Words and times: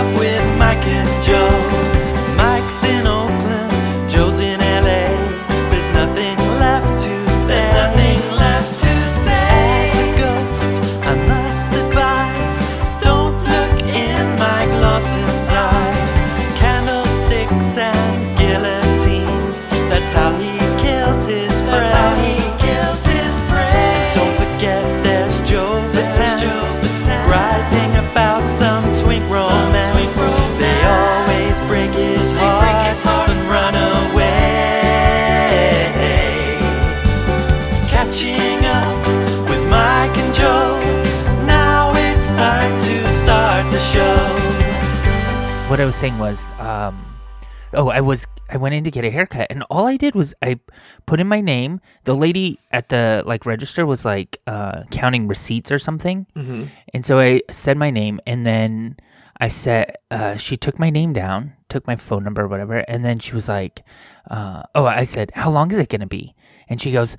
up 0.00 0.18
with 0.18 0.58
Mike 0.58 0.86
and 0.86 1.24
Joe. 1.24 1.59
What 45.70 45.80
I 45.80 45.84
was 45.84 45.94
saying 45.94 46.18
was, 46.18 46.44
um, 46.58 46.98
oh, 47.74 47.88
I 47.90 48.00
was 48.00 48.26
I 48.50 48.56
went 48.56 48.74
in 48.74 48.82
to 48.82 48.90
get 48.90 49.04
a 49.04 49.10
haircut, 49.10 49.46
and 49.50 49.62
all 49.70 49.86
I 49.86 49.96
did 49.96 50.16
was 50.16 50.34
I 50.42 50.58
put 51.06 51.20
in 51.20 51.28
my 51.28 51.40
name. 51.40 51.80
The 52.04 52.14
lady 52.16 52.58
at 52.72 52.88
the 52.88 53.22
like 53.24 53.46
register 53.46 53.86
was 53.86 54.04
like 54.04 54.38
uh, 54.48 54.82
counting 54.90 55.28
receipts 55.28 55.70
or 55.70 55.78
something, 55.78 56.26
and 56.92 57.04
so 57.06 57.20
I 57.20 57.42
said 57.52 57.76
my 57.76 57.90
name, 57.90 58.18
and 58.26 58.44
then 58.44 58.96
I 59.40 59.46
said 59.46 59.94
uh, 60.10 60.34
she 60.36 60.56
took 60.56 60.80
my 60.80 60.90
name 60.90 61.12
down, 61.12 61.52
took 61.68 61.86
my 61.86 61.94
phone 61.94 62.24
number 62.24 62.42
or 62.42 62.48
whatever, 62.48 62.78
and 62.88 63.04
then 63.04 63.20
she 63.20 63.32
was 63.34 63.48
like, 63.48 63.84
uh, 64.28 64.64
"Oh," 64.74 64.86
I 64.86 65.04
said, 65.04 65.30
"How 65.34 65.50
long 65.50 65.70
is 65.70 65.78
it 65.78 65.88
gonna 65.88 66.08
be?" 66.08 66.34
And 66.68 66.80
she 66.80 66.90
goes, 66.90 67.16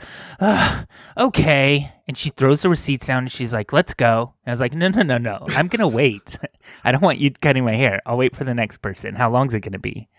"Okay," 1.17 1.91
and 2.11 2.17
she 2.17 2.29
throws 2.29 2.61
the 2.61 2.67
receipts 2.67 3.07
down, 3.07 3.19
and 3.19 3.31
she's 3.31 3.53
like, 3.53 3.71
"Let's 3.71 3.93
go." 3.93 4.33
And 4.43 4.51
I 4.51 4.51
was 4.51 4.59
like, 4.59 4.73
"No, 4.73 4.89
no, 4.89 5.01
no, 5.01 5.17
no, 5.17 5.45
I'm 5.55 5.69
gonna 5.69 5.87
wait. 6.01 6.37
I 6.83 6.91
don't 6.91 7.01
want 7.01 7.19
you 7.19 7.31
cutting 7.31 7.63
my 7.63 7.75
hair. 7.75 8.01
I'll 8.05 8.17
wait 8.17 8.35
for 8.35 8.43
the 8.43 8.53
next 8.53 8.79
person. 8.81 9.15
How 9.15 9.31
long's 9.31 9.53
it 9.53 9.61
gonna 9.61 9.79
be?" 9.79 10.09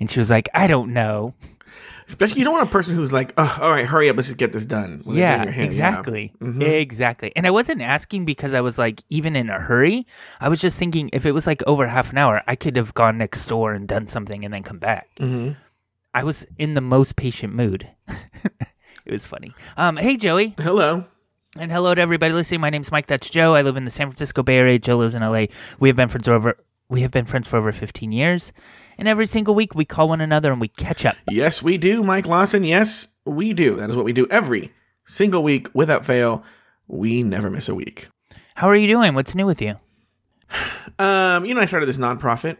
And 0.00 0.10
she 0.10 0.18
was 0.18 0.30
like, 0.30 0.48
"I 0.54 0.66
don't 0.66 0.94
know." 0.94 1.34
Especially, 2.08 2.38
you 2.38 2.44
don't 2.44 2.54
want 2.54 2.68
a 2.68 2.72
person 2.72 2.94
who's 2.94 3.12
like, 3.12 3.32
oh, 3.38 3.58
all 3.62 3.70
right, 3.70 3.86
hurry 3.86 4.08
up, 4.10 4.16
let's 4.16 4.28
just 4.28 4.36
get 4.38 4.52
this 4.52 4.66
done. 4.66 5.02
Yeah, 5.06 5.36
doing 5.36 5.44
your 5.44 5.52
hair." 5.52 5.64
exactly. 5.64 6.32
Mhm. 6.40 6.62
Exactly. 6.62 7.32
And 7.36 7.46
I 7.46 7.50
wasn't 7.50 7.80
asking 7.82 8.24
because 8.24 8.52
I 8.54 8.60
was 8.62 8.78
like, 8.78 9.02
even 9.10 9.36
in 9.36 9.48
a 9.50 9.58
hurry, 9.60 10.06
I 10.40 10.48
was 10.48 10.60
just 10.60 10.78
thinking 10.78 11.10
if 11.12 11.24
it 11.26 11.32
was 11.32 11.46
like 11.46 11.62
over 11.66 11.86
half 11.86 12.10
an 12.10 12.18
hour, 12.18 12.42
I 12.46 12.56
could 12.56 12.76
have 12.76 12.92
gone 12.94 13.18
next 13.18 13.46
door 13.46 13.72
and 13.72 13.86
done 13.86 14.06
something 14.06 14.44
and 14.44 14.52
then 14.52 14.62
come 14.62 14.78
back. 14.78 15.08
Mhm. 15.18 15.56
I 16.14 16.24
was 16.24 16.44
in 16.58 16.74
the 16.74 16.82
most 16.82 17.16
patient 17.16 17.54
mood. 17.54 17.88
it 18.08 19.12
was 19.12 19.24
funny. 19.24 19.54
Um, 19.78 19.96
hey, 19.96 20.16
Joey. 20.18 20.54
Hello. 20.58 21.04
And 21.58 21.70
hello 21.70 21.94
to 21.94 22.00
everybody 22.00 22.32
listening. 22.32 22.62
My 22.62 22.70
name's 22.70 22.90
Mike. 22.90 23.08
That's 23.08 23.28
Joe. 23.28 23.54
I 23.54 23.60
live 23.60 23.76
in 23.76 23.84
the 23.84 23.90
San 23.90 24.08
Francisco 24.08 24.42
Bay 24.42 24.56
Area. 24.56 24.78
Joe 24.78 24.96
lives 24.96 25.12
in 25.12 25.20
LA. 25.20 25.46
We 25.78 25.90
have 25.90 25.96
been 25.96 26.08
friends 26.08 26.26
for 26.26 26.32
over 26.32 26.56
we 26.88 27.02
have 27.02 27.10
been 27.10 27.26
friends 27.26 27.46
for 27.46 27.58
over 27.58 27.72
15 27.72 28.10
years. 28.10 28.54
And 28.96 29.06
every 29.06 29.26
single 29.26 29.54
week 29.54 29.74
we 29.74 29.84
call 29.84 30.08
one 30.08 30.22
another 30.22 30.50
and 30.50 30.60
we 30.60 30.68
catch 30.68 31.04
up. 31.04 31.16
Yes, 31.30 31.62
we 31.62 31.76
do, 31.76 32.02
Mike 32.02 32.26
Lawson. 32.26 32.64
Yes, 32.64 33.08
we 33.26 33.52
do. 33.52 33.76
That 33.76 33.90
is 33.90 33.96
what 33.96 34.06
we 34.06 34.14
do 34.14 34.26
every 34.30 34.72
single 35.06 35.42
week 35.42 35.68
without 35.74 36.06
fail. 36.06 36.42
We 36.86 37.22
never 37.22 37.50
miss 37.50 37.68
a 37.68 37.74
week. 37.74 38.08
How 38.54 38.68
are 38.68 38.76
you 38.76 38.86
doing? 38.86 39.14
What's 39.14 39.34
new 39.34 39.46
with 39.46 39.60
you? 39.60 39.76
Um, 40.98 41.46
you 41.46 41.54
know, 41.54 41.60
I 41.60 41.64
started 41.64 41.86
this 41.86 41.96
nonprofit. 41.96 42.58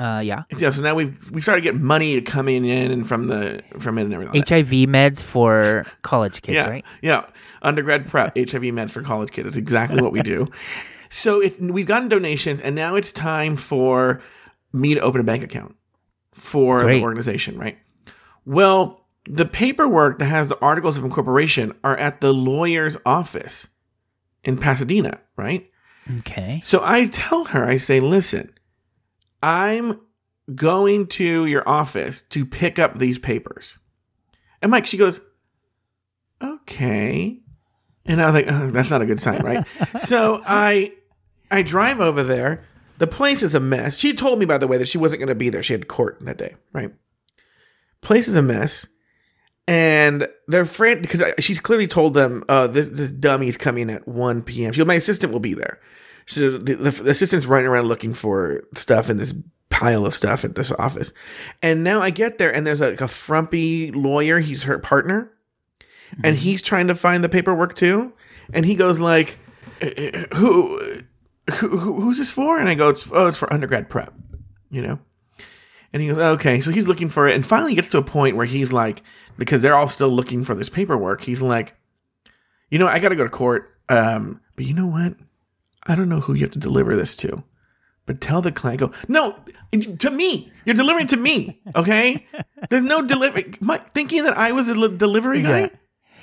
Uh, 0.00 0.20
yeah. 0.20 0.44
Yeah, 0.56 0.70
so 0.70 0.80
now 0.80 0.94
we've 0.94 1.30
we 1.30 1.42
started 1.42 1.60
getting 1.60 1.84
money 1.84 2.18
coming 2.22 2.64
in 2.64 2.90
and 2.90 3.06
from 3.06 3.26
the 3.26 3.62
from 3.78 3.98
it 3.98 4.04
and 4.04 4.14
everything. 4.14 4.40
HIV 4.40 4.88
meds 4.88 5.20
for 5.20 5.84
college 6.02 6.40
kids, 6.40 6.54
yeah, 6.54 6.70
right? 6.70 6.84
yeah. 7.02 7.26
Undergrad 7.60 8.06
prep, 8.06 8.34
HIV 8.36 8.62
meds 8.62 8.92
for 8.92 9.02
college 9.02 9.30
kids. 9.30 9.44
That's 9.44 9.58
exactly 9.58 10.00
what 10.00 10.12
we 10.12 10.22
do. 10.22 10.48
so 11.10 11.40
it, 11.40 11.60
we've 11.60 11.84
gotten 11.84 12.08
donations, 12.08 12.62
and 12.62 12.74
now 12.74 12.96
it's 12.96 13.12
time 13.12 13.56
for 13.56 14.22
me 14.72 14.94
to 14.94 15.00
open 15.00 15.20
a 15.20 15.24
bank 15.24 15.44
account 15.44 15.76
for 16.32 16.80
Great. 16.80 16.96
the 16.96 17.02
organization, 17.02 17.58
right? 17.58 17.76
Well, 18.46 19.04
the 19.26 19.44
paperwork 19.44 20.18
that 20.18 20.24
has 20.24 20.48
the 20.48 20.58
articles 20.60 20.96
of 20.96 21.04
incorporation 21.04 21.74
are 21.84 21.98
at 21.98 22.22
the 22.22 22.32
lawyer's 22.32 22.96
office 23.04 23.68
in 24.44 24.56
Pasadena, 24.56 25.20
right? 25.36 25.70
Okay. 26.20 26.60
So 26.64 26.80
I 26.82 27.06
tell 27.08 27.44
her, 27.46 27.66
I 27.66 27.76
say, 27.76 28.00
listen, 28.00 28.54
I'm 29.42 30.00
going 30.54 31.06
to 31.06 31.46
your 31.46 31.68
office 31.68 32.22
to 32.22 32.44
pick 32.44 32.78
up 32.78 32.98
these 32.98 33.18
papers. 33.18 33.78
And 34.62 34.70
Mike, 34.70 34.86
she 34.86 34.96
goes, 34.96 35.20
okay. 36.42 37.40
And 38.06 38.20
I 38.20 38.26
was 38.26 38.34
like, 38.34 38.46
oh, 38.48 38.68
that's 38.70 38.90
not 38.90 39.02
a 39.02 39.06
good 39.06 39.20
sign, 39.20 39.42
right? 39.42 39.66
so 39.98 40.42
I 40.44 40.92
I 41.50 41.62
drive 41.62 42.00
over 42.00 42.22
there. 42.22 42.64
The 42.98 43.06
place 43.06 43.42
is 43.42 43.54
a 43.54 43.60
mess. 43.60 43.98
She 43.98 44.12
told 44.12 44.38
me, 44.38 44.44
by 44.44 44.58
the 44.58 44.66
way, 44.66 44.76
that 44.76 44.88
she 44.88 44.98
wasn't 44.98 45.20
going 45.20 45.28
to 45.28 45.34
be 45.34 45.48
there. 45.48 45.62
She 45.62 45.72
had 45.72 45.88
court 45.88 46.18
that 46.20 46.36
day, 46.36 46.56
right? 46.72 46.92
Place 48.02 48.28
is 48.28 48.34
a 48.34 48.42
mess. 48.42 48.86
And 49.66 50.28
they're 50.48 50.66
frantic 50.66 51.02
because 51.02 51.22
she's 51.38 51.60
clearly 51.60 51.86
told 51.86 52.14
them, 52.14 52.44
uh, 52.48 52.66
this, 52.66 52.90
this 52.90 53.12
dummy's 53.12 53.56
coming 53.56 53.88
at 53.88 54.06
1 54.06 54.42
p.m. 54.42 54.72
She 54.72 54.78
goes, 54.78 54.86
my 54.86 54.94
assistant 54.94 55.32
will 55.32 55.40
be 55.40 55.54
there. 55.54 55.78
So 56.26 56.50
the, 56.58 56.74
the, 56.74 56.90
the 56.90 57.10
assistant's 57.10 57.46
running 57.46 57.66
around 57.66 57.86
looking 57.86 58.14
for 58.14 58.62
stuff 58.74 59.10
in 59.10 59.16
this 59.18 59.34
pile 59.68 60.04
of 60.06 60.14
stuff 60.14 60.44
at 60.44 60.54
this 60.54 60.72
office. 60.72 61.12
And 61.62 61.82
now 61.84 62.00
I 62.00 62.10
get 62.10 62.38
there 62.38 62.52
and 62.54 62.66
there's 62.66 62.80
like 62.80 63.00
a 63.00 63.08
frumpy 63.08 63.90
lawyer. 63.92 64.40
He's 64.40 64.64
her 64.64 64.78
partner. 64.78 65.32
And 66.24 66.36
he's 66.36 66.60
trying 66.60 66.88
to 66.88 66.94
find 66.96 67.22
the 67.22 67.28
paperwork 67.28 67.74
too. 67.76 68.12
And 68.52 68.66
he 68.66 68.74
goes 68.74 68.98
like, 68.98 69.38
"Uh, 69.80 69.86
who, 70.34 71.02
who, 71.54 71.68
who- 71.78 72.00
who's 72.00 72.18
this 72.18 72.32
for? 72.32 72.58
And 72.58 72.68
I 72.68 72.74
go, 72.74 72.88
it's, 72.88 73.08
oh, 73.12 73.28
it's 73.28 73.38
for 73.38 73.52
undergrad 73.52 73.88
prep, 73.88 74.12
you 74.70 74.82
know? 74.82 74.98
And 75.92 76.02
he 76.02 76.08
goes, 76.08 76.18
okay. 76.18 76.60
So 76.60 76.72
he's 76.72 76.88
looking 76.88 77.08
for 77.08 77.28
it. 77.28 77.34
And 77.36 77.46
finally 77.46 77.74
gets 77.76 77.90
to 77.90 77.98
a 77.98 78.02
point 78.02 78.36
where 78.36 78.46
he's 78.46 78.72
like, 78.72 79.02
because 79.38 79.60
they're 79.62 79.76
all 79.76 79.88
still 79.88 80.08
looking 80.08 80.42
for 80.44 80.54
this 80.56 80.68
paperwork, 80.68 81.22
he's 81.22 81.42
like, 81.42 81.76
you 82.70 82.78
know, 82.78 82.88
I 82.88 82.98
got 82.98 83.08
to 83.10 83.16
go 83.16 83.24
to 83.24 83.30
court. 83.30 83.70
Um, 83.88 84.40
but 84.56 84.64
you 84.64 84.74
know 84.74 84.86
what? 84.86 85.14
I 85.86 85.94
don't 85.94 86.08
know 86.08 86.20
who 86.20 86.34
you 86.34 86.42
have 86.42 86.50
to 86.52 86.58
deliver 86.58 86.94
this 86.96 87.16
to. 87.16 87.44
But 88.06 88.20
tell 88.20 88.42
the 88.42 88.50
client, 88.50 88.80
go, 88.80 88.92
no, 89.08 89.36
to 89.98 90.10
me. 90.10 90.50
You're 90.64 90.74
delivering 90.74 91.06
to 91.08 91.16
me. 91.16 91.60
Okay? 91.76 92.26
There's 92.68 92.82
no 92.82 93.02
delivery. 93.02 93.54
My, 93.60 93.78
thinking 93.94 94.24
that 94.24 94.36
I 94.36 94.52
was 94.52 94.68
a 94.68 94.74
li- 94.74 94.96
delivery 94.96 95.42
guy? 95.42 95.60
Yeah. 95.60 95.68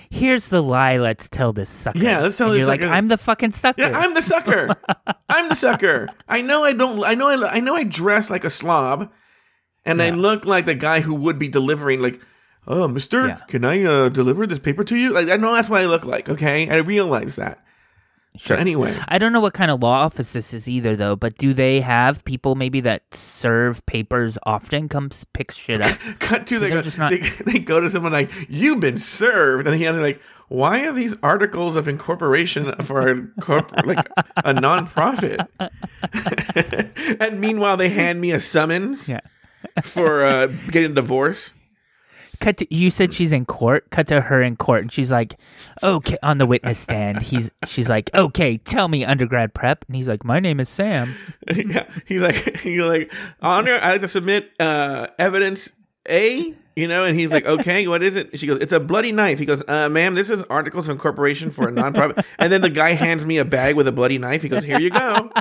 Here's 0.10 0.48
the 0.48 0.62
lie. 0.62 0.98
Let's 0.98 1.28
tell 1.30 1.54
this 1.54 1.70
sucker. 1.70 2.00
Yeah, 2.00 2.22
let's 2.22 2.38
tell 2.38 2.48
And 2.48 2.56
this 2.56 2.62
you're 2.62 2.68
like, 2.68 2.82
sucker- 2.82 2.94
I'm 2.94 3.08
the 3.10 3.18
fucking 3.18 3.52
sucker. 3.52 3.82
Yeah, 3.82 3.92
I'm 3.98 4.14
the 4.14 4.22
sucker. 4.22 4.70
I'm 5.30 5.50
the 5.50 5.56
sucker. 5.56 6.08
I 6.28 6.42
know 6.42 6.64
I 6.64 6.74
don't. 6.74 7.04
I 7.04 7.14
know. 7.14 7.28
I, 7.28 7.56
I 7.56 7.60
know. 7.60 7.76
I 7.76 7.84
dress 7.84 8.30
like 8.30 8.46
a 8.46 8.50
slob, 8.50 9.12
and 9.86 10.02
I 10.02 10.10
look 10.12 10.46
like 10.46 10.66
the 10.66 10.76
guy 10.76 11.02
who 11.02 11.14
would 11.14 11.38
be 11.38 11.50
delivering. 11.50 12.00
Like, 12.00 12.22
oh, 12.66 12.88
Mister, 12.88 13.28
Yeah. 13.28 13.38
can 13.50 13.66
I 13.66 13.84
uh, 13.84 14.08
deliver 14.10 14.48
this 14.48 14.60
paper 14.60 14.86
to 14.86 14.96
you? 14.96 15.12
Like, 15.12 15.28
I 15.30 15.36
know 15.36 15.54
that's 15.54 15.68
what 15.70 15.82
I 15.82 15.86
look 15.88 16.06
like. 16.06 16.30
Okay, 16.30 16.70
I 16.70 16.78
realize 16.78 17.36
that. 17.36 17.62
So 18.40 18.56
anyway, 18.56 18.96
I 19.08 19.18
don't 19.18 19.34
know 19.34 19.40
what 19.40 19.54
kind 19.56 19.72
of 19.72 19.82
law 19.82 20.04
office 20.06 20.34
this 20.34 20.54
is 20.54 20.68
either, 20.68 20.96
though. 20.96 21.16
But 21.16 21.38
do 21.40 21.54
they 21.54 21.82
have 21.82 22.24
people 22.24 22.54
maybe 22.54 22.82
that 22.82 23.02
serve 23.12 23.84
papers 23.88 24.38
often 24.44 24.88
come 24.90 25.10
s- 25.12 25.26
pick 25.34 25.50
shit 25.52 25.82
up? 25.82 25.98
cut 26.20 26.46
to 26.48 26.60
they 26.60 26.70
they're 26.70 26.78
go, 26.78 26.82
just 26.84 27.00
not- 27.00 27.10
they, 27.10 27.18
they 27.46 27.58
go 27.60 27.80
to 27.82 27.90
someone 27.90 28.12
like 28.12 28.32
you've 28.48 28.80
been 28.80 29.00
served, 29.00 29.66
and 29.66 29.76
he 29.76 29.90
like, 29.90 30.22
why 30.50 30.86
are 30.86 30.94
these 30.94 31.16
articles 31.24 31.76
of 31.76 31.88
incorporation 31.88 32.74
for 32.82 33.08
a 33.10 33.28
corp- 33.42 33.72
like 33.86 34.08
a 34.38 34.54
nonprofit? 34.54 35.48
and 37.20 37.42
meanwhile, 37.42 37.76
they 37.76 37.90
hand 37.90 38.22
me 38.22 38.32
a 38.32 38.40
summons 38.40 39.10
Yeah. 39.10 39.22
for 39.84 40.24
uh, 40.24 40.48
getting 40.72 40.92
a 40.92 40.96
divorce. 40.96 41.54
Cut 42.40 42.58
to 42.58 42.74
you 42.74 42.90
said 42.90 43.14
she's 43.14 43.34
in 43.34 43.46
court. 43.46 43.90
Cut 43.90 44.08
to 44.08 44.22
her 44.22 44.42
in 44.42 44.56
court, 44.56 44.82
and 44.82 44.92
she's 44.92 45.12
like, 45.12 45.36
"Okay." 45.84 46.18
On 46.24 46.38
the 46.38 46.46
witness 46.46 46.80
stand, 46.80 47.22
he's 47.22 47.52
she's 47.66 47.90
like, 47.90 48.10
"Okay, 48.14 48.58
tell 48.58 48.88
me 48.88 49.04
undergrad 49.06 49.54
prep," 49.54 49.86
and 49.88 49.96
he's 49.96 50.08
like, 50.08 50.24
"My 50.24 50.40
name 50.40 50.60
is 50.60 50.70
Sam." 50.70 51.16
yeah, 51.56 51.88
he's 52.06 52.22
like, 52.22 52.58
he's 52.58 52.82
like, 52.82 53.14
honor, 53.42 53.80
I 53.82 53.94
have 53.94 54.02
to 54.02 54.08
submit 54.08 54.52
uh, 54.60 55.08
evidence 55.18 55.72
A, 56.10 56.54
you 56.78 56.88
know, 56.88 57.06
and 57.06 57.18
he's 57.18 57.32
like, 57.32 57.46
okay, 57.48 57.88
what 57.88 58.04
is 58.04 58.16
it? 58.16 58.38
She 58.40 58.46
goes, 58.46 58.62
it's 58.62 58.72
a 58.72 58.80
bloody 58.80 59.12
knife. 59.12 59.40
He 59.40 59.46
goes, 59.46 59.64
uh, 59.68 59.90
ma'am, 59.90 60.14
this 60.14 60.30
is 60.30 60.44
articles 60.44 60.88
of 60.88 60.94
incorporation 60.94 61.50
for 61.50 61.68
a 61.68 61.72
nonprofit. 61.72 62.24
and 62.38 62.54
then 62.54 62.62
the 62.62 62.70
guy 62.70 62.92
hands 62.92 63.26
me 63.26 63.40
a 63.40 63.46
bag 63.46 63.76
with 63.76 63.88
a 63.88 63.92
bloody 63.92 64.20
knife. 64.20 64.44
He 64.44 64.50
goes, 64.50 64.64
here 64.64 64.80
you 64.80 64.92
go. 64.92 65.32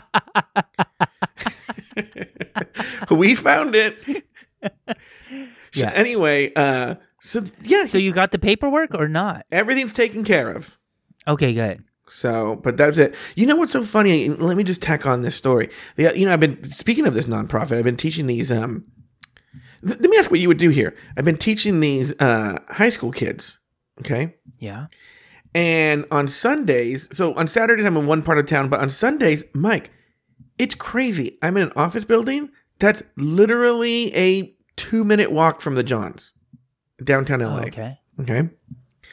we 3.10 3.34
found 3.34 3.74
it. 3.74 4.24
So 5.76 5.82
Yeah. 5.82 5.92
anyway, 5.92 6.52
uh, 6.56 6.94
so 7.20 7.44
yeah, 7.62 7.86
So 7.86 7.98
you 7.98 8.12
got 8.12 8.30
the 8.32 8.38
paperwork 8.38 8.94
or 8.94 9.08
not? 9.08 9.44
everything's 9.52 9.92
taken 9.92 10.24
care 10.24 10.50
of. 10.50 10.76
Okay, 11.28 11.52
good. 11.52 11.84
So, 12.08 12.56
but 12.62 12.76
that's 12.76 12.98
it. 12.98 13.14
You 13.34 13.46
know 13.46 13.56
what's 13.56 13.72
so 13.72 13.84
funny? 13.84 14.28
Let 14.28 14.56
me 14.56 14.62
just 14.64 14.80
tack 14.80 15.06
on 15.06 15.22
this 15.22 15.34
story. 15.36 15.68
The, 15.96 16.16
you 16.18 16.24
know, 16.24 16.32
I've 16.32 16.40
been 16.40 16.62
speaking 16.64 17.06
of 17.06 17.14
this 17.14 17.26
nonprofit. 17.26 17.76
I've 17.78 17.84
been 17.84 17.96
teaching 17.96 18.26
these. 18.28 18.52
Um, 18.52 18.84
th- 19.84 19.98
let 20.00 20.08
me 20.08 20.16
ask 20.16 20.30
what 20.30 20.38
you 20.40 20.46
would 20.48 20.56
do 20.58 20.70
here. 20.70 20.94
I've 21.16 21.24
been 21.24 21.36
teaching 21.36 21.80
these 21.80 22.12
uh, 22.20 22.58
high 22.68 22.90
school 22.90 23.10
kids. 23.10 23.58
Okay, 24.00 24.34
Yeah. 24.60 24.86
and 25.54 26.04
on 26.10 26.28
Sundays, 26.28 27.08
so 27.12 27.32
on 27.34 27.48
Saturdays 27.48 27.86
I'm 27.86 27.96
in 27.96 28.06
one 28.06 28.22
part 28.22 28.38
of 28.38 28.46
town, 28.46 28.68
but 28.68 28.78
on 28.80 28.90
Sundays, 28.90 29.44
Mike, 29.54 29.90
it's 30.58 30.74
crazy. 30.74 31.38
I'm 31.42 31.56
in 31.56 31.62
an 31.64 31.72
office 31.76 32.04
building 32.04 32.50
that's 32.78 33.02
literally 33.16 34.14
a 34.14 34.54
two 34.76 35.04
minute 35.04 35.30
walk 35.30 35.60
from 35.60 35.74
the 35.74 35.82
Johns, 35.82 36.32
downtown 37.02 37.40
LA. 37.40 37.62
Okay. 37.62 37.98
okay. 38.20 38.48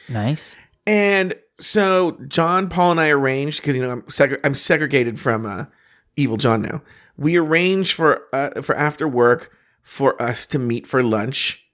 Nice. 0.08 0.54
And 0.86 1.34
so 1.58 2.18
John, 2.28 2.68
Paul, 2.68 2.92
and 2.92 3.00
I 3.00 3.08
arranged 3.08 3.60
because 3.60 3.76
you 3.76 3.82
know 3.82 3.90
I'm 3.90 4.02
segre- 4.02 4.40
I'm 4.44 4.54
segregated 4.54 5.20
from 5.20 5.46
uh, 5.46 5.66
Evil 6.16 6.36
John 6.36 6.62
now. 6.62 6.82
We 7.16 7.36
arranged 7.36 7.94
for 7.94 8.22
uh, 8.32 8.62
for 8.62 8.76
after 8.76 9.06
work 9.06 9.52
for 9.82 10.20
us 10.20 10.46
to 10.46 10.58
meet 10.58 10.86
for 10.86 11.02
lunch, 11.02 11.66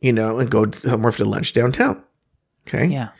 you 0.00 0.12
know, 0.12 0.38
and 0.38 0.50
go 0.50 0.70
somewhere 0.70 1.12
for 1.12 1.24
lunch 1.24 1.52
downtown. 1.52 2.02
Okay. 2.66 2.86
Yeah. 2.86 3.10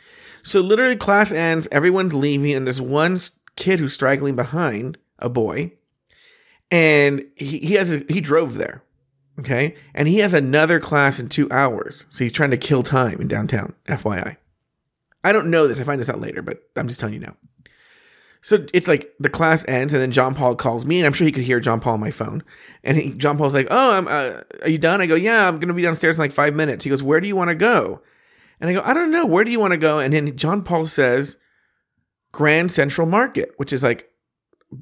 So 0.41 0.61
literally, 0.61 0.95
class 0.95 1.31
ends, 1.31 1.67
everyone's 1.71 2.13
leaving, 2.13 2.53
and 2.53 2.65
there's 2.65 2.81
one 2.81 3.17
kid 3.55 3.79
who's 3.79 3.93
straggling 3.93 4.35
behind 4.35 4.97
a 5.19 5.29
boy, 5.29 5.73
and 6.71 7.25
he, 7.35 7.59
he 7.59 7.73
has 7.73 7.91
a, 7.91 8.05
he 8.09 8.21
drove 8.21 8.55
there, 8.55 8.83
okay, 9.39 9.75
and 9.93 10.07
he 10.07 10.19
has 10.19 10.33
another 10.33 10.79
class 10.79 11.19
in 11.19 11.29
two 11.29 11.49
hours, 11.51 12.05
so 12.09 12.23
he's 12.23 12.33
trying 12.33 12.51
to 12.51 12.57
kill 12.57 12.83
time 12.83 13.19
in 13.21 13.27
downtown. 13.27 13.73
FYI, 13.87 14.37
I 15.23 15.31
don't 15.31 15.49
know 15.49 15.67
this. 15.67 15.79
I 15.79 15.83
find 15.83 15.99
this 15.99 16.09
out 16.09 16.21
later, 16.21 16.41
but 16.41 16.63
I'm 16.75 16.87
just 16.87 16.99
telling 16.99 17.15
you 17.15 17.21
now. 17.21 17.35
So 18.41 18.65
it's 18.73 18.87
like 18.87 19.13
the 19.19 19.29
class 19.29 19.65
ends, 19.67 19.93
and 19.93 20.01
then 20.01 20.11
John 20.11 20.33
Paul 20.33 20.55
calls 20.55 20.85
me, 20.85 20.99
and 20.99 21.05
I'm 21.05 21.13
sure 21.13 21.25
he 21.25 21.31
could 21.31 21.43
hear 21.43 21.59
John 21.59 21.81
Paul 21.81 21.95
on 21.95 21.99
my 21.99 22.11
phone. 22.11 22.43
And 22.83 22.97
he, 22.97 23.11
John 23.11 23.37
Paul's 23.37 23.53
like, 23.53 23.67
"Oh, 23.69 23.91
I'm, 23.91 24.07
uh, 24.07 24.41
are 24.61 24.69
you 24.69 24.77
done?" 24.77 25.01
I 25.01 25.07
go, 25.07 25.15
"Yeah, 25.15 25.47
I'm 25.47 25.59
gonna 25.59 25.73
be 25.73 25.81
downstairs 25.81 26.17
in 26.17 26.21
like 26.21 26.31
five 26.31 26.55
minutes." 26.55 26.83
He 26.83 26.89
goes, 26.89 27.03
"Where 27.03 27.19
do 27.19 27.27
you 27.27 27.35
want 27.35 27.49
to 27.49 27.55
go?" 27.55 28.01
And 28.59 28.69
I 28.69 28.73
go, 28.73 28.81
I 28.83 28.93
don't 28.93 29.11
know. 29.11 29.25
Where 29.25 29.43
do 29.43 29.51
you 29.51 29.59
want 29.59 29.71
to 29.71 29.77
go? 29.77 29.99
And 29.99 30.13
then 30.13 30.35
John 30.35 30.63
Paul 30.63 30.85
says, 30.85 31.37
Grand 32.31 32.71
Central 32.71 33.07
Market, 33.07 33.53
which 33.57 33.71
is 33.71 33.83
like, 33.83 34.09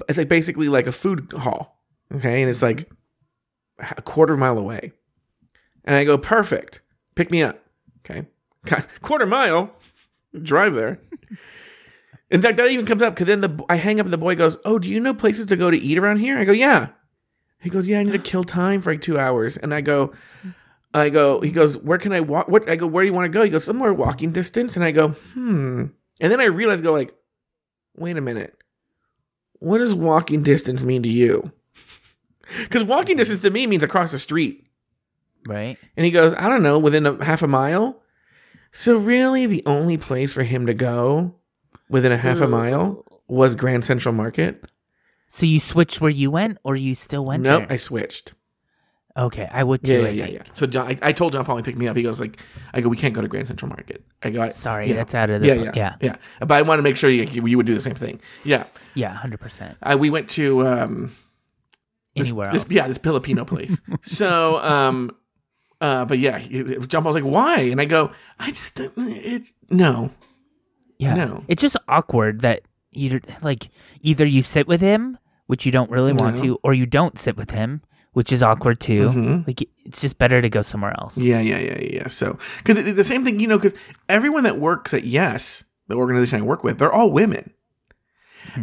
it's 0.10 0.18
like 0.18 0.30
basically 0.30 0.68
like 0.68 0.88
a 0.88 0.92
food 0.92 1.32
hall. 1.32 1.82
Okay. 2.14 2.42
And 2.42 2.50
it's 2.50 2.62
like 2.62 2.90
a 3.80 4.02
quarter 4.02 4.38
mile 4.38 4.58
away. 4.58 4.92
And 5.84 5.96
I 5.96 6.04
go, 6.04 6.18
perfect. 6.18 6.82
Pick 7.16 7.32
me 7.32 7.42
up. 7.44 7.60
Okay. 8.00 8.28
Quarter 9.02 9.26
mile. 9.26 9.72
Drive 10.42 10.74
there. 10.76 11.00
In 12.30 12.42
fact, 12.42 12.58
that 12.58 12.70
even 12.70 12.86
comes 12.86 13.02
up 13.02 13.16
because 13.16 13.28
then 13.28 13.42
the 13.42 13.66
I 13.70 13.76
hang 13.78 14.00
up 14.00 14.06
and 14.06 14.12
the 14.12 14.18
boy 14.18 14.36
goes, 14.36 14.58
"Oh, 14.66 14.78
do 14.80 14.90
you 14.90 15.00
know 15.00 15.14
places 15.14 15.46
to 15.46 15.56
go 15.56 15.72
to 15.72 15.78
eat 15.78 15.98
around 15.98 16.18
here?" 16.18 16.38
I 16.38 16.44
go, 16.44 16.52
"Yeah." 16.52 16.90
He 17.62 17.70
goes, 17.70 17.88
"Yeah, 17.88 18.00
I 18.00 18.04
need 18.04 18.12
to 18.12 18.20
kill 18.20 18.44
time 18.44 18.82
for 18.82 18.92
like 18.92 19.00
two 19.00 19.18
hours." 19.18 19.56
And 19.56 19.74
I 19.74 19.80
go, 19.80 20.14
I 20.94 21.10
go, 21.10 21.42
he 21.42 21.52
goes, 21.52 21.78
where 21.78 21.98
can 21.98 22.14
I 22.14 22.22
walk? 22.22 22.48
What 22.48 22.70
I 22.70 22.76
go, 22.76 22.88
where 22.88 23.04
do 23.04 23.08
you 23.08 23.14
want 23.14 23.26
to 23.26 23.38
go? 23.38 23.44
He 23.44 23.50
goes, 23.50 23.64
somewhere 23.64 23.94
walking 23.94 24.32
distance. 24.32 24.76
And 24.76 24.84
I 24.84 24.92
go, 24.92 25.10
hmm. 25.10 25.86
And 26.20 26.32
then 26.32 26.40
I 26.40 26.46
realized, 26.46 26.84
go 26.84 26.94
like, 26.94 27.14
wait 27.96 28.18
a 28.18 28.22
minute. 28.22 28.58
What 29.60 29.80
does 29.80 29.94
walking 29.94 30.44
distance 30.44 30.84
mean 30.84 31.04
to 31.04 31.10
you? 31.10 31.52
Because 32.64 32.84
walking 32.84 33.18
distance 33.18 33.42
to 33.42 33.50
me 33.50 33.68
means 33.68 33.84
across 33.84 34.12
the 34.12 34.20
street. 34.20 34.66
Right. 35.48 35.78
And 35.96 36.06
he 36.06 36.12
goes, 36.12 36.34
I 36.38 36.50
don't 36.50 36.64
know, 36.64 36.78
within 36.80 37.06
a 37.06 37.24
half 37.24 37.42
a 37.42 37.48
mile. 37.48 38.02
So 38.72 38.98
really, 38.98 39.46
the 39.46 39.64
only 39.66 39.98
place 39.98 40.34
for 40.34 40.44
him 40.44 40.66
to 40.66 40.74
go 40.74 41.36
within 41.90 42.12
a 42.12 42.18
half 42.18 42.42
a 42.42 42.48
mile 42.48 43.06
was 43.28 43.56
Grand 43.56 43.86
Central 43.86 44.14
Market. 44.14 44.70
So 45.28 45.46
you 45.46 45.60
switched 45.60 46.00
where 46.02 46.12
you 46.12 46.32
went, 46.32 46.58
or 46.64 46.76
you 46.76 46.96
still 46.96 47.26
went 47.26 47.44
nope, 47.44 47.66
I 47.70 47.78
switched. 47.78 48.34
okay, 49.18 49.48
I 49.52 49.64
would 49.64 49.82
Yeah, 49.84 49.98
too. 49.98 50.04
yeah, 50.04 50.10
yeah, 50.10 50.24
think. 50.26 50.36
yeah. 50.38 50.44
So 50.54 50.68
John, 50.68 50.88
I, 50.88 50.98
I 51.02 51.12
told 51.12 51.34
John 51.34 51.44
Paul 51.44 51.58
to 51.58 51.64
pick 51.64 51.76
me 51.78 51.88
up. 51.88 51.96
He 51.98 52.04
goes 52.04 52.20
like, 52.20 52.38
I 52.74 52.82
go, 52.82 52.88
we 52.90 52.98
can't 52.98 53.14
go 53.14 53.22
to 53.22 53.28
Grand 53.28 53.48
Central 53.48 53.68
Market. 53.70 54.04
I 54.24 54.30
go, 54.30 54.42
I- 54.42 54.50
Sorry, 54.50 54.88
yeah. 54.90 54.96
that's 54.96 55.16
out 55.16 55.30
of 55.30 55.42
the 55.42 55.48
yeah, 55.48 55.54
yeah, 55.56 55.72
yeah, 55.76 55.96
yeah. 56.02 56.16
But 56.40 56.52
I 56.52 56.62
want 56.62 56.80
to 56.80 56.84
make 56.84 56.96
sure 56.98 57.10
you, 57.10 57.24
you 57.46 57.58
would 57.58 57.66
do 57.66 57.74
the 57.74 57.82
same 57.82 57.96
thing. 57.96 58.22
Yeah, 58.46 58.66
yeah, 58.94 59.14
hundred 59.14 59.40
percent. 59.40 59.78
I, 59.82 59.96
we 59.96 60.10
went 60.10 60.30
to 60.32 60.66
um, 60.68 61.16
Anywhere 62.20 62.52
this- 62.52 62.64
else? 62.64 62.72
yeah, 62.72 62.88
this 62.88 62.98
Filipino 62.98 63.46
place. 63.46 63.80
so, 64.02 64.60
um, 64.62 65.12
uh, 65.82 66.06
but 66.06 66.18
yeah, 66.20 66.40
John 66.88 67.04
Paul's 67.04 67.16
like, 67.16 67.24
why? 67.24 67.60
And 67.62 67.80
I 67.80 67.86
go, 67.86 68.12
I 68.40 68.48
just, 68.52 68.80
it's 68.80 69.54
no, 69.70 70.12
Yeah, 70.98 71.14
No. 71.14 71.44
it's 71.48 71.62
just 71.62 71.78
awkward 71.88 72.42
that 72.42 72.62
you 72.92 73.20
like 73.44 73.70
either 74.02 74.26
you 74.26 74.42
sit 74.42 74.68
with 74.68 74.82
him, 74.82 75.18
which 75.46 75.66
you 75.66 75.72
don't 75.72 75.92
really 75.92 76.14
want 76.14 76.38
No. 76.38 76.42
to, 76.44 76.60
or 76.64 76.74
you 76.74 76.86
don't 76.88 77.20
sit 77.20 77.38
with 77.38 77.52
him, 77.52 77.82
which 78.14 78.32
is 78.32 78.42
awkward 78.42 78.80
too. 78.80 79.10
Mhm. 79.10 79.48
Like 79.48 79.62
it's 79.86 80.02
just 80.02 80.18
better 80.18 80.42
to 80.42 80.50
go 80.50 80.64
somewhere 80.64 80.96
else. 81.00 81.18
yeah, 81.20 81.40
yeah, 81.40 81.60
yeah, 81.60 81.78
yeah. 81.80 81.90
yeah. 81.94 82.08
So, 82.08 82.40
because 82.58 82.84
the 82.96 83.04
same 83.04 83.24
thing, 83.24 83.40
you 83.40 83.48
know, 83.48 83.58
because 83.60 83.78
everyone 84.10 84.44
that 84.46 84.58
works 84.60 84.94
at 84.96 85.04
Yes, 85.04 85.64
the 85.88 85.96
organization 85.96 86.40
I 86.40 86.42
work 86.42 86.64
with, 86.64 86.80
they're 86.80 86.92
all 86.92 87.12
women. 87.12 87.52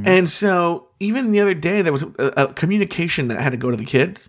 And 0.04 0.28
so, 0.28 0.88
even 1.04 1.30
the 1.30 1.40
other 1.40 1.54
day, 1.54 1.82
there 1.82 1.92
was 1.92 2.02
a, 2.02 2.32
a 2.36 2.52
communication 2.54 3.28
that 3.28 3.40
had 3.40 3.50
to 3.50 3.56
go 3.56 3.70
to 3.70 3.76
the 3.76 3.84
kids, 3.84 4.28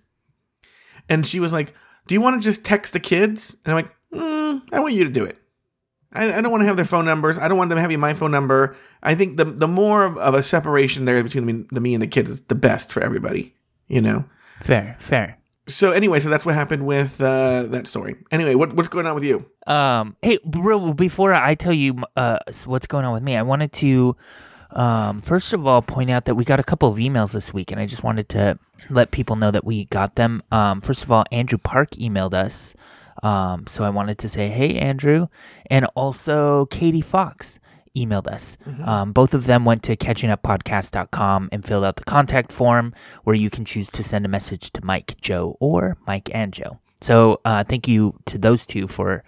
and 1.09 1.25
she 1.25 1.39
was 1.39 1.53
like, 1.53 1.73
"Do 2.07 2.15
you 2.15 2.21
want 2.21 2.41
to 2.41 2.45
just 2.45 2.65
text 2.65 2.93
the 2.93 2.99
kids?" 2.99 3.55
And 3.65 3.73
I'm 3.73 3.83
like, 3.83 3.95
mm, 4.13 4.61
"I 4.71 4.79
want 4.79 4.93
you 4.93 5.03
to 5.03 5.09
do 5.09 5.23
it. 5.23 5.37
I, 6.13 6.33
I 6.33 6.41
don't 6.41 6.51
want 6.51 6.61
to 6.61 6.67
have 6.67 6.75
their 6.75 6.85
phone 6.85 7.05
numbers. 7.05 7.37
I 7.37 7.47
don't 7.47 7.57
want 7.57 7.69
them 7.69 7.79
having 7.79 7.99
my 7.99 8.13
phone 8.13 8.31
number. 8.31 8.75
I 9.03 9.15
think 9.15 9.37
the 9.37 9.45
the 9.45 9.67
more 9.67 10.03
of, 10.03 10.17
of 10.17 10.33
a 10.33 10.43
separation 10.43 11.05
there 11.05 11.23
between 11.23 11.45
me, 11.45 11.65
the 11.71 11.81
me 11.81 11.93
and 11.93 12.01
the 12.01 12.07
kids 12.07 12.29
is 12.29 12.41
the 12.41 12.55
best 12.55 12.91
for 12.91 13.01
everybody. 13.01 13.55
You 13.87 14.01
know." 14.01 14.25
Fair, 14.61 14.95
fair. 14.99 15.37
So 15.67 15.91
anyway, 15.91 16.19
so 16.19 16.29
that's 16.29 16.45
what 16.45 16.53
happened 16.55 16.85
with 16.85 17.19
uh, 17.19 17.63
that 17.69 17.87
story. 17.87 18.15
Anyway, 18.31 18.53
what, 18.53 18.73
what's 18.73 18.87
going 18.87 19.07
on 19.07 19.15
with 19.15 19.23
you? 19.23 19.45
Um, 19.65 20.15
hey, 20.21 20.37
real 20.45 20.93
before 20.93 21.33
I 21.33 21.55
tell 21.55 21.73
you 21.73 22.03
uh 22.15 22.37
what's 22.65 22.85
going 22.87 23.03
on 23.03 23.13
with 23.13 23.23
me, 23.23 23.35
I 23.35 23.41
wanted 23.41 23.71
to 23.73 24.15
um 24.75 25.21
first 25.21 25.53
of 25.53 25.65
all 25.65 25.81
point 25.81 26.09
out 26.09 26.25
that 26.25 26.35
we 26.35 26.43
got 26.45 26.59
a 26.59 26.63
couple 26.63 26.89
of 26.89 26.97
emails 26.97 27.33
this 27.33 27.53
week, 27.53 27.71
and 27.71 27.79
I 27.79 27.85
just 27.85 28.03
wanted 28.03 28.29
to 28.29 28.59
let 28.89 29.11
people 29.11 29.35
know 29.35 29.51
that 29.51 29.63
we 29.63 29.85
got 29.85 30.15
them. 30.15 30.41
Um, 30.51 30.81
first 30.81 31.03
of 31.03 31.11
all, 31.11 31.25
Andrew 31.31 31.57
Park 31.57 31.91
emailed 31.91 32.33
us. 32.33 32.75
Um, 33.23 33.65
so 33.65 33.83
I 33.83 33.89
wanted 33.89 34.17
to 34.19 34.29
say, 34.29 34.49
hey, 34.49 34.77
Andrew, 34.77 35.27
and 35.69 35.85
also 35.95 36.65
Katie 36.67 37.01
Fox 37.01 37.59
emailed 37.95 38.27
us. 38.27 38.57
Um, 38.83 39.13
both 39.13 39.33
of 39.33 39.45
them 39.45 39.63
went 39.65 39.81
to 39.83 39.95
catchinguppodcast.com 39.95 41.49
and 41.51 41.63
filled 41.63 41.85
out 41.85 41.95
the 41.95 42.03
contact 42.03 42.51
form 42.51 42.93
where 43.23 43.35
you 43.35 43.49
can 43.49 43.65
choose 43.65 43.89
to 43.91 44.03
send 44.03 44.25
a 44.25 44.29
message 44.29 44.71
to 44.71 44.83
Mike, 44.83 45.15
Joe, 45.21 45.55
or 45.59 45.97
Mike 46.05 46.29
and 46.33 46.53
Joe. 46.53 46.79
So 47.01 47.39
uh, 47.45 47.63
thank 47.63 47.87
you 47.87 48.19
to 48.25 48.37
those 48.37 48.65
two 48.65 48.87
for 48.87 49.23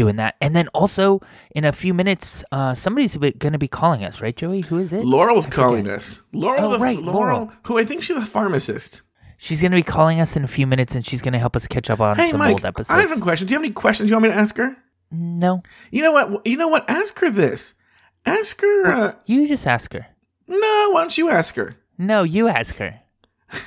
doing 0.00 0.16
that. 0.16 0.36
And 0.40 0.56
then 0.56 0.68
also 0.68 1.20
in 1.54 1.64
a 1.66 1.72
few 1.72 1.92
minutes, 1.92 2.42
uh, 2.52 2.72
somebody's 2.74 3.16
going 3.18 3.52
to 3.52 3.58
be 3.58 3.68
calling 3.68 4.02
us, 4.02 4.22
right, 4.22 4.34
Joey? 4.34 4.62
Who 4.62 4.78
is 4.78 4.92
it? 4.94 5.04
Laurel's 5.04 5.44
calling 5.46 5.88
us. 5.88 6.22
Laurel, 6.32 6.64
Oh, 6.64 6.70
the, 6.72 6.78
right, 6.78 6.98
Laurel, 7.02 7.36
Laurel. 7.40 7.52
who 7.64 7.78
I 7.78 7.84
think 7.84 8.02
she's 8.02 8.16
a 8.16 8.24
pharmacist. 8.24 9.02
She's 9.36 9.60
going 9.60 9.72
to 9.72 9.76
be 9.76 9.82
calling 9.82 10.18
us 10.20 10.36
in 10.36 10.44
a 10.44 10.48
few 10.48 10.66
minutes, 10.66 10.94
and 10.94 11.04
she's 11.04 11.20
going 11.20 11.32
to 11.34 11.38
help 11.38 11.54
us 11.54 11.66
catch 11.66 11.90
up 11.90 12.00
on 12.00 12.16
Hey, 12.16 12.30
some 12.30 12.38
Mike, 12.38 12.52
old 12.52 12.64
episodes. 12.64 12.90
I 12.98 13.02
have 13.06 13.16
a 13.16 13.20
question. 13.20 13.46
Do 13.46 13.52
you 13.52 13.58
have 13.58 13.64
any 13.64 13.72
questions 13.74 14.08
you 14.10 14.16
want 14.16 14.24
me 14.24 14.28
to 14.30 14.34
ask 14.36 14.56
her? 14.56 14.76
no, 15.10 15.62
You 15.90 16.02
know 16.02 16.12
what? 16.12 16.46
You 16.46 16.56
know 16.56 16.68
what? 16.68 16.88
Ask 16.88 17.18
her 17.18 17.30
this. 17.30 17.74
Ask 18.24 18.60
her. 18.62 18.86
Uh, 18.86 19.12
you 19.26 19.46
just 19.48 19.66
ask 19.66 19.92
her. 19.92 20.06
no, 20.48 20.56
why 20.92 21.00
don't 21.02 21.16
you 21.18 21.28
ask 21.30 21.56
her? 21.56 21.76
No, 21.98 22.22
you 22.22 22.48
ask 22.48 22.76
her. 22.76 23.00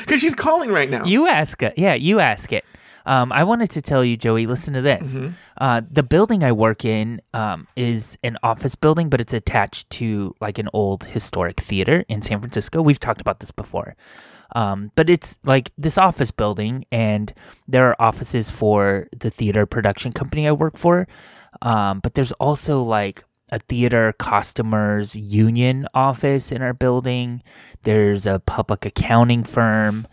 Because 0.00 0.20
she's 0.20 0.34
calling 0.34 0.70
right 0.70 0.88
now. 0.88 1.04
You 1.04 1.26
ask 1.26 1.60
it. 1.62 1.74
Yeah, 1.76 1.94
you 1.94 2.20
ask 2.20 2.52
it. 2.52 2.64
Um, 3.06 3.32
I 3.32 3.44
wanted 3.44 3.70
to 3.72 3.82
tell 3.82 4.04
you, 4.04 4.16
Joey. 4.16 4.46
Listen 4.46 4.74
to 4.74 4.82
this. 4.82 5.14
Mm-hmm. 5.14 5.28
Uh, 5.58 5.82
the 5.90 6.02
building 6.02 6.44
I 6.44 6.52
work 6.52 6.84
in 6.84 7.20
um, 7.34 7.66
is 7.76 8.16
an 8.22 8.38
office 8.42 8.74
building, 8.74 9.08
but 9.08 9.20
it's 9.20 9.32
attached 9.32 9.90
to 9.90 10.34
like 10.40 10.58
an 10.58 10.68
old 10.72 11.04
historic 11.04 11.60
theater 11.60 12.04
in 12.08 12.22
San 12.22 12.40
Francisco. 12.40 12.82
We've 12.82 13.00
talked 13.00 13.20
about 13.20 13.40
this 13.40 13.50
before. 13.50 13.96
Um, 14.54 14.92
but 14.94 15.08
it's 15.08 15.38
like 15.44 15.72
this 15.78 15.96
office 15.96 16.30
building, 16.30 16.84
and 16.92 17.32
there 17.66 17.88
are 17.88 17.96
offices 17.98 18.50
for 18.50 19.08
the 19.16 19.30
theater 19.30 19.66
production 19.66 20.12
company 20.12 20.46
I 20.46 20.52
work 20.52 20.76
for. 20.76 21.08
Um, 21.62 22.00
but 22.00 22.14
there's 22.14 22.32
also 22.32 22.82
like 22.82 23.24
a 23.50 23.58
theater 23.58 24.14
customers 24.18 25.14
union 25.14 25.86
office 25.94 26.52
in 26.52 26.62
our 26.62 26.72
building. 26.72 27.42
There's 27.82 28.26
a 28.26 28.40
public 28.40 28.86
accounting 28.86 29.44
firm, 29.44 30.06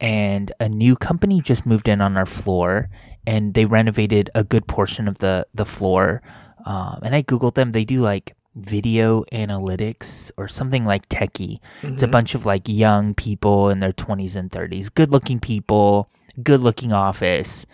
and 0.00 0.52
a 0.60 0.68
new 0.68 0.96
company 0.96 1.40
just 1.40 1.66
moved 1.66 1.88
in 1.88 2.00
on 2.00 2.16
our 2.16 2.26
floor, 2.26 2.88
and 3.26 3.54
they 3.54 3.64
renovated 3.64 4.30
a 4.34 4.44
good 4.44 4.66
portion 4.66 5.08
of 5.08 5.18
the 5.18 5.46
the 5.54 5.64
floor. 5.64 6.22
Um, 6.66 7.00
and 7.02 7.14
I 7.14 7.22
googled 7.22 7.54
them; 7.54 7.72
they 7.72 7.84
do 7.84 8.00
like 8.00 8.34
video 8.54 9.24
analytics 9.32 10.30
or 10.36 10.48
something 10.48 10.84
like 10.84 11.08
techie. 11.08 11.60
It's 11.82 12.02
a 12.02 12.08
bunch 12.08 12.34
of 12.34 12.46
like 12.46 12.68
young 12.68 13.14
people 13.14 13.68
in 13.68 13.80
their 13.80 13.92
20s 13.92 14.36
and 14.36 14.50
30s, 14.50 14.94
good 14.94 15.10
looking 15.10 15.40
people, 15.40 16.08
good 16.42 16.60
looking 16.60 16.92
office, 16.92 17.66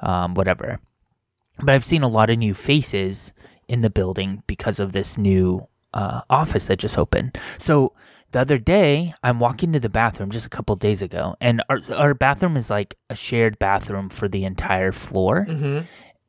um, 0.00 0.34
whatever. 0.34 0.80
But 1.58 1.70
I've 1.70 1.84
seen 1.84 2.02
a 2.02 2.08
lot 2.08 2.30
of 2.30 2.38
new 2.38 2.54
faces 2.54 3.32
in 3.68 3.82
the 3.82 3.90
building 3.90 4.42
because 4.46 4.80
of 4.80 4.92
this 4.92 5.18
new 5.18 5.66
uh, 5.92 6.22
office 6.30 6.66
that 6.66 6.78
just 6.78 6.98
opened. 6.98 7.38
So 7.58 7.92
the 8.32 8.40
other 8.40 8.58
day, 8.58 9.14
I'm 9.22 9.40
walking 9.40 9.72
to 9.72 9.80
the 9.80 9.88
bathroom 9.88 10.30
just 10.30 10.46
a 10.46 10.50
couple 10.50 10.76
days 10.76 11.02
ago, 11.02 11.36
and 11.40 11.62
our 11.68 11.80
our 11.96 12.14
bathroom 12.14 12.56
is 12.56 12.70
like 12.70 12.96
a 13.08 13.14
shared 13.14 13.58
bathroom 13.58 14.08
for 14.08 14.28
the 14.28 14.44
entire 14.44 14.92
floor. 14.92 15.46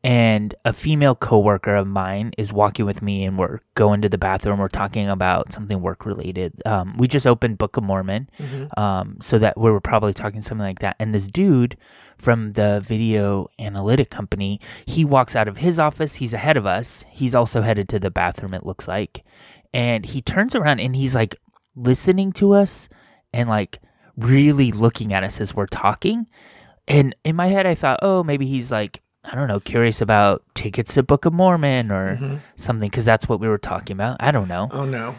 And 0.03 0.55
a 0.65 0.74
female 0.74 1.13
coworker 1.13 1.75
of 1.75 1.86
mine 1.86 2.31
is 2.36 2.51
walking 2.51 2.88
with 2.88 3.03
me, 3.03 3.24
and 3.24 3.38
we're 3.38 3.60
going 3.75 4.01
to 4.01 4.10
the 4.10 4.17
bathroom. 4.17 4.58
We're 4.58 4.67
talking 4.67 5.08
about 5.08 5.53
something 5.53 5.79
work 5.79 6.08
related. 6.08 6.60
Um, 6.65 6.98
we 6.98 7.08
just 7.08 7.27
opened 7.27 7.60
Book 7.60 7.77
of 7.77 7.84
Mormon, 7.84 8.27
um, 8.77 9.17
so 9.22 9.38
that 9.38 9.60
we 9.60 9.70
were 9.70 9.79
probably 9.79 10.13
talking 10.15 10.41
something 10.41 10.65
like 10.65 10.79
that. 10.79 10.96
And 10.98 11.13
this 11.13 11.27
dude 11.27 11.77
from 12.17 12.53
the 12.53 12.81
video 12.84 13.48
analytic 13.60 14.10
company, 14.10 14.60
he 14.88 15.05
walks 15.05 15.36
out 15.36 15.48
of 15.48 15.58
his 15.58 15.77
office. 15.77 16.15
He's 16.15 16.34
ahead 16.34 16.58
of 16.58 16.65
us. 16.65 17.05
He's 17.12 17.36
also 17.36 17.62
headed 17.62 17.88
to 17.89 18.00
the 18.00 18.10
bathroom. 18.10 18.55
It 18.55 18.65
looks 18.65 18.88
like, 18.88 19.24
and 19.72 20.03
he 20.03 20.20
turns 20.20 20.55
around 20.55 20.79
and 20.79 20.96
he's 20.96 21.13
like 21.13 21.36
listening 21.75 22.32
to 22.34 22.54
us 22.54 22.90
and 23.34 23.50
like 23.50 23.80
really 24.18 24.72
looking 24.72 25.13
at 25.13 25.24
us 25.24 25.40
as 25.42 25.56
we're 25.56 25.66
talking. 25.68 26.28
And 26.88 27.16
in 27.24 27.36
my 27.36 27.48
head, 27.48 27.66
I 27.66 27.75
thought, 27.75 28.00
oh, 28.01 28.24
maybe 28.24 28.46
he's 28.46 28.72
like, 28.72 29.01
I 29.24 29.36
don't 29.36 29.48
know, 29.48 29.60
curious 29.60 30.01
about 30.01 30.44
tickets 30.56 30.96
to 30.96 31.04
Book 31.04 31.25
of 31.25 31.34
Mormon 31.34 31.92
or 31.92 32.42
something, 32.56 32.90
because 32.90 33.06
that's 33.06 33.30
what 33.30 33.40
we 33.40 33.48
were 33.48 33.60
talking 33.60 33.94
about. 33.96 34.18
I 34.20 34.32
don't 34.32 34.48
know. 34.48 34.68
Oh 34.72 34.86
no. 34.86 35.16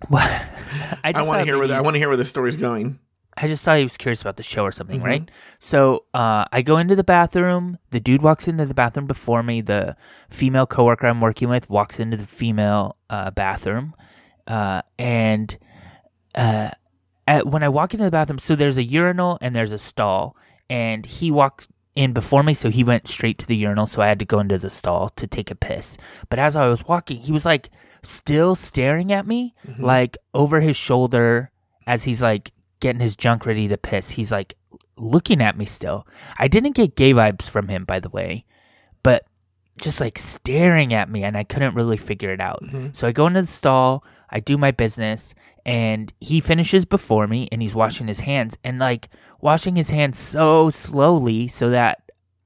I, 0.12 1.12
I 1.14 1.22
want 1.22 1.40
to 1.40 1.44
hear 1.44 1.58
where 1.58 1.66
the, 1.66 1.74
I 1.74 1.80
want 1.80 1.94
to 1.94 1.98
hear 1.98 2.08
where 2.08 2.16
the 2.16 2.24
story's 2.24 2.56
going. 2.56 2.98
I 3.36 3.46
just 3.46 3.64
thought 3.64 3.76
he 3.78 3.84
was 3.84 3.96
curious 3.96 4.20
about 4.20 4.36
the 4.36 4.42
show 4.42 4.64
or 4.64 4.72
something, 4.72 4.98
Mm-hmm. 4.98 5.06
right? 5.06 5.30
So 5.60 6.04
uh, 6.12 6.44
I 6.52 6.62
go 6.62 6.76
into 6.78 6.96
the 6.96 7.04
bathroom. 7.04 7.78
The 7.90 8.00
dude 8.00 8.20
walks 8.22 8.48
into 8.48 8.66
the 8.66 8.74
bathroom 8.74 9.06
before 9.06 9.42
me. 9.42 9.60
The 9.60 9.96
female 10.28 10.66
coworker 10.66 11.06
I'm 11.06 11.20
working 11.20 11.48
with 11.48 11.70
walks 11.70 12.00
into 12.00 12.16
the 12.16 12.26
female 12.26 12.96
uh, 13.10 13.30
bathroom, 13.30 13.94
uh, 14.48 14.82
and 14.98 15.56
uh, 16.34 16.70
at, 17.26 17.46
when 17.46 17.62
I 17.62 17.68
walk 17.68 17.94
into 17.94 18.04
the 18.04 18.10
bathroom, 18.10 18.38
so 18.38 18.56
there's 18.56 18.78
a 18.78 18.82
urinal 18.82 19.38
and 19.40 19.54
there's 19.54 19.72
a 19.72 19.78
stall, 19.78 20.36
and 20.68 21.06
he 21.06 21.30
walked 21.30 21.68
in 21.94 22.12
before 22.12 22.42
me, 22.42 22.54
so 22.54 22.70
he 22.70 22.82
went 22.84 23.08
straight 23.08 23.38
to 23.38 23.46
the 23.46 23.56
urinal. 23.56 23.86
So 23.86 24.02
I 24.02 24.08
had 24.08 24.18
to 24.20 24.24
go 24.24 24.40
into 24.40 24.58
the 24.58 24.70
stall 24.70 25.10
to 25.10 25.26
take 25.26 25.50
a 25.50 25.54
piss. 25.54 25.98
But 26.30 26.38
as 26.38 26.56
I 26.56 26.66
was 26.66 26.84
walking, 26.84 27.18
he 27.20 27.32
was 27.32 27.44
like 27.44 27.70
still 28.02 28.54
staring 28.54 29.12
at 29.12 29.26
me, 29.26 29.54
like 29.78 30.16
over 30.32 30.60
his 30.60 30.76
shoulder, 30.76 31.50
as 31.86 32.04
he's 32.04 32.22
like 32.22 32.52
getting 32.80 33.00
his 33.00 33.16
junk 33.16 33.44
ready 33.46 33.68
to 33.68 33.76
piss. 33.76 34.10
He's 34.10 34.32
like 34.32 34.54
looking 34.96 35.42
at 35.42 35.58
me 35.58 35.64
still. 35.64 36.06
I 36.38 36.48
didn't 36.48 36.76
get 36.76 36.96
gay 36.96 37.12
vibes 37.12 37.50
from 37.50 37.68
him, 37.68 37.84
by 37.84 38.00
the 38.00 38.10
way, 38.10 38.44
but 39.02 39.24
just 39.80 40.00
like 40.00 40.18
staring 40.18 40.92
at 40.94 41.10
me, 41.10 41.24
and 41.24 41.36
I 41.36 41.44
couldn't 41.44 41.74
really 41.74 41.96
figure 41.96 42.32
it 42.32 42.40
out. 42.40 42.62
So 42.92 43.06
I 43.08 43.12
go 43.12 43.26
into 43.26 43.40
the 43.42 43.46
stall, 43.46 44.04
I 44.30 44.40
do 44.40 44.58
my 44.58 44.70
business, 44.70 45.34
and 45.66 46.12
he 46.20 46.40
finishes 46.40 46.84
before 46.84 47.26
me, 47.26 47.48
and 47.52 47.60
he's 47.62 47.74
washing 47.74 48.08
his 48.08 48.20
hands, 48.20 48.56
and 48.64 48.78
like 48.78 49.08
washing 49.40 49.76
his 49.76 49.90
hands 49.90 50.18
so 50.18 50.70
slowly 50.70 51.48
so 51.48 51.70
that 51.70 52.02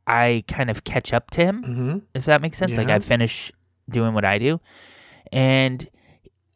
I 0.07 0.45
kind 0.49 0.69
of 0.71 0.85
catch 0.85 1.13
up 1.13 1.31
to 1.33 1.41
him, 1.45 1.63
Mm-hmm. 1.63 1.99
if 2.15 2.25
that 2.27 2.43
makes 2.43 2.59
sense. 2.59 2.77
Like 2.77 2.89
I 2.89 2.99
finish 2.99 3.53
doing 3.91 4.15
what 4.15 4.25
I 4.25 4.39
do, 4.39 4.61
and 5.33 5.89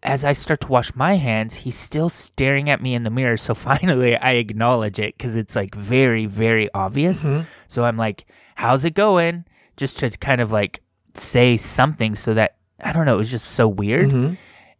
as 0.02 0.24
I 0.24 0.34
start 0.34 0.60
to 0.60 0.68
wash 0.68 0.94
my 0.94 1.14
hands, 1.14 1.54
he's 1.54 1.74
still 1.76 2.08
staring 2.08 2.70
at 2.70 2.80
me 2.80 2.94
in 2.94 3.02
the 3.02 3.10
mirror. 3.10 3.36
So 3.36 3.54
finally, 3.68 4.16
I 4.16 4.32
acknowledge 4.32 4.98
it 4.98 5.16
because 5.16 5.36
it's 5.36 5.56
like 5.56 5.74
very, 5.74 6.26
very 6.26 6.68
obvious. 6.74 7.24
Mm-hmm. 7.24 7.42
So 7.68 7.84
I'm 7.84 7.96
like, 7.96 8.26
"How's 8.56 8.84
it 8.84 8.94
going?" 8.94 9.44
Just 9.76 9.98
to 9.98 10.10
kind 10.10 10.40
of 10.40 10.52
like 10.52 10.82
say 11.14 11.56
something 11.56 12.14
so 12.14 12.34
that 12.34 12.56
I 12.82 12.92
don't 12.92 13.06
know. 13.06 13.14
It 13.14 13.18
was 13.18 13.30
just 13.30 13.48
so 13.48 13.68
weird. 13.68 14.08
Mm-hmm. 14.08 14.34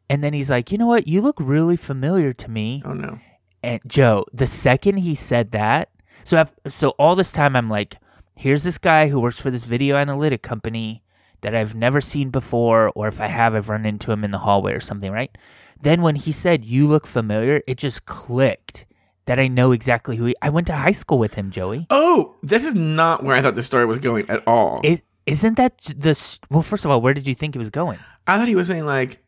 And 0.09 0.23
then 0.23 0.33
he's 0.33 0.51
like, 0.51 0.71
"You 0.71 0.79
know 0.79 0.87
what? 0.87 1.09
You 1.09 1.21
look 1.21 1.37
really 1.39 1.77
familiar 1.77 2.33
to 2.33 2.51
me." 2.51 2.83
Oh 2.85 2.93
no. 2.93 3.19
And 3.63 3.81
Joe, 3.87 4.25
the 4.33 4.47
second 4.47 4.99
he 4.99 5.15
said 5.15 5.51
that, 5.51 5.91
so 6.23 6.39
I've, 6.39 6.53
so 6.73 6.91
all 6.91 7.17
this 7.17 7.33
time 7.33 7.57
I'm 7.57 7.69
like, 7.69 7.97
here's 8.37 8.63
this 8.63 8.79
guy 8.79 9.09
who 9.09 9.19
works 9.19 9.41
for 9.41 9.51
this 9.51 9.65
video 9.65 9.97
analytic 9.97 10.43
company 10.43 11.03
that 11.41 11.55
I've 11.55 11.75
never 11.75 12.01
seen 12.01 12.31
before, 12.31 12.93
or 12.95 13.09
if 13.09 13.21
I 13.21 13.27
have, 13.27 13.55
I've 13.55 13.69
run 13.69 13.85
into 13.85 14.13
him 14.13 14.25
in 14.25 14.31
the 14.31 14.39
hallway 14.39 14.73
or 14.73 14.81
something, 14.81 15.11
right? 15.11 15.37
Then 15.81 16.03
when 16.03 16.15
he 16.15 16.33
said, 16.33 16.65
"You 16.65 16.87
look 16.87 17.07
familiar," 17.07 17.61
it 17.67 17.77
just 17.77 18.07
clicked 18.07 18.87
that 19.27 19.39
I 19.39 19.49
know 19.49 19.73
exactly 19.73 20.17
who 20.17 20.27
he. 20.27 20.37
I 20.43 20.49
went 20.49 20.67
to 20.69 20.75
high 20.77 20.93
school 20.93 21.19
with 21.19 21.35
him, 21.35 21.51
Joey. 21.51 21.87
Oh, 21.91 22.35
this 22.43 22.65
is 22.65 22.75
not 22.75 23.23
where 23.23 23.37
I 23.37 23.43
thought 23.43 23.55
the 23.55 23.63
story 23.63 23.85
was 23.85 23.99
going 23.99 24.29
at 24.31 24.43
all. 24.47 24.81
Is 24.83 25.03
isn't 25.27 25.57
that 25.57 25.79
the 25.79 26.39
well? 26.51 26.63
First 26.63 26.85
of 26.85 26.91
all, 26.91 27.01
where 27.01 27.15
did 27.15 27.27
you 27.27 27.35
think 27.35 27.55
it 27.55 27.59
was 27.59 27.71
going? 27.71 27.99
I 28.27 28.39
thought 28.39 28.49
he 28.49 28.55
was 28.55 28.69
saying 28.69 28.87
like, 28.87 29.19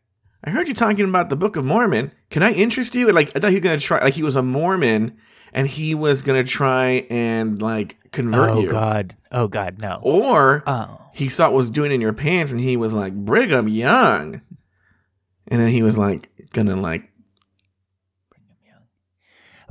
I 0.43 0.49
heard 0.49 0.67
you 0.67 0.73
talking 0.73 1.07
about 1.07 1.29
the 1.29 1.35
Book 1.35 1.55
of 1.57 1.65
Mormon. 1.65 2.11
Can 2.29 2.41
I 2.43 2.51
interest 2.53 2.95
you? 2.95 3.07
And 3.07 3.15
like, 3.15 3.35
I 3.35 3.39
thought 3.39 3.49
he 3.51 3.55
was 3.57 3.63
gonna 3.63 3.79
try. 3.79 4.03
Like, 4.03 4.13
he 4.13 4.23
was 4.23 4.35
a 4.37 4.41
Mormon, 4.41 5.17
and 5.53 5.67
he 5.67 5.93
was 5.95 6.21
gonna 6.21 6.43
try 6.45 7.05
and 7.09 7.61
like 7.61 7.97
convert 8.11 8.49
Oh 8.51 8.61
you. 8.61 8.69
Oh 8.69 8.71
God! 8.71 9.15
Oh 9.31 9.47
God! 9.47 9.79
No. 9.79 9.99
Or 10.01 10.63
Oh. 10.65 11.01
he 11.13 11.27
saw 11.27 11.47
what 11.49 11.55
was 11.57 11.69
doing 11.69 11.91
in 11.91 11.99
your 11.99 12.13
pants, 12.13 12.51
and 12.53 12.61
he 12.61 12.77
was 12.77 12.93
like 12.93 13.13
Brigham 13.13 13.67
Young, 13.67 14.41
and 15.49 15.59
then 15.61 15.69
he 15.69 15.83
was 15.83 15.97
like 15.97 16.29
gonna 16.53 16.75
like, 16.77 17.11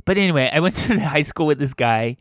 But 0.09 0.17
anyway, 0.17 0.49
I 0.51 0.59
went 0.59 0.75
to 0.87 0.95
the 0.95 1.05
high 1.05 1.21
school 1.21 1.45
with 1.45 1.59
this 1.59 1.75
guy, 1.75 2.17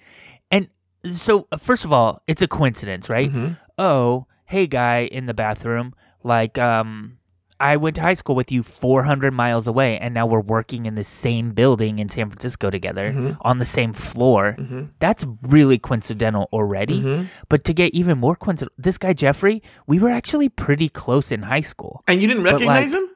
and 0.51 0.69
so 1.11 1.49
first 1.59 1.87
of 1.87 1.93
all, 1.93 2.21
it's 2.27 2.43
a 2.43 2.47
coincidence, 2.47 3.09
right? 3.09 3.31
Mm-hmm. 3.31 3.55
Oh, 3.79 4.27
hey, 4.45 4.67
guy 4.67 5.09
in 5.11 5.25
the 5.25 5.33
bathroom, 5.33 5.95
like, 6.23 6.59
um, 6.59 7.17
I 7.59 7.79
went 7.79 7.97
to 7.97 8.03
high 8.03 8.13
school 8.13 8.37
with 8.37 8.53
you 8.53 8.63
400 8.63 9.33
miles 9.33 9.67
away, 9.67 9.97
and 9.99 10.13
now 10.13 10.27
we're 10.27 10.43
working 10.43 10.85
in 10.85 10.97
the 10.97 11.03
same 11.03 11.53
building 11.53 11.99
in 11.99 12.11
San 12.11 12.29
Francisco 12.29 12.69
together 12.69 13.11
Mm-hmm. 13.11 13.41
on 13.41 13.57
the 13.57 13.65
same 13.65 13.95
floor. 13.95 14.55
That's 14.99 15.25
really 15.41 15.79
coincidental 15.79 16.51
already. 16.53 17.01
Mm-hmm. 17.01 17.25
But 17.49 17.65
to 17.65 17.73
get 17.73 17.95
even 17.95 18.19
more 18.19 18.37
coincidental, 18.37 18.75
this 18.77 18.99
guy 18.99 19.15
Jeffrey, 19.15 19.63
we 19.87 19.99
were 19.99 20.11
actually 20.11 20.51
pretty 20.51 20.91
close 20.91 21.33
in 21.33 21.41
high 21.45 21.63
school. 21.63 22.05
and 22.07 22.21
you 22.21 22.29
didn't 22.29 22.43
recognize 22.43 22.93
like, 22.93 23.01
him. 23.01 23.09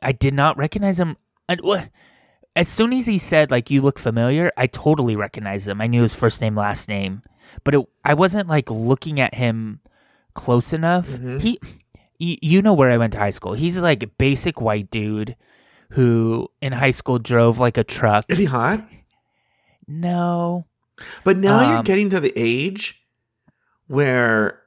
I 0.00 0.12
did 0.12 0.32
not 0.32 0.56
recognize 0.56 0.98
him. 0.98 1.18
And 1.46 1.60
as 2.56 2.68
soon 2.68 2.92
as 2.92 3.06
he 3.06 3.18
said 3.18 3.50
like 3.50 3.70
you 3.70 3.82
look 3.82 3.98
familiar, 3.98 4.52
I 4.56 4.66
totally 4.66 5.16
recognized 5.16 5.66
him. 5.68 5.80
I 5.80 5.86
knew 5.86 6.02
his 6.02 6.14
first 6.14 6.40
name, 6.40 6.54
last 6.56 6.88
name, 6.88 7.22
but 7.64 7.74
it, 7.74 7.86
I 8.04 8.14
wasn't 8.14 8.48
like 8.48 8.70
looking 8.70 9.20
at 9.20 9.34
him 9.34 9.80
close 10.34 10.72
enough. 10.72 11.08
He, 11.40 11.58
y- 12.20 12.38
you 12.42 12.62
know 12.62 12.72
where 12.74 12.90
I 12.90 12.96
went 12.98 13.12
to 13.14 13.18
high 13.18 13.30
school. 13.30 13.54
He's 13.54 13.78
like 13.78 14.02
a 14.02 14.06
basic 14.08 14.60
white 14.60 14.90
dude 14.90 15.36
who 15.90 16.48
in 16.60 16.72
high 16.72 16.90
school 16.92 17.18
drove 17.18 17.58
like 17.58 17.76
a 17.78 17.84
truck. 17.84 18.24
Is 18.28 18.38
he 18.38 18.44
hot? 18.46 18.84
No, 19.86 20.66
But 21.24 21.36
now 21.36 21.60
you're 21.68 21.78
Um, 21.78 21.84
getting 21.84 22.08
to 22.10 22.20
the 22.20 22.32
age 22.36 23.02
where 23.86 24.60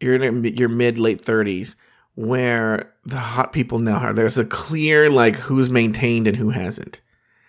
you're 0.00 0.14
in 0.22 0.44
your 0.44 0.68
mid 0.68 0.98
late 0.98 1.24
thirties, 1.24 1.76
where 2.14 2.92
the 3.04 3.18
hot 3.18 3.52
people 3.52 3.78
now 3.78 3.98
are. 3.98 4.12
There's 4.12 4.38
a 4.38 4.44
clear 4.44 5.08
like 5.10 5.36
who's 5.36 5.70
maintained 5.70 6.26
and 6.26 6.36
who 6.36 6.50
hasn't. 6.50 7.00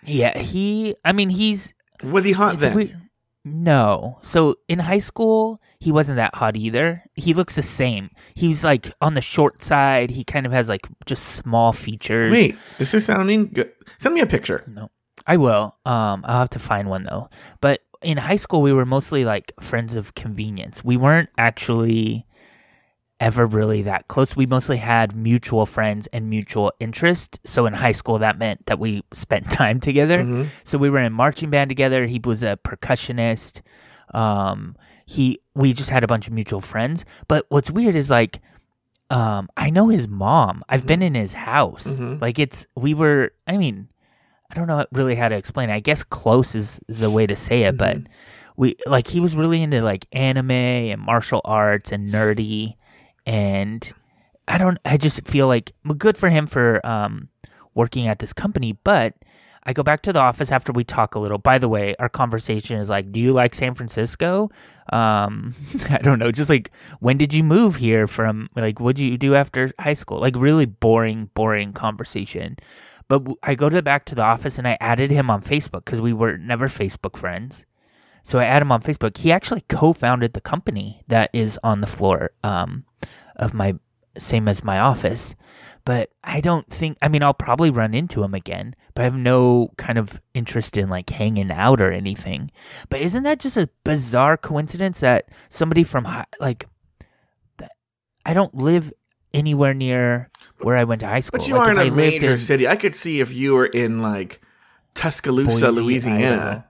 Yeah, 0.05 0.37
he. 0.37 0.95
I 1.05 1.11
mean, 1.11 1.29
he's 1.29 1.73
Was 2.03 2.25
he 2.25 2.31
hot 2.31 2.59
then? 2.59 2.75
weird. 2.75 3.01
No. 3.45 4.19
So 4.21 4.55
in 4.67 4.79
high 4.79 4.99
school, 4.99 5.61
he 5.79 5.91
wasn't 5.91 6.17
that 6.17 6.35
hot 6.35 6.55
either. 6.57 7.03
He 7.15 7.33
looks 7.33 7.55
the 7.55 7.63
same. 7.63 8.09
He's 8.35 8.63
like 8.63 8.91
on 9.01 9.13
the 9.13 9.21
short 9.21 9.63
side. 9.63 10.09
He 10.11 10.23
kind 10.23 10.45
of 10.45 10.51
has 10.51 10.67
like 10.69 10.87
just 11.05 11.23
small 11.23 11.71
features. 11.73 12.31
Wait, 12.31 12.57
this 12.77 12.93
is 12.93 13.05
sounding 13.05 13.47
good. 13.47 13.71
Send 13.97 14.13
me 14.13 14.21
a 14.21 14.27
picture. 14.27 14.63
No. 14.67 14.89
I 15.25 15.37
will. 15.37 15.77
Um 15.85 16.23
I'll 16.25 16.39
have 16.41 16.49
to 16.51 16.59
find 16.59 16.89
one 16.89 17.03
though. 17.03 17.29
But 17.61 17.79
in 18.01 18.17
high 18.17 18.35
school 18.37 18.61
we 18.61 18.73
were 18.73 18.85
mostly 18.85 19.23
like 19.25 19.53
friends 19.61 19.95
of 19.95 20.15
convenience. 20.15 20.83
We 20.83 20.97
weren't 20.97 21.29
actually 21.37 22.25
ever 23.19 23.45
really 23.45 23.81
that 23.83 24.07
close. 24.07 24.35
We 24.35 24.45
mostly 24.45 24.77
had 24.77 25.15
mutual 25.15 25.65
friends 25.65 26.07
and 26.07 26.29
mutual 26.29 26.71
interest. 26.79 27.39
So 27.43 27.65
in 27.65 27.73
high 27.73 27.91
school 27.91 28.19
that 28.19 28.37
meant 28.37 28.65
that 28.67 28.79
we 28.79 29.03
spent 29.13 29.51
time 29.51 29.79
together. 29.79 30.19
Mm-hmm. 30.19 30.43
So 30.63 30.77
we 30.77 30.89
were 30.89 30.99
in 30.99 31.11
marching 31.13 31.49
band 31.49 31.69
together. 31.69 32.05
He 32.05 32.19
was 32.23 32.43
a 32.43 32.57
percussionist. 32.63 33.61
Um, 34.13 34.75
he 35.05 35.39
we 35.55 35.73
just 35.73 35.89
had 35.89 36.03
a 36.03 36.07
bunch 36.07 36.27
of 36.27 36.33
mutual 36.33 36.61
friends. 36.61 37.05
But 37.27 37.45
what's 37.49 37.69
weird 37.71 37.95
is 37.95 38.09
like, 38.09 38.39
um, 39.09 39.49
I 39.57 39.69
know 39.69 39.87
his 39.89 40.07
mom. 40.07 40.63
I've 40.69 40.85
been 40.85 41.01
in 41.01 41.15
his 41.15 41.33
house. 41.33 41.99
Mhm. 41.99 42.21
Like 42.21 42.39
it's 42.39 42.67
we 42.75 42.93
were. 42.93 43.31
I 43.47 43.57
mean, 43.57 43.89
I 44.51 44.55
don't 44.55 44.67
know 44.67 44.85
really 44.91 45.15
how 45.15 45.27
to 45.29 45.35
explain. 45.35 45.69
it. 45.69 45.73
I 45.73 45.79
guess 45.79 46.03
close 46.03 46.55
is 46.55 46.79
the 46.87 47.09
way 47.09 47.27
to 47.27 47.35
say 47.35 47.63
it, 47.63 47.77
but 47.77 47.97
we 48.55 48.75
like 48.85 49.07
he 49.07 49.19
was 49.19 49.35
really 49.35 49.61
into 49.63 49.81
like 49.81 50.05
anime 50.11 50.51
and 50.51 51.01
martial 51.01 51.41
arts 51.43 51.91
and 51.91 52.11
nerdy, 52.13 52.75
and 53.29 53.93
I 54.47 54.57
don't. 54.57 54.79
I 54.83 54.97
just 54.97 55.25
feel 55.27 55.47
like 55.47 55.71
good 55.97 56.17
for 56.17 56.29
him 56.29 56.47
for 56.47 56.85
um 56.85 57.29
working 57.75 58.07
at 58.07 58.17
this 58.17 58.33
company, 58.33 58.73
but 58.83 59.13
I 59.63 59.73
go 59.73 59.83
back 59.83 60.01
to 60.03 60.13
the 60.13 60.19
office 60.19 60.51
after 60.51 60.73
we 60.73 60.83
talk 60.83 61.13
a 61.13 61.19
little. 61.19 61.37
By 61.37 61.59
the 61.59 61.69
way, 61.69 61.95
our 61.99 62.09
conversation 62.09 62.79
is 62.79 62.89
like, 62.89 63.11
"Do 63.11 63.21
you 63.21 63.31
like 63.31 63.53
San 63.53 63.75
Francisco?" 63.75 64.49
Um, 64.91 65.53
I 65.91 65.99
don't 65.99 66.17
know, 66.17 66.31
just 66.31 66.49
like 66.49 66.71
when 66.99 67.17
did 67.17 67.31
you 67.31 67.43
move 67.43 67.75
here 67.75 68.07
from? 68.07 68.49
Like, 68.55 68.79
what 68.79 68.95
did 68.95 69.03
you 69.03 69.17
do 69.17 69.35
after 69.35 69.71
high 69.79 69.93
school? 69.93 70.17
Like, 70.17 70.35
really 70.35 70.65
boring, 70.65 71.29
boring 71.35 71.71
conversation. 71.71 72.57
But 73.07 73.23
I 73.43 73.53
go 73.53 73.69
to 73.69 73.81
back 73.83 74.05
to 74.05 74.15
the 74.15 74.23
office 74.23 74.57
and 74.57 74.67
I 74.67 74.77
added 74.81 75.11
him 75.11 75.29
on 75.29 75.43
Facebook 75.43 75.85
because 75.85 76.01
we 76.01 76.13
were 76.13 76.37
never 76.37 76.67
Facebook 76.67 77.15
friends. 77.15 77.65
So 78.23 78.39
I 78.39 78.45
add 78.45 78.61
him 78.61 78.71
on 78.71 78.81
Facebook. 78.81 79.17
He 79.17 79.31
actually 79.31 79.61
co-founded 79.61 80.33
the 80.33 80.41
company 80.41 81.03
that 81.07 81.29
is 81.33 81.59
on 81.63 81.81
the 81.81 81.87
floor 81.87 82.31
um, 82.43 82.85
of 83.39 83.53
my 83.55 83.73
same 84.17 84.47
as 84.47 84.63
my 84.63 84.77
office. 84.79 85.35
But 85.85 86.09
I 86.23 86.39
don't 86.41 86.69
think. 86.69 86.97
I 87.01 87.07
mean, 87.07 87.23
I'll 87.23 87.33
probably 87.33 87.71
run 87.71 87.93
into 87.95 88.21
him 88.23 88.33
again. 88.35 88.75
But 88.93 89.01
I 89.01 89.05
have 89.05 89.15
no 89.15 89.71
kind 89.77 89.97
of 89.97 90.21
interest 90.33 90.77
in 90.77 90.89
like 90.89 91.09
hanging 91.09 91.49
out 91.51 91.81
or 91.81 91.91
anything. 91.91 92.51
But 92.89 93.01
isn't 93.01 93.23
that 93.23 93.39
just 93.39 93.57
a 93.57 93.69
bizarre 93.83 94.37
coincidence 94.37 94.99
that 94.99 95.29
somebody 95.49 95.83
from 95.83 96.05
hi- 96.05 96.25
like 96.39 96.67
that? 97.57 97.71
I 98.25 98.33
don't 98.33 98.53
live 98.53 98.91
anywhere 99.33 99.73
near 99.73 100.29
where 100.59 100.75
I 100.75 100.83
went 100.83 100.99
to 101.01 101.07
high 101.07 101.21
school. 101.21 101.39
But 101.39 101.47
you 101.47 101.55
Like, 101.55 101.67
are 101.67 101.71
in 101.71 101.77
I 101.79 101.83
a 101.83 101.85
lived 101.85 101.95
major 101.95 102.31
in 102.33 102.37
city. 102.39 102.67
I 102.67 102.75
could 102.75 102.93
see 102.93 103.21
if 103.21 103.33
you 103.33 103.55
were 103.55 103.65
in 103.67 104.01
like 104.01 104.41
Tuscaloosa, 104.95 105.67
Boise, 105.67 105.81
Louisiana. 105.81 106.25
Idaho. 106.35 106.63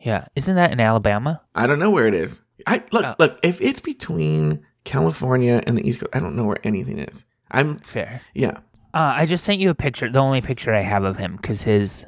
Yeah, 0.00 0.26
isn't 0.34 0.54
that 0.56 0.72
in 0.72 0.80
Alabama? 0.80 1.40
I 1.54 1.66
don't 1.66 1.78
know 1.78 1.90
where 1.90 2.06
it 2.06 2.14
is. 2.14 2.40
I 2.66 2.82
look, 2.92 3.04
Oh. 3.04 3.14
look. 3.18 3.38
If 3.42 3.62
it's 3.62 3.80
between 3.80 4.66
California 4.84 5.62
and 5.66 5.76
the 5.78 5.86
East 5.88 6.00
Coast, 6.00 6.14
I 6.14 6.20
don't 6.20 6.36
know 6.36 6.44
where 6.44 6.58
anything 6.64 6.98
is. 6.98 7.24
I'm 7.50 7.78
Fair. 7.78 8.20
yeah. 8.34 8.58
Uh, 8.92 9.12
I 9.16 9.26
just 9.26 9.44
sent 9.44 9.60
you 9.60 9.70
a 9.70 9.74
picture. 9.74 10.10
The 10.10 10.20
only 10.20 10.40
picture 10.40 10.72
I 10.72 10.82
have 10.82 11.04
of 11.04 11.16
him 11.18 11.36
because 11.36 11.62
his, 11.62 12.06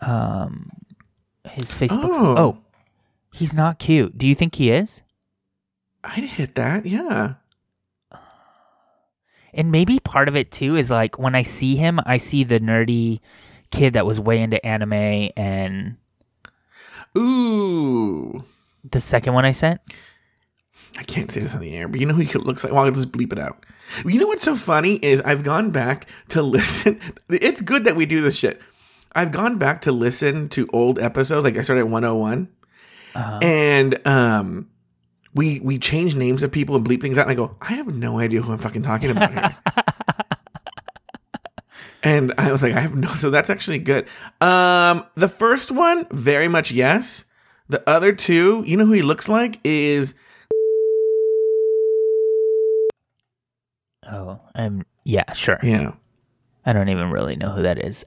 um, 0.00 0.70
his 1.44 1.72
Facebook. 1.72 2.10
Oh. 2.14 2.36
Oh. 2.36 2.58
he's 3.32 3.52
not 3.52 3.78
cute. 3.78 4.16
Do 4.16 4.26
you 4.26 4.34
think 4.34 4.54
he 4.54 4.70
is? 4.70 5.02
I'd 6.04 6.24
hit 6.24 6.54
that. 6.54 6.86
Yeah. 6.86 7.34
And 9.52 9.70
maybe 9.72 9.98
part 10.00 10.28
of 10.28 10.36
it 10.36 10.50
too 10.50 10.76
is 10.76 10.90
like 10.90 11.18
when 11.18 11.34
I 11.34 11.42
see 11.42 11.76
him, 11.76 12.00
I 12.06 12.16
see 12.18 12.44
the 12.44 12.60
nerdy 12.60 13.20
kid 13.70 13.94
that 13.94 14.06
was 14.06 14.20
way 14.20 14.40
into 14.40 14.64
anime 14.64 15.30
and 15.36 15.96
Ooh. 17.16 18.44
the 18.90 19.00
second 19.00 19.34
one 19.34 19.44
I 19.44 19.52
sent. 19.52 19.80
I 20.96 21.02
can't 21.04 21.30
say 21.30 21.40
this 21.40 21.54
on 21.54 21.60
the 21.60 21.74
air, 21.76 21.86
but 21.88 22.00
you 22.00 22.06
know 22.06 22.14
who 22.14 22.22
he 22.22 22.38
looks 22.38 22.64
like? 22.64 22.72
Well, 22.72 22.84
I'll 22.84 22.90
just 22.90 23.12
bleep 23.12 23.32
it 23.32 23.38
out. 23.38 23.64
You 24.04 24.18
know 24.20 24.26
what's 24.26 24.42
so 24.42 24.54
funny 24.56 24.96
is 24.96 25.20
I've 25.22 25.42
gone 25.44 25.70
back 25.70 26.06
to 26.30 26.42
listen. 26.56 27.00
It's 27.28 27.60
good 27.60 27.84
that 27.84 27.96
we 27.96 28.06
do 28.06 28.20
this 28.20 28.36
shit. 28.36 28.60
I've 29.14 29.32
gone 29.32 29.58
back 29.58 29.80
to 29.82 29.92
listen 29.92 30.48
to 30.50 30.68
old 30.72 30.98
episodes. 30.98 31.44
Like 31.44 31.56
I 31.56 31.62
started 31.62 31.82
at 31.82 31.88
101. 31.88 32.48
Uh, 33.14 33.38
And 33.42 34.06
um 34.06 34.68
we 35.34 35.60
we 35.60 35.78
change 35.78 36.14
names 36.14 36.42
of 36.42 36.50
people 36.52 36.74
and 36.76 36.86
bleep 36.86 37.00
things 37.00 37.16
out 37.18 37.22
and 37.22 37.30
I 37.30 37.34
go, 37.34 37.56
I 37.60 37.72
have 37.74 37.86
no 37.94 38.18
idea 38.18 38.42
who 38.42 38.52
I'm 38.52 38.58
fucking 38.58 38.82
talking 38.82 39.10
about 39.10 39.32
here. 39.32 39.56
and 42.02 42.32
I 42.38 42.52
was 42.52 42.62
like, 42.62 42.74
I 42.74 42.80
have 42.80 42.94
no 42.94 43.08
so 43.14 43.30
that's 43.30 43.50
actually 43.50 43.78
good. 43.78 44.06
Um 44.40 45.04
the 45.16 45.28
first 45.28 45.70
one, 45.70 46.06
very 46.10 46.48
much 46.48 46.70
yes. 46.70 47.24
The 47.68 47.86
other 47.88 48.12
two, 48.12 48.62
you 48.66 48.76
know 48.76 48.86
who 48.86 48.92
he 48.92 49.02
looks 49.02 49.28
like 49.28 49.58
is 49.64 50.14
oh, 54.10 54.40
um, 54.54 54.84
yeah, 55.04 55.32
sure. 55.32 55.58
yeah. 55.62 55.92
I 56.64 56.72
don't 56.72 56.88
even 56.88 57.10
really 57.10 57.36
know 57.36 57.50
who 57.50 57.62
that 57.62 57.78
is. 57.82 58.04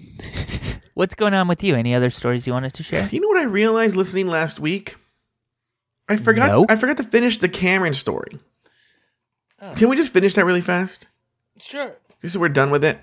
What's 0.94 1.16
going 1.16 1.34
on 1.34 1.48
with 1.48 1.64
you? 1.64 1.76
Any 1.76 1.96
other 1.96 2.10
stories 2.10 2.46
you 2.46 2.54
wanted 2.54 2.74
to 2.74 2.84
share? 2.84 3.10
You 3.12 3.20
know 3.20 3.28
what 3.28 3.38
I 3.38 3.46
realized 3.46 3.96
listening 3.96 4.28
last 4.28 4.60
week? 4.60 4.96
I 6.08 6.18
forgot. 6.18 6.52
No. 6.52 6.66
I 6.70 6.76
forgot 6.76 6.98
to 6.98 7.04
finish 7.04 7.38
the 7.38 7.50
Cameron 7.50 7.94
story. 7.94 8.38
Can 9.76 9.90
we 9.90 9.96
just 9.96 10.12
finish 10.12 10.34
that 10.36 10.46
really 10.46 10.62
fast? 10.62 11.08
Sure. 11.60 11.96
Just 12.22 12.34
so 12.34 12.40
we're 12.40 12.50
done 12.50 12.72
with 12.72 12.84
it. 12.84 13.00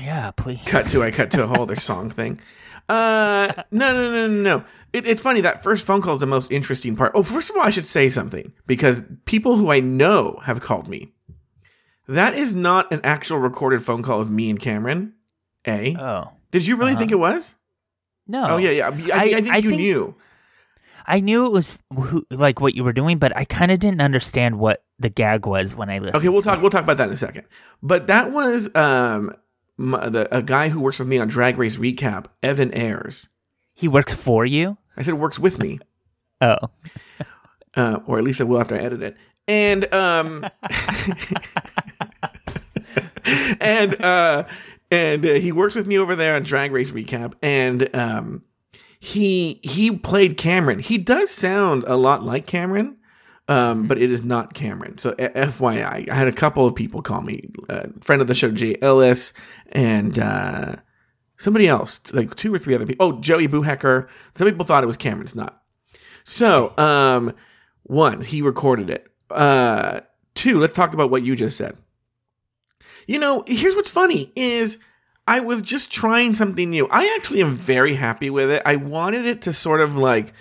Yeah, 0.00 0.30
please. 0.30 0.60
Cut 0.64 0.86
to 0.86 1.02
I 1.02 1.10
cut 1.10 1.30
to 1.32 1.44
a 1.44 1.46
whole 1.46 1.62
other 1.62 1.76
song 1.90 2.10
thing. 2.10 2.40
Uh, 2.88 3.52
no, 3.70 3.92
no, 3.92 4.10
no, 4.10 4.26
no, 4.28 4.42
no. 4.42 4.64
It, 4.92 5.06
it's 5.06 5.20
funny 5.20 5.40
that 5.42 5.62
first 5.62 5.84
phone 5.84 6.00
call 6.00 6.14
is 6.14 6.20
the 6.20 6.26
most 6.26 6.50
interesting 6.50 6.96
part. 6.96 7.12
Oh, 7.14 7.22
first 7.22 7.50
of 7.50 7.56
all, 7.56 7.62
I 7.62 7.70
should 7.70 7.86
say 7.86 8.08
something 8.08 8.52
because 8.66 9.02
people 9.26 9.56
who 9.56 9.70
I 9.70 9.80
know 9.80 10.40
have 10.44 10.60
called 10.60 10.88
me. 10.88 11.12
That 12.08 12.34
is 12.34 12.54
not 12.54 12.92
an 12.92 13.00
actual 13.02 13.38
recorded 13.38 13.82
phone 13.84 14.02
call 14.02 14.20
of 14.20 14.30
me 14.30 14.48
and 14.50 14.60
Cameron. 14.60 15.14
A. 15.66 15.96
Oh 15.96 16.30
Did 16.52 16.66
you 16.66 16.76
really 16.76 16.94
think 16.96 17.10
it 17.10 17.16
was? 17.18 17.54
no. 18.28 18.46
Oh 18.50 18.56
yeah, 18.56 18.70
yeah. 18.70 18.88
I, 18.88 18.90
I, 18.90 19.24
I- 19.24 19.34
think 19.40 19.52
I 19.52 19.56
you 19.58 19.70
think- 19.70 19.80
knew. 19.80 20.14
I 21.08 21.20
knew 21.20 21.46
it 21.46 21.52
was 21.52 21.78
who, 21.96 22.26
like 22.32 22.60
what 22.60 22.74
you 22.74 22.82
were 22.82 22.92
doing, 22.92 23.18
but 23.18 23.36
I 23.36 23.44
kind 23.44 23.70
of 23.70 23.78
didn't 23.78 24.00
understand 24.00 24.58
what 24.58 24.82
the 24.98 25.08
gag 25.08 25.46
was 25.46 25.72
when 25.72 25.88
I 25.88 25.98
listened. 26.00 26.16
Okay, 26.16 26.28
we'll 26.28 26.42
talk. 26.42 26.60
We'll 26.60 26.70
talk 26.70 26.82
about 26.82 26.96
that 26.96 27.06
in 27.08 27.14
a 27.14 27.16
second. 27.16 27.46
But 27.80 28.08
that 28.08 28.32
was 28.32 28.74
um 28.74 29.32
my, 29.76 30.08
the 30.08 30.36
a 30.36 30.42
guy 30.42 30.68
who 30.70 30.80
works 30.80 30.98
with 30.98 31.06
me 31.06 31.18
on 31.18 31.28
Drag 31.28 31.58
Race 31.58 31.76
Recap, 31.76 32.26
Evan 32.42 32.72
Ayers. 32.76 33.28
He 33.74 33.86
works 33.86 34.12
for 34.14 34.44
you. 34.44 34.78
I 34.96 35.04
said 35.04 35.14
works 35.14 35.38
with 35.38 35.60
me, 35.60 35.78
Oh, 36.40 36.58
uh, 37.76 38.00
or 38.06 38.18
at 38.18 38.24
least 38.24 38.40
I 38.40 38.44
will 38.44 38.60
after 38.60 38.74
I 38.74 38.78
edit 38.78 39.02
it. 39.02 39.16
And 39.48 39.92
um, 39.94 40.44
and 43.60 44.02
uh, 44.04 44.44
and 44.90 45.26
uh, 45.26 45.34
he 45.34 45.52
works 45.52 45.74
with 45.74 45.86
me 45.86 45.98
over 45.98 46.16
there 46.16 46.34
on 46.36 46.42
Drag 46.42 46.72
Race 46.72 46.92
Recap, 46.92 47.34
and 47.42 47.94
um, 47.94 48.42
he 48.98 49.60
he 49.62 49.90
played 49.90 50.36
Cameron. 50.36 50.80
He 50.80 50.98
does 50.98 51.30
sound 51.30 51.84
a 51.86 51.96
lot 51.96 52.22
like 52.22 52.46
Cameron. 52.46 52.96
Um, 53.48 53.86
but 53.86 53.98
it 53.98 54.10
is 54.10 54.24
not 54.24 54.54
Cameron. 54.54 54.98
So 54.98 55.12
FYI, 55.12 56.10
I 56.10 56.14
had 56.14 56.26
a 56.26 56.32
couple 56.32 56.66
of 56.66 56.74
people 56.74 57.00
call 57.00 57.22
me, 57.22 57.48
uh, 57.68 57.84
friend 58.00 58.20
of 58.20 58.26
the 58.26 58.34
show, 58.34 58.50
Jay 58.50 58.76
Ellis, 58.82 59.32
and 59.70 60.18
uh, 60.18 60.74
somebody 61.38 61.68
else, 61.68 62.00
like 62.12 62.34
two 62.34 62.52
or 62.52 62.58
three 62.58 62.74
other 62.74 62.86
people. 62.86 63.06
Oh, 63.06 63.20
Joey 63.20 63.46
Boohecker. 63.46 64.08
Some 64.34 64.48
people 64.48 64.66
thought 64.66 64.82
it 64.82 64.88
was 64.88 64.96
Cameron. 64.96 65.26
It's 65.26 65.36
not. 65.36 65.62
So, 66.24 66.76
um, 66.76 67.34
one, 67.84 68.22
he 68.22 68.42
recorded 68.42 68.90
it. 68.90 69.06
Uh, 69.30 70.00
two, 70.34 70.60
let's 70.60 70.74
talk 70.74 70.94
about 70.94 71.10
what 71.10 71.22
you 71.22 71.36
just 71.36 71.56
said. 71.56 71.76
You 73.06 73.18
know, 73.18 73.44
here's 73.46 73.76
what's 73.76 73.90
funny 73.90 74.32
is 74.34 74.78
I 75.26 75.40
was 75.40 75.62
just 75.62 75.92
trying 75.92 76.34
something 76.34 76.70
new. 76.70 76.88
I 76.90 77.12
actually 77.16 77.42
am 77.42 77.56
very 77.56 77.94
happy 77.94 78.30
with 78.30 78.50
it. 78.50 78.62
I 78.64 78.76
wanted 78.76 79.26
it 79.26 79.42
to 79.42 79.52
sort 79.52 79.80
of 79.80 79.96
like 79.96 80.32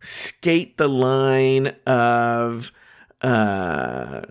skate 0.00 0.76
the 0.76 0.88
line 0.88 1.74
of 1.86 2.70
uh 3.22 4.22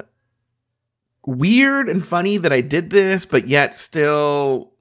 weird 1.26 1.90
and 1.90 2.06
funny 2.06 2.38
that 2.38 2.54
I 2.54 2.62
did 2.62 2.90
this, 2.90 3.26
but 3.26 3.48
yet 3.48 3.74
still 3.74 4.74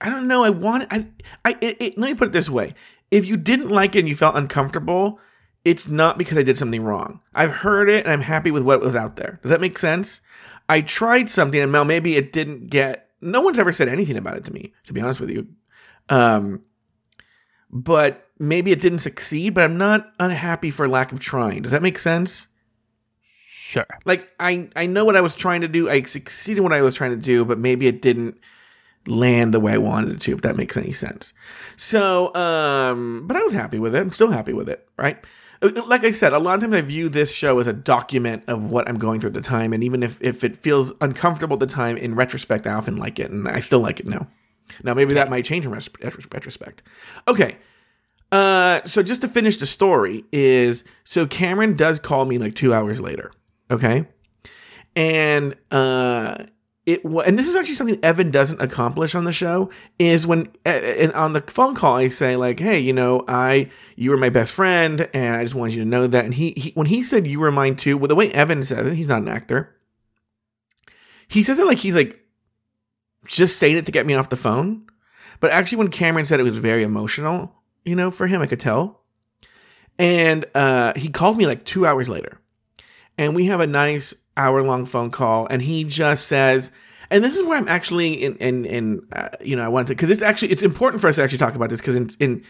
I 0.00 0.10
don't 0.10 0.26
know. 0.26 0.42
I 0.42 0.50
want 0.50 0.86
I 0.90 1.06
I 1.44 1.56
it, 1.60 1.76
it, 1.80 1.98
let 1.98 2.08
me 2.08 2.14
put 2.14 2.28
it 2.28 2.32
this 2.32 2.50
way: 2.50 2.74
if 3.10 3.26
you 3.26 3.36
didn't 3.36 3.70
like 3.70 3.94
it 3.94 4.00
and 4.00 4.08
you 4.08 4.16
felt 4.16 4.36
uncomfortable, 4.36 5.18
it's 5.64 5.88
not 5.88 6.18
because 6.18 6.38
I 6.38 6.42
did 6.42 6.58
something 6.58 6.82
wrong. 6.82 7.20
I've 7.34 7.52
heard 7.52 7.88
it 7.88 8.04
and 8.04 8.12
I'm 8.12 8.22
happy 8.22 8.50
with 8.50 8.62
what 8.62 8.80
was 8.80 8.96
out 8.96 9.16
there. 9.16 9.38
Does 9.42 9.50
that 9.50 9.60
make 9.60 9.78
sense? 9.78 10.20
I 10.68 10.80
tried 10.80 11.28
something 11.28 11.60
and 11.60 11.72
Mel, 11.72 11.84
maybe 11.84 12.16
it 12.16 12.32
didn't 12.32 12.68
get. 12.68 13.08
No 13.20 13.40
one's 13.40 13.58
ever 13.58 13.72
said 13.72 13.88
anything 13.88 14.16
about 14.16 14.36
it 14.36 14.44
to 14.46 14.52
me, 14.52 14.72
to 14.84 14.92
be 14.92 15.00
honest 15.00 15.20
with 15.20 15.30
you. 15.30 15.46
Um, 16.08 16.62
but 17.70 18.28
maybe 18.38 18.72
it 18.72 18.80
didn't 18.80 18.98
succeed. 18.98 19.54
But 19.54 19.64
I'm 19.64 19.78
not 19.78 20.12
unhappy 20.18 20.70
for 20.70 20.88
lack 20.88 21.12
of 21.12 21.20
trying. 21.20 21.62
Does 21.62 21.72
that 21.72 21.82
make 21.82 21.98
sense? 21.98 22.48
sure. 23.72 23.86
like 24.04 24.28
I 24.38 24.68
I 24.76 24.86
know 24.86 25.04
what 25.04 25.16
I 25.16 25.20
was 25.20 25.34
trying 25.34 25.62
to 25.62 25.68
do. 25.68 25.88
I 25.88 26.02
succeeded 26.02 26.58
in 26.58 26.64
what 26.64 26.72
I 26.72 26.82
was 26.82 26.94
trying 26.94 27.12
to 27.12 27.16
do, 27.16 27.44
but 27.44 27.58
maybe 27.58 27.86
it 27.86 28.02
didn't 28.02 28.38
land 29.06 29.52
the 29.52 29.60
way 29.60 29.72
I 29.72 29.78
wanted 29.78 30.14
it 30.14 30.20
to, 30.22 30.32
if 30.32 30.42
that 30.42 30.56
makes 30.56 30.76
any 30.76 30.92
sense. 30.92 31.32
So, 31.76 32.34
um, 32.34 33.26
but 33.26 33.36
I 33.36 33.42
was 33.42 33.54
happy 33.54 33.78
with 33.78 33.94
it. 33.94 34.00
I'm 34.00 34.12
still 34.12 34.30
happy 34.30 34.52
with 34.52 34.68
it, 34.68 34.86
right? 34.96 35.24
Uh, 35.62 35.70
Like 35.86 36.04
I 36.04 36.10
said, 36.10 36.32
a 36.32 36.38
lot 36.38 36.56
of 36.56 36.60
times 36.62 36.74
I 36.74 36.80
view 36.80 37.08
this 37.08 37.32
show 37.32 37.58
as 37.58 37.66
a 37.66 37.72
document 37.72 38.42
of 38.48 38.64
what 38.64 38.88
I'm 38.88 38.98
going 38.98 39.20
through 39.20 39.28
at 39.28 39.34
the 39.34 39.40
time, 39.40 39.72
and 39.72 39.82
even 39.84 40.02
if, 40.02 40.18
if 40.20 40.42
it 40.44 40.56
feels 40.56 40.92
uncomfortable 41.00 41.54
at 41.54 41.60
the 41.60 41.66
time, 41.66 41.96
in 41.96 42.14
retrospect, 42.14 42.66
I 42.66 42.72
often 42.72 42.96
like 42.96 43.18
it, 43.18 43.30
and 43.30 43.48
I 43.48 43.60
still 43.60 43.80
like 43.80 44.00
it 44.00 44.06
now. 44.06 44.26
Now, 44.82 44.94
maybe 44.94 45.14
that 45.14 45.30
might 45.30 45.44
change 45.44 45.64
in 45.66 45.72
res- 45.72 45.90
retrospect. 46.02 46.82
Okay, 47.28 47.58
uh, 48.32 48.80
so 48.84 49.02
just 49.02 49.20
to 49.20 49.28
finish 49.28 49.58
the 49.58 49.66
story 49.66 50.24
is 50.32 50.82
so 51.04 51.26
Cameron 51.26 51.76
does 51.76 51.98
call 51.98 52.24
me 52.24 52.38
like 52.38 52.54
two 52.54 52.72
hours 52.72 53.00
later. 53.00 53.30
Okay, 53.70 54.06
and 54.96 55.54
uh, 55.70 56.44
it 56.84 57.04
and 57.04 57.38
this 57.38 57.46
is 57.46 57.54
actually 57.54 57.76
something 57.76 57.98
Evan 58.02 58.30
doesn't 58.30 58.60
accomplish 58.60 59.14
on 59.14 59.24
the 59.24 59.32
show 59.32 59.70
is 60.00 60.26
when 60.26 60.50
and 60.64 61.12
on 61.12 61.32
the 61.32 61.40
phone 61.42 61.76
call 61.76 61.94
I 61.94 62.08
say 62.08 62.34
like, 62.34 62.58
hey, 62.58 62.78
you 62.78 62.92
know, 62.92 63.24
I 63.28 63.70
you 63.94 64.10
were 64.10 64.16
my 64.16 64.30
best 64.30 64.52
friend, 64.52 65.08
and 65.14 65.36
I 65.36 65.44
just 65.44 65.54
wanted 65.54 65.74
you 65.74 65.84
to 65.84 65.88
know 65.88 66.08
that. 66.08 66.24
And 66.24 66.34
he, 66.34 66.54
he 66.56 66.70
when 66.70 66.88
he 66.88 67.04
said 67.04 67.26
you 67.26 67.38
were 67.38 67.52
mine 67.52 67.76
too, 67.76 67.96
well, 67.96 68.08
the 68.08 68.16
way 68.16 68.32
Evan 68.32 68.64
says 68.64 68.86
it, 68.88 68.94
he's 68.94 69.06
not 69.06 69.22
an 69.22 69.28
actor. 69.28 69.76
He 71.28 71.44
says 71.44 71.58
it 71.60 71.66
like 71.66 71.78
he's 71.78 71.94
like 71.94 72.20
just 73.26 73.58
saying 73.58 73.76
it 73.76 73.86
to 73.86 73.92
get 73.92 74.06
me 74.06 74.14
off 74.14 74.28
the 74.28 74.36
phone. 74.36 74.86
But 75.38 75.52
actually, 75.52 75.78
when 75.78 75.88
Cameron 75.88 76.26
said 76.26 76.40
it 76.40 76.44
was 76.44 76.58
very 76.58 76.82
emotional, 76.82 77.62
you 77.84 77.94
know, 77.94 78.10
for 78.10 78.26
him, 78.26 78.42
I 78.42 78.46
could 78.46 78.60
tell. 78.60 79.02
And 79.98 80.46
uh, 80.54 80.94
he 80.96 81.10
called 81.10 81.36
me 81.36 81.46
like 81.46 81.64
two 81.64 81.86
hours 81.86 82.08
later, 82.08 82.40
and 83.16 83.36
we 83.36 83.46
have 83.46 83.60
a 83.60 83.66
nice 83.68 84.14
hour 84.36 84.62
long 84.62 84.84
phone 84.84 85.10
call, 85.10 85.46
and 85.48 85.62
he 85.62 85.84
just 85.84 86.26
says. 86.26 86.70
And 87.10 87.22
this 87.22 87.36
is 87.36 87.46
where 87.46 87.58
I'm 87.58 87.68
actually 87.68 88.14
in, 88.14 88.36
in, 88.36 88.64
in 88.64 89.06
uh, 89.12 89.28
you 89.42 89.54
know, 89.54 89.62
I 89.62 89.68
want 89.68 89.88
to, 89.88 89.94
because 89.94 90.08
it's 90.08 90.22
actually, 90.22 90.50
it's 90.50 90.62
important 90.62 91.02
for 91.02 91.08
us 91.08 91.16
to 91.16 91.22
actually 91.22 91.36
talk 91.36 91.54
about 91.54 91.68
this, 91.68 91.78
because 91.78 91.94
in, 91.94 92.08
in, 92.20 92.42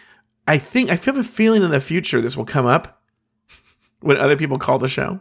I 0.46 0.56
think, 0.56 0.88
I 0.88 0.94
feel 0.94 1.18
a 1.18 1.24
feeling 1.24 1.64
in 1.64 1.72
the 1.72 1.80
future 1.80 2.20
this 2.20 2.36
will 2.36 2.44
come 2.44 2.64
up 2.64 3.02
when 4.02 4.18
other 4.18 4.36
people 4.36 4.58
call 4.58 4.78
the 4.78 4.88
show. 4.88 5.20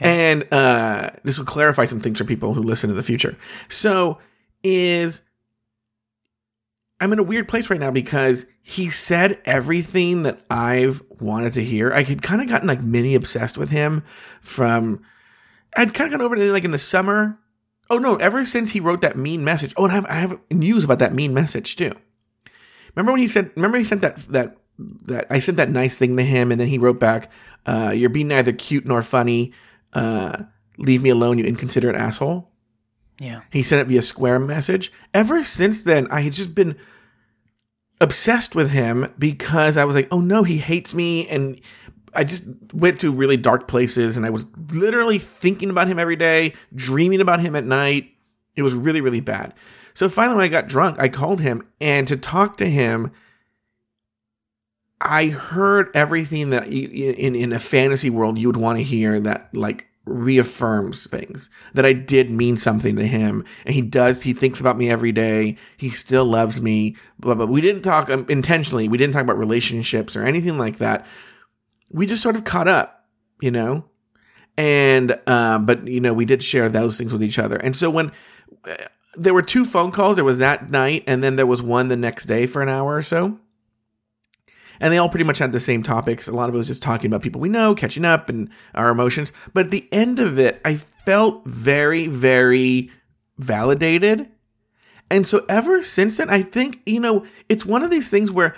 And 0.00 0.50
uh, 0.50 1.10
this 1.24 1.38
will 1.38 1.44
clarify 1.44 1.84
some 1.84 2.00
things 2.00 2.16
for 2.16 2.24
people 2.24 2.54
who 2.54 2.62
listen 2.62 2.88
in 2.88 2.96
the 2.96 3.02
future. 3.02 3.36
So, 3.68 4.16
is 4.64 5.20
I'm 7.00 7.12
in 7.12 7.18
a 7.18 7.24
weird 7.24 7.48
place 7.48 7.68
right 7.68 7.80
now 7.80 7.90
because 7.90 8.46
he 8.62 8.88
said 8.88 9.40
everything 9.44 10.22
that 10.22 10.40
I've 10.48 11.02
wanted 11.20 11.52
to 11.54 11.64
hear. 11.64 11.92
I 11.92 12.02
had 12.02 12.22
kind 12.22 12.40
of 12.40 12.48
gotten 12.48 12.68
like 12.68 12.80
mini 12.80 13.14
obsessed 13.14 13.58
with 13.58 13.70
him 13.70 14.04
from, 14.40 15.02
I'd 15.76 15.94
kind 15.94 16.12
of 16.12 16.18
gone 16.18 16.24
over 16.24 16.36
to 16.36 16.52
like 16.52 16.64
in 16.64 16.70
the 16.70 16.78
summer. 16.78 17.38
Oh 17.90 17.98
no, 17.98 18.16
ever 18.16 18.44
since 18.44 18.70
he 18.70 18.80
wrote 18.80 19.00
that 19.02 19.16
mean 19.16 19.44
message. 19.44 19.74
Oh, 19.76 19.84
and 19.84 19.92
I 19.92 19.94
have, 19.96 20.06
I 20.06 20.14
have 20.14 20.38
news 20.50 20.84
about 20.84 20.98
that 21.00 21.14
mean 21.14 21.34
message 21.34 21.76
too. 21.76 21.92
Remember 22.94 23.12
when 23.12 23.20
he 23.20 23.28
said, 23.28 23.50
remember 23.56 23.78
he 23.78 23.84
sent 23.84 24.02
that, 24.02 24.16
that, 24.28 24.56
that 24.78 25.26
I 25.30 25.38
sent 25.38 25.56
that 25.56 25.70
nice 25.70 25.96
thing 25.96 26.16
to 26.16 26.22
him 26.22 26.52
and 26.52 26.60
then 26.60 26.68
he 26.68 26.78
wrote 26.78 27.00
back, 27.00 27.30
uh, 27.66 27.92
you're 27.94 28.10
being 28.10 28.28
neither 28.28 28.52
cute 28.52 28.86
nor 28.86 29.02
funny. 29.02 29.52
Uh, 29.92 30.44
leave 30.78 31.02
me 31.02 31.10
alone, 31.10 31.38
you 31.38 31.44
inconsiderate 31.44 31.96
asshole. 31.96 32.50
Yeah. 33.20 33.42
He 33.50 33.62
sent 33.62 33.80
it 33.82 33.88
via 33.88 34.02
square 34.02 34.38
message. 34.38 34.92
Ever 35.14 35.44
since 35.44 35.82
then, 35.82 36.08
I 36.10 36.22
had 36.22 36.32
just 36.32 36.54
been 36.54 36.76
obsessed 38.00 38.54
with 38.54 38.70
him 38.70 39.12
because 39.18 39.76
I 39.76 39.84
was 39.84 39.94
like, 39.94 40.08
oh 40.10 40.20
no, 40.20 40.42
he 40.42 40.58
hates 40.58 40.94
me. 40.94 41.28
And 41.28 41.60
I 42.14 42.24
just 42.24 42.44
went 42.72 43.00
to 43.00 43.10
really 43.10 43.36
dark 43.36 43.68
places 43.68 44.16
and 44.16 44.26
I 44.26 44.30
was 44.30 44.46
literally 44.70 45.18
thinking 45.18 45.70
about 45.70 45.88
him 45.88 45.98
every 45.98 46.16
day, 46.16 46.54
dreaming 46.74 47.20
about 47.20 47.40
him 47.40 47.56
at 47.56 47.64
night. 47.64 48.10
It 48.54 48.62
was 48.62 48.74
really, 48.74 49.00
really 49.00 49.20
bad. 49.20 49.54
So 49.94 50.08
finally, 50.08 50.36
when 50.36 50.44
I 50.44 50.48
got 50.48 50.68
drunk, 50.68 50.98
I 50.98 51.08
called 51.08 51.40
him 51.40 51.66
and 51.80 52.06
to 52.08 52.16
talk 52.16 52.56
to 52.58 52.68
him, 52.68 53.12
I 55.00 55.28
heard 55.28 55.90
everything 55.94 56.50
that 56.50 56.70
you, 56.70 56.88
in 57.12 57.34
in 57.34 57.52
a 57.52 57.58
fantasy 57.58 58.08
world 58.08 58.38
you 58.38 58.48
would 58.48 58.56
want 58.56 58.78
to 58.78 58.84
hear 58.84 59.18
that 59.20 59.52
like 59.52 59.88
reaffirms 60.04 61.08
things 61.08 61.48
that 61.74 61.84
I 61.84 61.92
did 61.92 62.30
mean 62.30 62.56
something 62.56 62.96
to 62.96 63.06
him. 63.06 63.44
And 63.64 63.74
he 63.74 63.80
does 63.80 64.22
he 64.22 64.32
thinks 64.32 64.60
about 64.60 64.78
me 64.78 64.90
every 64.90 65.12
day. 65.12 65.56
He 65.76 65.90
still 65.90 66.24
loves 66.24 66.62
me. 66.62 66.96
But, 67.18 67.38
but 67.38 67.48
we 67.48 67.60
didn't 67.60 67.82
talk 67.82 68.10
um, 68.10 68.26
intentionally. 68.28 68.88
We 68.88 68.98
didn't 68.98 69.14
talk 69.14 69.22
about 69.22 69.38
relationships 69.38 70.16
or 70.16 70.24
anything 70.24 70.58
like 70.58 70.78
that 70.78 71.06
we 71.92 72.06
just 72.06 72.22
sort 72.22 72.36
of 72.36 72.44
caught 72.44 72.68
up 72.68 73.06
you 73.40 73.50
know 73.50 73.84
and 74.56 75.18
uh, 75.26 75.58
but 75.58 75.86
you 75.86 76.00
know 76.00 76.12
we 76.12 76.24
did 76.24 76.42
share 76.42 76.68
those 76.68 76.98
things 76.98 77.12
with 77.12 77.22
each 77.22 77.38
other 77.38 77.56
and 77.56 77.76
so 77.76 77.90
when 77.90 78.12
uh, 78.68 78.74
there 79.16 79.34
were 79.34 79.42
two 79.42 79.64
phone 79.64 79.90
calls 79.90 80.16
there 80.16 80.24
was 80.24 80.38
that 80.38 80.70
night 80.70 81.04
and 81.06 81.22
then 81.22 81.36
there 81.36 81.46
was 81.46 81.62
one 81.62 81.88
the 81.88 81.96
next 81.96 82.26
day 82.26 82.46
for 82.46 82.62
an 82.62 82.68
hour 82.68 82.96
or 82.96 83.02
so 83.02 83.38
and 84.82 84.92
they 84.92 84.98
all 84.98 85.08
pretty 85.08 85.24
much 85.24 85.38
had 85.38 85.52
the 85.52 85.60
same 85.60 85.84
topics. 85.84 86.26
A 86.26 86.32
lot 86.32 86.48
of 86.48 86.56
it 86.56 86.58
was 86.58 86.66
just 86.66 86.82
talking 86.82 87.06
about 87.06 87.22
people 87.22 87.40
we 87.40 87.48
know, 87.48 87.72
catching 87.72 88.04
up, 88.04 88.28
and 88.28 88.50
our 88.74 88.90
emotions. 88.90 89.32
But 89.54 89.66
at 89.66 89.70
the 89.70 89.88
end 89.92 90.18
of 90.18 90.40
it, 90.40 90.60
I 90.64 90.74
felt 90.74 91.46
very, 91.46 92.08
very 92.08 92.90
validated. 93.38 94.28
And 95.08 95.24
so 95.24 95.44
ever 95.48 95.84
since 95.84 96.16
then, 96.16 96.30
I 96.30 96.42
think, 96.42 96.80
you 96.84 96.98
know, 96.98 97.24
it's 97.48 97.64
one 97.64 97.82
of 97.82 97.90
these 97.90 98.10
things 98.10 98.32
where, 98.32 98.56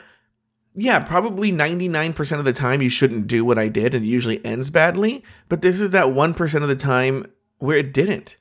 yeah, 0.74 0.98
probably 0.98 1.52
99% 1.52 2.38
of 2.38 2.44
the 2.44 2.52
time 2.52 2.82
you 2.82 2.90
shouldn't 2.90 3.28
do 3.28 3.44
what 3.44 3.58
I 3.58 3.68
did 3.68 3.94
and 3.94 4.04
it 4.04 4.08
usually 4.08 4.44
ends 4.44 4.70
badly. 4.70 5.22
But 5.48 5.62
this 5.62 5.80
is 5.80 5.90
that 5.90 6.06
1% 6.06 6.62
of 6.62 6.68
the 6.68 6.76
time 6.76 7.26
where 7.58 7.76
it 7.76 7.92
didn't. 7.92 8.37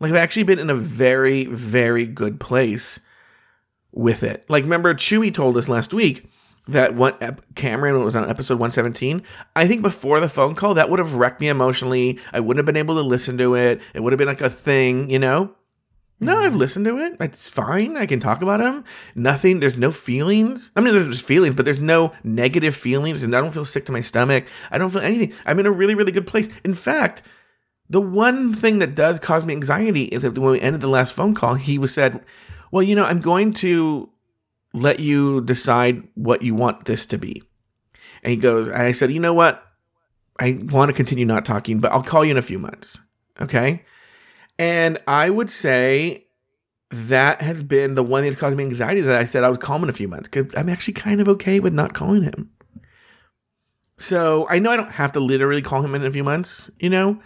Like, 0.00 0.10
I've 0.10 0.16
actually 0.16 0.42
been 0.44 0.58
in 0.58 0.70
a 0.70 0.74
very, 0.74 1.44
very 1.44 2.06
good 2.06 2.40
place 2.40 3.00
with 3.92 4.22
it. 4.22 4.44
Like, 4.48 4.64
remember, 4.64 4.94
Chewy 4.94 5.32
told 5.32 5.56
us 5.56 5.68
last 5.68 5.94
week 5.94 6.28
that 6.68 6.94
one 6.94 7.14
ep- 7.20 7.42
Cameron 7.54 8.02
was 8.02 8.16
on 8.16 8.28
episode 8.28 8.54
117. 8.54 9.22
I 9.54 9.66
think 9.66 9.82
before 9.82 10.20
the 10.20 10.28
phone 10.28 10.54
call, 10.54 10.74
that 10.74 10.90
would 10.90 10.98
have 10.98 11.14
wrecked 11.14 11.40
me 11.40 11.48
emotionally. 11.48 12.18
I 12.32 12.40
wouldn't 12.40 12.58
have 12.58 12.66
been 12.66 12.76
able 12.76 12.96
to 12.96 13.02
listen 13.02 13.38
to 13.38 13.54
it. 13.54 13.80
It 13.94 14.02
would 14.02 14.12
have 14.12 14.18
been 14.18 14.26
like 14.26 14.40
a 14.40 14.50
thing, 14.50 15.08
you 15.08 15.18
know? 15.18 15.54
No, 16.18 16.38
I've 16.38 16.52
mm-hmm. 16.52 16.58
listened 16.58 16.86
to 16.86 16.98
it. 16.98 17.16
It's 17.20 17.50
fine. 17.50 17.96
I 17.96 18.06
can 18.06 18.20
talk 18.20 18.40
about 18.40 18.60
him. 18.60 18.84
Nothing. 19.14 19.60
There's 19.60 19.76
no 19.76 19.90
feelings. 19.90 20.70
I 20.74 20.80
mean, 20.80 20.94
there's 20.94 21.20
feelings, 21.20 21.54
but 21.54 21.66
there's 21.66 21.80
no 21.80 22.12
negative 22.24 22.74
feelings, 22.74 23.22
and 23.22 23.36
I 23.36 23.40
don't 23.42 23.52
feel 23.52 23.66
sick 23.66 23.84
to 23.86 23.92
my 23.92 24.00
stomach. 24.00 24.46
I 24.70 24.78
don't 24.78 24.90
feel 24.90 25.02
anything. 25.02 25.34
I'm 25.44 25.58
in 25.58 25.66
a 25.66 25.70
really, 25.70 25.94
really 25.94 26.12
good 26.12 26.26
place. 26.26 26.48
In 26.64 26.72
fact, 26.72 27.22
the 27.90 28.00
one 28.00 28.54
thing 28.54 28.78
that 28.78 28.94
does 28.94 29.20
cause 29.20 29.44
me 29.44 29.52
anxiety 29.52 30.04
is 30.04 30.22
that 30.22 30.38
when 30.38 30.52
we 30.52 30.60
ended 30.60 30.80
the 30.80 30.88
last 30.88 31.14
phone 31.14 31.34
call, 31.34 31.54
he 31.54 31.76
was 31.76 31.92
said, 31.92 32.24
"Well, 32.70 32.82
you 32.82 32.94
know, 32.94 33.04
I'm 33.04 33.20
going 33.20 33.52
to 33.54 34.08
let 34.72 35.00
you 35.00 35.42
decide 35.42 36.02
what 36.14 36.40
you 36.40 36.54
want 36.54 36.86
this 36.86 37.04
to 37.06 37.18
be." 37.18 37.42
And 38.22 38.30
he 38.30 38.36
goes, 38.36 38.68
and 38.68 38.78
I 38.78 38.92
said, 38.92 39.12
"You 39.12 39.20
know 39.20 39.34
what? 39.34 39.62
I 40.40 40.58
want 40.62 40.88
to 40.88 40.94
continue 40.94 41.26
not 41.26 41.44
talking, 41.44 41.78
but 41.78 41.92
I'll 41.92 42.02
call 42.02 42.24
you 42.24 42.30
in 42.30 42.38
a 42.38 42.42
few 42.42 42.58
months." 42.58 43.00
Okay? 43.38 43.84
And 44.58 44.98
I 45.06 45.30
would 45.30 45.50
say 45.50 46.26
that 46.90 47.42
has 47.42 47.62
been 47.62 47.94
the 47.94 48.02
one 48.02 48.22
thing 48.22 48.30
that's 48.30 48.40
causing 48.40 48.56
me 48.56 48.64
anxiety 48.64 49.00
that 49.02 49.18
I 49.20 49.24
said 49.24 49.44
I 49.44 49.50
would 49.50 49.60
call 49.60 49.76
him 49.76 49.84
in 49.84 49.90
a 49.90 49.92
few 49.94 50.08
months 50.08 50.28
because 50.28 50.54
I'm 50.56 50.68
actually 50.68 50.94
kind 50.94 51.20
of 51.20 51.28
okay 51.28 51.60
with 51.60 51.74
not 51.74 51.94
calling 51.94 52.22
him. 52.22 52.50
So 53.98 54.46
I 54.48 54.58
know 54.58 54.70
I 54.70 54.76
don't 54.76 54.92
have 54.92 55.12
to 55.12 55.20
literally 55.20 55.62
call 55.62 55.82
him 55.82 55.94
in 55.94 56.04
a 56.04 56.10
few 56.12 56.22
months, 56.24 56.70
you 56.78 56.90
know, 56.90 57.18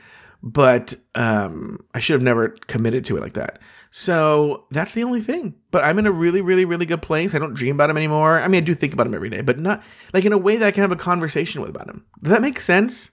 but 0.42 0.94
um, 1.14 1.84
I 1.94 2.00
should 2.00 2.14
have 2.14 2.22
never 2.22 2.50
committed 2.68 3.04
to 3.06 3.16
it 3.16 3.20
like 3.20 3.34
that. 3.34 3.58
So 3.90 4.66
that's 4.70 4.94
the 4.94 5.02
only 5.02 5.20
thing. 5.20 5.54
But 5.72 5.84
I'm 5.84 5.98
in 5.98 6.06
a 6.06 6.12
really, 6.12 6.40
really, 6.40 6.64
really 6.64 6.86
good 6.86 7.02
place. 7.02 7.34
I 7.34 7.38
don't 7.40 7.54
dream 7.54 7.74
about 7.74 7.90
him 7.90 7.96
anymore. 7.96 8.40
I 8.40 8.46
mean, 8.48 8.62
I 8.62 8.64
do 8.64 8.72
think 8.74 8.92
about 8.92 9.06
him 9.08 9.14
every 9.14 9.30
day, 9.30 9.40
but 9.40 9.58
not 9.58 9.82
like 10.14 10.24
in 10.24 10.32
a 10.32 10.38
way 10.38 10.56
that 10.56 10.66
I 10.66 10.70
can 10.70 10.82
have 10.82 10.92
a 10.92 10.96
conversation 10.96 11.60
with 11.60 11.70
about 11.70 11.88
him. 11.88 12.04
Does 12.22 12.30
that 12.30 12.40
make 12.40 12.60
sense? 12.60 13.10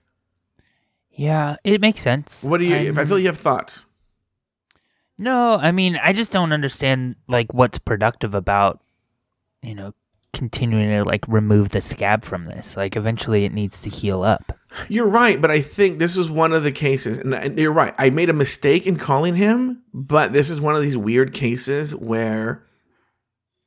Yeah, 1.10 1.56
it 1.64 1.80
makes 1.80 2.00
sense. 2.00 2.44
What 2.44 2.58
do 2.58 2.64
you? 2.64 2.76
if 2.76 2.96
I 2.96 3.00
I'm- 3.00 3.08
feel 3.08 3.18
you 3.18 3.26
have 3.26 3.38
thoughts. 3.38 3.84
No, 5.18 5.54
I 5.54 5.72
mean, 5.72 5.98
I 6.02 6.12
just 6.12 6.32
don't 6.32 6.52
understand 6.52 7.16
like 7.26 7.52
what's 7.52 7.78
productive 7.78 8.34
about, 8.34 8.80
you 9.62 9.74
know, 9.74 9.92
continuing 10.32 10.88
to 10.90 11.02
like 11.04 11.24
remove 11.26 11.70
the 11.70 11.80
scab 11.80 12.24
from 12.24 12.44
this. 12.44 12.76
Like 12.76 12.94
eventually 12.94 13.44
it 13.44 13.52
needs 13.52 13.80
to 13.80 13.90
heal 13.90 14.22
up. 14.22 14.52
You're 14.88 15.08
right, 15.08 15.40
but 15.40 15.50
I 15.50 15.60
think 15.60 15.98
this 15.98 16.16
is 16.16 16.30
one 16.30 16.52
of 16.52 16.62
the 16.62 16.70
cases, 16.70 17.18
and- 17.18 17.58
you're 17.58 17.72
right. 17.72 17.94
I 17.98 18.10
made 18.10 18.28
a 18.28 18.34
mistake 18.34 18.86
in 18.86 18.96
calling 18.96 19.34
him, 19.36 19.82
but 19.92 20.32
this 20.32 20.50
is 20.50 20.60
one 20.60 20.76
of 20.76 20.82
these 20.82 20.96
weird 20.96 21.32
cases 21.32 21.94
where 21.94 22.64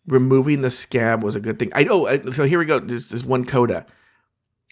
removing 0.08 0.62
the 0.62 0.72
scab 0.72 1.24
was 1.24 1.36
a 1.36 1.40
good 1.40 1.60
thing. 1.60 1.72
I 1.74 1.86
oh, 1.90 2.30
so 2.32 2.46
here 2.46 2.60
we 2.60 2.66
go. 2.66 2.80
This 2.80 3.10
this 3.10 3.26
one 3.26 3.46
coda. 3.46 3.86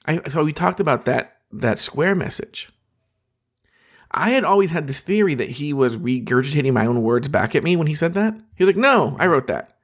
I 0.05 0.21
so 0.29 0.43
we 0.43 0.53
talked 0.53 0.79
about 0.79 1.05
that 1.05 1.37
that 1.51 1.79
square 1.79 2.15
message. 2.15 2.69
I 4.11 4.31
had 4.31 4.43
always 4.43 4.71
had 4.71 4.87
this 4.87 5.01
theory 5.01 5.35
that 5.35 5.51
he 5.51 5.73
was 5.73 5.97
regurgitating 5.97 6.73
my 6.73 6.85
own 6.85 7.01
words 7.03 7.29
back 7.29 7.55
at 7.55 7.63
me 7.63 7.75
when 7.75 7.87
he 7.87 7.95
said 7.95 8.13
that. 8.15 8.33
He 8.55 8.63
was 8.63 8.73
like, 8.73 8.81
"No, 8.81 9.15
I 9.19 9.27
wrote 9.27 9.47
that." 9.47 9.77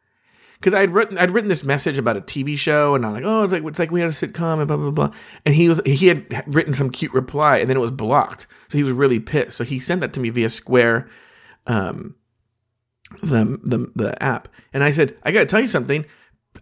Because 0.56 0.74
I'd 0.74 0.92
written 0.92 1.18
I'd 1.18 1.32
written 1.32 1.50
this 1.50 1.64
message 1.64 1.98
about 1.98 2.18
a 2.18 2.22
TV 2.22 2.58
show, 2.58 2.96
and 2.96 3.06
I'm 3.06 3.14
like, 3.14 3.24
"Oh, 3.24 3.44
it's 3.44 3.54
like 3.54 3.64
it's 3.64 3.80
like 3.80 3.92
we 3.92 4.00
had 4.00 4.10
a 4.10 4.14
sitcom 4.14 4.60
and 4.60 4.68
blah 4.68 4.78
blah 4.78 4.92
blah." 4.92 5.12
And 5.46 5.54
he 5.54 5.70
was 5.70 5.80
he 5.86 6.08
had 6.08 6.44
written 6.48 6.74
some 6.74 6.90
cute 6.90 7.14
reply, 7.14 7.58
and 7.58 7.70
then 7.70 7.78
it 7.78 7.82
was 7.82 7.92
blocked, 7.92 8.48
so 8.70 8.78
he 8.78 8.84
was 8.84 8.94
really 8.94 9.20
pissed. 9.20 9.58
So 9.58 9.64
he 9.64 9.80
sent 9.80 10.02
that 10.02 10.14
to 10.14 10.20
me 10.20 10.30
via 10.30 10.50
Square, 10.50 11.08
um, 11.68 12.16
the 13.22 13.60
the 13.64 13.92
the 13.96 14.24
app, 14.24 14.48
and 14.74 14.84
I 14.84 14.92
said, 14.92 15.16
"I 15.24 15.32
got 15.32 15.42
to 15.42 15.46
tell 15.46 15.62
you 15.62 15.68
something." 15.68 16.06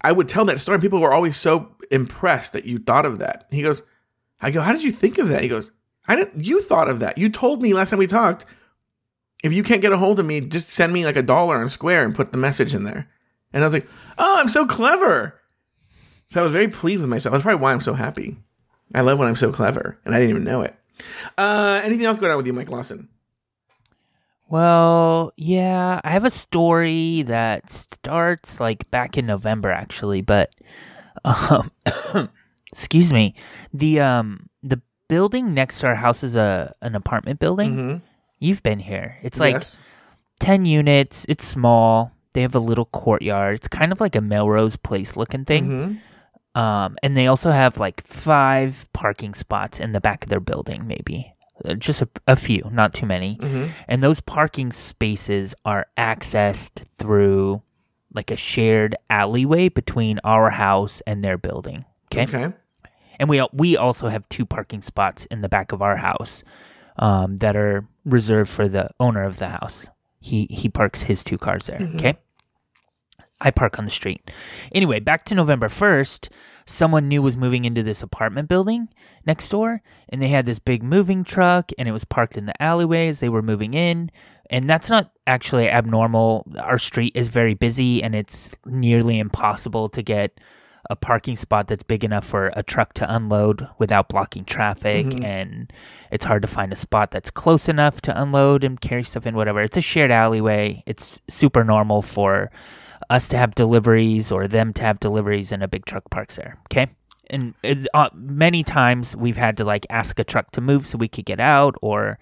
I 0.02 0.12
would 0.12 0.28
tell 0.28 0.43
that 0.45 0.60
story, 0.60 0.76
and 0.76 0.82
people 0.82 0.99
were 0.99 1.13
always 1.13 1.38
so 1.38 1.76
impressed 1.91 2.54
that 2.54 2.65
you 2.65 2.80
thought 2.80 3.06
of 3.06 3.19
that. 3.19 3.45
He 3.52 3.62
goes, 3.62 3.84
"I 4.41 4.49
go, 4.49 4.60
how 4.62 4.73
did 4.73 4.84
you 4.84 4.91
think 4.91 5.19
of 5.19 5.30
that?" 5.30 5.43
He 5.43 5.47
goes, 5.47 5.69
"I 6.07 6.15
didn't. 6.15 6.43
You 6.43 6.61
thought 6.61 6.89
of 6.89 6.99
that. 6.99 7.17
You 7.17 7.29
told 7.29 7.61
me 7.61 7.73
last 7.73 7.89
time 7.89 7.99
we 7.99 8.07
talked." 8.07 8.45
If 9.43 9.51
you 9.51 9.61
can't 9.61 9.81
get 9.81 9.91
a 9.91 9.97
hold 9.97 10.19
of 10.19 10.25
me, 10.25 10.39
just 10.39 10.69
send 10.69 10.93
me 10.93 11.03
like 11.03 11.17
a 11.17 11.21
dollar 11.21 11.57
on 11.57 11.67
Square 11.67 12.05
and 12.05 12.15
put 12.15 12.31
the 12.31 12.37
message 12.37 12.73
in 12.73 12.85
there. 12.85 13.09
And 13.51 13.63
I 13.63 13.67
was 13.67 13.73
like, 13.73 13.87
oh, 14.17 14.39
I'm 14.39 14.47
so 14.47 14.65
clever. 14.65 15.39
So 16.29 16.39
I 16.39 16.43
was 16.43 16.51
very 16.51 16.67
pleased 16.67 17.01
with 17.01 17.09
myself. 17.09 17.33
That's 17.33 17.43
probably 17.43 17.61
why 17.61 17.73
I'm 17.73 17.81
so 17.81 17.93
happy. 17.93 18.37
I 18.95 19.01
love 19.01 19.19
when 19.19 19.27
I'm 19.27 19.35
so 19.35 19.51
clever, 19.51 19.99
and 20.05 20.15
I 20.15 20.19
didn't 20.19 20.31
even 20.31 20.43
know 20.43 20.61
it. 20.61 20.75
Uh, 21.37 21.81
anything 21.83 22.05
else 22.05 22.17
going 22.17 22.31
on 22.31 22.37
with 22.37 22.47
you, 22.47 22.53
Mike 22.53 22.69
Lawson? 22.69 23.09
Well, 24.49 25.33
yeah, 25.35 25.99
I 26.03 26.09
have 26.11 26.25
a 26.25 26.29
story 26.29 27.23
that 27.23 27.69
starts 27.69 28.59
like 28.59 28.89
back 28.91 29.17
in 29.17 29.25
November 29.25 29.71
actually, 29.71 30.21
but 30.21 30.53
um 31.25 31.71
excuse 32.71 33.11
me. 33.11 33.33
The 33.73 34.01
um 34.01 34.49
building 35.07 35.53
next 35.53 35.79
to 35.79 35.87
our 35.87 35.95
house 35.95 36.23
is 36.23 36.35
a 36.35 36.73
an 36.81 36.95
apartment 36.95 37.39
building. 37.39 37.75
Mm-hmm. 37.75 37.97
You've 38.39 38.63
been 38.63 38.79
here. 38.79 39.17
It's 39.23 39.39
like 39.39 39.53
yes. 39.55 39.77
10 40.39 40.65
units. 40.65 41.25
It's 41.29 41.45
small. 41.45 42.11
They 42.33 42.41
have 42.41 42.55
a 42.55 42.59
little 42.59 42.85
courtyard. 42.85 43.55
It's 43.55 43.67
kind 43.67 43.91
of 43.91 44.01
like 44.01 44.15
a 44.15 44.21
Melrose 44.21 44.75
Place 44.75 45.15
looking 45.15 45.45
thing. 45.45 45.65
Mm-hmm. 45.69 46.59
Um, 46.59 46.95
and 47.01 47.15
they 47.17 47.27
also 47.27 47.51
have 47.51 47.77
like 47.77 48.05
five 48.05 48.85
parking 48.93 49.33
spots 49.33 49.79
in 49.79 49.91
the 49.91 50.01
back 50.01 50.23
of 50.23 50.29
their 50.29 50.39
building, 50.39 50.87
maybe 50.87 51.33
Uh, 51.63 51.75
just 51.75 52.01
a, 52.01 52.09
a 52.27 52.35
few, 52.35 52.69
not 52.71 52.93
too 52.93 53.05
many. 53.05 53.37
Mm-hmm. 53.37 53.71
And 53.87 54.03
those 54.03 54.19
parking 54.19 54.71
spaces 54.71 55.55
are 55.65 55.85
accessed 55.97 56.83
through 56.97 57.61
like 58.13 58.29
a 58.29 58.35
shared 58.35 58.95
alleyway 59.09 59.69
between 59.69 60.19
our 60.23 60.49
house 60.49 61.01
and 61.07 61.23
their 61.23 61.37
building. 61.37 61.85
Okay. 62.11 62.23
Okay. 62.23 62.53
And 63.19 63.30
we 63.30 63.45
we 63.54 63.78
also 63.78 64.08
have 64.08 64.28
two 64.30 64.45
parking 64.45 64.82
spots 64.82 65.26
in 65.26 65.41
the 65.41 65.49
back 65.49 65.71
of 65.71 65.82
our 65.82 65.95
house 65.95 66.43
um, 66.97 67.38
that 67.38 67.56
are 67.56 67.88
reserved 68.06 68.49
for 68.49 68.67
the 68.67 68.89
owner 68.99 69.23
of 69.23 69.38
the 69.38 69.47
house. 69.47 69.89
He 70.19 70.47
he 70.49 70.69
parks 70.69 71.04
his 71.04 71.23
two 71.23 71.38
cars 71.38 71.67
there. 71.67 71.82
Okay. 71.95 72.17
I 73.41 73.52
park 73.52 73.78
on 73.78 73.86
the 73.86 73.91
street. 73.91 74.32
Anyway, 74.71 75.02
back 75.02 75.26
to 75.26 75.36
November 75.36 75.67
1st, 75.67 76.30
someone 76.65 77.10
new 77.10 77.21
was 77.21 77.36
moving 77.36 77.65
into 77.65 77.84
this 77.84 78.02
apartment 78.02 78.47
building 78.47 78.88
next 79.26 79.49
door, 79.49 79.82
and 80.08 80.21
they 80.21 80.30
had 80.30 80.45
this 80.45 80.60
big 80.60 80.82
moving 80.82 81.26
truck, 81.26 81.71
and 81.78 81.88
it 81.88 81.91
was 81.91 82.06
parked 82.06 82.38
in 82.38 82.45
the 82.45 82.62
alleyway 82.62 83.10
as 83.10 83.19
they 83.19 83.30
were 83.30 83.41
moving 83.41 83.73
in. 83.73 84.10
And 84.49 84.69
that's 84.69 84.89
not 84.89 85.12
actually 85.28 85.69
abnormal. 85.69 86.45
Our 86.58 86.78
street 86.78 87.13
is 87.15 87.28
very 87.28 87.54
busy, 87.54 88.02
and 88.02 88.15
it's 88.15 88.52
nearly 88.65 89.19
impossible 89.19 89.89
to 89.89 90.02
get 90.02 90.39
a 90.89 90.95
parking 90.95 91.35
spot 91.37 91.67
that's 91.67 91.83
big 91.83 92.03
enough 92.03 92.25
for 92.25 92.51
a 92.55 92.63
truck 92.63 92.93
to 92.95 93.15
unload 93.15 93.67
without 93.79 94.09
blocking 94.09 94.43
traffic 94.43 95.05
and 95.23 95.71
it's 96.11 96.25
hard 96.25 96.41
to 96.41 96.47
find 96.47 96.73
a 96.73 96.75
spot 96.75 97.09
that's 97.11 97.31
close 97.31 97.69
enough 97.69 98.01
to 98.01 98.21
unload 98.21 98.63
and 98.63 98.81
carry 98.81 99.03
stuff 99.03 99.25
in 99.25 99.35
whatever. 99.35 99.61
It's 99.61 99.77
a 99.77 99.81
shared 99.81 100.11
alleyway. 100.11 100.83
It's 100.85 101.21
super 101.29 101.63
normal 101.63 102.01
for 102.01 102.51
us 103.09 103.27
to 103.29 103.37
have 103.37 103.55
deliveries 103.55 104.31
or 104.31 104.47
them 104.47 104.73
to 104.73 104.81
have 104.83 104.99
deliveries 104.99 105.51
and 105.51 105.63
a 105.63 105.67
big 105.67 105.85
truck 105.85 106.09
parks 106.09 106.35
there 106.35 106.57
okay? 106.67 106.87
And 107.29 107.53
it, 107.63 107.87
uh, 107.93 108.09
many 108.13 108.63
times 108.63 109.15
we've 109.15 109.37
had 109.37 109.57
to 109.57 109.63
like 109.65 109.85
ask 109.89 110.19
a 110.19 110.23
truck 110.23 110.51
to 110.51 110.61
move 110.61 110.85
so 110.85 110.97
we 110.97 111.07
could 111.07 111.25
get 111.25 111.39
out 111.39 111.75
or 111.81 112.19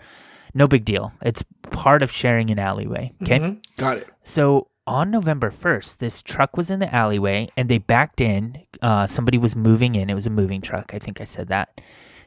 no 0.54 0.68
big 0.68 0.86
deal. 0.86 1.12
It's 1.22 1.44
part 1.72 2.04
of 2.04 2.12
sharing 2.12 2.52
an 2.52 2.60
alleyway. 2.60 3.12
Okay? 3.24 3.40
Mhm. 3.40 3.58
Got 3.78 3.98
it. 3.98 4.10
so 4.24 4.68
on 4.92 5.10
November 5.10 5.50
1st, 5.50 5.98
this 6.00 6.22
truck 6.22 6.58
was 6.58 6.70
in 6.70 6.80
the 6.80 6.94
alleyway 6.94 7.48
and 7.56 7.70
they 7.70 7.78
backed 7.78 8.20
in. 8.20 8.62
Uh, 8.82 9.08
somebody 9.08 9.38
was 9.38 9.56
moving 9.56 9.96
in. 9.96 10.10
It 10.10 10.14
was 10.14 10.28
a 10.28 10.32
moving 10.32 10.60
truck. 10.62 10.94
I 10.94 11.00
think 11.00 11.22
I 11.22 11.24
said 11.24 11.48
that. 11.48 11.80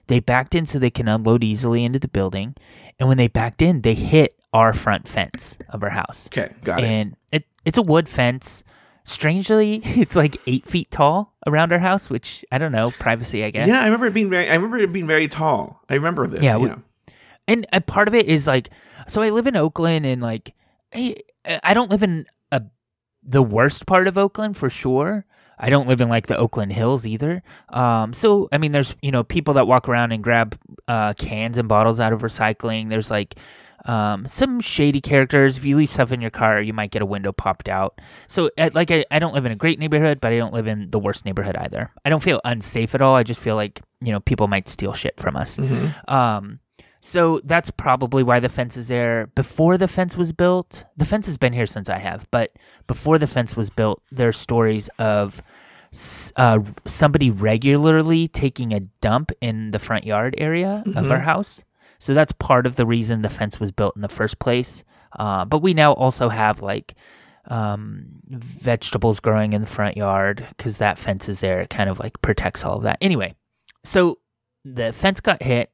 They 0.06 0.20
backed 0.20 0.54
in 0.54 0.64
so 0.66 0.78
they 0.78 0.90
can 0.90 1.06
unload 1.08 1.44
easily 1.44 1.84
into 1.84 1.98
the 1.98 2.08
building. 2.08 2.54
And 2.98 3.08
when 3.08 3.18
they 3.18 3.28
backed 3.28 3.60
in, 3.62 3.82
they 3.82 3.94
hit 3.94 4.38
our 4.52 4.72
front 4.72 5.08
fence 5.08 5.58
of 5.68 5.82
our 5.82 5.90
house. 5.90 6.28
Okay. 6.28 6.52
Got 6.64 6.80
it. 6.80 6.86
and 6.86 7.16
it. 7.32 7.44
it's 7.64 7.78
a 7.78 7.82
wood 7.82 8.08
fence. 8.08 8.64
Strangely, 9.06 9.82
it's 9.84 10.16
like 10.16 10.36
eight 10.46 10.64
feet 10.66 10.90
tall 10.90 11.34
around 11.46 11.72
our 11.72 11.78
house, 11.78 12.08
which 12.08 12.44
I 12.50 12.56
don't 12.56 12.72
know, 12.72 12.90
privacy, 12.90 13.44
I 13.44 13.50
guess. 13.50 13.68
Yeah, 13.68 13.80
I 13.80 13.84
remember 13.84 14.06
it 14.06 14.14
being 14.14 14.30
very. 14.30 14.48
I 14.48 14.54
remember 14.54 14.78
it 14.78 14.90
being 14.92 15.06
very 15.06 15.28
tall. 15.28 15.82
I 15.90 15.94
remember 15.94 16.26
this. 16.26 16.42
Yeah, 16.42 16.56
Yeah. 16.56 16.76
we- 16.76 16.82
and 17.46 17.66
a 17.74 17.80
part 17.82 18.08
of 18.08 18.14
it 18.14 18.26
is 18.26 18.46
like 18.46 18.70
so 19.06 19.20
i 19.20 19.28
live 19.28 19.46
in 19.46 19.54
oakland 19.54 20.06
and 20.06 20.22
like 20.22 20.54
I, 20.94 21.16
I 21.62 21.74
don't 21.74 21.90
live 21.90 22.02
in 22.02 22.24
the 23.26 23.42
worst 23.42 23.86
part 23.86 24.06
of 24.06 24.18
oakland 24.18 24.56
for 24.56 24.70
sure 24.70 25.24
i 25.58 25.70
don't 25.70 25.88
live 25.88 26.00
in 26.00 26.08
like 26.08 26.26
the 26.26 26.36
oakland 26.36 26.72
hills 26.72 27.06
either 27.06 27.42
um 27.70 28.12
so 28.12 28.48
i 28.52 28.58
mean 28.58 28.72
there's 28.72 28.94
you 29.02 29.10
know 29.10 29.24
people 29.24 29.54
that 29.54 29.66
walk 29.66 29.88
around 29.88 30.12
and 30.12 30.22
grab 30.22 30.58
uh 30.88 31.12
cans 31.14 31.58
and 31.58 31.68
bottles 31.68 32.00
out 32.00 32.12
of 32.12 32.22
recycling 32.22 32.88
there's 32.90 33.10
like 33.10 33.36
um, 33.86 34.26
some 34.26 34.60
shady 34.60 35.00
characters. 35.00 35.58
If 35.58 35.64
you 35.64 35.76
leave 35.76 35.90
stuff 35.90 36.12
in 36.12 36.20
your 36.20 36.30
car, 36.30 36.60
you 36.60 36.72
might 36.72 36.90
get 36.90 37.02
a 37.02 37.06
window 37.06 37.32
popped 37.32 37.68
out. 37.68 38.00
So, 38.28 38.50
like, 38.72 38.90
I, 38.90 39.04
I 39.10 39.18
don't 39.18 39.34
live 39.34 39.44
in 39.44 39.52
a 39.52 39.56
great 39.56 39.78
neighborhood, 39.78 40.20
but 40.20 40.32
I 40.32 40.38
don't 40.38 40.54
live 40.54 40.66
in 40.66 40.90
the 40.90 40.98
worst 40.98 41.24
neighborhood 41.24 41.56
either. 41.56 41.90
I 42.04 42.08
don't 42.08 42.22
feel 42.22 42.40
unsafe 42.44 42.94
at 42.94 43.02
all. 43.02 43.14
I 43.14 43.22
just 43.22 43.40
feel 43.40 43.56
like 43.56 43.82
you 44.00 44.12
know 44.12 44.20
people 44.20 44.48
might 44.48 44.68
steal 44.68 44.94
shit 44.94 45.18
from 45.18 45.36
us. 45.36 45.58
Um, 46.08 46.60
so 47.06 47.42
that's 47.44 47.70
probably 47.70 48.22
why 48.22 48.40
the 48.40 48.48
fence 48.48 48.78
is 48.78 48.88
there. 48.88 49.26
Before 49.34 49.76
the 49.76 49.88
fence 49.88 50.16
was 50.16 50.32
built, 50.32 50.86
the 50.96 51.04
fence 51.04 51.26
has 51.26 51.36
been 51.36 51.52
here 51.52 51.66
since 51.66 51.90
I 51.90 51.98
have, 51.98 52.26
but 52.30 52.52
before 52.86 53.18
the 53.18 53.26
fence 53.26 53.54
was 53.54 53.68
built, 53.68 54.02
there 54.10 54.28
are 54.28 54.32
stories 54.32 54.88
of 54.98 55.42
uh, 56.36 56.60
somebody 56.86 57.30
regularly 57.30 58.26
taking 58.26 58.72
a 58.72 58.80
dump 59.02 59.32
in 59.42 59.70
the 59.70 59.78
front 59.78 60.04
yard 60.04 60.34
area 60.38 60.82
of 60.96 61.10
our 61.10 61.20
house. 61.20 61.62
So 61.98 62.14
that's 62.14 62.32
part 62.32 62.64
of 62.64 62.76
the 62.76 62.86
reason 62.86 63.20
the 63.20 63.28
fence 63.28 63.60
was 63.60 63.70
built 63.70 63.96
in 63.96 64.00
the 64.02 64.08
first 64.08 64.38
place. 64.38 64.82
Uh, 65.12 65.44
but 65.44 65.58
we 65.58 65.74
now 65.74 65.92
also 65.92 66.30
have 66.30 66.62
like 66.62 66.94
um, 67.48 68.06
vegetables 68.28 69.20
growing 69.20 69.52
in 69.52 69.60
the 69.60 69.66
front 69.66 69.98
yard 69.98 70.46
because 70.56 70.78
that 70.78 70.98
fence 70.98 71.28
is 71.28 71.40
there. 71.40 71.60
It 71.60 71.68
kind 71.68 71.90
of 71.90 71.98
like 71.98 72.22
protects 72.22 72.64
all 72.64 72.78
of 72.78 72.84
that. 72.84 72.96
Anyway, 73.02 73.34
so 73.84 74.20
the 74.64 74.94
fence 74.94 75.20
got 75.20 75.42
hit 75.42 75.70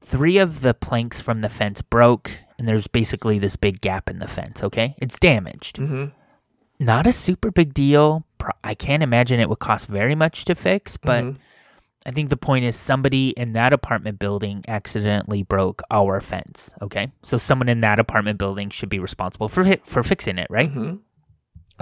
three 0.00 0.38
of 0.38 0.60
the 0.60 0.74
planks 0.74 1.20
from 1.20 1.40
the 1.40 1.48
fence 1.48 1.82
broke 1.82 2.30
and 2.58 2.66
there's 2.68 2.86
basically 2.86 3.38
this 3.38 3.56
big 3.56 3.80
gap 3.80 4.08
in 4.10 4.18
the 4.18 4.28
fence 4.28 4.62
okay 4.62 4.94
it's 4.98 5.18
damaged 5.18 5.76
Mhm. 5.78 6.12
not 6.78 7.06
a 7.06 7.12
super 7.12 7.50
big 7.50 7.74
deal 7.74 8.24
i 8.64 8.74
can't 8.74 9.02
imagine 9.02 9.40
it 9.40 9.48
would 9.48 9.58
cost 9.58 9.88
very 9.88 10.14
much 10.14 10.44
to 10.46 10.54
fix 10.54 10.96
but 10.96 11.24
Mhm. 11.24 11.36
i 12.06 12.10
think 12.12 12.30
the 12.30 12.36
point 12.36 12.64
is 12.64 12.76
somebody 12.76 13.30
in 13.30 13.52
that 13.54 13.72
apartment 13.72 14.18
building 14.18 14.64
accidentally 14.68 15.42
broke 15.42 15.82
our 15.90 16.20
fence 16.20 16.72
okay 16.80 17.10
so 17.22 17.36
someone 17.36 17.68
in 17.68 17.80
that 17.80 17.98
apartment 17.98 18.38
building 18.38 18.70
should 18.70 18.88
be 18.88 18.98
responsible 19.00 19.48
for 19.48 19.64
for 19.84 20.02
fixing 20.02 20.38
it 20.38 20.46
right 20.50 20.72
Mhm. 20.72 21.00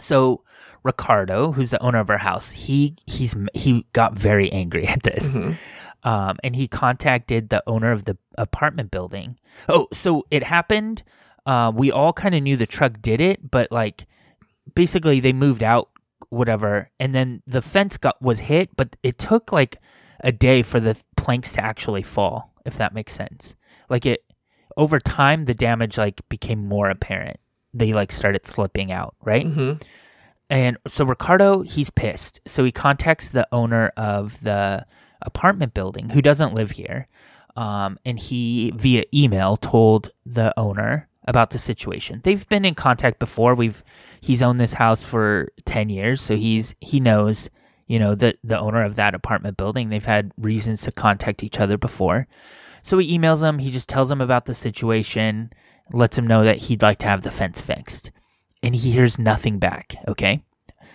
so 0.00 0.42
ricardo 0.83 1.52
who's 1.52 1.70
the 1.70 1.83
owner 1.83 1.98
of 1.98 2.09
our 2.11 2.18
house 2.18 2.50
he 2.50 2.94
he's 3.07 3.37
he 3.55 3.85
got 3.92 4.18
very 4.18 4.50
angry 4.52 4.87
at 4.87 5.02
this 5.02 5.37
Mhm. 5.38 5.57
Um, 6.02 6.37
and 6.44 6.54
he 6.56 6.68
contacted 6.68 7.48
the 7.48 7.62
owner 7.66 7.90
of 7.92 8.04
the 8.04 8.16
apartment 8.38 8.90
building. 8.90 9.38
Oh, 9.68 9.88
so 9.92 10.24
it 10.30 10.42
happened. 10.42 11.02
Uh, 11.44 11.72
we 11.74 11.90
all 11.90 12.12
kind 12.12 12.35
of 12.35 12.42
knew 12.42 12.56
the 12.56 12.66
truck 12.66 13.00
did 13.00 13.20
it, 13.20 13.50
but 13.50 13.70
like 13.72 14.06
basically 14.74 15.20
they 15.20 15.32
moved 15.32 15.62
out, 15.62 15.90
whatever, 16.30 16.90
and 16.98 17.14
then 17.14 17.42
the 17.46 17.62
fence 17.62 17.96
got 17.96 18.20
was 18.20 18.40
hit, 18.40 18.76
but 18.76 18.96
it 19.02 19.18
took 19.18 19.52
like 19.52 19.76
a 20.24 20.32
day 20.32 20.62
for 20.62 20.80
the 20.80 20.96
planks 21.16 21.52
to 21.52 21.64
actually 21.64 22.02
fall, 22.02 22.52
if 22.64 22.76
that 22.78 22.94
makes 22.94 23.12
sense. 23.12 23.54
Like 23.88 24.06
it 24.06 24.24
over 24.76 24.98
time, 24.98 25.44
the 25.44 25.54
damage 25.54 25.96
like 25.96 26.20
became 26.28 26.66
more 26.66 26.88
apparent. 26.90 27.38
They 27.72 27.92
like 27.92 28.11
started 28.12 28.46
slipping 28.46 28.90
out, 28.92 29.14
right? 29.22 29.46
Mhm. 29.46 29.82
And 30.48 30.76
so 30.87 31.04
Ricardo, 31.04 31.62
he's 31.62 31.90
pissed. 31.90 32.40
So 32.46 32.64
he 32.64 32.72
contacts 32.72 33.30
the 33.30 33.48
owner 33.52 33.92
of 33.96 34.40
the 34.42 34.87
apartment 35.22 35.74
building 35.74 36.11
who 36.11 36.22
doesn't 36.22 36.55
live 36.55 36.72
here. 36.72 37.09
Um, 37.57 37.98
and 38.05 38.18
he, 38.18 38.72
via 38.74 39.05
email, 39.14 39.57
told 39.57 40.11
the 40.26 40.52
owner 40.59 41.09
about 41.26 41.50
the 41.50 41.59
situation. 41.59 42.20
They've 42.22 42.48
been 42.48 42.64
in 42.64 42.74
contact 42.74 43.18
before. 43.18 43.55
We've 43.55 43.83
he's 44.20 44.42
owned 44.42 44.61
this 44.61 44.74
house 44.74 45.07
for 45.07 45.48
ten 45.64 45.88
years, 45.88 46.20
so 46.20 46.37
he's 46.37 46.74
he 46.81 47.00
knows 47.00 47.50
you 47.87 47.98
know 47.98 48.14
the 48.14 48.37
the 48.44 48.59
owner 48.59 48.85
of 48.85 48.96
that 48.96 49.14
apartment 49.14 49.57
building. 49.57 49.88
They've 49.88 50.05
had 50.05 50.33
reasons 50.37 50.83
to 50.83 50.92
contact 50.92 51.42
each 51.42 51.59
other 51.59 51.79
before. 51.79 52.26
So 52.83 52.98
he 52.98 53.18
emails 53.18 53.42
him. 53.42 53.59
He 53.59 53.70
just 53.70 53.88
tells 53.88 54.11
him 54.11 54.20
about 54.20 54.44
the 54.44 54.55
situation, 54.55 55.50
lets 55.92 56.16
him 56.16 56.26
know 56.26 56.44
that 56.44 56.59
he'd 56.59 56.83
like 56.83 56.98
to 56.98 57.07
have 57.07 57.22
the 57.22 57.33
fence 57.33 57.61
fixed, 57.61 58.12
and 58.62 58.76
he 58.76 58.92
hears 58.92 59.18
nothing 59.18 59.59
back. 59.59 59.96
Okay. 60.07 60.42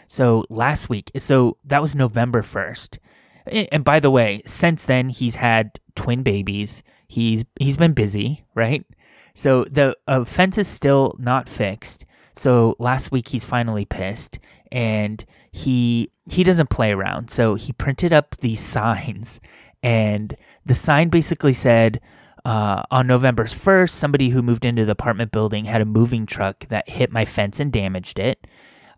So 0.08 0.46
last 0.50 0.90
week, 0.90 1.10
so 1.18 1.58
that 1.64 1.82
was 1.82 1.96
November 1.96 2.42
1st. 2.42 2.98
And 3.46 3.84
by 3.84 4.00
the 4.00 4.12
way, 4.12 4.42
since 4.46 4.86
then 4.86 5.10
he's 5.10 5.36
had 5.36 5.80
twin 5.96 6.24
babies. 6.24 6.84
He's 7.08 7.46
he's 7.60 7.78
been 7.78 7.94
busy, 7.94 8.46
right? 8.56 8.86
So 9.34 9.66
the 9.66 9.96
fence 10.26 10.58
is 10.58 10.68
still 10.68 11.16
not 11.20 11.50
fixed. 11.50 12.06
So 12.36 12.76
last 12.80 13.12
week 13.12 13.28
he's 13.28 13.46
finally 13.46 13.86
pissed 13.86 14.40
and 14.72 15.24
he 15.52 16.12
he 16.30 16.44
doesn't 16.44 16.70
play 16.70 16.92
around. 16.92 17.30
So 17.30 17.56
he 17.56 17.74
printed 17.74 18.14
up 18.14 18.38
these 18.38 18.60
signs 18.76 19.40
and 19.84 20.36
the 20.66 20.76
sign 20.76 21.10
basically 21.10 21.54
said 21.54 22.00
uh, 22.46 22.84
on 22.90 23.08
November 23.08 23.44
1st, 23.44 23.92
somebody 23.92 24.30
who 24.30 24.42
moved 24.42 24.66
into 24.66 24.86
the 24.86 24.92
apartment 24.92 25.32
building 25.32 25.66
had 25.66 25.82
a 25.82 25.86
moving 25.86 26.26
truck 26.26 26.68
that 26.70 26.90
hit 26.90 27.12
my 27.12 27.26
fence 27.26 27.60
and 27.60 27.72
damaged 27.72 28.20
it. 28.20 28.48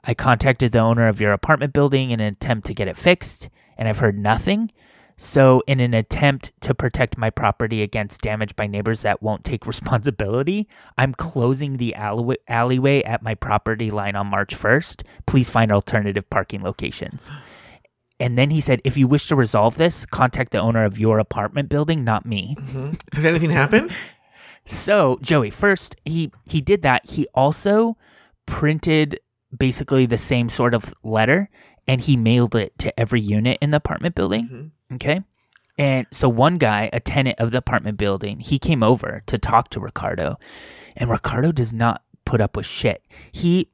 I 0.03 0.13
contacted 0.13 0.71
the 0.71 0.79
owner 0.79 1.07
of 1.07 1.21
your 1.21 1.33
apartment 1.33 1.73
building 1.73 2.11
in 2.11 2.19
an 2.19 2.33
attempt 2.33 2.67
to 2.67 2.73
get 2.73 2.87
it 2.87 2.97
fixed, 2.97 3.49
and 3.77 3.87
I've 3.87 3.99
heard 3.99 4.17
nothing. 4.17 4.71
So, 5.15 5.61
in 5.67 5.79
an 5.79 5.93
attempt 5.93 6.51
to 6.61 6.73
protect 6.73 7.17
my 7.17 7.29
property 7.29 7.81
against 7.83 8.21
damage 8.21 8.55
by 8.55 8.67
neighbors 8.67 9.03
that 9.03 9.21
won't 9.21 9.43
take 9.43 9.67
responsibility, 9.67 10.67
I'm 10.97 11.13
closing 11.13 11.77
the 11.77 11.95
alleyway, 11.95 13.03
at 13.03 13.21
my 13.21 13.35
property 13.35 13.91
line 13.91 14.15
on 14.15 14.27
March 14.27 14.55
1st. 14.55 15.03
Please 15.27 15.49
find 15.49 15.71
alternative 15.71 16.29
parking 16.29 16.63
locations. 16.63 17.29
And 18.19 18.37
then 18.37 18.49
he 18.49 18.59
said, 18.59 18.81
if 18.83 18.97
you 18.97 19.07
wish 19.07 19.27
to 19.27 19.35
resolve 19.35 19.77
this, 19.77 20.05
contact 20.05 20.51
the 20.51 20.59
owner 20.59 20.85
of 20.85 20.99
your 20.99 21.19
apartment 21.19 21.69
building, 21.69 22.03
not 22.03 22.25
me. 22.25 22.55
Mm-hmm. 22.59 22.91
Has 23.13 23.25
anything 23.25 23.49
happened? 23.49 23.91
So, 24.65 25.19
Joey, 25.21 25.49
first 25.49 25.95
he 26.05 26.31
he 26.45 26.61
did 26.61 26.83
that. 26.83 27.09
He 27.09 27.27
also 27.33 27.97
printed 28.45 29.19
basically 29.57 30.05
the 30.05 30.17
same 30.17 30.49
sort 30.49 30.73
of 30.73 30.93
letter 31.03 31.49
and 31.87 32.01
he 32.01 32.15
mailed 32.17 32.55
it 32.55 32.77
to 32.79 32.97
every 32.99 33.21
unit 33.21 33.57
in 33.61 33.71
the 33.71 33.77
apartment 33.77 34.15
building. 34.15 34.71
Okay. 34.95 35.21
And 35.77 36.05
so 36.11 36.29
one 36.29 36.57
guy, 36.57 36.89
a 36.93 36.99
tenant 36.99 37.39
of 37.39 37.51
the 37.51 37.57
apartment 37.57 37.97
building, 37.97 38.39
he 38.39 38.59
came 38.59 38.83
over 38.83 39.23
to 39.25 39.37
talk 39.39 39.69
to 39.69 39.79
Ricardo, 39.79 40.37
and 40.95 41.09
Ricardo 41.09 41.51
does 41.51 41.73
not 41.73 42.03
put 42.25 42.41
up 42.41 42.55
with 42.55 42.65
shit. 42.65 43.03
He 43.31 43.69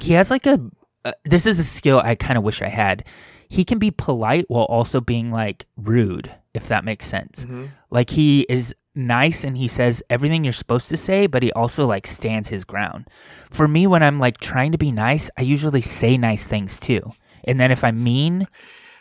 he 0.00 0.12
has 0.14 0.30
like 0.30 0.46
a 0.46 0.60
uh, 1.04 1.12
this 1.24 1.46
is 1.46 1.58
a 1.60 1.64
skill 1.64 2.00
I 2.00 2.14
kind 2.14 2.36
of 2.36 2.44
wish 2.44 2.62
I 2.62 2.68
had. 2.68 3.04
He 3.48 3.64
can 3.64 3.78
be 3.78 3.90
polite 3.90 4.44
while 4.48 4.64
also 4.64 5.00
being 5.00 5.30
like 5.30 5.66
rude, 5.76 6.30
if 6.52 6.68
that 6.68 6.84
makes 6.84 7.06
sense. 7.06 7.46
Like 7.90 8.10
he 8.10 8.42
is 8.48 8.74
nice 8.94 9.44
and 9.44 9.56
he 9.56 9.68
says 9.68 10.02
everything 10.10 10.44
you're 10.44 10.52
supposed 10.52 10.88
to 10.88 10.96
say, 10.96 11.26
but 11.26 11.42
he 11.42 11.52
also 11.52 11.86
like 11.86 12.06
stands 12.06 12.48
his 12.48 12.64
ground. 12.64 13.08
For 13.50 13.66
me, 13.68 13.86
when 13.86 14.02
I'm 14.02 14.18
like 14.18 14.38
trying 14.38 14.72
to 14.72 14.78
be 14.78 14.92
nice, 14.92 15.30
I 15.36 15.42
usually 15.42 15.80
say 15.80 16.16
nice 16.16 16.44
things 16.46 16.78
too. 16.80 17.12
And 17.44 17.58
then 17.60 17.70
if 17.70 17.82
I'm 17.84 18.02
mean, 18.02 18.46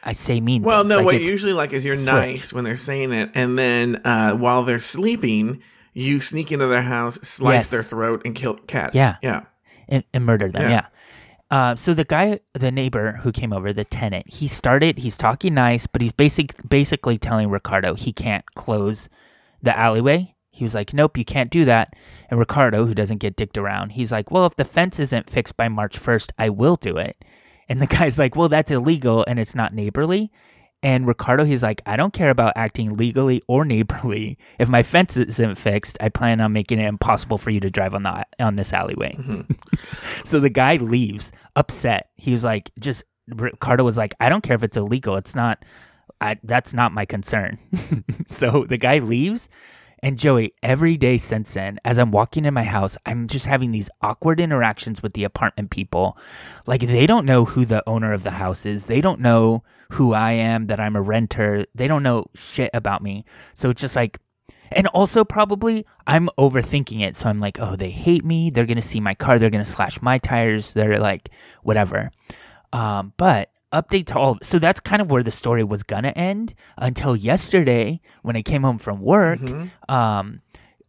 I 0.04 0.14
say 0.14 0.40
mean. 0.42 0.64
Well, 0.64 0.82
things. 0.84 0.90
no, 0.90 0.98
Like, 0.98 1.06
what 1.06 1.22
usually 1.22 1.54
like 1.54 1.74
is 1.74 1.84
you're 1.84 1.98
switch. 1.98 2.06
nice 2.08 2.54
when 2.54 2.64
they're 2.64 2.78
saying 2.78 3.12
it, 3.14 3.30
and 3.34 3.58
then 3.58 4.02
uh, 4.06 4.34
while 4.34 4.64
they're 4.64 4.80
sleeping, 4.80 5.62
you 5.94 6.20
sneak 6.22 6.52
into 6.52 6.68
their 6.68 6.84
house, 6.84 7.16
slice 7.22 7.54
Yes. 7.56 7.70
their 7.72 7.84
throat, 7.84 8.22
and 8.26 8.34
kill 8.36 8.54
cat. 8.56 8.96
Yeah. 8.96 9.18
yeah. 9.22 9.44
and, 9.88 10.04
and 10.14 10.26
murdered 10.26 10.54
them. 10.54 10.64
Yeah. 10.64 10.70
Yeah. 10.70 10.86
Uh, 11.52 11.76
so 11.76 11.96
the 11.96 12.06
guy, 12.06 12.40
the 12.54 12.72
neighbor 12.72 13.14
who 13.24 13.32
came 13.32 13.52
over, 13.52 13.74
the 13.74 13.84
tenant, 13.84 14.30
he 14.30 14.48
started. 14.48 15.00
He's 15.00 15.18
talking 15.18 15.56
nice, 15.56 15.88
but 15.88 16.00
he's 16.02 16.12
basic, 16.12 16.54
basically 16.70 17.18
telling 17.18 17.50
Ricardo 17.50 17.96
he 17.96 18.14
can't 18.14 18.46
close 18.54 19.10
the 19.64 19.76
alleyway. 19.78 20.36
He 20.52 20.64
was 20.64 20.76
like, 20.76 20.94
"Nope, 20.94 21.18
you 21.18 21.26
can't 21.26 21.50
do 21.50 21.66
that." 21.66 21.96
And 22.30 22.38
Ricardo, 22.40 22.86
who 22.86 22.94
doesn't 22.94 23.18
get 23.18 23.36
dicked 23.36 23.58
around, 23.58 23.94
he's 23.94 24.12
like, 24.12 24.30
"Well, 24.30 24.46
if 24.46 24.58
the 24.58 24.66
fence 24.66 25.00
isn't 25.00 25.30
fixed 25.30 25.58
by 25.58 25.70
March 25.70 25.98
first, 25.98 26.32
I 26.38 26.50
will 26.50 26.76
do 26.76 26.98
it." 26.98 27.18
And 27.70 27.82
the 27.82 27.88
guy's 27.88 28.18
like, 28.20 28.36
"Well, 28.36 28.50
that's 28.50 28.72
illegal 28.72 29.24
and 29.28 29.40
it's 29.40 29.56
not 29.56 29.74
neighborly." 29.74 30.32
And 30.82 31.06
Ricardo, 31.06 31.44
he's 31.44 31.62
like, 31.62 31.82
I 31.86 31.98
don't 31.98 32.14
care 32.14 32.30
about 32.30 32.54
acting 32.56 32.96
legally 32.96 33.42
or 33.48 33.66
neighborly. 33.66 34.38
If 34.60 34.70
my 34.70 34.82
fence 34.82 35.18
isn't 35.18 35.56
fixed, 35.56 35.98
I 36.00 36.08
plan 36.08 36.40
on 36.40 36.54
making 36.54 36.80
it 36.80 36.88
impossible 36.88 37.38
for 37.38 37.50
you 37.50 37.60
to 37.60 37.70
drive 37.70 37.94
on 37.94 38.04
the 38.04 38.26
on 38.40 38.56
this 38.56 38.72
alleyway. 38.72 39.16
Mm-hmm. 39.20 40.24
so 40.26 40.40
the 40.40 40.50
guy 40.50 40.78
leaves 40.78 41.34
upset. 41.56 42.12
He 42.16 42.32
was 42.32 42.46
like, 42.46 42.72
just 42.80 43.04
Ricardo 43.28 43.84
was 43.84 43.98
like, 43.98 44.16
I 44.20 44.30
don't 44.30 44.42
care 44.42 44.56
if 44.56 44.64
it's 44.64 44.78
illegal. 44.78 45.16
It's 45.18 45.36
not. 45.36 45.64
I, 46.22 46.38
that's 46.44 46.74
not 46.74 46.92
my 46.92 47.06
concern. 47.06 47.58
so 48.28 48.66
the 48.68 48.78
guy 48.78 49.00
leaves. 49.00 49.48
And 50.02 50.18
Joey, 50.18 50.54
every 50.64 50.98
day 50.98 51.18
since 51.18 51.54
then, 51.54 51.80
as 51.84 52.00
I'm 52.00 52.12
walking 52.12 52.46
in 52.46 52.54
my 52.54 52.64
house, 52.64 52.98
I'm 53.06 53.28
just 53.28 53.46
having 53.46 53.72
these 53.72 53.90
awkward 54.02 54.40
interactions 54.40 55.04
with 55.04 55.14
the 55.14 55.24
apartment 55.24 55.72
people. 55.72 56.18
Like 56.66 56.82
they 56.82 57.06
don't 57.06 57.26
know 57.26 57.46
who 57.46 57.66
the 57.66 57.88
owner 57.88 58.14
of 58.14 58.24
the 58.24 58.32
house 58.32 58.66
is. 58.66 58.86
They 58.86 59.02
don't 59.02 59.20
know 59.20 59.64
who 59.92 60.14
I 60.14 60.32
am, 60.32 60.68
that 60.68 60.80
I'm 60.80 60.96
a 60.96 61.02
renter. 61.02 61.66
They 61.76 61.88
don't 61.88 62.04
know 62.04 62.26
shit 62.36 62.70
about 62.74 63.04
me. 63.04 63.26
So 63.56 63.70
it's 63.70 63.82
just 63.82 63.96
like 63.96 64.20
and 64.72 64.88
also 64.88 65.24
probably 65.26 65.86
I'm 66.06 66.30
overthinking 66.38 67.02
it. 67.02 67.16
So 67.16 67.30
I'm 67.30 67.40
like, 67.40 67.60
oh, 67.60 67.76
they 67.76 67.90
hate 67.90 68.24
me. 68.24 68.50
They're 68.50 68.66
gonna 68.66 68.82
see 68.82 69.00
my 69.00 69.16
car. 69.16 69.40
They're 69.40 69.50
gonna 69.50 69.66
slash 69.66 70.02
my 70.02 70.18
tires. 70.18 70.74
They're 70.74 71.00
like, 71.00 71.30
whatever. 71.64 72.12
Um, 72.72 73.14
but 73.18 73.52
update 73.72 74.08
to 74.08 74.18
all. 74.18 74.38
So 74.42 74.60
that's 74.60 74.80
kind 74.80 75.02
of 75.02 75.10
where 75.12 75.24
the 75.24 75.32
story 75.32 75.64
was 75.64 75.84
gonna 75.84 76.10
end 76.16 76.54
until 76.78 77.16
yesterday 77.16 78.02
when 78.24 78.36
I 78.36 78.42
came 78.42 78.64
home 78.64 78.78
from 78.80 79.00
work. 79.02 79.40
Um, 79.88 80.42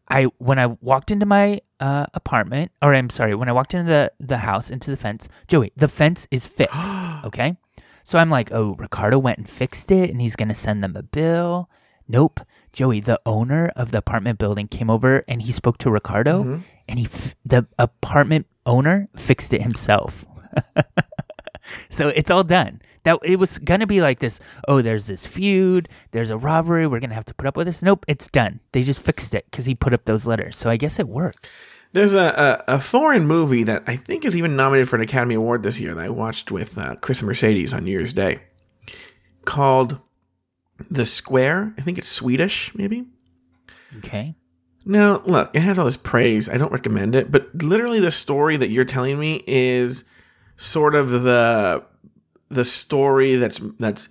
I 0.08 0.24
when 0.38 0.58
I 0.58 0.66
walked 0.80 1.10
into 1.10 1.26
my 1.26 1.60
uh, 1.78 2.06
apartment, 2.14 2.72
or 2.82 2.94
I'm 2.94 3.10
sorry, 3.10 3.34
when 3.34 3.48
I 3.48 3.52
walked 3.52 3.74
into 3.74 3.88
the 3.90 4.12
the 4.18 4.38
house 4.38 4.70
into 4.70 4.90
the 4.90 4.96
fence, 4.96 5.28
Joey, 5.46 5.72
the 5.76 5.88
fence 5.88 6.26
is 6.30 6.46
fixed. 6.48 6.74
okay, 7.24 7.56
so 8.04 8.18
I'm 8.18 8.30
like, 8.30 8.50
oh, 8.52 8.74
Ricardo 8.78 9.18
went 9.18 9.38
and 9.38 9.48
fixed 9.48 9.90
it, 9.92 10.10
and 10.10 10.20
he's 10.20 10.34
gonna 10.36 10.54
send 10.54 10.82
them 10.82 10.96
a 10.96 11.02
bill. 11.02 11.70
Nope, 12.08 12.40
Joey, 12.72 12.98
the 13.00 13.20
owner 13.24 13.70
of 13.76 13.92
the 13.92 13.98
apartment 13.98 14.38
building 14.40 14.66
came 14.66 14.90
over 14.90 15.22
and 15.28 15.40
he 15.42 15.52
spoke 15.52 15.78
to 15.78 15.90
Ricardo, 15.92 16.42
and 16.88 16.98
he 16.98 17.04
f- 17.04 17.36
the 17.44 17.68
apartment 17.78 18.46
owner 18.66 19.08
fixed 19.16 19.54
it 19.54 19.62
himself. 19.62 20.24
So 21.88 22.08
it's 22.08 22.30
all 22.30 22.44
done. 22.44 22.80
That 23.04 23.18
it 23.22 23.36
was 23.36 23.58
gonna 23.58 23.86
be 23.86 24.00
like 24.00 24.18
this. 24.18 24.40
Oh, 24.68 24.82
there's 24.82 25.06
this 25.06 25.26
feud. 25.26 25.88
There's 26.10 26.30
a 26.30 26.36
robbery. 26.36 26.86
We're 26.86 27.00
gonna 27.00 27.14
have 27.14 27.24
to 27.26 27.34
put 27.34 27.46
up 27.46 27.56
with 27.56 27.66
this. 27.66 27.82
Nope, 27.82 28.04
it's 28.08 28.28
done. 28.28 28.60
They 28.72 28.82
just 28.82 29.02
fixed 29.02 29.34
it 29.34 29.46
because 29.50 29.64
he 29.64 29.74
put 29.74 29.94
up 29.94 30.04
those 30.04 30.26
letters. 30.26 30.56
So 30.56 30.68
I 30.68 30.76
guess 30.76 30.98
it 30.98 31.08
worked. 31.08 31.48
There's 31.92 32.14
a, 32.14 32.62
a, 32.68 32.74
a 32.74 32.78
foreign 32.78 33.26
movie 33.26 33.64
that 33.64 33.82
I 33.86 33.96
think 33.96 34.24
is 34.24 34.36
even 34.36 34.54
nominated 34.54 34.88
for 34.88 34.96
an 34.96 35.02
Academy 35.02 35.34
Award 35.34 35.62
this 35.62 35.80
year 35.80 35.94
that 35.94 36.04
I 36.04 36.08
watched 36.08 36.52
with 36.52 36.78
uh, 36.78 36.94
Chris 36.96 37.20
and 37.20 37.26
Mercedes 37.26 37.74
on 37.74 37.84
New 37.84 37.90
Year's 37.90 38.12
Day 38.12 38.42
called 39.44 39.98
The 40.88 41.06
Square. 41.06 41.74
I 41.78 41.80
think 41.80 41.98
it's 41.98 42.08
Swedish, 42.08 42.72
maybe. 42.74 43.06
Okay. 43.98 44.36
Now, 44.84 45.22
look, 45.26 45.50
it 45.54 45.60
has 45.60 45.78
all 45.78 45.84
this 45.84 45.96
praise. 45.96 46.48
I 46.48 46.56
don't 46.56 46.72
recommend 46.72 47.14
it, 47.14 47.30
but 47.30 47.54
literally 47.54 48.00
the 48.00 48.12
story 48.12 48.56
that 48.56 48.70
you're 48.70 48.84
telling 48.84 49.18
me 49.18 49.42
is 49.46 50.04
sort 50.60 50.94
of 50.94 51.10
the 51.22 51.82
the 52.50 52.64
story 52.64 53.36
that's 53.36 53.60
that's 53.78 54.08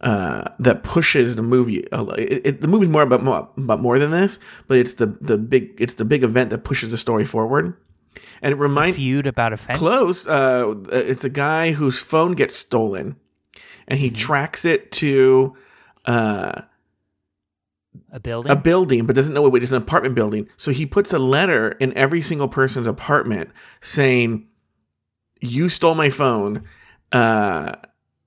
uh, 0.00 0.48
that 0.58 0.82
pushes 0.82 1.36
the 1.36 1.42
movie. 1.42 1.86
li- 1.92 2.14
It, 2.18 2.46
it, 2.46 2.60
the 2.60 2.68
movie's 2.68 2.88
more 2.88 3.02
about 3.02 3.22
more 3.22 3.48
about 3.56 3.80
more 3.80 3.98
than 3.98 4.10
this, 4.10 4.38
but 4.66 4.78
it's 4.78 4.94
the 4.94 5.06
the 5.06 5.36
big 5.38 5.74
it's 5.78 5.94
the 5.94 6.04
big 6.04 6.22
event 6.24 6.50
that 6.50 6.64
pushes 6.64 6.90
the 6.90 6.98
story 6.98 7.24
forward. 7.24 7.76
And 8.42 8.52
it 8.52 8.56
reminds 8.56 8.96
Feud 8.96 9.26
about 9.26 9.52
a 9.52 9.56
fence. 9.56 9.78
close. 9.78 10.26
Uh, 10.26 10.74
it's 10.90 11.24
a 11.24 11.28
guy 11.30 11.72
whose 11.72 12.00
phone 12.00 12.32
gets 12.32 12.56
stolen, 12.56 13.16
and 13.86 13.98
he 14.00 14.10
tracks 14.10 14.64
it 14.64 14.90
to. 14.92 15.54
Uh, 16.04 16.62
A 18.10 18.18
building. 18.20 18.50
a 18.52 18.56
building, 18.56 19.06
but 19.06 19.14
doesn't 19.14 19.32
know 19.34 19.42
what 19.42 19.62
it's 19.62 19.70
an 19.72 19.78
apartment 19.82 20.14
building. 20.16 20.48
So 20.56 20.72
he 20.72 20.84
puts 20.86 21.12
a 21.12 21.18
letter 21.20 21.72
in 21.78 21.96
every 21.96 22.20
single 22.22 22.48
person's 22.48 22.86
apartment 22.88 23.50
saying, 23.80 24.46
"You 25.42 25.68
stole 25.68 25.94
my 25.94 26.08
phone," 26.08 26.64
uh, 27.12 27.74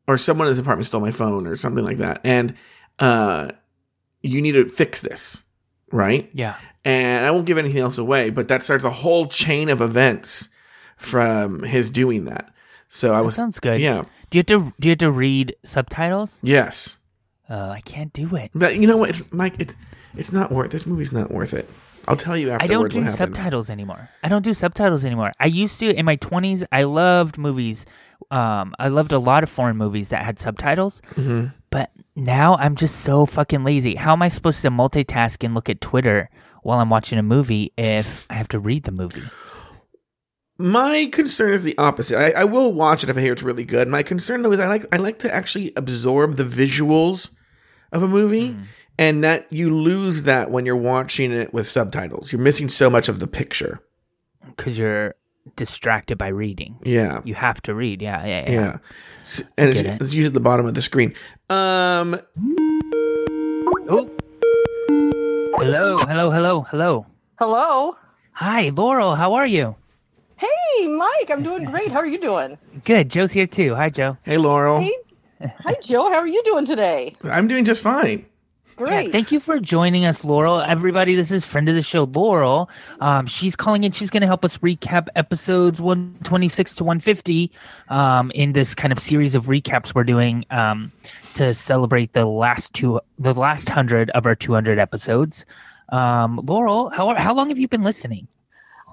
or 0.08 0.18
someone 0.18 0.48
in 0.48 0.52
his 0.52 0.60
apartment 0.60 0.86
stole 0.88 1.02
my 1.02 1.12
phone, 1.12 1.48
or 1.48 1.56
something 1.56 1.84
like 1.84 1.98
that, 1.98 2.22
and 2.24 2.54
uh, 3.00 3.50
you 4.22 4.42
need 4.42 4.54
to 4.54 4.68
fix 4.70 5.02
this, 5.02 5.44
right? 5.92 6.30
yeah. 6.34 6.56
And 6.88 7.26
I 7.26 7.32
won't 7.32 7.48
give 7.48 7.58
anything 7.58 7.82
else 7.82 7.98
away, 7.98 8.30
but 8.30 8.48
that 8.48 8.62
starts 8.62 8.84
a 8.84 8.92
whole 8.92 9.26
chain 9.26 9.70
of 9.70 9.82
events 9.82 10.50
from 10.98 11.64
his 11.64 11.90
doing 11.90 12.26
that. 12.26 12.54
So 12.90 13.12
I 13.12 13.18
That 13.18 13.26
was 13.26 13.36
sounds 13.36 13.60
good. 13.60 13.82
Yeah. 13.82 14.06
Do 14.30 14.38
you 14.38 14.40
have 14.40 14.46
to 14.46 14.74
do 14.80 14.88
you 14.88 14.92
have 14.92 15.00
to 15.00 15.10
read 15.12 15.56
subtitles? 15.64 16.38
Yes. 16.44 16.98
Uh, 17.50 17.70
I 17.70 17.82
can't 17.82 18.14
do 18.14 18.36
it. 18.36 18.52
But 18.54 18.76
you 18.76 18.86
know 18.86 18.98
what, 18.98 19.10
it's, 19.10 19.24
Mike? 19.32 19.56
It's 19.58 19.74
it's 20.16 20.32
not 20.32 20.52
worth. 20.52 20.72
This 20.72 20.86
movie's 20.86 21.12
not 21.12 21.32
worth 21.32 21.54
it. 21.54 21.68
I'll 22.08 22.16
tell 22.16 22.38
you 22.38 22.52
afterwards. 22.52 22.64
I 22.64 22.74
don't 22.74 22.92
do 22.92 22.98
what 23.00 23.04
happens. 23.12 23.18
subtitles 23.18 23.70
anymore. 23.70 24.10
I 24.24 24.30
don't 24.30 24.44
do 24.44 24.54
subtitles 24.54 25.06
anymore. 25.06 25.32
I 25.40 25.48
used 25.48 25.80
to 25.80 25.94
in 25.94 26.06
my 26.06 26.16
twenties. 26.16 26.64
I 26.72 26.84
loved 26.84 27.38
movies. 27.38 27.86
Um, 28.32 28.74
I 28.80 28.88
loved 28.88 29.12
a 29.14 29.20
lot 29.20 29.44
of 29.44 29.50
foreign 29.50 29.78
movies 29.78 30.10
that 30.10 30.24
had 30.24 30.40
subtitles. 30.40 31.02
Mm-hmm. 31.16 31.48
But 31.70 31.92
now 32.16 32.56
I'm 32.56 32.76
just 32.76 33.02
so 33.02 33.26
fucking 33.26 33.64
lazy. 33.64 33.96
How 33.96 34.14
am 34.14 34.22
I 34.22 34.30
supposed 34.30 34.62
to 34.62 34.70
multitask 34.72 35.44
and 35.44 35.54
look 35.54 35.70
at 35.70 35.82
Twitter 35.82 36.30
while 36.64 36.80
I'm 36.80 36.90
watching 36.90 37.20
a 37.20 37.24
movie 37.24 37.72
if 37.78 38.26
I 38.30 38.36
have 38.36 38.48
to 38.50 38.60
read 38.60 38.84
the 38.84 38.92
movie? 38.92 39.24
My 40.58 41.10
concern 41.12 41.54
is 41.54 41.64
the 41.64 41.78
opposite. 41.78 42.18
I, 42.18 42.42
I 42.42 42.44
will 42.46 42.72
watch 42.72 43.04
it 43.04 43.10
if 43.10 43.18
I 43.18 43.22
hear 43.22 43.34
it's 43.34 43.44
really 43.44 43.66
good. 43.66 43.90
My 43.90 44.04
concern 44.04 44.42
though 44.42 44.54
is 44.54 44.60
I 44.60 44.68
like 44.68 44.86
I 44.94 44.98
like 44.98 45.20
to 45.20 45.34
actually 45.34 45.74
absorb 45.76 46.38
the 46.38 46.46
visuals 46.46 47.32
of 47.92 48.02
a 48.04 48.08
movie, 48.08 48.52
Mm. 48.52 48.64
And 48.98 49.24
that 49.24 49.52
you 49.52 49.70
lose 49.70 50.24
that 50.24 50.50
when 50.52 50.66
you're 50.66 50.76
watching 50.76 51.32
it 51.32 51.54
with 51.54 51.68
subtitles. 51.68 52.32
You're 52.32 52.42
missing 52.42 52.70
so 52.70 52.90
much 52.90 53.10
of 53.10 53.20
the 53.20 53.28
picture. 53.28 53.82
Because 54.46 54.78
you're 54.78 55.16
distracted 55.56 56.18
by 56.18 56.28
reading. 56.30 56.78
Yeah, 56.84 57.22
You 57.24 57.36
have 57.36 57.62
to 57.64 57.76
read. 57.76 58.02
Yeah, 58.02 58.26
yeah, 58.26 58.44
yeah. 58.46 58.52
yeah. 58.52 58.78
S- 59.22 59.44
And 59.58 59.70
it's, 59.70 59.80
it. 59.80 59.86
it's 60.02 60.14
usually 60.14 60.26
at 60.28 60.34
the 60.34 60.40
bottom 60.40 60.66
of 60.66 60.74
the 60.74 60.82
screen. 60.82 61.14
Um, 61.50 62.20
Oh. 63.88 64.10
Hello, 65.58 65.98
hello, 65.98 66.32
hello, 66.32 66.62
hello. 66.62 67.06
Hello. 67.40 67.96
Hi, 68.34 68.70
Laurel. 68.70 69.16
How 69.16 69.34
are 69.36 69.46
you? 69.48 69.76
Hey, 70.38 70.88
Mike. 70.88 71.30
I'm 71.30 71.44
doing 71.44 71.66
great. 71.66 71.90
How 71.92 72.00
are 72.00 72.06
you 72.06 72.20
doing? 72.20 72.58
Good. 72.84 73.10
Joe's 73.10 73.32
here 73.32 73.48
too. 73.48 73.76
Hi, 73.76 73.90
Joe. 73.90 74.18
hey 74.24 74.38
Laurel, 74.38 74.82
Hey. 74.82 74.94
Hi, 75.60 75.76
Joe. 75.84 76.10
How 76.10 76.20
are 76.20 76.28
you 76.28 76.42
doing 76.44 76.66
today? 76.66 77.16
I'm 77.24 77.48
doing 77.48 77.66
just 77.66 77.82
fine. 77.84 78.26
Great. 78.78 79.06
Yeah, 79.06 79.12
thank 79.12 79.32
you 79.32 79.40
for 79.40 79.58
joining 79.60 80.06
us, 80.06 80.26
Laurel. 80.26 80.60
Everybody, 80.60 81.16
this 81.16 81.32
is 81.32 81.46
friend 81.46 81.70
of 81.70 81.76
the 81.76 81.82
show, 81.82 82.04
Laurel. 82.04 82.70
Um, 83.00 83.26
she's 83.26 83.56
calling 83.56 83.86
in. 83.86 83.94
She's 83.94 84.10
going 84.10 84.22
to 84.22 84.28
help 84.28 84.44
us 84.44 84.58
recap 84.58 85.08
episodes 85.16 85.80
126 85.80 86.76
to 86.76 86.84
150 86.84 87.52
um, 87.88 88.32
in 88.32 88.52
this 88.52 88.76
kind 88.76 88.92
of 88.92 89.00
series 89.00 89.34
of 89.34 89.46
recaps 89.46 89.96
we're 89.96 90.04
doing 90.04 90.46
um, 90.50 90.92
to 91.36 91.54
celebrate 91.54 92.12
the 92.12 92.26
last 92.26 92.74
two, 92.74 93.00
the 93.18 93.34
last 93.34 93.70
hundred 93.70 94.10
of 94.10 94.26
our 94.26 94.36
200 94.36 94.78
episodes. 94.78 95.46
Um, 95.90 96.42
Laurel, 96.44 96.90
how 96.90 97.16
how 97.16 97.34
long 97.34 97.48
have 97.50 97.60
you 97.60 97.70
been 97.70 97.84
listening? 97.84 98.28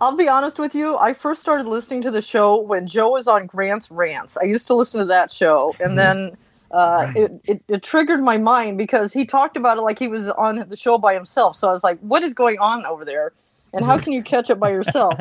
I'll 0.00 0.16
be 0.16 0.28
honest 0.28 0.60
with 0.60 0.76
you. 0.76 0.96
I 0.98 1.12
first 1.12 1.40
started 1.40 1.66
listening 1.66 2.02
to 2.02 2.10
the 2.10 2.22
show 2.22 2.60
when 2.60 2.86
Joe 2.86 3.10
was 3.10 3.26
on 3.26 3.46
Grant's 3.46 3.90
Rants. 3.90 4.36
I 4.36 4.44
used 4.44 4.68
to 4.68 4.74
listen 4.74 5.00
to 5.00 5.06
that 5.06 5.32
show, 5.32 5.74
and 5.80 5.98
then 5.98 6.36
uh, 6.72 7.12
it, 7.14 7.32
it, 7.44 7.62
it 7.68 7.82
triggered 7.82 8.22
my 8.22 8.36
mind 8.38 8.78
because 8.78 9.12
he 9.12 9.24
talked 9.24 9.56
about 9.56 9.78
it 9.78 9.82
like 9.82 9.98
he 9.98 10.08
was 10.08 10.28
on 10.30 10.64
the 10.68 10.76
show 10.76 10.98
by 10.98 11.14
himself. 11.14 11.56
So 11.56 11.68
I 11.68 11.72
was 11.72 11.84
like, 11.84 11.98
"What 12.00 12.22
is 12.22 12.34
going 12.34 12.58
on 12.58 12.84
over 12.86 13.04
there?" 13.04 13.32
And 13.74 13.84
how 13.86 13.98
can 13.98 14.12
you 14.12 14.22
catch 14.22 14.50
it 14.50 14.60
by 14.60 14.70
yourself? 14.70 15.14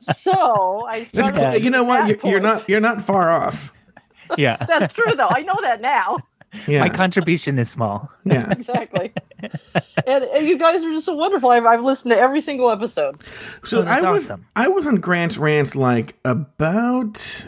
so 0.00 0.84
I 0.86 1.04
started. 1.08 1.34
That's- 1.36 1.60
you 1.62 1.70
know 1.70 1.84
what? 1.84 2.08
You're, 2.08 2.18
you're 2.32 2.40
not 2.40 2.68
you're 2.68 2.80
not 2.80 3.00
far 3.02 3.30
off. 3.30 3.72
Yeah. 4.38 4.56
That's 4.68 4.92
true, 4.94 5.12
though. 5.14 5.28
I 5.30 5.42
know 5.42 5.56
that 5.60 5.80
now. 5.80 6.18
Yeah, 6.68 6.80
My 6.82 6.88
contribution 6.88 7.58
is 7.58 7.68
small. 7.68 8.10
yeah. 8.24 8.48
exactly. 8.52 9.12
and, 10.06 10.24
and 10.24 10.46
you 10.46 10.56
guys 10.56 10.84
are 10.84 10.92
just 10.92 11.04
so 11.06 11.14
wonderful. 11.14 11.50
I've, 11.50 11.66
I've 11.66 11.82
listened 11.82 12.12
to 12.12 12.18
every 12.18 12.40
single 12.40 12.70
episode. 12.70 13.16
So 13.64 13.80
Oh, 13.80 13.82
that's 13.82 14.04
I 14.04 14.10
was 14.10 14.24
awesome. 14.30 14.46
I 14.54 14.68
was 14.68 14.86
on 14.86 14.96
Grant's 14.96 15.36
rants 15.36 15.74
like 15.74 16.14
about. 16.24 17.46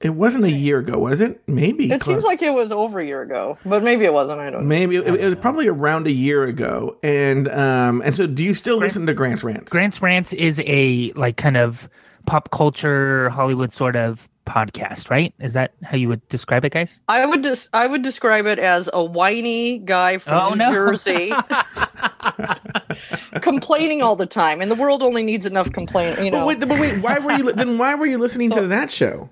It 0.00 0.10
wasn't 0.10 0.44
a 0.44 0.50
year 0.52 0.78
ago, 0.78 0.96
was 0.98 1.20
it? 1.20 1.42
Maybe. 1.48 1.90
It 1.90 2.00
close. 2.00 2.14
seems 2.14 2.24
like 2.24 2.40
it 2.40 2.52
was 2.54 2.70
over 2.70 3.00
a 3.00 3.04
year 3.06 3.20
ago, 3.22 3.58
but 3.66 3.82
maybe 3.82 4.04
it 4.04 4.12
wasn't. 4.12 4.38
I 4.40 4.48
don't 4.50 4.62
know. 4.62 4.68
Maybe 4.68 4.94
it, 4.96 5.06
it 5.08 5.24
was 5.24 5.36
probably 5.36 5.66
around 5.66 6.06
a 6.06 6.12
year 6.12 6.44
ago, 6.44 6.96
and 7.02 7.48
um, 7.48 8.00
and 8.04 8.14
so 8.14 8.26
do 8.28 8.44
you 8.44 8.54
still 8.54 8.76
listen 8.76 9.06
to 9.06 9.14
Grant's 9.14 9.42
rants? 9.42 9.72
Grant's 9.72 10.00
Rants 10.00 10.32
is 10.32 10.60
a 10.64 11.12
like 11.16 11.36
kind 11.36 11.56
of 11.56 11.88
pop 12.26 12.50
culture 12.52 13.28
Hollywood 13.30 13.72
sort 13.72 13.96
of 13.96 14.28
podcast, 14.46 15.10
right? 15.10 15.34
Is 15.40 15.54
that 15.54 15.72
how 15.82 15.96
you 15.96 16.08
would 16.08 16.26
describe 16.28 16.64
it, 16.64 16.72
guys? 16.72 17.00
I 17.08 17.26
would 17.26 17.42
just 17.42 17.68
I 17.72 17.86
would 17.88 18.02
describe 18.02 18.46
it 18.46 18.60
as 18.60 18.88
a 18.92 19.02
whiny 19.04 19.78
guy 19.78 20.18
from 20.18 20.34
Oh, 20.34 20.50
New 20.50 20.56
no. 20.58 20.72
Jersey 20.72 21.32
complaining 23.40 24.02
all 24.02 24.16
the 24.16 24.26
time, 24.26 24.60
and 24.60 24.70
the 24.70 24.74
world 24.74 25.02
only 25.02 25.22
needs 25.22 25.46
enough 25.46 25.72
complaint. 25.72 26.22
You 26.22 26.30
know, 26.30 26.46
But 26.46 26.46
wait, 26.46 26.60
but 26.60 26.68
wait, 26.80 27.02
why 27.02 27.18
were 27.18 27.32
you 27.32 27.44
li- 27.44 27.52
then? 27.54 27.78
Why 27.78 27.94
were 27.94 28.06
you 28.06 28.18
listening 28.18 28.50
to 28.50 28.66
that 28.68 28.90
show? 28.90 29.30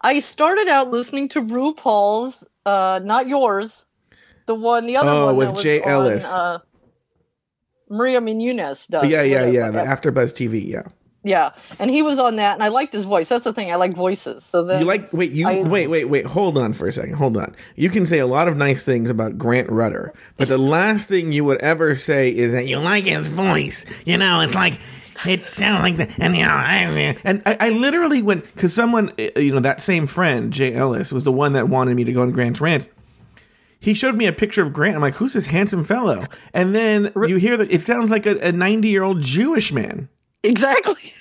I 0.00 0.20
started 0.20 0.68
out 0.68 0.90
listening 0.90 1.28
to 1.30 1.42
RuPaul's, 1.42 2.46
uh, 2.66 3.00
not 3.04 3.28
yours, 3.28 3.84
the 4.46 4.54
one, 4.54 4.86
the 4.86 4.96
other 4.96 5.10
Oh, 5.10 5.26
one 5.26 5.36
with 5.36 5.58
Jay 5.62 5.80
on, 5.82 5.88
Ellis. 5.88 6.30
uh, 6.30 6.58
Maria 7.88 8.20
Menounos 8.20 8.86
does. 8.88 9.06
yeah, 9.08 9.22
yeah, 9.22 9.40
whatever. 9.46 9.52
yeah. 9.52 9.70
The 9.70 9.78
AfterBuzz 10.10 10.32
TV. 10.32 10.66
Yeah. 10.68 10.82
yeah, 11.24 11.50
and 11.78 11.90
he 11.90 12.02
was 12.02 12.18
on 12.18 12.36
that, 12.36 12.54
and 12.54 12.62
I 12.62 12.68
liked 12.68 12.92
his 12.92 13.04
voice. 13.04 13.28
That's 13.28 13.44
the 13.44 13.52
thing. 13.52 13.70
I 13.70 13.74
like 13.74 13.94
voices. 13.94 14.44
So 14.44 14.64
then 14.64 14.80
You 14.80 14.86
like 14.86 15.12
wait 15.12 15.32
you 15.32 15.46
I- 15.48 15.62
wait 15.64 15.88
wait 15.88 16.04
wait 16.06 16.24
hold 16.26 16.56
on 16.56 16.72
for 16.72 16.86
a 16.86 16.92
second 16.92 17.14
hold 17.14 17.36
on 17.36 17.54
you 17.76 17.90
can 17.90 18.06
say 18.06 18.18
a 18.20 18.26
lot 18.26 18.48
of 18.48 18.56
nice 18.56 18.84
things 18.84 19.10
about 19.10 19.36
Grant 19.36 19.68
Rudder 19.70 20.14
but 20.38 20.48
the 20.48 20.56
last 20.56 21.08
thing 21.08 21.30
you 21.32 21.44
would 21.44 21.58
ever 21.60 21.94
say 21.96 22.30
is 22.30 22.52
that 22.52 22.66
you 22.66 22.78
like 22.78 23.04
his 23.04 23.28
voice 23.28 23.84
you 24.06 24.16
know 24.16 24.40
it's 24.40 24.54
like 24.54 24.80
it 25.26 25.48
sounds 25.52 25.82
like 25.82 25.96
that 25.96 26.10
and 26.18 26.36
you 26.36 26.44
know 26.44 26.50
I, 26.50 27.16
and 27.24 27.42
I, 27.46 27.56
I 27.60 27.68
literally 27.70 28.22
went 28.22 28.44
because 28.54 28.72
someone 28.72 29.10
uh, 29.18 29.38
you 29.38 29.52
know 29.52 29.60
that 29.60 29.80
same 29.80 30.06
friend 30.06 30.52
Jay 30.52 30.74
Ellis 30.74 31.12
was 31.12 31.24
the 31.24 31.32
one 31.32 31.52
that 31.54 31.68
wanted 31.68 31.96
me 31.96 32.04
to 32.04 32.12
go 32.12 32.22
on 32.22 32.30
Grant's 32.32 32.60
rants 32.60 32.88
he 33.78 33.94
showed 33.94 34.14
me 34.16 34.26
a 34.26 34.32
picture 34.32 34.62
of 34.62 34.72
Grant 34.72 34.96
I'm 34.96 35.02
like 35.02 35.14
who's 35.14 35.32
this 35.32 35.46
handsome 35.46 35.84
fellow 35.84 36.24
and 36.52 36.74
then 36.74 37.12
you 37.26 37.36
hear 37.36 37.56
that 37.56 37.70
it 37.70 37.82
sounds 37.82 38.10
like 38.10 38.26
a 38.26 38.52
90 38.52 38.88
year 38.88 39.02
old 39.02 39.22
Jewish 39.22 39.72
man 39.72 40.08
exactly. 40.42 41.14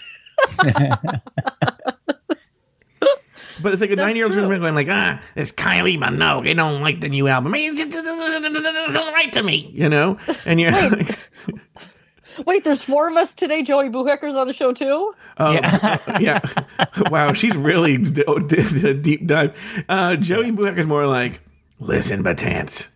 But 3.61 3.73
it's 3.73 3.81
like 3.81 3.91
a 3.91 3.95
That's 3.95 4.07
nine 4.07 4.15
year 4.15 4.25
old 4.25 4.33
true. 4.33 4.47
going 4.47 4.75
like, 4.75 4.87
ah, 4.89 5.21
it's 5.35 5.51
Kylie 5.51 5.97
Minogue. 5.97 6.49
I 6.49 6.53
don't 6.53 6.81
like 6.81 7.01
the 7.01 7.09
new 7.09 7.27
album. 7.27 7.53
It's 7.55 8.95
right 8.95 9.33
to 9.33 9.43
me, 9.43 9.69
you 9.73 9.89
know. 9.89 10.17
And 10.45 10.59
you're 10.59 10.71
like, 10.71 11.17
Wait, 12.45 12.63
there's 12.63 12.81
four 12.81 13.09
of 13.09 13.15
us 13.15 13.33
today. 13.33 13.63
Joey 13.63 13.89
Boohecker's 13.89 14.35
on 14.35 14.47
the 14.47 14.53
show 14.53 14.71
too. 14.73 15.13
oh, 15.37 15.51
yeah. 15.51 16.39
wow, 17.09 17.33
she's 17.33 17.55
really 17.55 17.97
d- 17.97 18.23
did 18.47 18.85
a 18.85 18.93
deep 18.93 19.25
dive. 19.27 19.55
Uh, 19.89 20.15
Joey 20.15 20.51
Buhecker's 20.51 20.87
more 20.87 21.05
like, 21.07 21.41
listen, 21.79 22.23
Batance, 22.23 22.89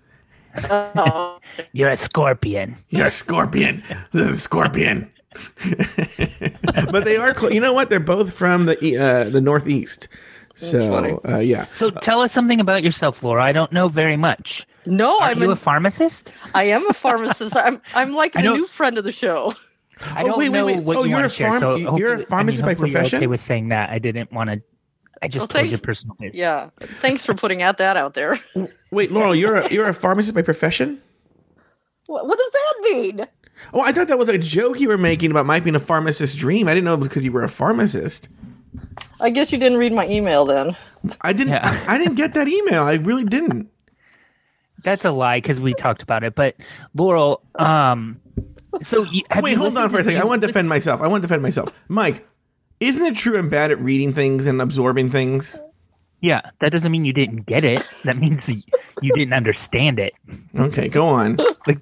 Oh, 0.69 1.39
You're 1.71 1.89
a 1.89 1.95
scorpion. 1.95 2.75
you're 2.89 3.07
a 3.07 3.11
scorpion. 3.11 3.83
This 4.11 4.27
is 4.29 4.37
a 4.37 4.41
scorpion. 4.41 5.09
but 6.91 7.05
they 7.05 7.17
are, 7.17 7.33
clo- 7.33 7.49
you 7.49 7.59
know 7.59 7.73
what? 7.73 7.89
They're 7.89 7.99
both 7.99 8.33
from 8.33 8.65
the 8.65 8.83
e- 8.83 8.97
uh, 8.97 9.25
the 9.25 9.41
Northeast. 9.41 10.07
So 10.55 10.79
funny. 10.91 11.13
uh, 11.25 11.39
yeah, 11.39 11.65
So 11.73 11.89
tell 11.89 12.21
us 12.21 12.31
something 12.31 12.59
about 12.59 12.83
yourself, 12.83 13.23
Laura. 13.23 13.43
I 13.43 13.51
don't 13.51 13.71
know 13.71 13.87
very 13.87 14.17
much. 14.17 14.67
no, 14.85 15.17
Are 15.19 15.29
I'm 15.29 15.41
you 15.41 15.49
a, 15.49 15.53
a 15.53 15.55
pharmacist? 15.55 16.31
I 16.53 16.65
am 16.65 16.87
a 16.89 16.93
pharmacist. 16.93 17.55
I'm 17.57 17.81
I'm 17.95 18.13
like 18.13 18.33
the 18.33 18.41
new 18.41 18.67
friend 18.67 18.97
of 18.97 19.03
the 19.03 19.11
show. 19.11 19.51
I 20.01 20.23
Oh, 20.23 20.27
don't 20.27 20.37
wait, 20.37 20.49
wait, 20.49 20.59
know 20.59 20.65
wait. 20.65 20.83
what 20.83 20.97
Oh, 20.97 21.03
you 21.03 21.09
you're 21.11 21.17
want 21.19 21.25
a 21.25 21.29
to 21.29 21.35
share. 21.35 21.59
so 21.59 21.75
you're 21.75 21.87
a 21.87 21.91
hopefully- 21.91 22.13
I 22.13 22.17
mean, 22.17 22.25
pharmacist 22.27 22.65
by 22.65 22.73
profession? 22.75 23.17
Okay 23.17 23.27
with 23.27 23.39
saying 23.39 23.69
that. 23.69 23.89
I 23.89 23.99
didn't 23.99 24.31
want 24.31 24.49
to. 24.51 24.61
I 25.21 25.27
just 25.27 25.41
Well, 25.41 25.47
told 25.47 25.65
you 25.65 25.71
thanks. 25.71 25.81
personal 25.81 26.15
business. 26.19 26.37
Yeah, 26.37 26.69
thanks 26.99 27.25
for 27.25 27.33
putting 27.33 27.61
out 27.61 27.77
that 27.77 27.95
out 27.97 28.13
there. 28.13 28.37
wait, 28.91 29.11
Laurel, 29.11 29.33
you're 29.33 29.55
a 29.55 29.69
you're 29.73 29.87
a 29.87 29.93
pharmacist 29.93 30.35
by 30.35 30.41
profession. 30.41 31.01
what, 32.07 32.27
what 32.27 32.37
does 32.37 32.51
that 32.51 32.73
mean? 32.83 33.27
Oh, 33.73 33.81
I 33.81 33.91
thought 33.93 34.07
that 34.09 34.19
was 34.19 34.27
a 34.29 34.37
joke 34.37 34.79
you 34.79 34.89
were 34.89 34.97
making 34.97 35.31
about 35.31 35.45
my 35.45 35.59
being 35.61 35.75
a 35.75 35.79
pharmacist's 35.79 36.35
dream. 36.35 36.67
I 36.67 36.73
didn't 36.73 36.85
know 36.85 36.93
it 36.95 36.99
was 36.99 37.07
because 37.07 37.23
you 37.23 37.31
were 37.31 37.43
a 37.43 37.49
pharmacist. 37.49 38.27
I 39.19 39.29
guess 39.29 39.51
you 39.51 39.57
didn't 39.57 39.77
read 39.77 39.93
my 39.93 40.07
email 40.07 40.45
then. 40.45 40.75
I 41.21 41.33
didn't. 41.33 41.53
Yeah. 41.53 41.83
I, 41.87 41.95
I 41.95 41.97
didn't 41.97 42.15
get 42.15 42.33
that 42.33 42.47
email. 42.47 42.83
I 42.83 42.95
really 42.95 43.23
didn't. 43.23 43.69
That's 44.83 45.05
a 45.05 45.11
lie 45.11 45.37
because 45.37 45.61
we 45.61 45.73
talked 45.73 46.03
about 46.03 46.23
it. 46.23 46.35
But 46.35 46.55
Laurel, 46.93 47.41
um, 47.55 48.19
so 48.81 49.03
you, 49.03 49.23
have 49.29 49.43
Wait, 49.43 49.51
you 49.51 49.57
hold 49.57 49.77
on 49.77 49.89
for 49.89 49.99
a 49.99 50.03
second. 50.03 50.21
I 50.21 50.25
want 50.25 50.41
to 50.41 50.47
defend 50.47 50.67
myself. 50.67 51.01
I 51.01 51.07
want 51.07 51.21
to 51.21 51.27
defend 51.27 51.41
myself. 51.41 51.73
Mike, 51.87 52.27
isn't 52.79 53.05
it 53.05 53.15
true 53.15 53.37
I'm 53.37 53.49
bad 53.49 53.71
at 53.71 53.79
reading 53.79 54.13
things 54.13 54.45
and 54.45 54.61
absorbing 54.61 55.09
things? 55.09 55.59
Yeah, 56.21 56.41
that 56.61 56.71
doesn't 56.71 56.91
mean 56.91 57.05
you 57.05 57.13
didn't 57.13 57.45
get 57.45 57.65
it. 57.65 57.85
That 58.05 58.17
means 58.17 58.49
you 58.49 59.13
didn't 59.13 59.33
understand 59.33 59.99
it. 59.99 60.13
Okay, 60.57 60.87
go 60.87 61.07
on. 61.07 61.37
Like, 61.67 61.81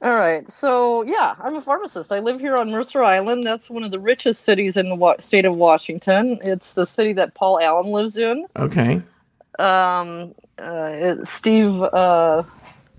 All 0.00 0.14
right, 0.14 0.48
so 0.48 1.02
yeah, 1.02 1.34
I'm 1.40 1.56
a 1.56 1.60
pharmacist. 1.60 2.12
I 2.12 2.20
live 2.20 2.38
here 2.38 2.56
on 2.56 2.70
Mercer 2.70 3.02
Island. 3.02 3.42
That's 3.44 3.68
one 3.68 3.82
of 3.82 3.90
the 3.90 3.98
richest 3.98 4.42
cities 4.44 4.76
in 4.76 4.88
the 4.90 4.94
wa- 4.94 5.16
state 5.18 5.44
of 5.44 5.56
Washington. 5.56 6.38
It's 6.42 6.74
the 6.74 6.86
city 6.86 7.12
that 7.14 7.34
Paul 7.34 7.58
Allen 7.60 7.90
lives 7.90 8.16
in. 8.16 8.46
Okay, 8.56 9.02
Um, 9.58 10.34
uh, 10.56 11.16
Steve, 11.24 11.82
uh, 11.82 12.44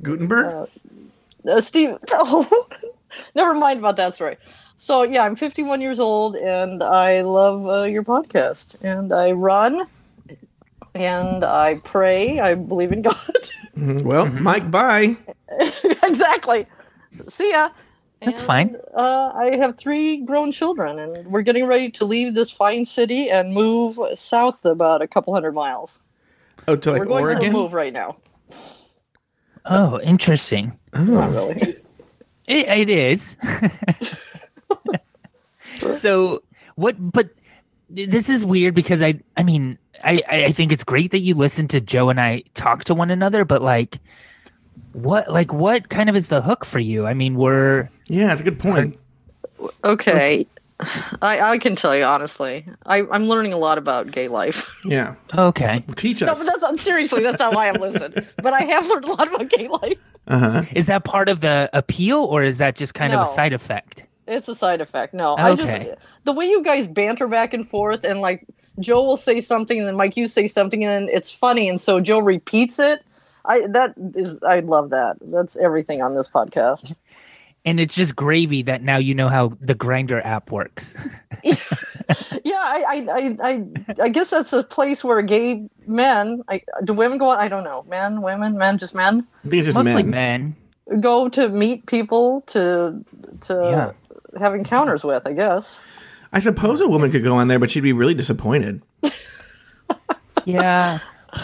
Guttenberg. 0.02 0.68
uh, 1.48 1.62
Steve. 1.62 1.98
Oh, 2.12 2.68
never 3.34 3.54
mind 3.54 3.80
about 3.80 3.96
that 3.96 4.14
story. 4.14 4.36
So 4.78 5.04
yeah, 5.04 5.24
I'm 5.24 5.38
51 5.38 5.80
years 5.80 6.02
old, 6.02 6.36
and 6.36 6.84
I 6.84 7.22
love 7.22 7.66
uh, 7.66 7.84
your 7.84 8.04
podcast. 8.04 8.76
And 8.82 9.14
I 9.14 9.32
run, 9.32 9.88
and 10.96 11.46
I 11.46 11.76
pray. 11.86 12.42
I 12.42 12.56
believe 12.56 12.92
in 12.92 13.04
God. 13.04 13.16
well, 13.78 14.26
Mm-hmm. 14.28 14.44
Mike, 14.44 14.70
bye. 14.70 15.16
exactly. 16.04 16.66
See 17.30 17.52
ya. 17.52 17.70
That's 18.22 18.40
And, 18.40 18.48
fine. 18.48 18.76
Uh, 18.94 19.32
I 19.34 19.56
have 19.56 19.78
three 19.78 20.24
grown 20.26 20.52
children, 20.52 21.00
and 21.00 21.28
we're 21.28 21.42
getting 21.42 21.66
ready 21.66 21.90
to 21.92 22.06
leave 22.06 22.34
this 22.36 22.52
fine 22.52 22.86
city 22.86 23.30
and 23.30 23.54
move 23.54 23.98
south 24.18 24.64
about 24.66 25.02
a 25.02 25.08
couple 25.08 25.34
hundred 25.34 25.54
miles. 25.54 26.02
Oh, 26.68 26.76
to 26.76 26.92
we're 26.92 27.00
like 27.00 27.08
going 27.08 27.24
Oregon. 27.24 27.52
for 27.52 27.58
move 27.58 27.74
right 27.74 27.94
now. 27.94 28.18
oh, 29.66 30.00
interesting. 30.02 30.78
Not 30.94 31.32
really. 31.32 31.76
It, 32.46 32.68
it 32.68 32.90
is. 32.90 33.38
so 36.00 36.44
what? 36.76 36.96
But 37.12 37.30
this 37.90 38.30
is 38.30 38.44
weird 38.44 38.76
because 38.76 39.02
I. 39.02 39.20
I 39.38 39.44
mean, 39.44 39.78
I. 40.04 40.22
I 40.28 40.52
think 40.52 40.72
it's 40.72 40.84
great 40.84 41.12
that 41.12 41.20
you 41.22 41.36
listen 41.36 41.68
to 41.70 41.80
Joe 41.82 42.10
and 42.10 42.20
I 42.20 42.44
talk 42.54 42.84
to 42.86 42.94
one 42.94 43.12
another, 43.12 43.46
but 43.46 43.62
like, 43.62 44.00
what? 44.94 45.30
Like, 45.32 45.54
what 45.54 45.90
kind 45.90 46.10
of 46.10 46.16
is 46.16 46.30
the 46.30 46.42
hook 46.42 46.66
for 46.66 46.80
you? 46.80 47.06
I 47.06 47.14
mean, 47.14 47.36
we're. 47.36 47.90
Yeah, 48.08 48.28
that's 48.28 48.42
a 48.42 48.44
good 48.44 48.60
point. 48.60 48.98
Okay. 49.84 50.48
I, 51.22 51.42
I 51.42 51.58
can 51.58 51.76
tell 51.76 51.94
you 51.94 52.06
honestly, 52.06 52.66
I, 52.86 53.00
I'm 53.12 53.26
learning 53.26 53.52
a 53.52 53.58
lot 53.58 53.78
about 53.78 54.12
gay 54.12 54.30
life. 54.30 54.76
Yeah, 54.86 55.16
Okay. 55.36 55.84
teach 55.98 56.24
us. 56.24 56.28
no, 56.28 56.34
but 56.36 56.46
that's 56.50 56.62
not 56.62 56.80
seriously. 56.80 57.22
That's 57.22 57.40
not 57.40 57.54
why 57.54 57.68
I'm 57.68 57.82
listening. 57.82 58.26
But 58.42 58.54
I 58.54 58.62
have 58.62 58.88
learned 58.88 59.04
a 59.06 59.12
lot 59.12 59.28
about 59.28 59.50
gay 59.50 59.68
life. 59.68 59.98
Uh 60.28 60.38
huh. 60.40 60.64
Is 60.74 60.86
that 60.88 61.04
part 61.04 61.28
of 61.28 61.42
the 61.42 61.70
appeal, 61.74 62.20
or 62.20 62.44
is 62.44 62.60
that 62.60 62.78
just 62.78 62.94
kind 62.94 63.12
of 63.14 63.20
a 63.22 63.26
side 63.26 63.52
effect? 63.52 64.04
It's 64.26 64.48
a 64.48 64.56
side 64.56 64.80
effect. 64.80 65.14
No, 65.14 65.36
I 65.36 65.54
just 65.56 65.90
the 66.24 66.32
way 66.32 66.46
you 66.46 66.64
guys 66.64 66.88
banter 66.88 67.28
back 67.28 67.54
and 67.54 67.68
forth, 67.68 68.06
and 68.06 68.22
like 68.22 68.46
Joe 68.80 69.04
will 69.04 69.18
say 69.18 69.42
something, 69.42 69.78
and 69.78 69.86
then 69.88 69.98
Mike 69.98 70.16
you 70.16 70.28
say 70.28 70.48
something, 70.48 70.86
and 70.86 71.10
it's 71.10 71.30
funny, 71.30 71.68
and 71.68 71.80
so 71.82 72.00
Joe 72.00 72.20
repeats 72.20 72.80
it. 72.80 73.04
I 73.46 73.68
that 73.68 73.94
is 74.16 74.40
I 74.44 74.60
love 74.62 74.90
that. 74.92 75.18
That's 75.22 75.58
everything 75.58 76.02
on 76.02 76.16
this 76.16 76.30
podcast. 76.30 76.96
And 77.66 77.80
it's 77.80 77.94
just 77.94 78.16
gravy 78.16 78.62
that 78.64 78.84
now 78.84 78.98
you 78.98 79.14
know 79.14 79.28
how 79.28 79.52
the 79.60 79.76
Grindr 79.76 80.24
app 80.26 80.52
works. 80.52 80.96
Yeah, 82.44 82.56
I 82.58 82.84
I, 82.90 83.18
I 83.20 83.38
I 83.52 83.64
I 84.06 84.10
guess 84.10 84.32
that's 84.32 84.52
a 84.54 84.64
place 84.64 85.04
where 85.04 85.22
gay 85.22 85.68
men. 85.86 86.42
I, 86.48 86.62
do 86.84 86.94
women 86.94 87.18
go? 87.20 87.30
I 87.30 87.48
don't 87.48 87.64
know. 87.64 87.86
Men, 87.88 88.22
women, 88.24 88.58
men, 88.58 88.78
just 88.80 88.96
men 88.96 89.28
These 89.44 89.68
are 89.68 89.74
Mostly 89.74 90.04
men. 90.04 90.56
men. 90.90 91.02
go 91.02 91.30
to 91.30 91.50
meet 91.50 91.86
people 91.86 92.42
to 92.48 93.04
to 93.42 93.54
Yeah. 93.54 94.40
have 94.42 94.56
encounters 94.56 95.04
with. 95.04 95.28
I 95.28 95.34
guess. 95.34 95.82
I 96.34 96.40
suppose 96.40 96.82
a 96.82 96.88
woman 96.88 97.12
could 97.12 97.24
go 97.24 97.36
on 97.36 97.48
there, 97.48 97.60
but 97.60 97.70
she'd 97.70 97.82
be 97.82 97.94
really 97.94 98.16
disappointed. 98.16 98.82
Yeah. 100.46 101.00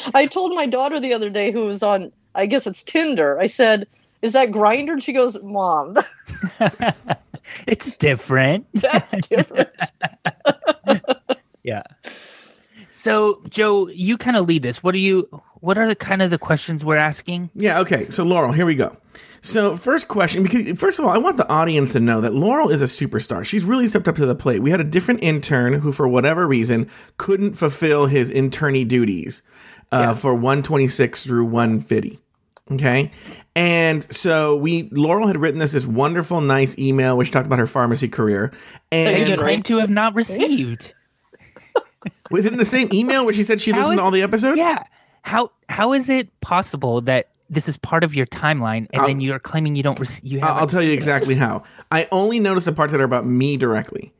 I 0.14 0.26
told 0.26 0.54
my 0.54 0.66
daughter 0.66 1.00
the 1.00 1.12
other 1.12 1.30
day 1.30 1.50
who 1.52 1.64
was 1.66 1.82
on. 1.82 2.12
I 2.34 2.46
guess 2.46 2.66
it's 2.66 2.82
Tinder. 2.82 3.38
I 3.38 3.46
said, 3.46 3.86
"Is 4.22 4.32
that 4.32 4.50
Grindr?" 4.50 4.92
And 4.92 5.02
she 5.02 5.12
goes, 5.12 5.36
"Mom, 5.42 5.96
It's 7.66 7.92
different. 7.92 8.66
that's 8.74 9.28
different." 9.28 9.70
Yeah. 11.62 11.82
So, 12.90 13.42
Joe, 13.48 13.88
you 13.88 14.16
kind 14.16 14.36
of 14.36 14.46
lead 14.46 14.62
this. 14.62 14.82
What 14.82 14.94
are 14.94 14.98
you? 14.98 15.28
What 15.60 15.78
are 15.78 15.86
the 15.86 15.94
kind 15.96 16.22
of 16.22 16.30
the 16.30 16.38
questions 16.38 16.84
we're 16.84 16.96
asking? 16.96 17.50
Yeah, 17.54 17.80
okay. 17.80 18.10
So 18.10 18.24
Laurel, 18.24 18.52
here 18.52 18.66
we 18.66 18.74
go. 18.74 18.96
So 19.44 19.76
first 19.76 20.06
question, 20.06 20.44
because 20.44 20.78
first 20.78 21.00
of 21.00 21.04
all, 21.04 21.10
I 21.10 21.18
want 21.18 21.36
the 21.36 21.48
audience 21.48 21.92
to 21.92 22.00
know 22.00 22.20
that 22.20 22.32
Laurel 22.32 22.70
is 22.70 22.80
a 22.80 22.84
superstar. 22.84 23.44
She's 23.44 23.64
really 23.64 23.88
stepped 23.88 24.06
up 24.06 24.14
to 24.16 24.26
the 24.26 24.36
plate. 24.36 24.62
We 24.62 24.70
had 24.70 24.80
a 24.80 24.84
different 24.84 25.20
intern 25.20 25.80
who, 25.80 25.92
for 25.92 26.06
whatever 26.06 26.46
reason, 26.46 26.88
couldn't 27.16 27.54
fulfill 27.54 28.06
his 28.06 28.30
internee 28.30 28.86
duties 28.86 29.42
uh, 29.92 30.14
for 30.14 30.34
126 30.34 31.22
through 31.24 31.44
150. 31.44 32.18
Okay. 32.72 33.10
And 33.54 34.06
so 34.12 34.56
we, 34.56 34.88
Laurel 34.92 35.26
had 35.26 35.36
written 35.36 35.60
us 35.60 35.72
this 35.72 35.86
wonderful, 35.86 36.40
nice 36.40 36.76
email 36.78 37.16
which 37.16 37.30
talked 37.30 37.46
about 37.46 37.58
her 37.58 37.66
pharmacy 37.66 38.08
career. 38.08 38.52
And 38.90 39.28
you. 39.28 39.36
Claim 39.36 39.62
to 39.64 39.78
have 39.78 39.90
not 39.90 40.14
received. 40.14 40.92
was 42.30 42.46
it 42.46 42.52
in 42.52 42.58
the 42.58 42.64
same 42.64 42.88
email 42.92 43.24
where 43.24 43.34
she 43.34 43.42
said 43.44 43.60
she 43.60 43.72
How 43.72 43.78
listened 43.80 43.94
is- 43.94 43.98
to 44.00 44.04
all 44.04 44.10
the 44.10 44.22
episodes? 44.22 44.58
yeah. 44.58 44.84
How 45.24 45.52
how 45.68 45.92
is 45.92 46.08
it 46.08 46.28
possible 46.40 47.00
that 47.02 47.28
this 47.48 47.68
is 47.68 47.76
part 47.76 48.02
of 48.02 48.14
your 48.16 48.26
timeline 48.26 48.88
and 48.92 49.06
then 49.06 49.20
you're 49.20 49.38
claiming 49.38 49.76
you 49.76 49.82
don't 49.84 50.00
receive? 50.00 50.24
You 50.24 50.40
I'll, 50.40 50.48
have 50.48 50.56
I'll 50.56 50.66
tell 50.66 50.82
you 50.82 50.92
exactly 50.92 51.36
how. 51.36 51.62
I 51.92 52.08
only 52.10 52.40
noticed 52.40 52.66
the 52.66 52.72
parts 52.72 52.90
that 52.90 53.00
are 53.00 53.04
about 53.04 53.24
me 53.24 53.56
directly. 53.56 54.12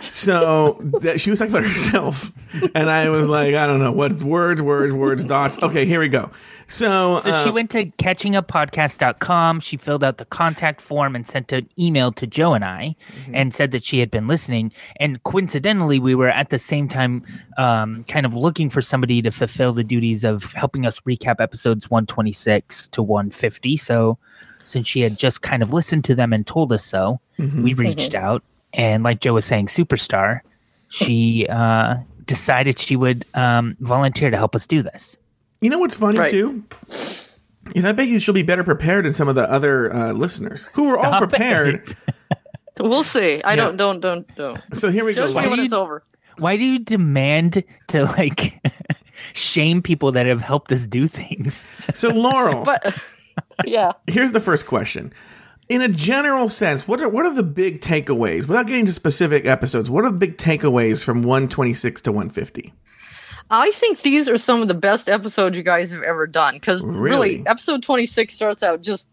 So 0.00 0.78
that 1.00 1.20
she 1.20 1.30
was 1.30 1.38
talking 1.38 1.54
about 1.54 1.64
herself, 1.64 2.32
and 2.74 2.90
I 2.90 3.08
was 3.08 3.28
like, 3.28 3.54
I 3.54 3.66
don't 3.66 3.80
know 3.80 3.92
what 3.92 4.22
words, 4.22 4.60
words, 4.60 4.92
words, 4.92 5.24
dots. 5.24 5.62
Okay, 5.62 5.86
here 5.86 6.00
we 6.00 6.08
go. 6.08 6.30
So, 6.68 7.20
So 7.20 7.30
uh, 7.30 7.44
she 7.44 7.50
went 7.50 7.70
to 7.70 7.86
catchinguppodcast.com. 7.86 9.60
She 9.60 9.76
filled 9.76 10.02
out 10.02 10.18
the 10.18 10.24
contact 10.24 10.80
form 10.80 11.14
and 11.14 11.26
sent 11.26 11.52
an 11.52 11.68
email 11.78 12.12
to 12.12 12.26
Joe 12.26 12.54
and 12.54 12.64
I 12.64 12.96
and 13.32 13.54
said 13.54 13.70
that 13.70 13.84
she 13.84 14.00
had 14.00 14.10
been 14.10 14.26
listening. 14.26 14.72
And 14.98 15.22
coincidentally, 15.22 15.98
we 15.98 16.14
were 16.14 16.28
at 16.28 16.50
the 16.50 16.58
same 16.58 16.88
time 16.88 17.24
um, 17.56 18.04
kind 18.04 18.26
of 18.26 18.34
looking 18.34 18.68
for 18.68 18.82
somebody 18.82 19.22
to 19.22 19.30
fulfill 19.30 19.72
the 19.72 19.84
duties 19.84 20.24
of 20.24 20.52
helping 20.54 20.86
us 20.86 21.00
recap 21.00 21.40
episodes 21.40 21.88
126 21.88 22.88
to 22.88 23.02
150. 23.02 23.76
So 23.76 24.18
since 24.64 24.88
she 24.88 25.00
had 25.00 25.16
just 25.16 25.42
kind 25.42 25.62
of 25.62 25.72
listened 25.72 26.04
to 26.06 26.14
them 26.16 26.32
and 26.32 26.44
told 26.46 26.72
us 26.72 26.84
so, 26.84 27.20
we 27.62 27.74
reached 27.74 28.14
out. 28.16 28.42
And 28.74 29.02
like 29.02 29.20
Joe 29.20 29.32
was 29.34 29.44
saying, 29.44 29.66
Superstar, 29.66 30.40
she 30.88 31.46
uh, 31.48 31.96
decided 32.26 32.78
she 32.78 32.96
would 32.96 33.24
um, 33.34 33.76
volunteer 33.80 34.30
to 34.30 34.36
help 34.36 34.54
us 34.54 34.66
do 34.66 34.82
this. 34.82 35.16
you 35.60 35.70
know 35.70 35.78
what's 35.78 35.96
funny 35.96 36.18
Right. 36.18 36.30
too? 36.30 36.64
Is 36.88 37.84
I 37.84 37.92
bet 37.92 38.06
you 38.08 38.20
she'll 38.20 38.34
be 38.34 38.42
better 38.42 38.62
prepared 38.64 39.04
than 39.06 39.12
some 39.12 39.28
of 39.28 39.34
the 39.34 39.50
other 39.50 39.92
uh, 39.92 40.12
listeners 40.12 40.66
who 40.74 40.84
were 40.88 40.98
all 40.98 41.18
prepared. 41.18 41.96
we'll 42.80 43.02
see. 43.02 43.42
I 43.42 43.50
Yeah. 43.54 43.56
don't, 43.56 43.76
don't, 43.76 44.00
don't, 44.00 44.34
don't. 44.36 44.60
So 44.72 44.90
here 44.90 45.04
we 45.04 45.14
go. 45.14 45.26
Me 45.28 45.34
Why 45.34 45.46
when 45.48 45.58
do 45.58 45.64
it's 45.64 45.72
you- 45.72 45.78
over. 45.78 46.02
Why 46.38 46.56
do 46.58 46.64
you 46.64 46.78
demand 46.78 47.64
to 47.88 48.04
like 48.04 48.60
shame 49.32 49.80
people 49.80 50.12
that 50.12 50.26
have 50.26 50.42
helped 50.42 50.70
us 50.70 50.86
do 50.86 51.08
things? 51.08 51.58
So 51.94 52.10
Laurel, 52.10 52.62
But 52.64 52.94
yeah, 53.64 53.92
here's 54.06 54.32
the 54.32 54.40
first 54.40 54.66
question. 54.66 55.12
In 55.68 55.82
a 55.82 55.88
general 55.88 56.48
sense, 56.48 56.86
what 56.86 57.00
are 57.00 57.08
what 57.08 57.26
are 57.26 57.34
the 57.34 57.42
big 57.42 57.80
takeaways? 57.80 58.46
Without 58.46 58.66
getting 58.68 58.86
to 58.86 58.92
specific 58.92 59.46
episodes, 59.46 59.90
what 59.90 60.04
are 60.04 60.10
the 60.12 60.16
big 60.16 60.36
takeaways 60.38 61.02
from 61.02 61.22
126 61.22 62.02
to 62.02 62.12
150? 62.12 62.72
I 63.50 63.70
think 63.72 64.02
these 64.02 64.28
are 64.28 64.38
some 64.38 64.62
of 64.62 64.68
the 64.68 64.74
best 64.74 65.08
episodes 65.08 65.56
you 65.56 65.62
guys 65.64 65.90
have 65.92 66.02
ever 66.02 66.26
done 66.26 66.54
because 66.54 66.84
Really? 66.84 67.38
really? 67.38 67.46
episode 67.46 67.82
26 67.82 68.32
starts 68.34 68.62
out 68.62 68.80
just 68.82 69.08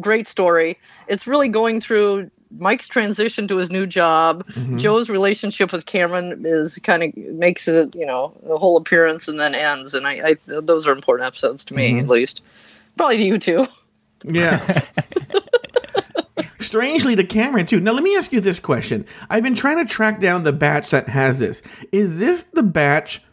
great 0.00 0.26
story. 0.28 0.78
It's 1.08 1.26
really 1.26 1.48
going 1.48 1.80
through 1.80 2.30
Mike's 2.58 2.88
transition 2.88 3.46
to 3.48 3.56
his 3.58 3.70
new 3.70 3.86
job. 3.86 4.46
Mm-hmm. 4.48 4.76
Joe's 4.78 5.08
relationship 5.08 5.72
with 5.72 5.86
Cameron 5.86 6.42
is 6.44 6.78
kind 6.82 7.02
of 7.02 7.16
makes 7.16 7.68
it, 7.68 7.94
you 7.94 8.04
know, 8.06 8.34
the 8.42 8.58
whole 8.58 8.76
appearance 8.76 9.28
and 9.28 9.38
then 9.40 9.54
ends. 9.54 9.94
And 9.94 10.06
I, 10.06 10.36
I 10.48 10.60
those 10.60 10.86
are 10.86 10.92
important 10.92 11.26
episodes 11.26 11.64
to 11.66 11.74
Mm-hmm. 11.74 11.96
me, 11.96 12.00
at 12.02 12.08
least. 12.08 12.42
Probably 12.96 13.16
to 13.18 13.22
you 13.24 13.38
too. 13.38 13.66
Yeah. 14.24 14.58
Strangely 16.70 17.16
to 17.16 17.24
Cameron 17.24 17.66
too. 17.66 17.80
Now 17.80 17.90
let 17.90 18.04
me 18.04 18.16
ask 18.16 18.32
you 18.32 18.40
this 18.40 18.60
question. 18.60 19.04
I've 19.28 19.42
been 19.42 19.56
trying 19.56 19.78
to 19.78 19.84
track 19.92 20.20
down 20.20 20.44
the 20.44 20.52
batch 20.52 20.90
that 20.90 21.08
has 21.08 21.40
this. 21.40 21.62
Is 21.90 22.20
this 22.20 22.44
the 22.44 22.62
batch 22.62 23.24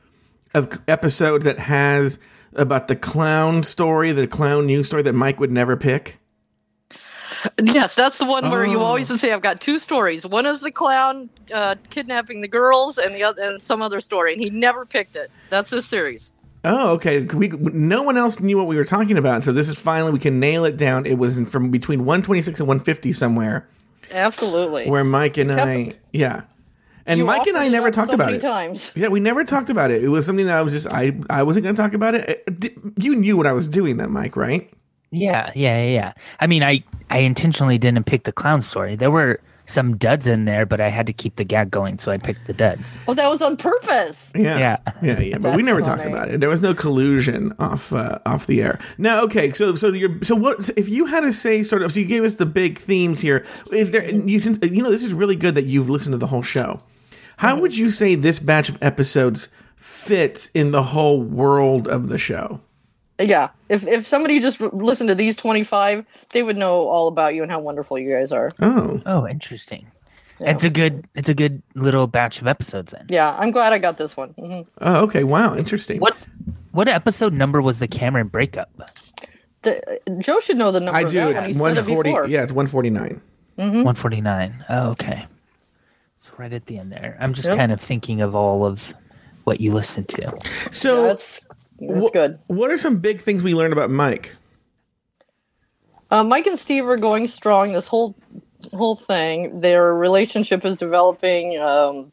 of 0.56 0.80
episodes 0.88 1.46
that 1.46 1.60
has 1.60 2.18
about 2.56 2.88
the 2.88 2.96
clown 2.96 3.62
story, 3.62 4.12
the 4.12 4.26
clown 4.26 4.66
news 4.66 4.88
story 4.88 5.04
that 5.04 5.14
Mike 5.14 5.40
would 5.40 5.52
never 5.52 5.78
pick? 5.78 6.18
Yes, 7.62 7.94
that's 7.94 8.18
the 8.18 8.26
one 8.26 8.50
where 8.50 8.66
you 8.66 8.80
Oh. 8.80 8.86
always 8.86 9.08
would 9.12 9.20
say, 9.20 9.32
"I've 9.32 9.44
got 9.44 9.62
two 9.62 9.78
stories. 9.78 10.26
One 10.26 10.48
is 10.48 10.62
the 10.62 10.72
clown 10.72 11.30
uh, 11.54 11.76
kidnapping 11.92 12.42
the 12.42 12.48
girls, 12.48 12.98
and 12.98 13.14
the 13.14 13.22
other, 13.24 13.40
and 13.44 13.62
some 13.62 13.84
other 13.84 14.02
story." 14.02 14.34
And 14.34 14.42
he 14.42 14.50
never 14.50 14.84
picked 14.84 15.16
it. 15.16 15.30
That's 15.52 15.70
this 15.70 15.86
series. 15.86 16.32
Oh, 16.70 16.90
okay. 16.96 17.22
We 17.22 17.48
no 17.50 18.02
one 18.04 18.18
else 18.18 18.40
knew 18.40 18.58
what 18.58 18.68
we 18.68 18.76
were 18.76 18.84
talking 18.86 19.18
about, 19.18 19.44
so 19.44 19.54
this 19.54 19.70
is 19.70 19.78
finally 19.80 20.12
we 20.12 20.20
can 20.20 20.40
nail 20.40 20.66
it 20.66 20.76
down. 20.78 21.06
It 21.06 21.16
was 21.18 21.38
in, 21.38 21.46
from 21.46 21.70
between 21.72 22.00
126 22.06 22.60
and 22.60 22.68
150 22.68 23.14
somewhere 23.14 23.68
Absolutely. 24.12 24.90
where 24.90 25.04
Mike 25.04 25.38
and 25.38 25.50
kept- 25.52 25.62
I, 25.62 25.94
yeah. 26.12 26.42
And 27.06 27.20
You 27.20 27.26
Mike 27.26 27.48
and 27.48 27.56
I 27.58 27.70
never 27.70 27.90
talked 27.90 28.10
so 28.10 28.16
about 28.16 28.26
many 28.26 28.38
it. 28.38 28.42
Times. 28.42 28.92
Yeah, 28.96 29.08
we 29.08 29.22
never 29.22 29.46
talked 29.46 29.70
about 29.70 29.92
it. 29.92 30.04
It 30.04 30.10
was 30.10 30.26
something 30.26 30.46
that 30.48 30.58
I 30.58 30.62
was 30.62 30.74
just 30.74 30.88
I 30.88 31.18
I 31.30 31.44
wasn't 31.44 31.64
going 31.64 31.76
to 31.76 31.82
talk 31.82 31.94
about 31.94 32.16
it. 32.16 32.44
Uh, 32.48 32.68
You 32.98 33.16
knew 33.16 33.38
what 33.38 33.48
I 33.48 33.54
was 33.54 33.66
doing, 33.68 33.96
then, 33.96 34.12
Mike, 34.12 34.36
right? 34.36 34.70
Yeah, 35.12 35.52
yeah, 35.56 35.82
yeah, 35.84 35.90
yeah. 35.94 36.14
I 36.42 36.48
mean, 36.48 36.64
I 36.64 36.84
I 37.10 37.20
intentionally 37.20 37.78
didn't 37.78 38.04
pick 38.08 38.24
the 38.26 38.34
clown 38.34 38.62
story. 38.62 38.98
There 38.98 39.10
were 39.12 39.40
some 39.68 39.98
duds 39.98 40.26
in 40.28 40.46
there, 40.46 40.66
but 40.66 40.82
I 40.82 40.90
had 40.90 41.06
to 41.08 41.14
keep 41.14 41.36
the 41.36 41.44
gag 41.44 41.70
going, 41.70 41.98
so 41.98 42.12
I 42.12 42.18
picked 42.18 42.48
the 42.48 42.54
duds. 42.54 42.98
Oh, 43.08 43.14
that 43.14 43.30
was 43.30 43.42
on 43.42 43.58
purpose. 43.58 44.32
Yeah, 44.36 44.58
Yeah. 44.58 44.78
yeah, 45.04 45.20
yeah. 45.20 45.38
But 45.38 45.56
we 45.56 45.62
never 45.64 45.82
funny. 45.82 45.96
talked 46.04 46.08
about 46.10 46.30
it. 46.30 46.40
There 46.40 46.50
was 46.50 46.62
no 46.62 46.74
collusion 46.74 47.54
off 47.60 47.92
uh, 47.94 48.20
off 48.26 48.48
the 48.48 48.62
air. 48.64 48.80
Now, 48.98 49.22
okay, 49.24 49.52
so 49.54 49.76
so 49.76 49.90
you're 49.90 50.24
so 50.24 50.36
what? 50.36 50.64
So 50.64 50.74
if 50.78 50.90
you 50.90 51.06
had 51.06 51.22
to 51.22 51.34
say 51.34 51.64
sort 51.64 51.82
of, 51.84 51.92
so 51.92 52.00
you 52.00 52.06
gave 52.06 52.24
us 52.24 52.36
the 52.36 52.46
big 52.46 52.78
themes 52.78 53.20
here. 53.20 53.46
Is 53.72 53.92
there 53.92 54.10
you 54.10 54.40
you 54.62 54.82
know 54.82 54.90
this 54.92 55.04
is 55.04 55.14
really 55.14 55.36
good 55.36 55.54
that 55.56 55.66
you've 55.66 55.90
listened 55.90 56.14
to 56.14 56.18
the 56.18 56.28
whole 56.28 56.42
show. 56.44 56.80
How 57.38 57.52
Mm-hmm. 57.54 57.62
would 57.62 57.78
you 57.78 57.92
say 57.92 58.16
this 58.16 58.40
batch 58.40 58.70
of 58.70 58.78
episodes 58.82 59.50
fits 59.76 60.50
in 60.54 60.72
the 60.72 60.82
whole 60.84 61.22
world 61.22 61.88
of 61.88 62.10
the 62.10 62.18
show? 62.18 62.62
Yeah. 63.20 63.50
If 63.70 63.86
if 63.88 64.06
somebody 64.08 64.40
just 64.40 64.62
r- 64.62 64.70
listened 64.72 65.10
to 65.10 65.16
these 65.16 65.36
twenty 65.36 65.64
five, 65.64 66.06
they 66.32 66.44
would 66.44 66.58
know 66.58 66.88
all 66.88 67.08
about 67.08 67.34
you 67.36 67.42
and 67.44 67.52
how 67.52 67.60
wonderful 67.60 67.98
you 67.98 68.12
guys 68.12 68.32
are. 68.32 68.52
Oh, 68.62 69.02
Oh, 69.06 69.28
interesting. 69.28 69.88
It's 70.40 70.64
a 70.64 70.70
good 70.70 71.08
it's 71.16 71.30
a 71.30 71.34
good 71.34 71.64
little 71.74 72.06
batch 72.06 72.42
of 72.42 72.48
episodes 72.48 72.92
then. 72.92 73.08
Yeah, 73.10 73.36
I'm 73.40 73.50
glad 73.52 73.74
I 73.74 73.80
got 73.80 73.98
this 73.98 74.16
one. 74.16 74.30
hmm 74.38 74.62
oh, 74.82 75.04
okay, 75.06 75.24
wow, 75.24 75.56
interesting. 75.56 76.00
What 76.00 76.28
what 76.72 76.88
episode 76.88 77.34
number 77.34 77.60
was 77.62 77.80
the 77.80 77.88
Cameron 77.88 78.28
breakup? 78.28 78.70
The, 79.64 80.00
Joe 80.20 80.40
should 80.40 80.58
know 80.58 80.72
the 80.72 80.80
number 80.80 80.96
I 80.98 81.02
of 81.02 81.10
do. 81.12 81.18
that 81.18 81.50
It's 81.50 81.58
said 81.58 81.62
one 81.62 82.26
it 82.26 82.30
Yeah, 82.30 82.44
it's 82.44 82.54
one 82.54 82.68
forty 82.68 82.92
nine. 82.92 83.20
Hmm? 83.56 83.84
149. 83.84 84.66
Oh, 84.70 84.90
okay. 84.92 85.26
It's 86.20 86.40
right 86.40 86.54
at 86.54 86.68
the 86.68 86.78
end 86.78 86.92
there. 86.92 87.18
I'm 87.20 87.34
just 87.34 87.48
Yep. 87.48 87.58
kind 87.58 87.72
of 87.72 87.82
thinking 87.82 88.22
of 88.22 88.36
all 88.36 88.64
of 88.64 88.94
what 89.46 89.60
you 89.60 89.74
listened 89.74 90.10
to. 90.10 90.38
So 90.70 91.18
That's 91.80 91.94
that's 91.94 92.10
wh- 92.10 92.14
good. 92.14 92.38
What 92.48 92.72
are 92.72 92.78
some 92.78 92.98
big 92.98 93.22
things 93.22 93.44
we 93.44 93.54
learned 93.54 93.74
about 93.74 93.90
Mike? 93.90 94.36
Uh, 96.10 96.24
Mike 96.24 96.48
and 96.48 96.58
Steve 96.58 96.86
are 96.86 96.98
going 96.98 97.28
strong. 97.28 97.74
This 97.74 97.88
whole 97.88 98.16
whole 98.74 98.96
thing, 98.96 99.60
their 99.62 99.94
relationship 99.94 100.66
is 100.66 100.78
developing. 100.78 101.60
Um, 101.60 102.12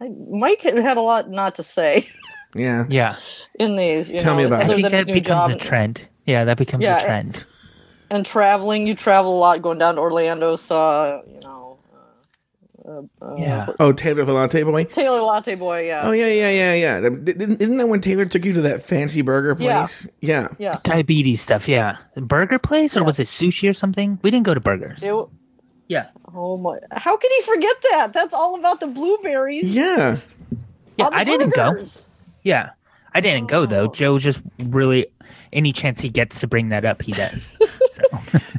I, 0.00 0.10
Mike 0.30 0.60
had 0.60 0.76
had 0.76 0.96
a 0.96 1.00
lot 1.00 1.30
not 1.30 1.54
to 1.56 1.62
say 1.62 2.08
Yeah. 2.54 2.84
Yeah. 2.88 3.16
in 3.58 3.76
these. 3.76 4.10
You 4.10 4.18
Tell 4.18 4.34
know, 4.34 4.38
me 4.40 4.44
about 4.44 4.62
it. 4.62 4.70
I 4.70 4.74
think 4.74 4.90
that 4.90 5.06
becomes 5.06 5.46
a 5.46 5.56
trend. 5.56 6.08
Yeah, 6.26 6.44
that 6.44 6.58
becomes 6.58 6.82
Yeah, 6.84 6.98
a 6.98 7.04
trend. 7.04 7.44
and 8.10 8.26
traveling. 8.26 8.86
You 8.86 8.94
travel 8.94 9.36
a 9.36 9.38
lot, 9.38 9.62
going 9.62 9.78
down 9.78 9.94
to 9.94 10.00
Orlando. 10.00 10.56
Saw 10.56 11.22
you 11.26 11.40
know 11.44 11.51
Uh, 12.86 13.02
uh, 13.24 13.36
yeah. 13.36 13.66
Oh, 13.78 13.92
Taylor 13.92 14.24
the 14.24 14.32
Latte 14.32 14.62
Boy. 14.64 14.84
Taylor 14.84 15.20
Latte 15.20 15.54
Boy. 15.54 15.86
Yeah, 15.86 16.02
Oh 16.04 16.12
yeah, 16.12 16.26
yeah, 16.26 16.50
yeah, 16.50 16.74
yeah. 16.74 17.08
Isn't 17.60 17.76
that 17.76 17.88
when 17.88 18.00
Taylor 18.00 18.24
took 18.24 18.44
you 18.44 18.52
to 18.54 18.62
that 18.62 18.82
fancy 18.84 19.22
burger 19.22 19.54
place? 19.54 20.08
Yeah. 20.20 20.48
yeah. 20.58 20.78
Diabetes 20.82 21.40
stuff, 21.40 21.68
yeah. 21.68 21.98
Burger 22.16 22.58
place 22.58 22.96
or 22.96 23.04
was 23.04 23.20
it 23.20 23.28
sushi 23.28 23.68
or 23.70 23.72
something? 23.72 24.18
We 24.22 24.30
didn't 24.32 24.46
go 24.46 24.54
to 24.54 24.60
burgers. 24.60 25.02
It 25.02 25.08
w- 25.08 25.30
Yeah. 25.86 26.08
oh 26.34 26.56
my! 26.58 26.78
How 26.90 27.16
can 27.16 27.30
he 27.30 27.42
forget 27.42 27.76
that? 27.92 28.12
That's 28.12 28.34
all 28.34 28.58
about 28.58 28.80
the 28.80 28.88
blueberries. 28.88 29.64
Yeah. 29.64 30.18
Yeah, 30.96 31.04
on 31.06 31.12
the 31.12 31.18
I 31.18 31.24
didn't 31.24 31.54
go. 31.54 31.84
Yeah. 32.42 32.70
I 33.14 33.20
didn't 33.20 33.46
go 33.46 33.64
though. 33.66 33.88
Oh. 33.88 33.92
Joe 33.92 34.18
just 34.18 34.40
really 34.64 35.06
any 35.52 35.72
chance 35.72 36.00
he 36.00 36.08
gets 36.08 36.40
to 36.40 36.46
bring 36.48 36.70
that 36.70 36.84
up, 36.84 37.02
he 37.02 37.12
does. 37.12 37.56
So 37.92 38.02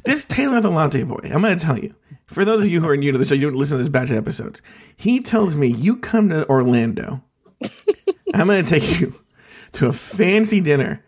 This 0.05 0.25
Taylor 0.25 0.61
the 0.61 0.69
Latte 0.69 1.01
Boy, 1.01 1.19
I'm 1.25 1.41
going 1.41 1.57
to 1.57 1.65
tell 1.65 1.79
you. 1.79 1.95
For 2.33 2.43
those 2.43 2.63
of 2.63 2.67
you 2.69 2.81
who 2.81 2.89
are 2.89 2.97
new 2.97 3.11
to 3.11 3.17
the 3.17 3.25
show, 3.25 3.35
you 3.35 3.41
don't 3.41 3.55
listen 3.55 3.77
to 3.77 3.83
this 3.83 3.89
batch 3.89 4.09
of 4.09 4.17
episodes. 4.17 4.61
He 4.97 5.19
tells 5.19 5.55
me, 5.55 5.67
you 5.67 5.97
come 5.97 6.29
to 6.29 6.49
Orlando. 6.49 7.21
I'm 8.33 8.47
going 8.47 8.65
to 8.65 8.69
take 8.69 8.99
you 8.99 9.19
to 9.73 9.87
a 9.87 9.93
fancy 9.93 10.59
dinner. 10.59 11.05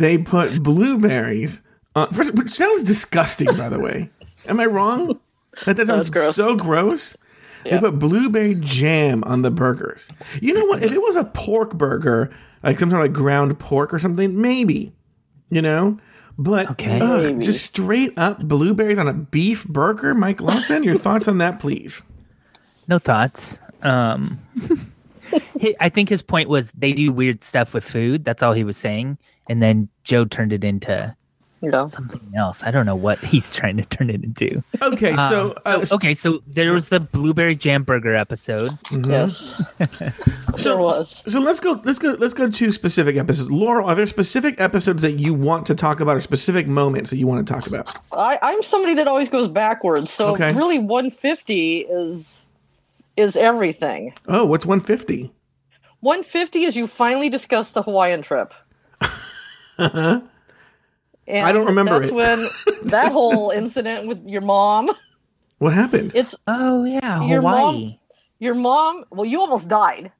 They 0.00 0.18
put 0.18 0.62
blueberries 0.62 1.60
on, 1.94 2.12
first, 2.12 2.34
which 2.34 2.50
sounds 2.50 2.82
disgusting, 2.82 3.46
by 3.56 3.68
the 3.68 3.78
way. 3.78 4.10
Am 4.46 4.58
I 4.58 4.66
wrong? 4.66 5.20
That, 5.66 5.76
that 5.76 5.86
sounds 5.86 6.10
gross. 6.10 6.34
so 6.34 6.56
gross. 6.56 7.16
They 7.64 7.78
put 7.78 7.98
blueberry 7.98 8.56
jam 8.56 9.22
on 9.24 9.42
the 9.42 9.50
burgers. 9.50 10.08
You 10.40 10.54
know 10.54 10.64
what? 10.64 10.82
If 10.82 10.92
it 10.92 10.98
was 10.98 11.14
a 11.14 11.24
pork 11.24 11.74
burger, 11.74 12.30
like 12.62 12.78
some 12.78 12.90
sort 12.90 13.02
of 13.02 13.12
like 13.12 13.16
ground 13.16 13.58
pork 13.58 13.94
or 13.94 13.98
something, 13.98 14.40
maybe. 14.40 14.92
You 15.50 15.62
know? 15.62 15.98
But 16.42 16.70
Okay. 16.70 16.98
ugh, 17.00 17.42
just 17.42 17.62
straight 17.66 18.14
up 18.16 18.38
blueberries 18.40 18.96
on 18.98 19.06
a 19.06 19.12
beef 19.12 19.66
burger, 19.66 20.14
Mike 20.14 20.40
Lawson. 20.40 20.82
Your 20.82 20.96
thoughts 20.96 21.28
on 21.28 21.36
that, 21.38 21.60
please? 21.60 22.00
no 22.88 22.98
thoughts. 22.98 23.58
Um, 23.82 24.38
I 25.80 25.90
think 25.90 26.08
his 26.08 26.22
point 26.22 26.48
was 26.48 26.70
they 26.72 26.92
do 26.94 27.12
weird 27.12 27.44
stuff 27.44 27.74
with 27.74 27.84
food. 27.84 28.24
That's 28.24 28.42
all 28.42 28.52
he 28.54 28.64
was 28.64 28.76
saying. 28.78 29.18
And 29.50 29.62
then 29.62 29.88
Joe 30.02 30.24
turned 30.24 30.52
it 30.54 30.64
into 30.64 31.14
Yeah. 31.62 31.86
something 31.86 32.20
else. 32.34 32.62
I 32.62 32.70
don't 32.70 32.86
know 32.86 32.94
what 32.96 33.18
he's 33.18 33.54
trying 33.56 33.76
to 33.76 33.84
turn 33.84 34.08
it 34.08 34.24
into. 34.24 34.62
Okay, 34.80 35.14
so, 35.16 35.50
Um, 35.66 35.80
uh, 35.80 35.84
so- 35.84 35.96
okay, 35.96 36.14
so 36.14 36.42
there 36.46 36.72
was 36.72 36.88
the 36.88 37.00
blueberry 37.00 37.54
jam 37.54 37.82
burger 37.84 38.14
episode. 38.16 38.70
Yes. 39.06 39.62
so, 40.56 40.68
there 40.70 40.78
was. 40.78 41.22
so 41.30 41.38
let's 41.40 41.60
go. 41.60 41.80
Let's 41.84 41.98
go. 41.98 42.12
Let's 42.18 42.32
go 42.34 42.48
to 42.50 42.72
specific 42.72 43.16
episodes. 43.16 43.50
Laurel, 43.50 43.86
are 43.88 43.94
there 43.94 44.06
specific 44.06 44.58
episodes 44.60 45.02
that 45.02 45.18
you 45.18 45.34
want 45.34 45.66
to 45.66 45.74
talk 45.74 46.00
about, 46.00 46.16
or 46.16 46.20
specific 46.20 46.66
moments 46.66 47.10
that 47.10 47.18
you 47.18 47.26
want 47.26 47.46
to 47.46 47.52
talk 47.52 47.66
about? 47.66 47.94
I, 48.12 48.38
I'm 48.40 48.62
somebody 48.62 48.94
that 48.94 49.06
always 49.06 49.28
goes 49.28 49.48
backwards, 49.48 50.10
so 50.10 50.32
Okay. 50.34 50.52
really 50.54 50.78
150 50.78 51.80
is 51.80 52.46
is 53.16 53.36
everything. 53.36 54.14
Oh, 54.28 54.46
what's 54.46 54.64
one 54.64 54.80
fifty? 54.80 55.30
150 56.00 56.64
is 56.64 56.74
you 56.76 56.86
finally 56.86 57.28
discuss 57.28 57.72
the 57.72 57.82
Hawaiian 57.82 58.22
trip. 58.22 58.54
And 61.30 61.46
I 61.46 61.52
don't 61.52 61.66
remember 61.66 61.98
that's 61.98 62.10
it. 62.10 62.14
when 62.14 62.48
that 62.90 63.12
whole 63.12 63.50
incident 63.50 64.06
with 64.08 64.26
your 64.26 64.40
mom. 64.42 64.90
What 65.58 65.72
happened? 65.74 66.12
It's 66.14 66.34
Oh 66.46 66.84
yeah, 66.84 67.22
Your 67.26 67.42
mom- 67.42 67.74
Hawaii. 67.74 67.98
your 68.38 68.54
mom. 68.54 69.04
Well, 69.10 69.26
you 69.26 69.40
almost 69.40 69.68
died. 69.68 70.12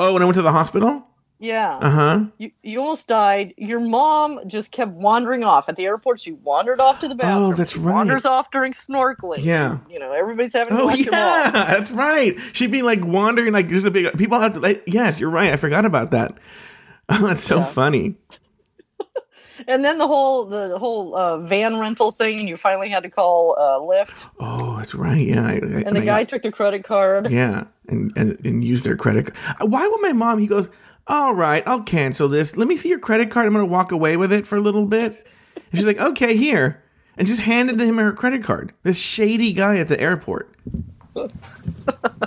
Oh, 0.00 0.12
when 0.12 0.22
I 0.22 0.24
went 0.24 0.34
to 0.36 0.42
the 0.42 0.52
hospital. 0.52 1.06
Yeah, 1.40 1.76
Uh 1.80 1.90
huh. 1.90 2.24
you, 2.38 2.52
you 2.62 2.80
almost 2.80 3.06
died. 3.06 3.54
Your 3.58 3.80
mom 3.80 4.40
just 4.46 4.70
kept 4.72 4.92
wandering 4.92 5.44
off 5.44 5.68
at 5.68 5.76
the 5.76 5.84
airport. 5.84 6.20
She 6.20 6.32
wandered 6.32 6.80
off 6.80 7.00
to 7.00 7.08
the 7.08 7.14
bathroom. 7.14 7.52
Oh, 7.52 7.54
that's 7.54 7.72
She 7.72 7.78
right. 7.80 7.92
Wanders 7.92 8.24
off 8.24 8.50
during 8.50 8.72
snorkeling. 8.72 9.44
Yeah. 9.44 9.78
you 9.90 9.98
know 9.98 10.12
everybody's 10.12 10.54
having 10.54 10.76
to 10.76 10.82
Oh 10.84 10.88
your 10.90 11.10
mom. 11.10 11.20
yeah, 11.20 11.50
that's 11.52 11.90
right. 11.90 12.38
She'd 12.54 12.70
be 12.70 12.82
like 12.82 13.04
wandering, 13.04 13.52
like 13.52 13.68
just 13.68 13.84
a 13.84 13.90
big. 13.90 14.16
People 14.16 14.40
have 14.40 14.54
to. 14.54 14.60
Like, 14.60 14.84
yes, 14.86 15.18
you're 15.20 15.28
right. 15.30 15.52
I 15.52 15.56
forgot 15.56 15.84
about 15.84 16.10
that. 16.12 16.38
Oh, 17.10 17.26
that's 17.26 17.44
so 17.44 17.58
Yeah. 17.58 17.64
funny. 17.64 18.14
And 19.68 19.84
then 19.84 19.98
the 19.98 20.06
whole 20.06 20.44
the 20.46 20.78
whole 20.78 21.14
uh, 21.16 21.38
van 21.38 21.78
rental 21.78 22.10
thing, 22.10 22.40
and 22.40 22.48
you 22.48 22.56
finally 22.56 22.88
had 22.88 23.02
to 23.02 23.10
call 23.10 23.56
uh, 23.58 23.78
Lyft. 23.80 24.28
Oh, 24.40 24.76
that's 24.76 24.94
right. 24.94 25.18
Yeah. 25.26 25.46
I, 25.46 25.50
I, 25.52 25.54
And 25.86 25.96
the 25.96 26.02
I- 26.02 26.04
guy 26.04 26.24
took 26.24 26.42
the 26.42 26.52
credit 26.52 26.84
card. 26.84 27.30
Yeah, 27.30 27.64
and, 27.88 28.12
and 28.16 28.38
and 28.44 28.64
use 28.64 28.82
their 28.82 28.96
credit. 28.96 29.34
card. 29.34 29.70
Why 29.70 29.86
would 29.86 30.00
my 30.02 30.12
mom? 30.12 30.38
He 30.38 30.46
goes, 30.46 30.70
"All 31.06 31.34
right, 31.34 31.62
I'll 31.66 31.82
cancel 31.82 32.28
this. 32.28 32.56
Let 32.56 32.68
me 32.68 32.76
see 32.76 32.88
your 32.88 32.98
credit 32.98 33.30
card. 33.30 33.46
I'm 33.46 33.52
gonna 33.52 33.64
walk 33.66 33.92
away 33.92 34.16
with 34.16 34.32
it 34.32 34.46
for 34.46 34.56
a 34.56 34.60
little 34.60 34.86
bit." 34.86 35.12
And 35.56 35.78
she's 35.78 35.86
like, 35.86 35.98
"Okay, 36.00 36.36
here," 36.36 36.82
and 37.16 37.26
just 37.26 37.40
handed 37.40 37.80
him 37.80 37.96
her 37.98 38.12
credit 38.12 38.42
card. 38.44 38.72
This 38.82 38.96
shady 38.98 39.52
guy 39.52 39.78
at 39.78 39.88
the 39.88 39.98
airport. 40.00 40.50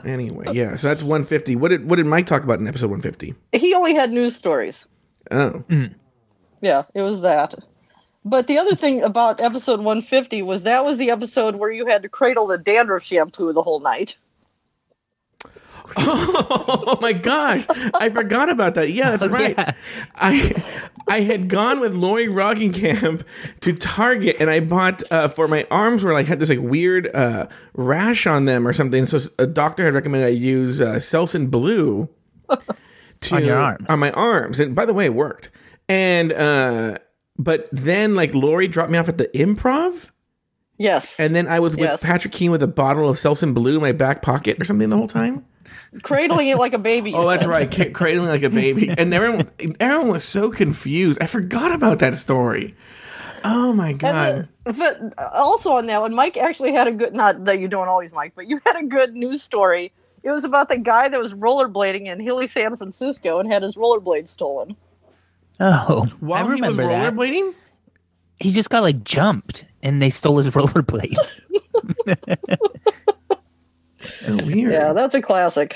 anyway, 0.06 0.46
yeah. 0.54 0.76
So 0.76 0.88
that's 0.88 1.04
150. 1.04 1.56
What 1.56 1.70
did 1.70 1.90
what 1.90 1.98
did 1.98 2.06
Mike 2.06 2.26
talk 2.26 2.44
about 2.44 2.60
in 2.60 2.68
episode 2.68 2.90
150? 2.90 3.36
He 3.54 3.74
only 3.74 3.94
had 3.96 4.12
news 4.12 4.36
stories. 4.36 4.88
Oh, 5.30 5.64
Yeah, 6.62 6.84
it 6.94 7.02
was 7.02 7.22
that. 7.22 7.56
But 8.26 8.48
the 8.48 8.58
other 8.58 8.76
thing 8.76 9.04
about 9.04 9.40
episode 9.40 9.80
150 9.80 10.42
was 10.42 10.64
that 10.64 10.84
was 10.84 10.98
the 10.98 11.10
episode 11.12 11.56
where 11.56 11.72
you 11.72 11.86
had 11.88 12.02
to 12.04 12.10
cradle 12.10 12.48
the 12.48 12.58
dandruff 12.58 13.04
shampoo 13.04 13.54
the 13.54 13.64
whole 13.64 13.80
night. 13.80 14.20
oh 15.98 16.98
my 17.02 17.14
gosh, 17.14 17.66
I 17.94 18.10
forgot 18.10 18.50
about 18.50 18.76
that. 18.76 18.92
Yeah, 18.92 19.16
that's 19.16 19.32
right. 19.32 19.56
yeah. 19.58 19.74
I 20.16 20.52
I 21.08 21.22
had 21.22 21.48
gone 21.48 21.80
with 21.80 21.96
Lori 21.96 22.28
Roggenkamp 22.28 23.24
to 23.62 23.74
Target, 23.74 24.36
and 24.42 24.50
I 24.50 24.60
bought 24.60 25.02
uh, 25.10 25.30
for 25.30 25.48
my 25.48 25.66
arms 25.72 26.04
were 26.04 26.12
like 26.12 26.28
had 26.28 26.40
this 26.40 26.50
like 26.50 26.60
weird 26.60 27.14
uh, 27.16 27.48
rash 27.74 28.28
on 28.28 28.44
them 28.44 28.68
or 28.68 28.74
something. 28.74 29.06
So 29.06 29.18
a 29.40 29.48
doctor 29.48 29.86
had 29.86 29.94
recommended 29.94 30.28
I 30.28 30.32
use 30.32 30.82
uh, 30.82 30.96
Selsun 30.96 31.50
Blue 31.50 32.10
to 33.22 33.36
On 33.36 33.46
your 33.46 33.58
arms. 33.58 33.86
on 33.88 34.00
my 34.00 34.12
arms, 34.12 34.60
and 34.60 34.76
by 34.76 34.86
the 34.86 34.94
way, 34.94 35.06
it 35.06 35.14
worked. 35.14 35.50
And 35.90 36.34
uh, 36.34 36.98
but 37.38 37.70
then 37.72 38.16
like 38.16 38.34
Lori 38.36 38.68
dropped 38.68 38.92
me 38.92 38.98
off 38.98 39.10
at 39.10 39.18
the 39.18 39.28
Improv. 39.34 40.10
Yes. 40.78 41.20
And 41.20 41.36
then 41.36 41.48
I 41.48 41.60
was 41.60 41.76
with 41.76 41.86
Yes. 41.90 42.04
Patrick 42.04 42.34
Keane 42.34 42.52
with 42.52 42.62
a 42.62 42.68
bottle 42.68 43.10
of 43.10 43.18
Selsun 43.18 43.54
Blue 43.54 43.76
in 43.76 43.82
my 43.82 43.94
back 43.94 44.22
pocket 44.22 44.62
or 44.62 44.64
something 44.64 44.90
the 44.90 44.98
whole 44.98 45.08
time. 45.08 45.44
Cradling 46.04 46.48
it 46.48 46.58
like 46.58 46.74
a 46.74 46.78
baby. 46.78 47.14
Oh, 47.14 47.28
that's 47.28 47.46
right, 47.46 47.72
ca- 47.72 47.90
cradling 47.92 48.28
like 48.30 48.44
a 48.44 48.50
baby, 48.50 48.90
and 48.98 49.14
everyone, 49.14 49.50
everyone 49.80 50.10
was 50.10 50.24
so 50.24 50.52
confused. 50.52 51.18
I 51.22 51.26
forgot 51.28 51.72
about 51.72 52.00
that 52.00 52.16
story. 52.16 52.76
Oh 53.44 53.72
my 53.74 53.94
god! 53.94 54.50
The- 54.66 54.74
but 54.74 55.14
also 55.34 55.72
on 55.74 55.86
that 55.88 56.02
one, 56.02 56.14
Mike 56.14 56.38
actually 56.38 56.74
had 56.74 56.88
a 56.88 56.92
good, 56.92 57.14
not 57.14 57.46
that 57.46 57.60
you 57.60 57.68
don't 57.68 57.88
always, 57.88 58.12
Mike, 58.14 58.34
but 58.36 58.48
you 58.50 58.60
had 58.66 58.76
a 58.76 58.84
good 58.86 59.16
news 59.16 59.42
story. 59.42 59.92
It 60.24 60.32
was 60.32 60.44
about 60.44 60.68
the 60.70 60.78
guy 60.78 61.08
that 61.08 61.18
was 61.20 61.34
rollerblading 61.34 62.06
in 62.08 62.20
Hilly, 62.20 62.48
San 62.48 62.76
Francisco 62.76 63.40
and 63.40 63.52
had 63.52 63.64
his 63.64 63.76
rollerblades 63.76 64.28
stolen. 64.28 64.76
Oh, 65.60 66.06
While 66.20 66.40
I 66.42 66.44
he 66.44 66.50
was 66.62 66.62
remember 66.62 66.88
that. 66.88 67.14
rollerblading, 67.14 67.54
He 68.40 68.52
just 68.54 68.70
got 68.70 68.84
like 68.84 69.04
jumped, 69.04 69.66
and 69.82 70.02
they 70.02 70.10
stole 70.10 70.38
his 70.38 70.48
rollerblades. 70.54 71.42
so 74.02 74.36
weird. 74.38 74.72
Yeah, 74.72 74.94
that's 74.94 75.16
a 75.16 75.22
classic. 75.22 75.76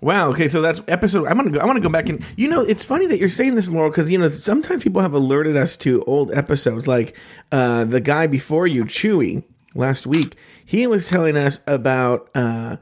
Wow. 0.00 0.30
Okay, 0.30 0.48
so 0.48 0.62
that's 0.62 0.80
episode. 0.88 1.26
I'm 1.26 1.36
gonna 1.36 1.50
go. 1.50 1.60
I 1.60 1.66
want 1.66 1.76
to 1.76 1.82
go 1.82 1.90
back 1.90 2.08
and 2.08 2.24
you 2.36 2.48
know, 2.48 2.62
it's 2.62 2.84
funny 2.84 3.06
that 3.06 3.18
you're 3.18 3.28
saying 3.28 3.54
this, 3.56 3.68
Laurel, 3.68 3.90
because 3.90 4.08
you 4.08 4.16
know 4.18 4.28
sometimes 4.30 4.82
people 4.82 5.02
have 5.02 5.12
alerted 5.12 5.56
us 5.56 5.76
to 5.78 6.02
old 6.04 6.32
episodes, 6.32 6.86
like 6.86 7.14
uh, 7.52 7.84
the 7.84 8.00
guy 8.00 8.26
before 8.26 8.66
you, 8.66 8.84
Chewy, 8.84 9.42
last 9.74 10.06
week. 10.06 10.36
He 10.64 10.86
was 10.86 11.08
telling 11.08 11.36
us 11.36 11.60
about 11.66 12.30
uh, 12.34 12.76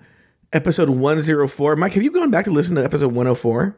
episode 0.53 0.91
104. 0.91 1.75
Mike, 1.77 1.95
have 1.95 2.03
you 2.05 2.11
gone 2.13 2.31
back 2.31 2.45
to 2.45 2.51
listen 2.53 2.77
to 2.77 2.85
episode 2.85 3.09
104? 3.13 3.77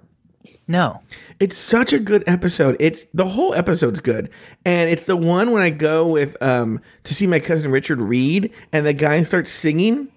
No, 0.66 1.02
It's 1.38 1.56
such 1.56 1.92
a 1.92 1.98
good 1.98 2.24
episode. 2.26 2.76
It's 2.80 3.06
the 3.12 3.26
whole 3.28 3.54
episode's 3.54 4.00
good, 4.00 4.30
and 4.64 4.88
it's 4.90 5.04
the 5.04 5.16
one 5.16 5.50
when 5.52 5.62
I 5.62 5.70
go 5.70 6.06
with 6.06 6.36
um 6.42 6.80
to 7.04 7.14
see 7.14 7.26
my 7.26 7.40
cousin 7.40 7.70
Richard 7.70 8.00
Reed 8.00 8.50
and 8.72 8.86
the 8.86 8.92
guy 8.92 9.22
starts 9.22 9.50
singing. 9.50 10.08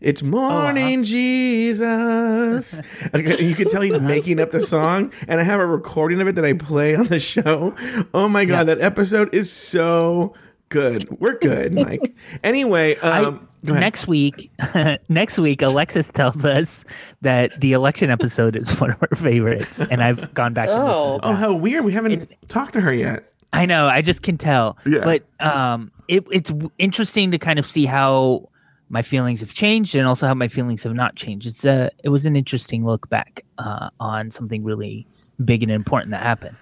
It's 0.00 0.22
morning, 0.22 1.04
Jesus. 1.04 2.80
Okay, 3.14 3.44
you 3.44 3.54
can 3.54 3.68
tell 3.70 3.82
he's 3.82 4.00
making 4.00 4.40
up 4.40 4.50
the 4.50 4.64
song, 4.64 5.12
and 5.28 5.40
I 5.40 5.42
have 5.44 5.60
a 5.60 5.66
recording 5.66 6.20
of 6.20 6.28
it 6.28 6.34
that 6.36 6.44
I 6.44 6.54
play 6.54 6.94
on 6.94 7.06
the 7.06 7.18
show. 7.18 7.74
Oh 8.14 8.28
my 8.28 8.44
god, 8.44 8.64
that 8.68 8.80
episode 8.80 9.34
is 9.34 9.52
so 9.52 10.34
good. 10.70 11.08
We're 11.20 11.38
good, 11.38 11.72
Mike. 11.74 12.14
Anyway, 12.42 12.96
um. 12.96 13.48
Next 13.74 14.06
week, 14.06 14.50
next 15.08 15.38
week, 15.38 15.62
Alexis 15.62 16.10
tells 16.10 16.44
us 16.44 16.84
that 17.22 17.60
the 17.60 17.72
election 17.72 18.10
episode 18.10 18.56
is 18.56 18.80
one 18.80 18.90
of 18.90 19.00
her 19.00 19.16
favorites, 19.16 19.80
and 19.80 20.02
I've 20.02 20.32
gone 20.34 20.54
back. 20.54 20.68
Oh. 20.68 20.74
listened 20.74 21.22
to 21.22 21.28
oh, 21.28 21.32
how 21.34 21.52
weird! 21.52 21.84
We 21.84 21.92
haven't 21.92 22.30
talked 22.48 22.72
to 22.74 22.80
her 22.80 22.92
yet. 22.92 23.32
I 23.52 23.66
know. 23.66 23.88
I 23.88 24.02
just 24.02 24.22
can 24.22 24.38
tell. 24.38 24.76
Yeah. 24.84 25.00
But 25.04 25.24
um, 25.40 25.90
it, 26.08 26.26
it's 26.30 26.52
interesting 26.78 27.30
to 27.30 27.38
kind 27.38 27.58
of 27.58 27.66
see 27.66 27.86
how 27.86 28.48
my 28.88 29.02
feelings 29.02 29.40
have 29.40 29.54
changed, 29.54 29.94
and 29.94 30.06
also 30.06 30.26
how 30.26 30.34
my 30.34 30.48
feelings 30.48 30.82
have 30.84 30.94
not 30.94 31.16
changed. 31.16 31.46
It's 31.46 31.64
a, 31.64 31.90
it 32.04 32.10
was 32.10 32.26
an 32.26 32.36
interesting 32.36 32.84
look 32.84 33.08
back 33.08 33.44
uh, 33.58 33.88
on 33.98 34.30
something 34.30 34.62
really 34.64 35.06
big 35.44 35.62
and 35.62 35.72
important 35.72 36.12
that 36.12 36.22
happened. 36.22 36.56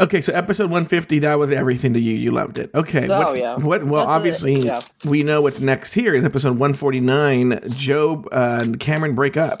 Okay, 0.00 0.20
so 0.22 0.32
episode 0.32 0.64
150, 0.70 1.18
that 1.20 1.38
was 1.38 1.50
everything 1.50 1.92
to 1.92 2.00
you. 2.00 2.14
You 2.14 2.30
loved 2.30 2.58
it. 2.58 2.70
Okay. 2.74 3.06
Oh, 3.08 3.18
what's- 3.18 3.36
yeah. 3.38 3.56
What? 3.56 3.84
Well, 3.84 4.02
That's 4.06 4.10
obviously, 4.16 4.60
yeah. 4.60 4.80
we 5.04 5.22
know 5.22 5.42
what's 5.42 5.60
next 5.60 5.92
here 5.92 6.14
is 6.14 6.24
episode 6.24 6.58
149. 6.58 7.60
Joe 7.68 8.24
uh, 8.32 8.60
and 8.62 8.80
Cameron 8.80 9.14
break 9.14 9.36
up. 9.36 9.60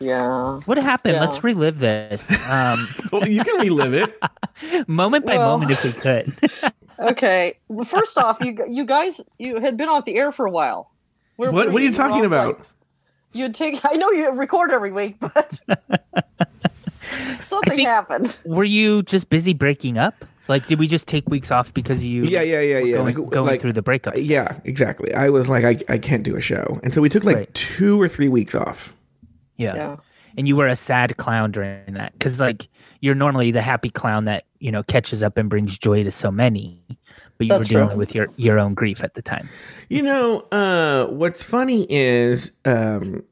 Yeah. 0.00 0.58
What 0.66 0.78
happened? 0.78 1.14
Yeah. 1.14 1.20
Let's 1.24 1.42
relive 1.44 1.78
this 1.78 2.30
um, 2.50 2.86
Well, 3.12 3.26
you 3.28 3.42
can 3.44 3.60
relive 3.60 3.94
it. 3.94 4.88
moment 4.88 5.24
by 5.24 5.36
Well- 5.36 5.58
moment 5.58 5.70
if 5.72 5.84
we 5.84 5.92
could. 5.92 6.34
Okay. 7.00 7.56
Well, 7.68 7.86
first 7.86 8.18
off, 8.18 8.36
you 8.42 8.62
you 8.68 8.84
guys 8.84 9.22
you 9.38 9.58
had 9.58 9.78
been 9.78 9.88
off 9.88 10.04
the 10.04 10.16
air 10.16 10.32
for 10.32 10.44
a 10.44 10.50
while. 10.50 10.90
Where 11.36 11.50
What, 11.50 11.68
were 11.68 11.72
what 11.72 11.80
are 11.80 11.84
you 11.86 11.92
were 11.92 11.96
talking 11.96 12.26
about? 12.26 12.58
like- 12.58 12.66
You'd 13.32 13.54
take. 13.54 13.80
I 13.86 13.92
know 13.94 14.10
you 14.10 14.30
record 14.32 14.70
every 14.70 14.92
week, 14.92 15.16
but 15.18 15.58
something 17.40 17.76
think- 17.76 17.88
happened. 17.88 18.36
Were 18.44 18.64
you 18.64 19.02
just 19.02 19.30
busy 19.30 19.52
breaking 19.54 19.98
up? 19.98 20.24
Like, 20.48 20.66
did 20.66 20.80
we 20.80 20.88
just 20.88 21.06
take 21.06 21.28
weeks 21.28 21.52
off 21.52 21.72
because 21.72 22.02
you? 22.04 22.24
Yeah, 22.24 22.42
yeah, 22.42 22.60
yeah, 22.60 22.78
yeah. 22.80 22.96
Going, 22.96 23.04
like, 23.04 23.30
going 23.30 23.46
like- 23.46 23.60
through 23.60 23.72
the 23.74 23.82
breakups. 23.82 24.14
Yeah, 24.26 24.58
exactly. 24.64 25.14
I 25.14 25.30
was 25.30 25.48
like, 25.48 25.64
I, 25.64 25.78
I 25.92 25.98
can't 25.98 26.24
do 26.24 26.34
a 26.36 26.40
show, 26.40 26.80
and 26.82 26.92
so 26.92 27.00
we 27.00 27.08
took 27.08 27.22
like 27.24 27.36
Right. 27.36 27.54
two 27.54 28.00
or 28.00 28.08
three 28.08 28.28
weeks 28.28 28.54
off. 28.54 28.94
yeah. 29.56 29.74
Yeah. 29.74 29.96
And 30.36 30.46
you 30.46 30.54
were 30.56 30.68
a 30.68 30.76
sad 30.76 31.16
clown 31.16 31.50
during 31.50 31.94
that 31.94 32.12
because, 32.12 32.38
like, 32.38 32.68
you're 33.00 33.16
normally 33.16 33.50
the 33.50 33.62
happy 33.62 33.90
clown 33.90 34.24
that 34.26 34.44
you 34.60 34.70
know 34.70 34.82
catches 34.84 35.22
up 35.24 35.36
and 35.36 35.50
brings 35.50 35.76
joy 35.76 36.04
to 36.04 36.10
so 36.12 36.30
many, 36.30 36.80
but 37.36 37.46
you 37.46 37.48
That's 37.48 37.68
were 37.68 37.72
dealing 37.74 37.88
true. 37.90 37.96
with 37.98 38.14
your 38.14 38.28
your 38.36 38.58
own 38.60 38.74
grief 38.74 39.02
at 39.02 39.14
the 39.14 39.22
time. 39.22 39.48
You 39.88 40.02
know, 40.02 40.40
uh, 40.52 41.06
what's 41.06 41.42
funny 41.42 41.84
is 41.90 42.52
um, 42.64 43.24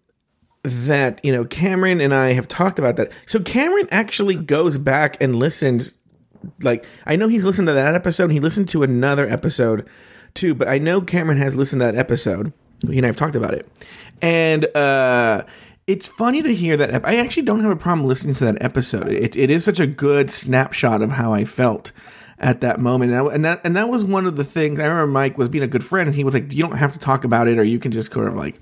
that 0.68 1.20
you 1.24 1.32
know 1.32 1.44
Cameron 1.44 2.00
and 2.00 2.14
I 2.14 2.32
have 2.32 2.48
talked 2.48 2.78
about 2.78 2.96
that. 2.96 3.10
So 3.26 3.40
Cameron 3.40 3.88
actually 3.90 4.36
goes 4.36 4.78
back 4.78 5.16
and 5.20 5.36
listens. 5.36 5.96
Like 6.60 6.84
I 7.06 7.16
know 7.16 7.28
he's 7.28 7.44
listened 7.44 7.66
to 7.68 7.74
that 7.74 7.94
episode. 7.94 8.30
He 8.30 8.40
listened 8.40 8.68
to 8.70 8.82
another 8.82 9.28
episode 9.28 9.88
too, 10.34 10.54
but 10.54 10.68
I 10.68 10.78
know 10.78 11.00
Cameron 11.00 11.38
has 11.38 11.56
listened 11.56 11.80
to 11.80 11.86
that 11.86 11.96
episode. 11.96 12.52
He 12.86 12.96
and 12.98 13.04
I 13.04 13.08
have 13.08 13.16
talked 13.16 13.34
about 13.34 13.54
it, 13.54 13.68
and 14.22 14.64
uh, 14.76 15.42
it's 15.88 16.06
funny 16.06 16.42
to 16.42 16.54
hear 16.54 16.76
that. 16.76 16.90
ep- 16.92 17.06
I 17.06 17.16
actually 17.16 17.42
don't 17.42 17.60
have 17.60 17.72
a 17.72 17.76
problem 17.76 18.06
listening 18.06 18.34
to 18.34 18.44
that 18.44 18.62
episode. 18.62 19.08
It, 19.08 19.34
it 19.34 19.50
is 19.50 19.64
such 19.64 19.80
a 19.80 19.86
good 19.86 20.30
snapshot 20.30 21.02
of 21.02 21.12
how 21.12 21.32
I 21.32 21.44
felt 21.44 21.90
at 22.38 22.60
that 22.60 22.78
moment, 22.78 23.10
and, 23.10 23.20
I, 23.20 23.34
and 23.34 23.44
that 23.44 23.60
and 23.64 23.76
that 23.76 23.88
was 23.88 24.04
one 24.04 24.26
of 24.26 24.36
the 24.36 24.44
things. 24.44 24.78
I 24.78 24.84
remember 24.84 25.08
Mike 25.08 25.36
was 25.38 25.48
being 25.48 25.64
a 25.64 25.68
good 25.68 25.84
friend, 25.84 26.06
and 26.06 26.14
he 26.14 26.22
was 26.22 26.34
like, 26.34 26.52
"You 26.52 26.62
don't 26.62 26.76
have 26.76 26.92
to 26.92 26.98
talk 27.00 27.24
about 27.24 27.48
it, 27.48 27.58
or 27.58 27.64
you 27.64 27.80
can 27.80 27.90
just 27.90 28.12
kind 28.12 28.28
of 28.28 28.36
like 28.36 28.60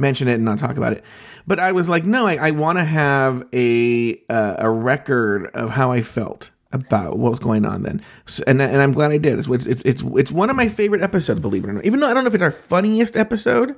mention 0.00 0.28
it 0.28 0.34
and 0.34 0.44
not 0.44 0.58
talk 0.58 0.76
about 0.76 0.92
it." 0.92 1.04
But 1.46 1.58
I 1.60 1.72
was 1.72 1.88
like, 1.88 2.04
"No, 2.04 2.26
I, 2.26 2.34
I 2.36 2.50
want 2.50 2.78
to 2.78 2.84
have 2.84 3.46
a 3.52 4.20
uh, 4.28 4.56
a 4.58 4.70
record 4.70 5.46
of 5.54 5.70
how 5.70 5.92
I 5.92 6.02
felt." 6.02 6.50
About 6.72 7.16
what 7.16 7.30
was 7.30 7.38
going 7.38 7.64
on 7.64 7.84
then, 7.84 8.02
so, 8.26 8.42
and 8.46 8.60
and 8.60 8.82
I'm 8.82 8.92
glad 8.92 9.10
I 9.10 9.16
did. 9.18 9.38
It's, 9.38 9.48
it's 9.48 9.82
it's 9.82 10.02
it's 10.02 10.32
one 10.32 10.50
of 10.50 10.56
my 10.56 10.68
favorite 10.68 11.00
episodes, 11.00 11.40
believe 11.40 11.64
it 11.64 11.70
or 11.70 11.72
not. 11.74 11.86
Even 11.86 12.00
though 12.00 12.10
I 12.10 12.12
don't 12.12 12.24
know 12.24 12.28
if 12.28 12.34
it's 12.34 12.42
our 12.42 12.50
funniest 12.50 13.16
episode, 13.16 13.76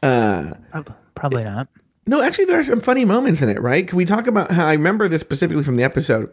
Prob- 0.00 0.94
Probably 1.14 1.44
not. 1.44 1.68
no, 2.06 2.22
actually, 2.22 2.46
there 2.46 2.58
are 2.58 2.64
some 2.64 2.80
funny 2.80 3.04
moments 3.04 3.42
in 3.42 3.48
it, 3.48 3.60
right? 3.60 3.86
Can 3.86 3.96
we 3.96 4.04
talk 4.04 4.26
about 4.26 4.50
how 4.50 4.66
I 4.66 4.72
remember 4.72 5.08
this 5.08 5.20
specifically 5.20 5.62
from 5.62 5.76
the 5.76 5.82
episode? 5.84 6.30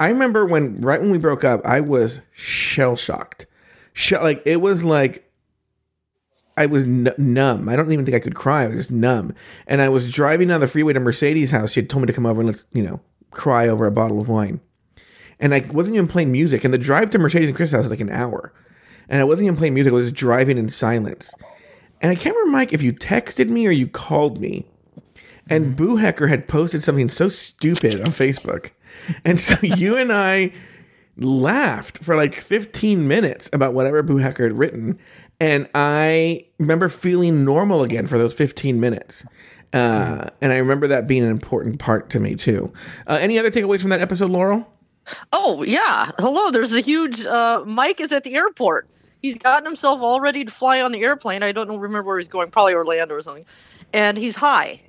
I 0.00 0.08
remember 0.08 0.46
when, 0.46 0.80
right 0.80 1.00
when 1.00 1.10
we 1.10 1.18
broke 1.18 1.44
up, 1.44 1.60
I 1.64 1.80
was 1.80 2.20
shell 2.32 2.96
shocked. 2.96 3.46
Sh- 3.92 4.12
like, 4.12 4.42
it 4.46 4.60
was 4.60 4.84
like 4.84 5.30
I 6.56 6.66
was 6.66 6.84
n- 6.84 7.14
numb. 7.16 7.68
I 7.68 7.76
don't 7.76 7.90
even 7.90 8.04
think 8.04 8.14
I 8.14 8.20
could 8.20 8.34
cry. 8.34 8.64
I 8.64 8.66
was 8.68 8.76
just 8.76 8.90
numb. 8.90 9.34
And 9.66 9.80
I 9.80 9.88
was 9.88 10.12
driving 10.12 10.48
down 10.48 10.60
the 10.60 10.68
freeway 10.68 10.92
to 10.92 11.00
Mercedes' 11.00 11.50
house. 11.50 11.72
She 11.72 11.80
had 11.80 11.90
told 11.90 12.02
me 12.02 12.06
to 12.06 12.12
come 12.12 12.26
over 12.26 12.40
and 12.40 12.46
let's, 12.46 12.66
you 12.72 12.82
know, 12.82 13.00
cry 13.30 13.68
over 13.68 13.86
a 13.86 13.90
bottle 13.90 14.20
of 14.20 14.28
wine. 14.28 14.60
And 15.40 15.54
I 15.54 15.60
wasn't 15.70 15.96
even 15.96 16.08
playing 16.08 16.30
music. 16.30 16.64
And 16.64 16.72
the 16.72 16.78
drive 16.78 17.10
to 17.10 17.18
Mercedes 17.18 17.48
and 17.48 17.56
Chris' 17.56 17.72
house 17.72 17.84
was 17.84 17.90
like 17.90 18.00
an 18.00 18.10
hour. 18.10 18.52
And 19.08 19.20
I 19.20 19.24
wasn't 19.24 19.46
even 19.46 19.56
playing 19.56 19.74
music. 19.74 19.92
I 19.92 19.94
was 19.94 20.06
just 20.06 20.16
driving 20.16 20.58
in 20.58 20.68
silence. 20.68 21.32
And 22.00 22.10
I 22.10 22.14
can't 22.14 22.36
remember, 22.36 22.58
Mike, 22.58 22.72
if 22.72 22.82
you 22.82 22.92
texted 22.92 23.48
me 23.48 23.66
or 23.66 23.70
you 23.70 23.86
called 23.86 24.40
me. 24.40 24.66
And 25.48 25.66
mm-hmm. 25.66 25.74
Boo 25.74 25.96
Hecker 25.96 26.28
had 26.28 26.48
posted 26.48 26.82
something 26.82 27.08
so 27.08 27.28
stupid 27.28 28.00
on 28.00 28.08
Facebook. 28.08 28.70
And 29.24 29.40
so 29.40 29.56
you 29.62 29.96
and 29.96 30.12
I 30.12 30.52
laughed 31.16 31.98
for 31.98 32.16
like 32.16 32.34
15 32.34 33.06
minutes 33.06 33.50
about 33.52 33.74
whatever 33.74 34.02
Boo 34.02 34.18
Hecker 34.18 34.44
had 34.44 34.58
written. 34.58 34.98
And 35.42 35.68
I 35.74 36.46
remember 36.58 36.88
feeling 36.88 37.44
normal 37.44 37.82
again 37.82 38.06
for 38.06 38.16
those 38.16 38.32
15 38.32 38.78
minutes. 38.78 39.24
Uh, 39.72 40.28
and 40.40 40.52
I 40.52 40.58
remember 40.58 40.86
that 40.86 41.08
being 41.08 41.24
an 41.24 41.30
important 41.32 41.80
part 41.80 42.10
to 42.10 42.20
me 42.20 42.36
too. 42.36 42.72
Uh, 43.08 43.18
any 43.20 43.40
other 43.40 43.50
takeaways 43.50 43.80
from 43.80 43.90
that 43.90 44.00
episode, 44.00 44.30
Laurel? 44.30 44.68
Oh 45.32 45.64
yeah. 45.64 46.12
Hello. 46.20 46.52
There's 46.52 46.72
a 46.72 46.80
huge. 46.80 47.26
Uh, 47.26 47.64
Mike 47.66 48.00
is 48.00 48.12
at 48.12 48.22
the 48.22 48.36
airport. 48.36 48.88
He's 49.20 49.36
gotten 49.36 49.66
himself 49.66 50.00
all 50.00 50.20
ready 50.20 50.44
to 50.44 50.50
fly 50.52 50.80
on 50.80 50.92
the 50.92 51.02
airplane. 51.02 51.42
I 51.42 51.50
don't 51.50 51.66
know, 51.66 51.76
remember 51.76 52.06
where 52.06 52.18
he's 52.18 52.28
going. 52.28 52.52
Probably 52.52 52.74
Orlando 52.74 53.16
or 53.16 53.22
something. 53.22 53.44
And 53.92 54.16
he's 54.16 54.36
high. 54.36 54.80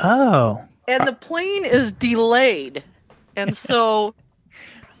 Oh, 0.00 0.64
And 0.88 1.06
the 1.06 1.12
plane 1.12 1.64
is 1.64 1.92
delayed. 1.92 2.82
And 3.36 3.56
so, 3.56 4.16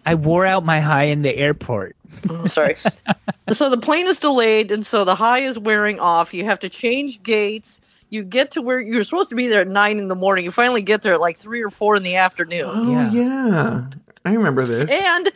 I 0.06 0.14
wore 0.14 0.46
out 0.46 0.64
my 0.64 0.80
high 0.80 1.04
in 1.04 1.22
the 1.22 1.36
airport. 1.36 1.96
I'm 2.28 2.48
sorry. 2.48 2.76
so 3.50 3.70
the 3.70 3.78
plane 3.78 4.06
is 4.06 4.18
delayed, 4.18 4.70
and 4.70 4.84
so 4.84 5.04
the 5.04 5.14
high 5.14 5.40
is 5.40 5.58
wearing 5.58 6.00
off. 6.00 6.34
You 6.34 6.44
have 6.44 6.58
to 6.60 6.68
change 6.68 7.22
gates. 7.22 7.80
You 8.08 8.24
get 8.24 8.50
to 8.52 8.62
where 8.62 8.80
you're 8.80 9.04
supposed 9.04 9.28
to 9.28 9.36
be 9.36 9.46
there 9.46 9.60
at 9.60 9.68
nine 9.68 9.98
in 9.98 10.08
the 10.08 10.14
morning. 10.16 10.44
You 10.44 10.50
finally 10.50 10.82
get 10.82 11.02
there 11.02 11.14
at 11.14 11.20
like 11.20 11.36
three 11.38 11.62
or 11.62 11.70
four 11.70 11.94
in 11.94 12.02
the 12.02 12.16
afternoon. 12.16 12.62
Oh, 12.66 12.90
Yeah. 12.90 13.10
yeah. 13.12 13.86
I 14.24 14.32
remember 14.34 14.66
this. 14.66 14.90
And 14.90 15.30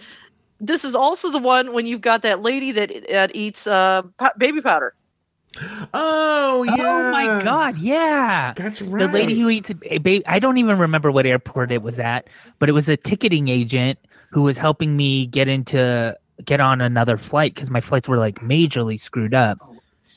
this 0.61 0.85
is 0.85 0.95
also 0.97 1.31
the 1.31 1.39
one 1.39 1.73
when 1.73 1.87
you've 1.87 2.01
got 2.01 2.23
that 2.23 2.43
lady 2.43 2.73
that, 2.73 2.91
that 3.11 3.31
eats 3.37 3.67
uh, 3.67 4.03
po- 4.19 4.31
baby 4.39 4.61
powder. 4.61 4.95
Oh, 5.95 6.65
yeah. 6.65 6.75
Oh 6.79 7.11
my 7.12 7.43
god, 7.45 7.77
yeah. 7.79 8.53
That's 8.57 8.83
right. 8.83 9.07
The 9.07 9.09
lady 9.12 9.39
who 9.39 9.49
eats 9.49 9.71
a 9.71 9.75
baby. 9.77 10.27
I 10.27 10.39
don't 10.41 10.59
even 10.59 10.79
remember 10.79 11.11
what 11.12 11.27
airport 11.27 11.71
it 11.71 11.83
was 11.83 12.01
at, 12.01 12.27
but 12.59 12.69
it 12.69 12.73
was 12.73 12.89
a 12.89 12.97
ticketing 12.97 13.47
agent 13.49 13.99
who 14.35 14.43
was 14.43 14.59
helping 14.59 14.97
me 14.97 15.26
get 15.26 15.47
into 15.47 16.12
get 16.45 16.61
on 16.61 16.80
another 16.80 17.16
flight 17.16 17.55
because 17.55 17.70
my 17.70 17.80
flights 17.80 18.09
were 18.09 18.18
like 18.18 18.41
majorly 18.41 18.99
screwed 18.99 19.32
up. 19.32 19.59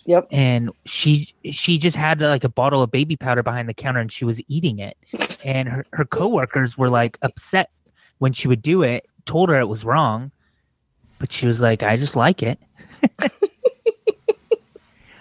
Yep. 0.08 0.28
And 0.32 0.72
she 0.86 1.32
she 1.52 1.78
just 1.78 1.96
had 1.96 2.20
like 2.20 2.44
a 2.44 2.50
bottle 2.50 2.82
of 2.82 2.90
baby 2.90 3.16
powder 3.16 3.44
behind 3.44 3.70
the 3.70 3.76
counter 3.76 4.00
and 4.00 4.12
she 4.12 4.26
was 4.26 4.42
eating 4.48 4.80
it. 4.80 4.98
And 5.46 5.70
her, 5.70 5.86
her 5.94 6.04
coworkers 6.04 6.80
were 6.80 6.90
like 6.90 7.20
upset 7.22 7.70
when 8.18 8.34
she 8.34 8.48
would 8.48 8.64
do 8.64 8.82
it, 8.82 9.06
told 9.26 9.50
her 9.50 9.60
it 9.60 9.68
was 9.68 9.86
wrong, 9.86 10.32
but 11.20 11.32
she 11.32 11.46
was 11.46 11.62
like, 11.62 11.84
I 11.84 11.96
just 11.96 12.16
like 12.16 12.42
it. 12.42 12.58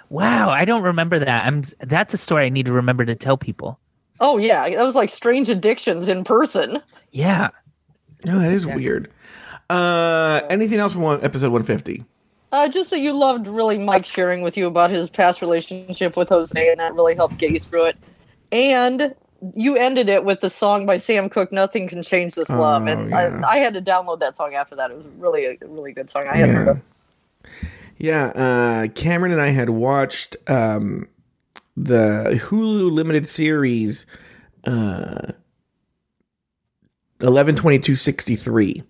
wow, 0.09 0.49
I 0.49 0.65
don't 0.65 0.83
remember 0.83 1.19
that. 1.19 1.45
I'm 1.45 1.65
that's 1.81 2.15
a 2.15 2.19
story 2.19 2.47
I 2.47 2.49
need 2.49 2.65
to 2.65 2.73
remember 2.73 3.05
to 3.05 3.15
tell 3.15 3.37
people. 3.37 3.79
Oh 4.21 4.39
yeah, 4.39 4.71
that 4.71 4.83
was 4.83 4.95
like 4.95 5.11
strange 5.11 5.51
addictions 5.51 6.09
in 6.09 6.25
person. 6.25 6.81
Yeah. 7.13 7.51
No, 8.27 8.39
that 8.41 8.51
is 8.53 8.67
weird. 8.67 9.11
Uh, 9.71 10.41
anything 10.51 10.79
else 10.79 10.93
from 10.93 11.03
one, 11.03 11.25
episode 11.25 11.53
150? 11.53 12.05
Uh, 12.53 12.69
just 12.69 12.91
that 12.91 12.99
you 13.01 13.17
loved 13.17 13.47
really 13.47 13.79
Mike 13.79 14.05
sharing 14.05 14.43
with 14.43 14.57
you 14.57 14.67
about 14.67 14.91
his 14.91 15.09
past 15.09 15.41
relationship 15.41 16.17
with 16.17 16.29
Jose, 16.29 16.69
and 16.71 16.79
that 16.81 16.95
really 16.95 17.15
helped 17.15 17.39
get 17.39 17.51
you 17.53 17.59
through 17.61 17.87
it. 17.87 17.97
And 18.53 19.15
you 19.55 19.77
ended 19.77 20.09
it 20.09 20.25
with 20.25 20.41
the 20.41 20.51
song 20.51 20.87
by 20.87 20.97
Sam 20.97 21.29
Cooke, 21.29 21.53
"Nothing 21.53 21.89
Can 21.89 22.03
Change 22.03 22.35
This 22.35 22.49
Love," 22.51 22.83
Oh, 22.83 22.87
and 22.87 23.11
yeah. 23.11 23.41
I, 23.45 23.55
I 23.55 23.57
had 23.59 23.75
to 23.75 23.83
download 23.83 24.21
that 24.21 24.37
song 24.37 24.55
after 24.55 24.75
that. 24.77 24.91
It 24.91 24.97
was 24.97 25.07
really 25.19 25.45
a 25.47 25.57
really 25.67 25.93
good 25.93 26.09
song. 26.11 26.27
I 26.29 26.39
heard 26.39 26.67
Yeah. 26.67 26.73
it. 26.73 26.79
Yeah, 27.99 28.25
uh, 28.27 28.89
Cameron 28.89 29.33
and 29.33 29.41
I 29.41 29.49
had 29.49 29.71
watched 29.71 30.37
um, 30.49 31.09
the 31.77 32.39
Hulu 32.45 32.91
limited 32.93 33.27
series 33.27 34.05
uh, 34.65 35.33
112263. 37.21 38.83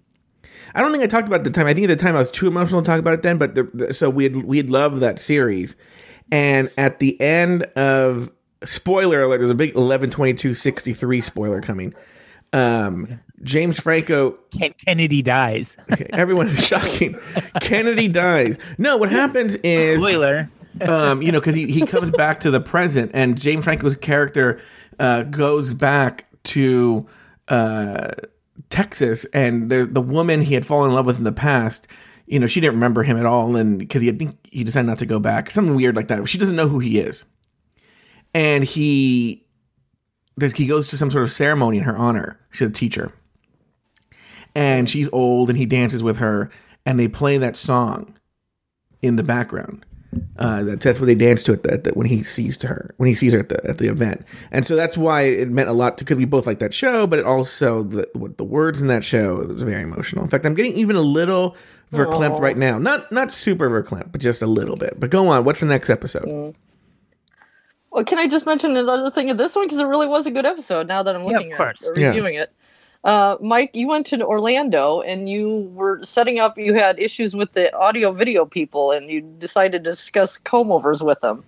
I 0.75 0.81
don't 0.83 0.93
think 0.93 1.03
I 1.03 1.07
talked 1.07 1.27
about 1.27 1.37
it 1.37 1.41
at 1.41 1.45
the 1.45 1.51
time. 1.59 1.67
I 1.67 1.75
think 1.75 1.89
at 1.89 1.99
the 1.99 2.03
time 2.03 2.17
I 2.17 2.19
was 2.19 2.31
too 2.31 2.47
emotional 2.47 2.83
to 2.83 2.87
talk 2.87 2.99
about 2.99 3.15
it 3.15 3.23
then, 3.23 3.39
but 3.39 3.55
the, 3.55 3.63
the, 3.73 3.95
so 3.95 4.11
we 4.11 4.25
had 4.25 4.37
we 4.45 4.59
had 4.59 4.69
loved 4.71 5.01
that 5.01 5.19
series. 5.19 5.75
And 6.31 6.71
at 6.77 6.99
the 6.99 7.19
end 7.21 7.63
of 7.77 8.31
spoiler 8.65 9.23
alert, 9.23 9.39
there's 9.39 9.51
a 9.51 9.55
big 9.55 9.71
112263 9.75 11.21
spoiler 11.21 11.61
coming. 11.61 11.95
Um, 12.53 13.21
James 13.43 13.79
Franco 13.79 14.33
Ken- 14.57 14.75
Kennedy 14.85 15.23
dies. 15.23 15.77
Okay, 15.93 16.09
everyone 16.13 16.49
is 16.49 16.67
shocking. 16.67 17.19
Kennedy 17.61 18.09
dies. 18.09 18.57
No, 18.77 18.97
what 18.97 19.11
happens 19.11 19.55
is, 19.57 20.01
Spoiler. 20.01 20.51
um, 20.81 21.23
you 21.23 21.33
know, 21.33 21.41
because 21.41 21.55
he, 21.55 21.71
he 21.71 21.83
comes 21.87 22.11
back 22.11 22.41
to 22.41 22.51
the 22.51 22.61
present, 22.61 23.13
and 23.15 23.41
James 23.41 23.65
Franco's 23.65 23.97
character 23.97 24.61
uh, 24.99 25.23
goes 25.23 25.73
back 25.75 26.27
to 26.45 27.07
uh, 27.49 28.11
Texas, 28.71 29.25
and 29.27 29.71
the 29.71 29.87
the 29.87 30.03
woman 30.03 30.43
he 30.43 30.55
had 30.55 30.67
fallen 30.67 30.91
in 30.91 30.97
love 30.97 31.07
with 31.07 31.19
in 31.19 31.25
the 31.25 31.33
past. 31.33 31.87
You 32.27 32.41
know, 32.41 32.47
she 32.47 32.61
didn't 32.61 32.75
remember 32.75 33.05
him 33.05 33.17
at 33.17 33.27
all, 33.27 33.55
and 33.55 33.79
because 33.79 34.03
he 34.03 34.11
think 34.11 34.37
he 34.51 34.65
decided 34.65 34.89
not 34.89 34.99
to 34.99 35.07
go 35.07 35.21
back, 35.21 35.51
something 35.51 35.77
weird 35.77 35.95
like 35.95 36.09
that. 36.09 36.29
She 36.29 36.39
doesn't 36.39 36.57
know 36.57 36.69
who 36.69 36.81
he 36.81 36.99
is, 36.99 37.25
and 38.35 38.65
he 38.65 39.47
he 40.41 40.67
goes 40.67 40.89
to 40.89 40.97
some 40.97 41.11
sort 41.11 41.23
of 41.25 41.31
ceremony 41.31 41.79
in 41.79 41.85
her 41.85 41.97
honor. 41.97 42.41
She's 42.51 42.69
a 42.69 42.73
teacher, 42.73 43.13
and 44.57 44.89
she's 44.89 45.09
old 45.13 45.51
and 45.51 45.59
he 45.59 45.67
dances 45.67 46.03
with 46.03 46.17
her 46.17 46.51
and 46.87 46.99
they 46.99 47.09
play 47.09 47.37
that 47.37 47.57
song 47.57 48.17
in 49.03 49.17
the 49.17 49.23
background 49.23 49.85
uh, 50.39 50.63
that's, 50.63 50.85
that's 50.85 51.01
what 51.01 51.07
they 51.07 51.15
dance 51.15 51.43
to 51.45 51.53
at 51.53 51.63
the, 51.63 51.73
at 51.73 51.85
the, 51.85 51.91
when 51.93 52.07
he 52.07 52.23
sees 52.23 52.57
to 52.59 52.67
her 52.69 52.91
when 52.99 53.09
he 53.09 53.15
sees 53.15 53.33
her 53.33 53.39
at 53.41 53.49
the 53.49 53.65
at 53.69 53.79
the 53.79 53.89
event. 53.89 54.25
And 54.51 54.67
so 54.67 54.77
that's 54.77 54.97
why 54.97 55.23
it 55.23 55.49
meant 55.51 55.69
a 55.69 55.73
lot 55.73 55.99
to 55.99 56.05
because 56.05 56.17
we 56.19 56.25
both 56.25 56.47
like 56.47 56.59
that 56.59 56.75
show 56.75 57.07
but 57.07 57.19
it 57.19 57.25
also 57.25 57.83
the 57.83 58.09
what 58.15 58.37
the 58.39 58.45
words 58.45 58.81
in 58.81 58.89
that 58.89 59.05
show 59.05 59.41
it 59.41 59.49
was 59.49 59.63
very 59.63 59.83
emotional. 59.83 60.23
In 60.25 60.31
fact 60.31 60.45
i'm 60.47 60.55
getting 60.55 60.73
even 60.75 60.97
a 60.97 61.01
little 61.01 61.57
verklempt 61.93 62.41
right 62.41 62.57
now. 62.57 62.79
Not 62.79 63.11
not 63.13 63.33
super 63.33 63.71
verklempt 63.71 64.13
but 64.13 64.21
just 64.21 64.43
a 64.43 64.47
little 64.47 64.77
bit. 64.77 64.99
But 65.01 65.11
go 65.11 65.29
on 65.29 65.45
what's 65.45 65.61
the 65.61 65.67
next 65.67 65.89
episode? 65.91 66.55
Well, 67.91 68.05
can 68.05 68.19
I 68.19 68.27
just 68.27 68.45
mention 68.45 68.77
another 68.77 69.11
thing 69.11 69.31
of 69.31 69.39
this 69.39 69.57
one? 69.57 69.65
Because 69.67 69.79
it 69.79 69.85
really 69.87 70.07
was 70.07 70.27
a 70.27 70.31
good 70.31 70.45
episode. 70.45 70.87
Now 70.87 71.03
that 71.03 71.15
I'm 71.17 71.23
Yeah, 71.23 71.29
looking 71.39 71.53
at 71.53 71.61
it, 71.61 71.83
or 71.87 71.99
Yeah. 71.99 72.09
reviewing 72.09 72.35
it, 72.35 72.53
Uh, 73.07 73.37
Mike, 73.41 73.71
you 73.73 73.87
went 73.87 74.05
to 74.07 74.21
Orlando 74.27 75.01
and 75.01 75.29
you 75.31 75.71
were 75.75 76.03
setting 76.03 76.41
up. 76.41 76.59
You 76.59 76.75
had 76.75 76.99
issues 76.99 77.37
with 77.37 77.53
the 77.53 77.73
audio 77.77 78.11
video 78.11 78.45
people, 78.45 78.91
and 78.91 79.09
you 79.09 79.21
decided 79.39 79.85
to 79.85 79.91
discuss 79.91 80.37
comb 80.37 80.73
overs 80.73 81.05
with 81.05 81.21
them. 81.21 81.45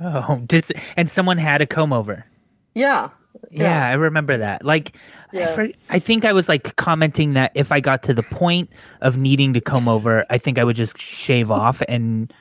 Oh, 0.00 0.42
did, 0.46 0.66
and 0.96 1.08
someone 1.08 1.38
had 1.38 1.62
a 1.62 1.66
comb 1.66 1.92
over. 1.92 2.26
Yeah, 2.74 3.10
Yeah, 3.50 3.86
I 3.86 3.92
remember 3.92 4.36
that. 4.38 4.64
Like, 4.64 4.96
I, 5.32 5.46
for, 5.46 5.68
I 5.88 6.00
think 6.00 6.24
I 6.24 6.32
was 6.32 6.48
like 6.48 6.74
commenting 6.76 7.34
that 7.34 7.52
if 7.54 7.70
I 7.70 7.78
got 7.80 8.02
to 8.04 8.14
the 8.14 8.24
point 8.24 8.70
of 9.02 9.18
needing 9.18 9.52
to 9.54 9.60
comb 9.60 9.86
over, 9.88 10.24
I 10.30 10.38
think 10.38 10.58
I 10.58 10.64
would 10.64 10.76
just 10.76 10.98
shave 10.98 11.50
off 11.52 11.80
and 11.88 12.32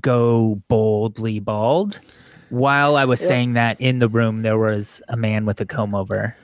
go 0.00 0.60
boldly 0.68 1.40
bald. 1.40 2.00
While 2.50 2.96
I 2.96 3.06
was 3.06 3.20
Yeah. 3.22 3.28
saying 3.28 3.52
that 3.54 3.80
in 3.80 3.98
the 4.00 4.08
room, 4.08 4.42
there 4.42 4.58
was 4.58 5.00
a 5.08 5.16
man 5.16 5.46
with 5.46 5.60
a 5.60 5.66
comb 5.66 5.94
over, 5.94 6.36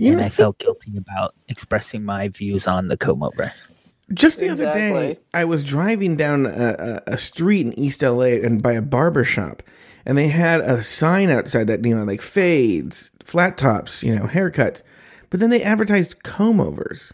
You 0.00 0.12
and 0.12 0.20
know, 0.20 0.26
I 0.26 0.30
felt 0.30 0.58
guilty 0.58 0.96
about 0.96 1.34
expressing 1.48 2.04
my 2.04 2.28
views 2.28 2.66
on 2.66 2.88
the 2.88 2.96
comb 2.96 3.22
over. 3.22 3.52
just 4.14 4.38
the 4.38 4.48
other 4.48 4.72
day, 4.72 5.18
I 5.34 5.44
was 5.44 5.62
driving 5.62 6.16
down 6.16 6.46
a, 6.46 7.02
a, 7.06 7.12
a 7.12 7.18
street 7.18 7.66
in 7.66 7.78
East 7.78 8.00
LA 8.00 8.40
and 8.42 8.62
by 8.62 8.72
a 8.72 8.80
barber 8.80 9.24
shop, 9.24 9.62
and 10.06 10.16
they 10.16 10.28
had 10.28 10.62
a 10.62 10.82
sign 10.82 11.28
outside 11.28 11.66
that 11.66 11.84
you 11.84 11.94
know 11.94 12.04
like 12.04 12.22
fades, 12.22 13.10
flat 13.22 13.58
tops, 13.58 14.02
you 14.02 14.16
know, 14.16 14.24
haircuts, 14.24 14.80
but 15.28 15.38
then 15.38 15.50
they 15.50 15.62
advertised 15.62 16.22
comb 16.22 16.62
overs. 16.62 17.12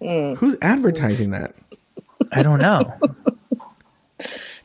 Mm. 0.00 0.38
Who's 0.38 0.56
advertising 0.62 1.32
that? 1.32 1.54
I 2.32 2.42
don't 2.42 2.60
know. 2.60 2.98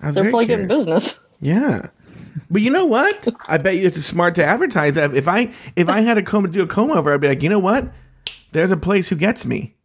I 0.01 0.11
they're 0.11 0.23
very 0.23 0.29
probably 0.29 0.45
getting 0.45 0.67
business. 0.67 1.21
Yeah. 1.41 1.87
But 2.49 2.61
you 2.61 2.69
know 2.71 2.85
what? 2.85 3.27
I 3.47 3.57
bet 3.57 3.75
you 3.77 3.87
it's 3.87 4.03
smart 4.05 4.35
to 4.35 4.43
advertise 4.45 4.93
that. 4.93 5.13
If 5.15 5.27
I 5.27 5.51
if 5.75 5.89
I 5.89 6.01
had 6.01 6.17
a 6.17 6.23
comb 6.23 6.43
to 6.45 6.49
do 6.51 6.61
a 6.63 6.67
comb 6.67 6.91
over, 6.91 7.13
I'd 7.13 7.21
be 7.21 7.27
like, 7.27 7.41
you 7.43 7.49
know 7.49 7.59
what? 7.59 7.85
There's 8.51 8.71
a 8.71 8.77
place 8.77 9.09
who 9.09 9.15
gets 9.15 9.45
me, 9.45 9.75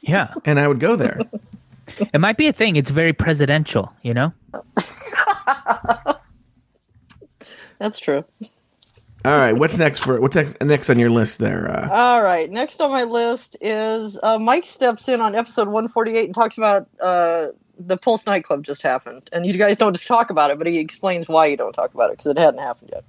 Yeah, 0.00 0.34
and 0.44 0.58
I 0.60 0.66
would 0.68 0.80
go 0.80 0.96
there. 0.96 1.20
it 1.98 2.20
might 2.20 2.36
be 2.36 2.46
a 2.48 2.52
thing. 2.52 2.76
It's 2.76 2.90
very 2.90 3.12
presidential, 3.12 3.92
you 4.02 4.14
know. 4.14 4.32
That's 7.78 7.98
true. 7.98 8.24
All 9.24 9.36
right, 9.38 9.52
what's 9.52 9.76
next 9.76 10.00
for 10.00 10.20
what's 10.20 10.34
next, 10.34 10.60
next 10.62 10.90
on 10.90 10.98
your 10.98 11.10
list 11.10 11.38
there? 11.38 11.70
Uh, 11.70 11.88
All 11.92 12.22
right. 12.22 12.50
Next 12.50 12.80
on 12.80 12.90
my 12.90 13.04
list 13.04 13.56
is 13.60 14.18
uh, 14.20 14.36
Mike 14.38 14.66
steps 14.66 15.08
in 15.08 15.20
on 15.20 15.34
episode 15.36 15.68
148 15.68 16.24
and 16.26 16.34
talks 16.34 16.58
about 16.58 16.88
uh, 17.00 17.46
the 17.86 17.96
Pulse 17.96 18.26
nightclub 18.26 18.64
just 18.64 18.82
happened, 18.82 19.28
and 19.32 19.44
you 19.46 19.52
guys 19.54 19.76
don't 19.76 19.92
just 19.94 20.06
talk 20.06 20.30
about 20.30 20.50
it, 20.50 20.58
but 20.58 20.66
he 20.66 20.78
explains 20.78 21.28
why 21.28 21.46
you 21.46 21.56
don't 21.56 21.72
talk 21.72 21.92
about 21.94 22.10
it 22.10 22.18
because 22.18 22.26
it 22.26 22.38
hadn't 22.38 22.60
happened 22.60 22.90
yet. 22.92 23.04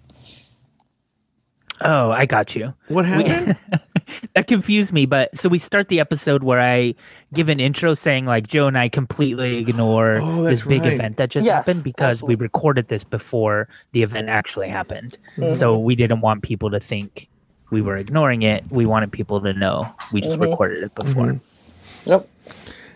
Oh, 1.82 2.12
I 2.12 2.26
got 2.26 2.56
you. 2.56 2.74
what 2.88 3.06
happened? 3.06 3.58
that 4.36 4.48
confused 4.48 4.92
me 4.94 5.06
but 5.06 5.36
so 5.36 5.48
we 5.50 5.58
start 5.58 5.88
the 5.88 6.00
episode 6.00 6.44
where 6.44 6.60
i 6.60 6.94
give 7.34 7.48
an 7.50 7.60
intro 7.60 7.94
saying 7.94 8.26
like 8.26 8.46
joe 8.46 8.68
and 8.68 8.78
i 8.78 8.90
completely 8.90 9.58
ignore 9.58 10.20
Oh, 10.22 10.44
this 10.44 10.62
big 10.64 10.82
right. 10.82 10.94
event 10.94 11.18
that 11.18 11.30
just 11.30 11.46
Yes, 11.46 11.66
happened 11.66 11.84
because 11.84 12.18
absolutely. 12.18 12.36
we 12.36 12.42
recorded 12.42 12.88
this 12.90 13.04
before 13.04 13.70
the 13.94 14.04
event 14.04 14.28
actually 14.30 14.68
happened 14.70 15.18
Mm-hmm. 15.38 15.52
so 15.52 15.78
we 15.80 15.96
didn't 15.96 16.22
want 16.22 16.44
people 16.44 16.70
to 16.72 16.80
think 16.80 17.28
we 17.72 17.82
were 17.82 17.96
ignoring 17.98 18.42
it 18.44 18.64
we 18.70 18.86
wanted 18.86 19.12
people 19.12 19.40
to 19.42 19.54
know 19.54 19.90
we 20.12 20.20
just 20.22 20.38
Mhm. 20.38 20.50
recorded 20.50 20.84
it 20.84 20.94
before 20.96 21.28
Mm-hmm. 21.28 22.10
Yep. 22.10 22.30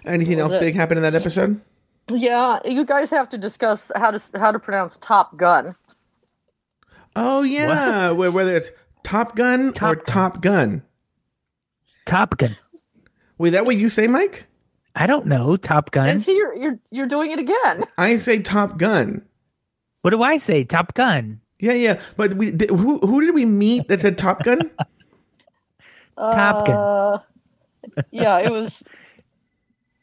Anything 0.07 0.39
else 0.39 0.53
it? 0.53 0.59
big 0.59 0.75
happened 0.75 0.97
in 0.99 1.03
that 1.03 1.13
episode? 1.15 1.61
Yeah, 2.09 2.59
you 2.65 2.85
guys 2.85 3.09
have 3.11 3.27
to 3.29 3.37
discuss 3.37 3.91
how 3.95 4.11
to 4.11 4.39
how 4.39 4.51
to 4.51 4.59
pronounce 4.59 4.97
Top 4.97 5.35
Gun. 5.37 5.75
Oh 7.15 7.41
yeah, 7.41 8.13
Wh- 8.13 8.33
whether 8.33 8.55
it's 8.55 8.71
Top 9.03 9.35
Gun 9.35 9.69
or 9.81 9.95
Top 9.95 9.95
Gun. 9.97 10.05
Top 10.05 10.41
Gun. 10.41 10.81
top 12.05 12.37
gun 12.37 12.55
Wait, 13.37 13.49
that 13.51 13.65
what 13.65 13.75
you 13.75 13.89
say, 13.89 14.07
Mike? 14.07 14.45
i 14.95 15.05
don't 15.05 15.27
know 15.27 15.55
top 15.57 15.91
gun 15.91 16.09
And 16.09 16.21
see, 16.21 16.35
you're 16.35 16.55
you're 16.55 16.79
you're 16.89 17.05
doing 17.07 17.29
it 17.31 17.37
again. 17.39 17.83
I 17.99 18.15
say 18.15 18.41
Top 18.41 18.77
Gun. 18.77 19.21
what 20.01 20.09
do 20.11 20.23
i 20.23 20.37
say 20.37 20.63
top 20.63 20.93
gun 20.95 21.41
Yeah, 21.59 21.73
yeah, 21.73 21.99
but 22.15 22.33
we 22.35 22.51
did, 22.51 22.69
who 22.69 22.99
who 22.99 23.19
did 23.21 23.35
we 23.35 23.45
meet 23.45 23.87
that 23.89 23.99
said 24.01 24.17
Top 24.17 24.43
Gun? 24.43 24.71
Top 26.17 26.65
Gun. 26.65 26.75
Uh, 26.75 27.19
yeah, 28.11 28.39
it 28.39 28.51
was. 28.51 28.83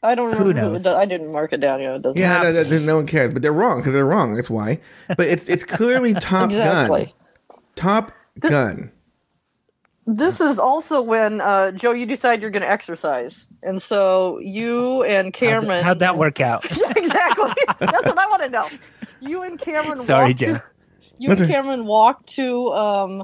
I 0.05 0.15
don't 0.15 0.27
remember. 0.27 0.45
Who 0.45 0.53
knows? 0.53 0.85
it 0.85 0.89
I 0.89 1.05
didn't 1.05 1.31
mark 1.31 1.53
it 1.53 1.59
down. 1.59 1.81
Yeah, 1.81 1.95
it 1.95 2.01
doesn't. 2.01 2.19
Yeah, 2.19 2.37
no, 2.43 2.63
no, 2.63 2.79
no 2.79 2.95
one 2.97 3.07
cares, 3.07 3.33
but 3.33 3.41
they're 3.41 3.53
wrong 3.53 3.79
because 3.79 3.93
they're 3.93 4.05
wrong. 4.05 4.35
That's 4.35 4.49
why. 4.49 4.79
But 5.07 5.27
it's 5.27 5.49
it's 5.49 5.63
clearly 5.63 6.13
Top 6.19 6.49
Gun. 6.49 6.51
exactly. 6.51 7.15
Top 7.75 8.11
Gun. 8.39 8.91
This 10.07 10.39
is 10.39 10.59
also 10.59 11.01
when 11.01 11.41
uh, 11.41 11.71
Joe, 11.71 11.91
you 11.91 12.05
decide 12.05 12.41
you're 12.41 12.51
going 12.51 12.61
to 12.61 12.69
exercise, 12.69 13.47
and 13.63 13.81
so 13.81 14.39
you 14.39 15.03
and 15.03 15.27
how'd, 15.27 15.33
Cameron. 15.33 15.83
how'd 15.83 15.99
that 15.99 16.17
work 16.17 16.41
out 16.41 16.63
exactly. 16.95 17.51
That's 17.79 18.05
what 18.05 18.17
I 18.17 18.27
want 18.27 18.43
to 18.43 18.49
know. 18.49 18.69
You 19.19 19.41
and 19.43 19.59
Cameron. 19.59 19.97
Sorry, 19.97 20.27
walked 20.27 20.39
Joe. 20.39 20.53
To, 20.53 20.63
you 21.17 21.29
That's 21.29 21.41
and 21.41 21.49
okay. 21.49 21.53
Cameron 21.53 21.85
walked 21.85 22.27
to 22.35 22.71
um, 22.73 23.23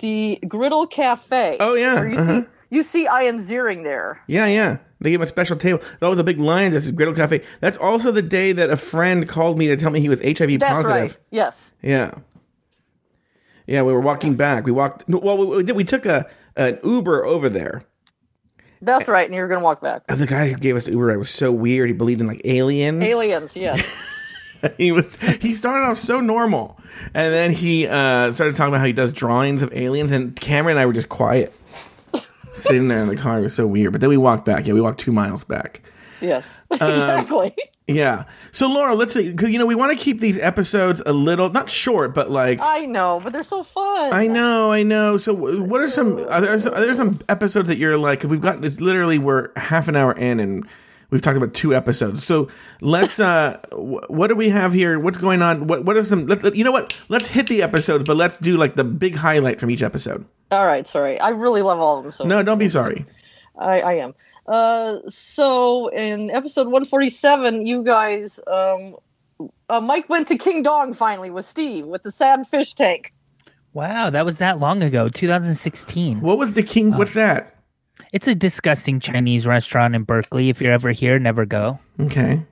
the 0.00 0.40
Griddle 0.48 0.88
Cafe. 0.88 1.58
Oh, 1.60 1.74
yeah, 1.74 1.94
where 1.94 2.08
you 2.08 2.18
uh-huh. 2.18 2.40
see 2.40 2.46
you 2.70 2.82
see 2.82 3.02
Ian 3.02 3.38
Ziering 3.38 3.82
there. 3.82 4.22
Yeah, 4.26 4.46
yeah. 4.46 4.78
They 5.00 5.10
gave 5.10 5.20
him 5.20 5.24
a 5.24 5.28
special 5.28 5.56
table. 5.56 5.80
That 6.00 6.08
was 6.08 6.18
a 6.18 6.24
big 6.24 6.38
line. 6.38 6.72
This 6.72 6.84
is 6.84 6.90
Griddle 6.92 7.14
Cafe. 7.14 7.42
That's 7.60 7.76
also 7.76 8.10
the 8.10 8.22
day 8.22 8.52
that 8.52 8.68
a 8.70 8.76
friend 8.76 9.28
called 9.28 9.56
me 9.58 9.68
to 9.68 9.76
tell 9.76 9.90
me 9.90 10.00
he 10.00 10.08
was 10.08 10.20
HIV 10.20 10.58
That's 10.58 10.82
positive. 10.82 11.12
right. 11.12 11.16
Yes. 11.30 11.70
Yeah. 11.82 12.14
Yeah, 13.66 13.82
we 13.82 13.92
were 13.92 14.00
walking 14.00 14.34
back. 14.34 14.64
We 14.64 14.72
walked. 14.72 15.04
Well, 15.08 15.36
we, 15.36 15.56
we 15.56 15.62
did. 15.62 15.76
We 15.76 15.84
took 15.84 16.06
a 16.06 16.28
an 16.56 16.78
Uber 16.82 17.24
over 17.24 17.48
there. 17.48 17.84
That's 18.80 19.08
right. 19.08 19.26
And 19.26 19.34
you 19.34 19.40
were 19.40 19.48
going 19.48 19.60
to 19.60 19.64
walk 19.64 19.80
back. 19.80 20.06
The 20.06 20.26
guy 20.26 20.48
who 20.48 20.56
gave 20.56 20.76
us 20.76 20.84
the 20.84 20.92
Uber 20.92 21.06
ride 21.06 21.16
was 21.18 21.30
so 21.30 21.52
weird. 21.52 21.88
He 21.88 21.94
believed 21.94 22.20
in 22.20 22.26
like 22.26 22.42
aliens. 22.44 23.04
Aliens. 23.04 23.56
Yes. 23.56 23.96
he 24.78 24.92
was. 24.92 25.14
He 25.40 25.54
started 25.54 25.86
off 25.86 25.98
so 25.98 26.20
normal, 26.20 26.78
and 27.14 27.32
then 27.32 27.52
he 27.52 27.86
uh, 27.86 28.32
started 28.32 28.56
talking 28.56 28.70
about 28.70 28.80
how 28.80 28.86
he 28.86 28.92
does 28.92 29.12
drawings 29.12 29.62
of 29.62 29.72
aliens. 29.72 30.10
And 30.12 30.34
Cameron 30.34 30.76
and 30.76 30.80
I 30.80 30.86
were 30.86 30.92
just 30.92 31.08
quiet, 31.08 31.54
sitting 32.58 32.88
there 32.88 33.00
in 33.00 33.08
the 33.08 33.16
car. 33.16 33.38
It 33.38 33.42
was 33.42 33.54
so 33.54 33.66
weird. 33.66 33.92
But 33.92 34.00
then 34.00 34.10
we 34.10 34.16
walked 34.16 34.44
back. 34.44 34.66
Yeah, 34.66 34.74
we 34.74 34.80
walked 34.80 35.00
two 35.00 35.12
miles 35.12 35.44
back. 35.44 35.82
yes. 36.20 36.60
Um, 36.80 36.90
exactly. 36.90 37.54
Yeah. 37.88 38.24
So 38.52 38.68
Laura, 38.68 38.94
let's 38.94 39.14
see, 39.14 39.30
because 39.30 39.48
you 39.48 39.58
know 39.58 39.64
we 39.64 39.74
want 39.74 39.96
to 39.96 40.04
keep 40.04 40.20
these 40.20 40.38
episodes 40.38 41.00
a 41.06 41.12
little 41.12 41.48
not 41.48 41.70
short, 41.70 42.14
but 42.14 42.30
like 42.30 42.60
I 42.62 42.84
know, 42.84 43.18
but 43.24 43.32
they're 43.32 43.42
so 43.42 43.62
fun. 43.62 44.12
I 44.12 44.26
know, 44.26 44.70
I 44.70 44.82
know. 44.82 45.16
So, 45.16 45.32
what 45.32 45.80
are 45.80 45.88
some? 45.88 46.18
Are 46.28 46.40
there 46.42 46.58
some, 46.58 46.74
are 46.74 46.80
there 46.82 46.92
some 46.94 47.20
episodes 47.30 47.66
that 47.68 47.78
you're 47.78 47.96
like? 47.96 48.20
Cause 48.20 48.30
we've 48.30 48.42
got 48.42 48.62
it's 48.62 48.80
literally 48.82 49.18
we're 49.18 49.48
half 49.56 49.88
an 49.88 49.96
hour 49.96 50.12
in 50.12 50.38
and 50.38 50.68
we've 51.10 51.22
talked 51.22 51.36
about 51.36 51.54
two 51.54 51.74
episodes. 51.74 52.24
So 52.24 52.48
let's. 52.80 53.18
uh 53.20 53.58
wh- 53.72 54.08
What 54.10 54.28
do 54.28 54.34
we 54.36 54.48
have 54.50 54.72
here? 54.72 54.98
What's 54.98 55.18
going 55.18 55.42
on? 55.42 55.66
What 55.66 55.84
What 55.84 55.96
are 55.96 56.02
some? 56.02 56.26
Let, 56.26 56.42
let- 56.42 56.54
you 56.56 56.64
know 56.64 56.72
what? 56.72 56.94
Let's 57.08 57.28
hit 57.28 57.46
the 57.48 57.62
episodes, 57.62 58.04
but 58.04 58.16
let's 58.16 58.38
do 58.38 58.56
like 58.56 58.74
the 58.76 58.84
big 58.84 59.16
highlight 59.16 59.60
from 59.60 59.70
each 59.70 59.82
episode. 59.82 60.24
All 60.50 60.66
right. 60.66 60.86
Sorry. 60.86 61.18
I 61.20 61.30
really 61.30 61.62
love 61.62 61.78
all 61.78 61.98
of 61.98 62.04
them. 62.04 62.12
So 62.12 62.24
No, 62.24 62.42
don't 62.42 62.58
be 62.58 62.68
sorry. 62.68 63.04
I, 63.58 63.80
I 63.80 63.92
am. 63.94 64.14
Uh, 64.46 64.98
so 65.08 65.88
in 65.88 66.30
episode 66.30 66.68
147, 66.68 67.66
you 67.66 67.82
guys, 67.82 68.40
um, 68.46 68.96
uh, 69.68 69.80
Mike 69.80 70.08
went 70.08 70.26
to 70.28 70.38
King 70.38 70.62
Dong 70.62 70.94
finally 70.94 71.30
with 71.30 71.44
Steve 71.44 71.84
with 71.86 72.02
the 72.02 72.10
sad 72.10 72.46
fish 72.46 72.72
tank. 72.72 73.12
wow 73.74 74.08
that 74.08 74.24
was 74.24 74.38
that 74.38 74.58
long 74.58 74.82
ago 74.82 75.10
2016 75.10 76.22
What 76.22 76.38
was 76.38 76.54
the 76.54 76.62
king? 76.62 76.96
What's 76.96 77.12
that? 77.14 77.57
It's 78.12 78.26
a 78.26 78.34
disgusting 78.34 79.00
Chinese 79.00 79.46
restaurant 79.46 79.94
in 79.94 80.04
Berkeley. 80.04 80.48
If 80.48 80.60
you're 80.60 80.72
ever 80.72 80.92
here, 80.92 81.18
never 81.18 81.44
go. 81.46 81.78
Okay. 82.00 82.42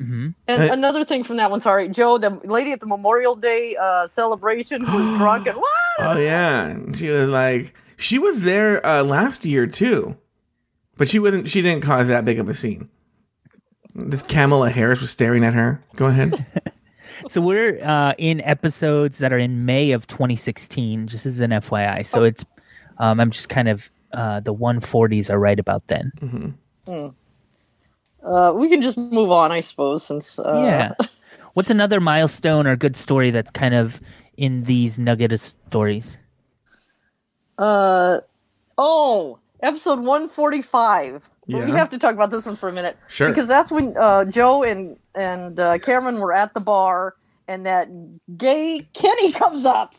And 0.00 0.34
Uh, 0.48 0.68
another 0.72 1.04
thing 1.04 1.22
from 1.22 1.36
that 1.36 1.50
one, 1.50 1.60
sorry, 1.60 1.88
Joe, 1.88 2.18
the 2.18 2.30
lady 2.44 2.72
at 2.72 2.80
the 2.80 2.86
Memorial 2.86 3.36
Day 3.36 3.76
uh, 3.80 4.06
celebration 4.08 4.82
who 4.82 4.96
was 4.98 5.18
drunk 5.18 5.46
and 5.46 5.56
what? 5.56 5.66
Oh 6.00 6.18
yeah, 6.18 6.76
she 6.94 7.08
was 7.08 7.28
like 7.28 7.72
she 7.96 8.18
was 8.18 8.42
there 8.42 8.84
uh, 8.84 9.04
last 9.04 9.44
year 9.44 9.66
too, 9.66 10.16
but 10.96 11.08
she 11.08 11.20
wasn't. 11.20 11.48
She 11.48 11.62
didn't 11.62 11.82
cause 11.84 12.08
that 12.08 12.24
big 12.24 12.40
of 12.40 12.48
a 12.48 12.54
scene. 12.54 12.88
This 13.94 14.22
Kamala 14.22 14.70
Harris 14.70 15.00
was 15.00 15.10
staring 15.10 15.44
at 15.44 15.54
her. 15.54 15.82
Go 15.96 16.06
ahead. 16.06 16.44
So 17.28 17.40
we're 17.40 17.80
uh, 17.84 18.14
in 18.18 18.40
episodes 18.40 19.18
that 19.18 19.32
are 19.32 19.38
in 19.38 19.64
May 19.64 19.92
of 19.92 20.08
2016. 20.08 21.06
Just 21.06 21.24
as 21.24 21.38
an 21.38 21.50
FYI. 21.50 22.04
So 22.04 22.24
it's 22.24 22.44
um, 22.98 23.20
I'm 23.20 23.30
just 23.30 23.48
kind 23.48 23.68
of 23.68 23.88
uh, 24.12 24.40
the 24.40 24.54
140s 24.54 25.30
are 25.30 25.38
right 25.38 25.58
about 25.58 25.86
then. 25.88 26.12
mm-hmm 26.20 27.08
Uh, 28.24 28.52
we 28.54 28.68
can 28.68 28.82
just 28.82 28.96
move 28.96 29.30
on, 29.30 29.50
I 29.50 29.60
suppose, 29.60 30.04
since 30.04 30.38
uh, 30.38 30.62
yeah. 30.64 30.94
What's 31.54 31.70
another 31.70 32.00
milestone 32.00 32.66
or 32.66 32.76
good 32.76 32.96
story 32.96 33.30
that's 33.30 33.50
kind 33.50 33.74
of 33.74 34.00
in 34.36 34.64
these 34.64 34.98
nugget 34.98 35.32
of 35.32 35.40
stories? 35.40 36.16
Uh, 37.58 38.18
oh, 38.78 39.38
episode 39.62 39.98
145. 39.98 41.28
We 41.48 41.58
have 41.72 41.90
to 41.90 41.98
talk 41.98 42.14
about 42.14 42.30
this 42.30 42.46
one 42.46 42.56
for 42.56 42.68
a 42.68 42.72
minute. 42.72 42.96
Sure. 43.08 43.28
Because 43.28 43.48
that's 43.48 43.70
when 43.70 43.96
uh, 43.98 44.24
Joe 44.24 44.62
and, 44.62 44.96
and 45.14 45.58
uh, 45.58 45.78
Cameron 45.78 46.18
were 46.20 46.32
at 46.32 46.54
the 46.54 46.60
bar, 46.60 47.16
and 47.48 47.66
that 47.66 47.88
gay 48.38 48.88
Kenny 48.94 49.32
comes 49.42 49.64
up. 49.64 49.94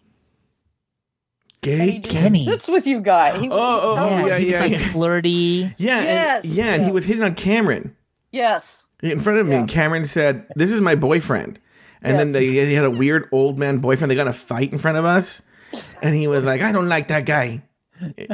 Gay. 1.63 1.91
He 1.91 1.99
just 1.99 2.13
Kenny. 2.15 2.45
sits 2.45 2.67
with 2.67 2.85
you 2.85 2.99
guys. 3.01 3.39
He, 3.41 3.49
Oh, 3.49 3.53
oh, 3.55 3.95
sounds 3.95 4.11
oh, 4.11 4.15
like- 4.15 4.27
yeah, 4.27 4.37
he 4.37 4.45
was 4.45 4.53
yeah, 4.53 4.59
like 4.61 4.71
yeah. 4.71 4.91
flirty. 4.91 5.75
Yeah, 5.77 6.01
Yes. 6.03 6.43
and, 6.45 6.53
yeah, 6.53 6.73
and 6.75 6.85
he 6.85 6.91
was 6.91 7.05
hitting 7.05 7.23
on 7.23 7.33
Cameron 7.35 7.95
Yes. 8.31 8.85
in 9.01 9.19
front 9.19 9.39
of 9.39 9.47
me. 9.47 9.53
Yeah. 9.53 9.59
And 9.61 9.67
Cameron 9.69 10.05
said, 10.05 10.45
"This 10.55 10.71
is 10.71 10.81
my 10.81 10.95
boyfriend." 10.95 11.59
And 12.01 12.19
then 12.19 12.27
Yes. 12.27 12.33
they, 12.33 12.65
they 12.65 12.73
had 12.73 12.85
a 12.85 12.91
weird 12.91 13.29
old 13.31 13.57
man 13.57 13.77
boyfriend. 13.79 14.11
They 14.11 14.15
got 14.15 14.23
in 14.23 14.27
a 14.27 14.33
fight 14.33 14.71
in 14.71 14.77
front 14.77 14.97
of 14.97 15.05
us, 15.05 15.41
and 16.01 16.13
he 16.15 16.27
was 16.27 16.43
like, 16.43 16.61
"I 16.61 16.71
don't 16.71 16.89
like 16.89 17.07
that 17.07 17.25
guy." 17.25 17.63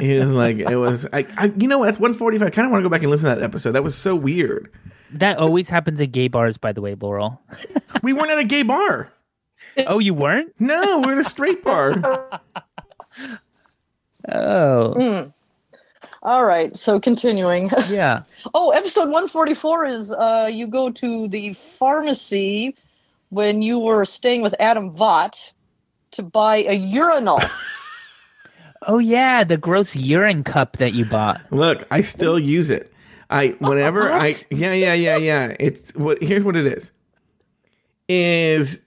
He 0.00 0.18
was 0.18 0.32
like, 0.34 0.58
"It 0.58 0.76
was." 0.76 1.06
I, 1.12 1.26
I 1.36 1.52
you 1.56 1.68
know, 1.68 1.78
what? 1.78 1.86
that's 1.86 2.00
one 2.00 2.14
forty 2.14 2.38
five. 2.38 2.48
I 2.48 2.50
kind 2.50 2.66
of 2.66 2.72
want 2.72 2.82
to 2.82 2.88
go 2.88 2.90
back 2.90 3.02
and 3.02 3.10
listen 3.10 3.28
to 3.28 3.34
that 3.36 3.44
episode. 3.44 3.72
That 3.72 3.84
was 3.84 3.94
so 3.94 4.16
weird. 4.16 4.72
That 5.12 5.38
always 5.38 5.68
happens 5.68 6.00
at 6.00 6.10
gay 6.12 6.28
bars, 6.28 6.56
by 6.56 6.72
the 6.72 6.80
way, 6.80 6.94
Laurel. 7.00 7.40
We 8.02 8.12
weren't 8.12 8.30
at 8.30 8.38
a 8.38 8.44
gay 8.44 8.62
bar. 8.62 9.12
Oh, 9.86 9.98
you 10.00 10.14
weren't? 10.14 10.52
No, 10.58 10.98
we're 11.00 11.12
at 11.12 11.18
a 11.18 11.24
straight 11.24 11.62
bar. 11.62 12.40
Oh, 14.28 15.32
All 16.22 16.44
right. 16.44 16.76
So 16.76 17.00
continuing. 17.00 17.70
yeah. 17.88 18.22
Oh, 18.54 18.70
episode 18.70 19.04
144 19.04 19.86
is 19.86 20.12
uh, 20.12 20.48
you 20.52 20.66
go 20.66 20.90
to 20.90 21.28
the 21.28 21.54
pharmacy 21.54 22.76
when 23.30 23.62
you 23.62 23.78
were 23.78 24.04
staying 24.04 24.42
with 24.42 24.54
Adam 24.60 24.92
Vaught 24.92 25.52
to 26.12 26.22
buy 26.22 26.56
a 26.56 26.74
urinal. 26.74 27.40
Oh, 28.86 28.96
yeah. 28.96 29.44
The 29.44 29.58
gross 29.58 29.94
urine 29.94 30.42
cup 30.42 30.78
that 30.78 30.94
you 30.94 31.04
bought. 31.04 31.42
Look, 31.50 31.86
I 31.90 32.00
still 32.00 32.38
use 32.38 32.70
it. 32.70 32.90
I 33.30 33.48
whenever 33.60 34.12
I 34.12 34.34
yeah 34.50 34.72
yeah 34.72 34.94
yeah 34.94 35.16
yeah. 35.16 35.56
It's 35.60 35.94
what 35.94 36.22
here's 36.22 36.42
what 36.44 36.56
it 36.56 36.66
is. 36.66 36.90
Is 38.08 38.80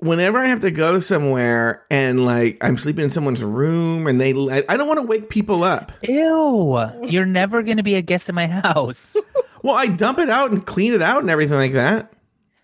whenever 0.00 0.38
I 0.38 0.46
have 0.48 0.60
to 0.60 0.70
go 0.70 0.98
somewhere 0.98 1.84
and 1.90 2.24
like 2.24 2.62
I'm 2.64 2.76
sleeping 2.76 3.04
in 3.04 3.10
someone's 3.10 3.42
room 3.44 4.06
and 4.06 4.20
they 4.20 4.32
I, 4.32 4.64
I 4.68 4.76
don't 4.76 4.88
want 4.88 4.98
to 4.98 5.06
wake 5.06 5.28
people 5.30 5.62
up. 5.64 5.92
Ew. 6.02 6.80
You're 7.04 7.26
never 7.26 7.62
going 7.62 7.76
to 7.76 7.82
be 7.82 7.94
a 7.94 8.02
guest 8.02 8.28
in 8.28 8.34
my 8.34 8.46
house. 8.46 9.14
Well, 9.62 9.74
I 9.74 9.88
dump 9.88 10.18
it 10.18 10.30
out 10.30 10.52
and 10.52 10.64
clean 10.64 10.94
it 10.94 11.02
out 11.02 11.20
and 11.20 11.28
everything 11.28 11.58
like 11.58 11.74
that. 11.74 12.10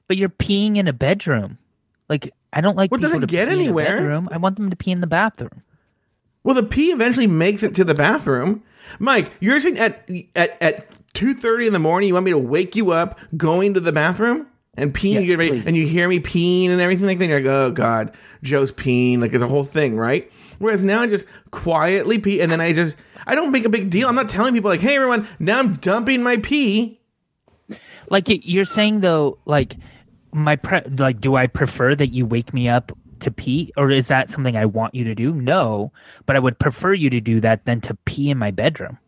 But 0.09 0.17
you're 0.17 0.31
peeing 0.31 0.79
in 0.79 0.89
a 0.89 0.95
bedroom. 0.95 1.59
Like, 2.09 2.33
I 2.55 2.63
don't 2.63 2.75
like 2.75 2.91
Well, 2.91 2.99
it 3.01 3.03
people 3.03 3.21
doesn't 3.21 3.31
get 3.31 3.49
pee 3.49 3.53
in 3.53 3.59
a 3.59 3.63
anywhere. 3.65 3.99
bedroom. 3.99 4.31
I 4.33 4.39
want 4.39 4.57
them 4.57 4.71
to 4.71 4.77
pee 4.77 4.93
in 4.93 5.03
the 5.03 5.07
bathroom. 5.07 5.63
Well, 6.43 6.55
the 6.55 6.63
pee 6.63 6.93
eventually 6.93 7.27
makes 7.27 7.63
it 7.63 7.75
to 7.75 7.85
the 7.85 7.93
bathroom. 7.93 8.63
Mike, 8.99 9.31
you're 9.41 9.61
saying 9.61 9.79
at 9.79 10.09
at 10.35 10.57
at 10.63 10.87
two 11.13 11.35
thirty 11.35 11.67
in 11.67 11.75
the 11.75 11.79
morning, 11.79 12.07
you 12.09 12.15
want 12.15 12.25
me 12.25 12.31
to 12.31 12.39
wake 12.39 12.75
you 12.75 12.93
up 12.93 13.19
going 13.37 13.75
to 13.75 13.81
the 13.81 13.93
bathroom 13.93 14.47
and 14.77 14.93
peeing, 14.95 15.27
Yes, 15.27 15.67
and 15.67 15.77
you 15.77 15.87
hear 15.87 16.09
me 16.09 16.21
peeing 16.21 16.71
and 16.71 16.81
everything 16.81 17.07
like 17.07 17.19
that. 17.19 17.25
And 17.25 17.31
you're 17.31 17.41
like, 17.41 17.69
oh 17.69 17.71
god, 17.73 18.13
Joe's 18.43 18.73
peeing, 18.73 19.21
like 19.21 19.33
it's 19.33 19.43
a 19.43 19.49
whole 19.49 19.65
thing, 19.65 19.97
right? 19.97 20.31
Whereas 20.59 20.83
now 20.83 21.03
I 21.03 21.07
just 21.07 21.27
quietly 21.51 22.19
pee, 22.19 22.41
and 22.41 22.51
then 22.51 22.61
I 22.61 22.73
just 22.73 22.97
I 23.27 23.35
don't 23.35 23.51
make 23.51 23.65
a 23.65 23.69
big 23.69 23.91
deal. 23.91 24.09
I'm 24.09 24.15
not 24.15 24.29
telling 24.29 24.55
people 24.55 24.71
like, 24.71 24.81
hey 24.81 24.97
everyone, 24.97 25.29
now 25.39 25.59
I'm 25.59 25.75
dumping 25.75 26.23
my 26.23 26.37
pee. 26.39 27.01
Like, 28.09 28.27
you're 28.29 28.65
saying, 28.65 29.01
though, 29.01 29.39
like, 29.47 29.77
my 30.33 30.57
pre- 30.57 30.83
like, 30.83 31.21
do 31.21 31.35
I 31.35 31.47
prefer 31.47 31.95
that 31.95 32.09
you 32.09 32.25
wake 32.27 32.55
me 32.55 32.69
up 32.69 32.97
to 33.21 33.31
pee, 33.31 33.73
or 33.77 33.91
is 33.91 34.09
that 34.09 34.31
something 34.31 34.57
I 34.57 34.67
want 34.67 34.95
you 34.95 35.05
to 35.05 35.15
do? 35.15 35.33
No, 35.33 35.93
but 36.27 36.37
I 36.37 36.39
would 36.39 36.59
prefer 36.59 36.93
you 36.93 37.11
to 37.11 37.21
do 37.21 37.41
that 37.41 37.65
than 37.65 37.81
to 37.83 37.95
pee 38.05 38.31
in 38.31 38.39
my 38.39 38.51
bedroom. 38.51 38.99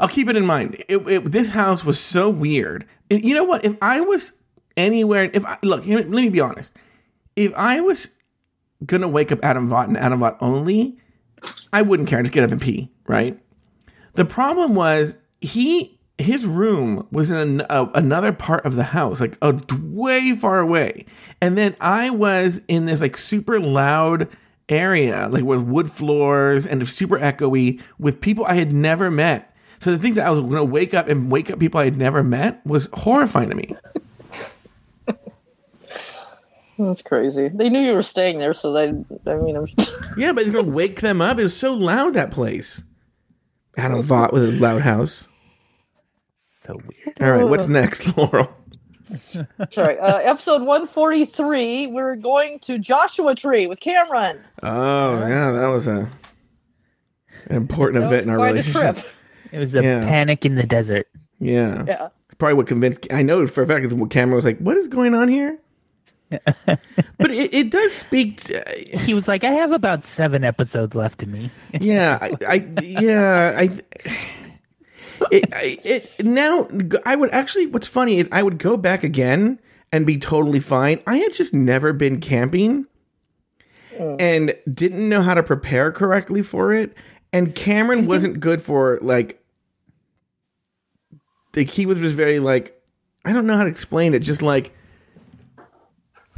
I'll 0.00 0.08
keep 0.08 0.28
it 0.28 0.36
in 0.36 0.44
mind. 0.44 0.82
It, 0.88 0.96
it, 1.08 1.32
this 1.32 1.52
house 1.52 1.84
was 1.84 2.00
so 2.00 2.28
weird. 2.28 2.84
You 3.10 3.34
know 3.34 3.44
what? 3.44 3.64
If 3.64 3.76
I 3.82 4.00
was 4.00 4.32
anywhere, 4.76 5.30
if 5.32 5.44
I 5.44 5.58
look, 5.62 5.86
let 5.86 6.08
me 6.08 6.28
be 6.28 6.40
honest. 6.40 6.72
If 7.36 7.52
I 7.54 7.80
was 7.80 8.10
gonna 8.84 9.08
wake 9.08 9.32
up 9.32 9.40
Adam 9.42 9.68
Vaught 9.68 9.88
and 9.88 9.98
Adam 9.98 10.20
Vaught 10.20 10.36
only, 10.40 10.98
I 11.72 11.82
wouldn't 11.82 12.08
care. 12.08 12.22
Just 12.22 12.32
get 12.32 12.44
up 12.44 12.50
and 12.50 12.60
pee, 12.60 12.90
right? 13.06 13.38
The 14.14 14.24
problem 14.24 14.74
was 14.74 15.16
he 15.40 15.98
his 16.16 16.46
room 16.46 17.06
was 17.10 17.30
in 17.30 17.62
uh, 17.62 17.90
another 17.94 18.32
part 18.32 18.64
of 18.64 18.76
the 18.76 18.84
house, 18.84 19.20
like 19.20 19.36
uh, 19.42 19.58
way 19.80 20.34
far 20.34 20.60
away, 20.60 21.06
and 21.40 21.58
then 21.58 21.76
I 21.80 22.10
was 22.10 22.60
in 22.68 22.86
this 22.86 23.00
like 23.00 23.16
super 23.16 23.58
loud 23.60 24.28
area, 24.68 25.28
like 25.28 25.44
with 25.44 25.60
wood 25.60 25.90
floors 25.90 26.66
and 26.66 26.88
super 26.88 27.18
echoey, 27.18 27.82
with 27.98 28.20
people 28.20 28.44
I 28.46 28.54
had 28.54 28.72
never 28.72 29.10
met. 29.10 29.53
So 29.84 29.90
to 29.90 29.98
think 29.98 30.14
that 30.14 30.26
I 30.26 30.30
was 30.30 30.40
going 30.40 30.52
to 30.52 30.64
wake 30.64 30.94
up 30.94 31.08
and 31.08 31.30
wake 31.30 31.50
up 31.50 31.58
people 31.58 31.78
I 31.78 31.84
had 31.84 31.98
never 31.98 32.22
met 32.22 32.64
was 32.64 32.88
horrifying 32.94 33.50
to 33.50 33.54
me. 33.54 33.76
That's 36.78 37.02
crazy. 37.02 37.48
They 37.48 37.68
knew 37.68 37.80
you 37.80 37.92
were 37.92 38.02
staying 38.02 38.38
there, 38.38 38.54
so 38.54 38.72
they. 38.72 38.88
I 39.30 39.34
mean, 39.34 39.56
I'm. 39.56 39.66
Yeah, 40.16 40.32
but 40.32 40.44
it's 40.44 40.52
going 40.52 40.64
to 40.64 40.70
wake 40.70 41.02
them 41.02 41.20
up. 41.20 41.38
It 41.38 41.42
was 41.42 41.54
so 41.54 41.74
loud 41.74 42.14
that 42.14 42.30
place. 42.30 42.82
Adam 43.76 44.02
Vaught 44.02 44.32
with 44.32 44.44
a 44.44 44.52
loud 44.52 44.80
house. 44.80 45.28
So 46.62 46.76
weird. 46.76 47.20
All 47.20 47.30
right, 47.32 47.44
what's 47.46 47.66
next, 47.66 48.16
Laurel? 48.16 48.56
Sorry. 49.70 49.98
Uh, 49.98 50.16
episode 50.16 50.62
143. 50.62 51.88
We're 51.88 52.16
going 52.16 52.58
to 52.60 52.78
Joshua 52.78 53.34
Tree 53.34 53.66
with 53.66 53.80
Cameron. 53.80 54.40
Oh 54.62 55.18
yeah, 55.18 55.52
that 55.52 55.66
was 55.66 55.86
a 55.86 56.10
an 57.46 57.56
important 57.56 58.02
event 58.02 58.22
in 58.22 58.30
our 58.30 58.36
quite 58.36 58.52
a 58.52 58.62
relationship. 58.62 59.13
Trip. 59.54 59.56
It 59.56 59.60
was 59.60 59.74
a 59.74 59.82
Yeah. 59.82 60.06
panic 60.06 60.44
in 60.44 60.54
the 60.54 60.64
desert. 60.64 61.08
Yeah. 61.38 61.84
Yeah. 61.86 62.08
Probably 62.38 62.54
what 62.54 62.66
convinced. 62.66 63.06
I 63.12 63.22
know 63.22 63.46
for 63.46 63.62
a 63.62 63.66
fact 63.66 63.88
that 63.88 64.10
Cameron 64.10 64.36
was 64.36 64.44
like, 64.44 64.58
"What 64.58 64.76
is 64.76 64.88
going 64.88 65.14
on 65.14 65.28
here?" 65.28 65.58
but 66.66 67.30
it, 67.30 67.54
it 67.54 67.70
does 67.70 67.92
speak. 67.92 68.42
To, 68.44 68.62
He 68.98 69.14
was 69.14 69.28
like, 69.28 69.44
I 69.44 69.50
have 69.50 69.72
about 69.72 70.04
seven 70.04 70.42
episodes 70.42 70.94
left 70.94 71.20
to 71.20 71.28
me. 71.28 71.50
yeah, 71.80 72.18
I, 72.20 72.32
I 72.46 72.54
yeah, 72.82 73.54
I. 73.56 73.80
It, 75.30 75.54
I, 75.54 75.78
it 75.84 76.24
now 76.24 76.68
I 77.06 77.14
would 77.14 77.30
actually. 77.32 77.66
What's 77.66 77.88
funny 77.88 78.18
is 78.18 78.28
I 78.32 78.42
would 78.42 78.58
go 78.58 78.76
back 78.76 79.04
again 79.04 79.60
and 79.92 80.04
be 80.04 80.18
totally 80.18 80.60
fine. 80.60 81.00
I 81.06 81.18
had 81.18 81.32
just 81.32 81.54
never 81.54 81.92
been 81.92 82.20
camping 82.20 82.86
oh. 83.98 84.16
and 84.18 84.56
didn't 84.72 85.08
know 85.08 85.22
how 85.22 85.34
to 85.34 85.42
prepare 85.42 85.92
correctly 85.92 86.42
for 86.42 86.72
it. 86.72 86.94
And 87.32 87.54
Cameron 87.54 88.06
wasn't 88.06 88.40
good 88.40 88.60
for 88.60 88.98
like. 89.02 89.40
Like 91.56 91.70
he 91.70 91.86
was 91.86 92.00
just 92.00 92.16
very 92.16 92.40
like, 92.40 92.80
I 93.24 93.32
don't 93.32 93.46
know 93.46 93.56
how 93.56 93.64
to 93.64 93.70
explain 93.70 94.14
it. 94.14 94.20
Just 94.20 94.42
like 94.42 94.74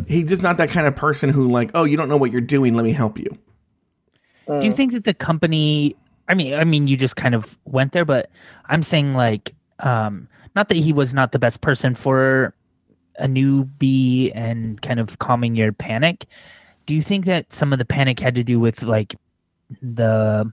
he's 0.06 0.28
just 0.28 0.42
not 0.42 0.56
that 0.58 0.70
kind 0.70 0.86
of 0.86 0.94
person 0.94 1.30
who 1.30 1.48
like, 1.48 1.70
oh, 1.74 1.84
you 1.84 1.96
don't 1.96 2.08
know 2.08 2.16
what 2.16 2.32
you're 2.32 2.40
doing. 2.40 2.74
Let 2.74 2.84
me 2.84 2.92
help 2.92 3.18
you. 3.18 3.38
Do 4.48 4.64
you 4.64 4.72
think 4.72 4.92
that 4.92 5.04
the 5.04 5.14
company 5.14 5.96
I 6.28 6.34
mean 6.34 6.54
I 6.54 6.64
mean 6.64 6.86
you 6.86 6.96
just 6.96 7.16
kind 7.16 7.34
of 7.34 7.58
went 7.64 7.92
there, 7.92 8.04
but 8.04 8.30
I'm 8.66 8.82
saying 8.82 9.14
like 9.14 9.54
um 9.80 10.28
not 10.54 10.68
that 10.68 10.78
he 10.78 10.92
was 10.92 11.12
not 11.12 11.32
the 11.32 11.38
best 11.38 11.60
person 11.60 11.94
for 11.94 12.54
a 13.18 13.26
newbie 13.26 14.30
and 14.34 14.80
kind 14.82 15.00
of 15.00 15.18
calming 15.18 15.56
your 15.56 15.72
panic. 15.72 16.26
Do 16.86 16.94
you 16.94 17.02
think 17.02 17.24
that 17.24 17.52
some 17.52 17.72
of 17.72 17.78
the 17.78 17.84
panic 17.84 18.20
had 18.20 18.34
to 18.36 18.44
do 18.44 18.60
with 18.60 18.82
like 18.82 19.16
the 19.82 20.50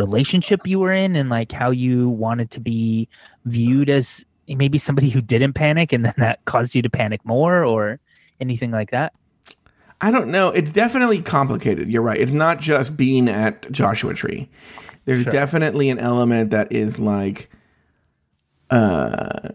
relationship 0.00 0.60
you 0.66 0.78
were 0.78 0.92
in 0.92 1.16
and 1.16 1.28
like 1.28 1.52
how 1.52 1.70
you 1.70 2.08
wanted 2.08 2.50
to 2.52 2.60
be 2.60 3.08
viewed 3.44 3.90
as 3.90 4.24
maybe 4.48 4.78
somebody 4.78 5.10
who 5.10 5.20
didn't 5.20 5.52
panic 5.52 5.92
and 5.92 6.04
then 6.04 6.14
that 6.16 6.44
caused 6.44 6.74
you 6.74 6.82
to 6.82 6.90
panic 6.90 7.24
more 7.24 7.64
or 7.64 8.00
anything 8.40 8.70
like 8.70 8.90
that? 8.90 9.12
I 10.00 10.10
don't 10.10 10.30
know. 10.30 10.48
It's 10.48 10.72
definitely 10.72 11.20
complicated. 11.20 11.90
You're 11.90 12.02
right. 12.02 12.18
It's 12.18 12.32
not 12.32 12.58
just 12.58 12.96
being 12.96 13.28
at 13.28 13.70
Joshua 13.70 14.14
Tree. 14.14 14.48
There's 15.04 15.24
definitely 15.24 15.90
an 15.90 15.98
element 15.98 16.50
that 16.50 16.72
is 16.72 16.98
like, 16.98 17.50
uh, 18.70 19.50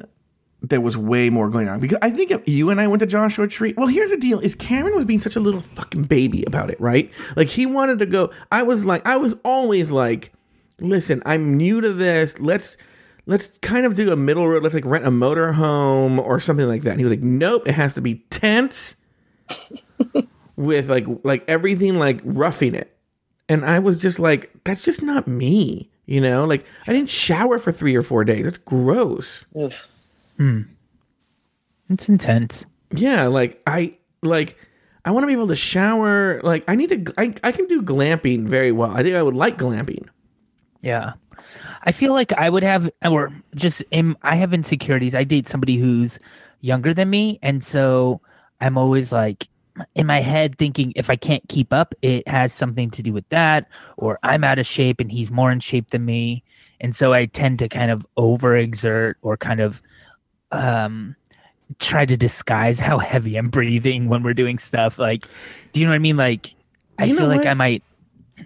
there 0.62 0.82
was 0.82 0.98
way 0.98 1.30
more 1.30 1.50
going 1.50 1.70
on 1.70 1.80
because 1.80 1.98
I 2.02 2.10
think 2.10 2.32
you 2.48 2.70
and 2.70 2.82
I 2.82 2.88
went 2.88 3.00
to 3.02 3.06
Joshua 3.06 3.48
Tree. 3.48 3.74
Well, 3.78 3.88
here's 3.88 4.10
the 4.10 4.18
deal: 4.18 4.40
is 4.40 4.56
Cameron 4.56 4.96
was 4.96 5.06
being 5.06 5.20
such 5.20 5.36
a 5.36 5.40
little 5.40 5.62
fucking 5.62 6.04
baby 6.04 6.44
about 6.46 6.70
it, 6.70 6.80
right? 6.80 7.12
Like 7.36 7.50
he 7.50 7.66
wanted 7.66 8.00
to 8.00 8.06
go. 8.06 8.32
I 8.52 8.64
was 8.64 8.86
like, 8.86 9.06
I 9.06 9.18
was 9.18 9.36
always 9.44 9.92
like, 9.92 10.34
listen, 10.80 11.22
I'm 11.26 11.56
new 11.58 11.82
to 11.82 11.94
this. 11.94 12.40
Let's 12.40 12.78
let's 13.26 13.58
kind 13.60 13.86
of 13.86 13.96
do 13.96 14.12
a 14.12 14.16
middle 14.16 14.48
road. 14.48 14.64
Let's 14.64 14.76
like 14.76 14.86
rent 14.86 15.06
a 15.06 15.12
motor 15.12 15.54
home 15.54 16.20
or 16.20 16.40
something 16.40 16.68
like 16.68 16.84
that. 16.84 16.92
And 16.92 17.00
he 17.00 17.06
was 17.06 17.12
like, 17.12 17.24
nope, 17.24 17.68
it 17.68 17.74
has 17.74 17.94
to 17.96 18.02
be 18.02 18.26
tents 18.30 18.96
with 20.56 20.90
like 20.90 21.06
like 21.24 21.44
everything 21.48 22.00
like 22.00 22.22
roughing 22.24 22.76
it. 22.76 22.98
And 23.48 23.64
I 23.64 23.80
was 23.80 23.98
just 23.98 24.18
like, 24.20 24.52
that's 24.64 24.82
just 24.82 25.04
not 25.04 25.28
me. 25.28 25.92
You 26.06 26.22
know, 26.22 26.46
like 26.46 26.66
I 26.88 26.94
didn't 26.94 27.10
shower 27.10 27.58
for 27.58 27.72
three 27.72 27.96
or 27.96 28.02
four 28.02 28.24
days. 28.24 28.46
That's 28.46 28.58
gross. 28.60 29.46
Ugh. 30.40 30.66
It's 31.90 32.10
intense. 32.10 32.66
Yeah, 32.92 33.28
like 33.28 33.62
I 33.68 33.96
like 34.22 34.58
I 35.04 35.12
want 35.12 35.24
to 35.24 35.28
be 35.28 35.34
able 35.34 35.48
to 35.48 35.56
shower. 35.56 36.42
Like 36.44 36.64
I 36.68 36.76
need 36.76 36.90
to. 36.90 37.14
I, 37.18 37.34
I 37.44 37.52
can 37.52 37.68
do 37.68 37.82
glamping 37.82 38.48
very 38.48 38.72
well. 38.72 38.92
I 38.92 39.04
think 39.04 39.16
I 39.16 39.24
would 39.24 39.36
like 39.36 39.58
glamping. 39.58 40.08
Yeah. 40.82 41.14
I 41.84 41.92
feel 41.92 42.14
like 42.14 42.34
I 42.34 42.50
would 42.50 42.64
have, 42.64 42.90
or 43.04 43.32
just, 43.54 43.84
im- 43.92 44.18
I 44.24 44.36
have 44.38 44.54
insecurities. 44.56 45.14
I 45.14 45.24
date 45.24 45.48
somebody 45.48 45.78
who's 45.78 46.18
younger 46.62 46.96
than 46.96 47.12
me. 47.12 47.38
And 47.44 47.64
so 47.64 48.22
I'm 48.60 48.78
always 48.78 49.12
like, 49.12 49.48
in 49.94 50.08
my 50.08 50.20
head 50.20 50.58
thinking 50.58 50.94
if 50.96 51.10
I 51.10 51.16
can't 51.16 51.48
keep 51.48 51.72
up, 51.72 51.94
it 52.02 52.28
has 52.28 52.54
something 52.54 52.90
to 52.92 53.04
do 53.04 53.14
with 53.14 53.28
that, 53.30 53.68
or 53.98 54.18
I'm 54.24 54.44
out 54.44 54.58
of 54.58 54.66
shape 54.66 55.00
and 55.00 55.12
he's 55.12 55.30
more 55.30 55.52
in 55.52 55.60
shape 55.60 55.92
than 55.92 56.06
me. 56.06 56.44
And 56.82 56.96
so 56.96 57.14
I 57.14 57.26
tend 57.26 57.60
to 57.60 57.70
kind 57.70 57.92
of 57.92 58.06
overexert 58.18 59.16
or 59.22 59.38
kind 59.38 59.60
of 59.60 59.82
um, 60.56 61.16
try 61.80 62.06
to 62.06 62.16
disguise 62.18 62.80
how 62.80 62.98
heavy 63.00 63.36
I'm 63.38 63.50
breathing 63.50 64.08
when 64.10 64.24
we're 64.24 64.34
doing 64.34 64.58
stuff. 64.58 64.98
Like, 65.00 65.26
do 65.74 65.80
you 65.80 65.86
know 65.86 65.92
what 65.92 65.96
I 65.96 66.00
mean? 66.00 66.18
Like, 66.18 66.56
I 66.98 67.06
You 67.06 67.18
feel 67.18 67.28
like 67.28 67.40
what? 67.40 67.48
I 67.48 67.54
might, 67.54 67.84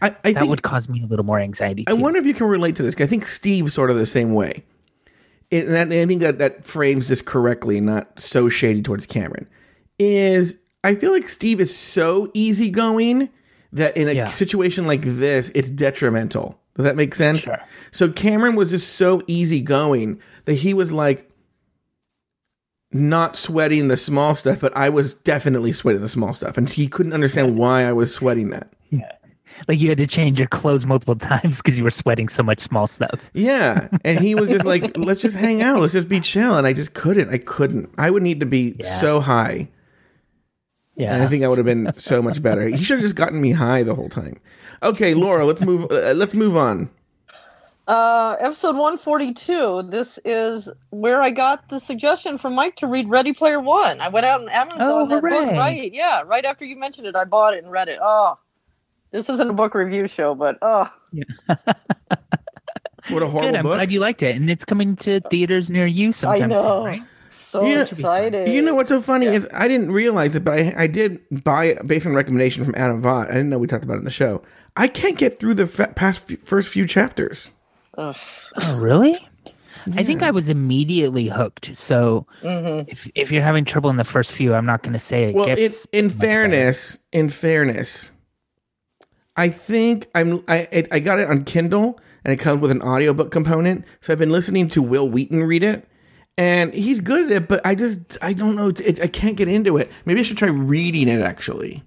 I, 0.02 0.16
I 0.24 0.34
that 0.34 0.48
would 0.48 0.62
cause 0.64 0.88
me 0.90 1.04
a 1.04 1.06
little 1.08 1.26
more 1.26 1.40
anxiety. 1.40 1.84
I 1.88 1.94
wonder 1.94 2.20
if 2.20 2.26
you 2.26 2.34
can 2.34 2.48
relate 2.48 2.76
to 2.78 2.84
this. 2.84 2.96
I 3.00 3.08
think 3.08 3.28
Steve's 3.28 3.74
sort 3.74 3.92
of 3.92 3.98
the 3.98 4.06
same 4.06 4.34
way. 4.34 4.64
And 5.52 5.70
that, 5.70 5.92
I 5.92 6.06
think 6.06 6.22
that, 6.22 6.38
that 6.38 6.64
frames 6.66 7.08
this 7.08 7.22
correctly, 7.22 7.82
not 7.82 8.20
so 8.20 8.50
shady 8.50 8.82
towards 8.82 9.06
Cameron. 9.06 9.48
Is 9.98 10.58
I 10.84 10.96
feel 10.96 11.12
like 11.12 11.28
Steve 11.28 11.60
is 11.60 11.76
so 11.76 12.32
easygoing 12.34 13.30
that 13.74 13.98
in 13.98 14.08
a 14.08 14.14
Yeah. 14.14 14.26
situation 14.30 14.86
like 14.86 15.02
this, 15.02 15.52
it's 15.56 15.70
detrimental. 15.70 16.60
Does 16.76 16.86
that 16.86 16.96
make 16.96 17.14
sense? 17.14 17.42
Sure. 17.42 17.60
So 17.92 18.10
Cameron 18.10 18.56
was 18.56 18.70
just 18.70 18.94
so 18.94 19.22
easygoing 19.28 20.22
that 20.46 20.54
he 20.54 20.74
was 20.74 20.92
like 20.94 21.29
not 22.92 23.36
sweating 23.38 23.88
the 23.88 23.98
small 23.98 24.34
stuff, 24.36 24.60
but 24.62 24.76
I 24.76 24.90
was 24.90 25.14
definitely 25.14 25.74
sweating 25.74 26.02
the 26.02 26.10
small 26.10 26.34
stuff. 26.34 26.58
And 26.58 26.70
he 26.70 26.88
couldn't 26.88 27.14
understand 27.14 27.58
why 27.58 27.86
I 27.86 27.92
was 27.94 28.14
sweating 28.14 28.50
that. 28.50 28.72
Yeah. 28.90 29.12
like 29.68 29.80
you 29.80 29.90
had 29.90 29.98
to 30.00 30.08
change 30.08 30.40
your 30.40 30.48
clothes 30.48 30.86
multiple 30.88 31.16
times 31.16 31.58
because 31.58 31.78
you 31.78 31.84
were 31.84 31.92
sweating 31.92 32.30
so 32.30 32.42
much 32.42 32.60
small 32.62 32.88
stuff. 32.88 33.30
Yeah. 33.34 33.90
And 34.04 34.20
he 34.20 34.34
was 34.34 34.50
just 34.50 34.66
like, 34.66 34.92
let's 34.98 35.22
just 35.22 35.36
hang 35.36 35.62
out. 35.62 35.80
Let's 35.82 35.94
just 35.94 36.08
be 36.10 36.20
chill. 36.20 36.58
And 36.58 36.66
I 36.66 36.74
just 36.74 36.94
couldn't. 36.96 37.30
I 37.30 37.38
couldn't. 37.38 37.90
I 37.98 38.10
would 38.10 38.24
need 38.24 38.40
to 38.40 38.46
be 38.48 38.76
Yeah. 38.80 38.86
so 38.88 39.20
high. 39.20 39.70
Yeah. 40.96 41.14
And 41.14 41.24
I 41.24 41.28
think 41.28 41.44
I 41.44 41.48
would 41.48 41.58
have 41.60 41.66
been 41.66 41.94
so 41.98 42.22
much 42.22 42.42
better. 42.42 42.68
He 42.68 42.84
should 42.84 42.96
have 42.98 43.04
just 43.04 43.16
gotten 43.16 43.40
me 43.40 43.52
high 43.52 43.84
the 43.84 43.96
whole 43.96 44.10
time. 44.10 44.40
Okay, 44.84 45.14
Laura, 45.14 45.46
let's 45.46 45.62
move 45.62 45.90
uh, 45.92 46.14
let's 46.14 46.34
move 46.34 46.58
on. 46.58 46.90
Uh, 47.90 48.36
episode 48.40 48.76
142. 48.76 49.82
This 49.90 50.20
is 50.24 50.70
where 50.92 51.24
I 51.24 51.32
got 51.32 51.70
the 51.70 51.80
suggestion 51.80 52.38
from 52.38 52.54
Mike 52.54 52.76
to 52.78 52.88
read 52.88 53.10
Ready 53.10 53.34
Player 53.34 53.60
One. 53.60 54.00
I 54.00 54.10
went 54.10 54.28
out 54.28 54.42
on 54.42 54.50
Amazon 54.50 54.78
Oh, 54.82 55.08
that 55.08 55.22
book 55.24 55.32
right. 55.32 55.92
Yeah, 55.92 56.22
right 56.24 56.46
after 56.46 56.66
you 56.66 56.76
mentioned 56.78 57.08
it, 57.08 57.16
I 57.16 57.24
bought 57.24 57.56
it 57.56 57.64
and 57.64 57.72
read 57.72 57.88
it. 57.90 57.98
Oh, 58.00 58.38
this 59.10 59.28
isn't 59.28 59.50
a 59.50 59.54
book 59.54 59.74
review 59.74 60.08
show, 60.08 60.36
but 60.36 60.60
oh, 60.62 60.88
What 63.10 63.24
a 63.24 63.28
horrible 63.28 63.42
Good. 63.42 63.56
I'm 63.56 63.64
book. 63.64 63.74
glad 63.74 63.92
you 63.92 64.00
liked 64.00 64.22
it, 64.22 64.36
and 64.36 64.52
it's 64.52 64.66
coming 64.66 64.96
to 64.98 65.20
theaters 65.22 65.72
near 65.72 65.88
you 65.88 66.12
sometime 66.12 66.50
know. 66.50 66.62
soon, 66.64 66.86
right? 66.86 67.02
so 67.32 67.66
You 67.66 67.74
know- 67.74 67.82
excited. 67.82 68.50
You 68.50 68.62
know 68.62 68.76
what's 68.76 68.90
so 68.90 69.02
funny 69.02 69.26
is 69.26 69.48
I 69.52 69.68
didn't 69.68 69.92
realize 69.92 70.36
it, 70.36 70.44
but 70.44 70.60
I, 70.60 70.76
I 70.78 70.86
did 70.86 71.22
buy 71.44 71.66
it 71.66 71.88
based 71.88 72.06
on 72.06 72.14
recommendation 72.14 72.64
from 72.64 72.76
Adam 72.78 73.02
Vaught. 73.02 73.30
I 73.30 73.34
didn't 73.34 73.50
know 73.50 73.58
we 73.58 73.66
talked 73.66 73.84
about 73.84 73.96
it 73.96 74.00
in 74.00 74.06
the 74.06 74.12
show. 74.12 74.44
I 74.78 74.88
can't 74.88 75.18
get 75.18 75.40
through 75.40 75.56
the 75.56 75.66
fa- 75.66 75.92
past 75.96 76.28
few, 76.28 76.38
first 76.38 76.70
few 76.72 76.86
chapters. 76.86 77.50
Ugh. 78.00 78.16
Oh, 78.62 78.80
really? 78.82 79.14
I 79.96 80.04
think 80.04 80.22
I 80.24 80.32
was 80.32 80.50
immediately 80.50 81.28
hooked. 81.28 81.76
So 81.76 82.28
mm-hmm. 82.44 82.90
if 82.90 83.10
if 83.16 83.32
you're 83.32 83.42
having 83.44 83.66
trouble 83.66 83.90
in 83.90 83.98
the 83.98 84.04
first 84.04 84.32
few, 84.32 84.54
I'm 84.54 84.66
not 84.66 84.84
going 84.84 84.94
to 84.94 85.00
say 85.00 85.26
it 85.30 85.36
Well, 85.36 85.48
in, 85.48 85.56
gets. 85.56 85.86
in 85.92 86.06
much 86.06 86.18
better. 86.18 86.28
fairness, 86.28 86.98
in 87.12 87.30
fairness, 87.30 88.12
I 89.36 89.50
think 89.50 90.08
I'm 90.14 90.44
I 90.48 90.68
I- 90.72 90.88
I 90.92 91.00
got 91.00 91.20
it 91.20 91.30
on 91.30 91.44
Kindle 91.44 92.00
and 92.24 92.34
it 92.34 92.38
comes 92.38 92.62
with 92.62 92.72
an 92.72 92.82
audiobook 92.82 93.32
component. 93.32 93.86
So 94.02 94.12
I've 94.14 94.20
been 94.20 94.32
listening 94.32 94.68
to 94.70 94.82
Wil 94.82 95.08
Wheaton 95.10 95.44
read 95.44 95.64
it. 95.64 95.88
And 96.38 96.74
he's 96.74 97.02
good 97.02 97.26
at 97.26 97.32
it, 97.32 97.48
but 97.50 97.60
I 97.66 97.76
just 97.76 98.18
I 98.22 98.32
don't 98.34 98.56
know. 98.56 98.70
It, 98.70 99.02
I 99.02 99.08
can't 99.08 99.36
get 99.36 99.48
into 99.50 99.76
it. 99.78 99.92
Maybe 100.06 100.22
I 100.22 100.24
should 100.24 100.38
try 100.38 100.48
reading 100.50 101.08
it. 101.10 101.22
Actually, 101.22 101.84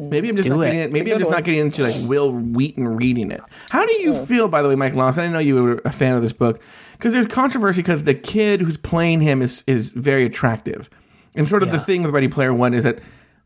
maybe 0.00 0.28
I'm 0.28 0.36
just 0.36 0.48
Do 0.48 0.56
not 0.56 0.60
it. 0.62 0.64
getting 0.66 0.80
it. 0.80 0.92
Maybe 0.92 1.10
a 1.10 1.14
I'm 1.14 1.18
good 1.18 1.24
just 1.26 1.30
not 1.30 1.44
getting 1.44 1.60
into 1.60 1.82
like 1.82 1.94
Wil 2.08 2.32
Wheaton 2.32 2.88
reading 2.96 3.30
it. 3.30 3.40
How 3.70 3.84
do 3.84 4.00
you 4.00 4.14
feel, 4.24 4.48
by 4.48 4.62
the 4.62 4.68
way, 4.68 4.74
Mike 4.74 4.94
Lawson? 4.94 5.20
I 5.20 5.24
didn't 5.24 5.34
know 5.34 5.38
you 5.40 5.62
were 5.62 5.82
a 5.84 5.92
fan 5.92 6.14
of 6.14 6.22
this 6.22 6.32
book 6.32 6.60
because 6.92 7.12
there's 7.12 7.26
controversy 7.26 7.82
because 7.82 8.04
the 8.04 8.14
kid 8.14 8.60
who's 8.62 8.78
playing 8.78 9.20
him 9.20 9.42
is 9.42 9.64
is 9.66 9.90
very 9.92 10.24
attractive, 10.24 10.88
and 11.34 11.46
sort 11.46 11.62
of 11.62 11.70
the 11.70 11.80
thing 11.80 12.02
with 12.02 12.12
Ready 12.12 12.28
Player 12.28 12.52
One 12.54 12.74
is 12.74 12.84
that 12.84 13.00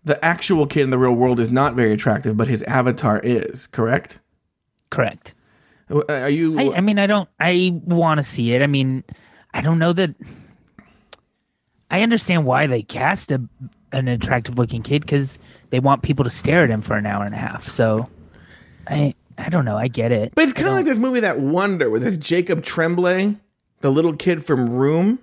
the 0.05 0.23
actual 0.25 0.67
kid 0.67 0.83
in 0.83 0.91
the 0.91 0.99
real 0.99 1.15
world 1.15 1.41
is 1.41 1.51
not 1.51 1.75
very 1.75 1.93
attractive, 1.93 2.37
but 2.37 2.47
his 2.49 2.63
avatar 2.65 3.19
is. 3.21 3.67
Correct? 3.67 4.19
correct. 4.91 5.35
Uh, 5.91 6.03
Are 6.09 6.31
you? 6.31 6.59
I, 6.59 6.77
I 6.77 6.81
mean, 6.81 6.99
I 6.99 7.07
don't. 7.07 7.29
I 7.41 7.81
want 7.85 8.19
to 8.19 8.23
see 8.23 8.53
it. 8.53 8.63
I 8.63 8.67
mean, 8.67 9.05
I 9.53 9.61
don't 9.61 9.79
know 9.79 9.93
that. 9.93 10.15
I 11.91 12.03
understand 12.03 12.45
why 12.45 12.67
they 12.67 12.83
cast 12.83 13.31
a, 13.31 13.41
an 13.93 14.09
attractive 14.09 14.59
looking 14.59 14.83
kid 14.83 15.03
because 15.03 15.39
they 15.75 15.81
want 15.81 16.03
people 16.03 16.23
to 16.23 16.31
stare 16.31 16.63
at 16.63 16.71
him 16.71 16.83
for 16.83 16.97
an 16.97 17.05
hour 17.05 17.25
and 17.25 17.35
a 17.35 17.39
half. 17.39 17.69
So, 17.69 18.09
I 18.87 19.13
I 19.37 19.49
don't 19.49 19.65
know. 19.65 19.77
I 19.77 19.89
get 19.89 20.13
it. 20.13 20.33
But 20.33 20.45
it's 20.45 20.53
kind 20.53 20.69
of 20.69 20.75
like 20.75 20.85
this 20.85 20.99
movie 20.99 21.19
that 21.19 21.41
Wonder 21.41 21.91
with 21.91 22.05
this 22.05 22.17
Jacob 22.17 22.63
Tremblay, 22.63 23.35
the 23.81 23.91
little 23.91 24.15
kid 24.15 24.45
from 24.45 24.71
Room, 24.71 25.19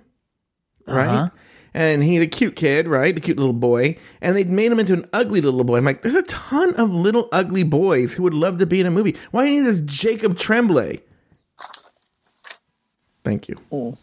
right? 0.86 1.08
Uh-huh. 1.08 1.30
And 1.72 2.04
he's 2.04 2.20
a 2.20 2.26
cute 2.26 2.54
kid, 2.54 2.86
right? 2.86 3.16
A 3.16 3.20
cute 3.20 3.38
little 3.38 3.54
boy. 3.54 3.96
And 4.20 4.36
they'd 4.36 4.50
made 4.50 4.70
him 4.70 4.78
into 4.78 4.92
an 4.92 5.08
ugly 5.14 5.40
little 5.40 5.64
boy. 5.64 5.78
I'm 5.78 5.86
like, 5.86 6.02
there's 6.02 6.14
a 6.14 6.22
ton 6.24 6.74
of 6.74 6.92
little 6.92 7.30
ugly 7.32 7.62
boys 7.62 8.12
who 8.12 8.22
would 8.24 8.34
love 8.34 8.58
to 8.58 8.66
be 8.66 8.78
in 8.78 8.86
a 8.86 8.90
movie. 8.90 9.16
Why 9.30 9.46
do 9.46 9.52
you 9.52 9.62
need 9.62 9.68
this 9.70 9.80
Jacob 9.80 10.36
Tremblay? 10.36 11.00
Thank 13.24 13.48
you. 13.48 13.56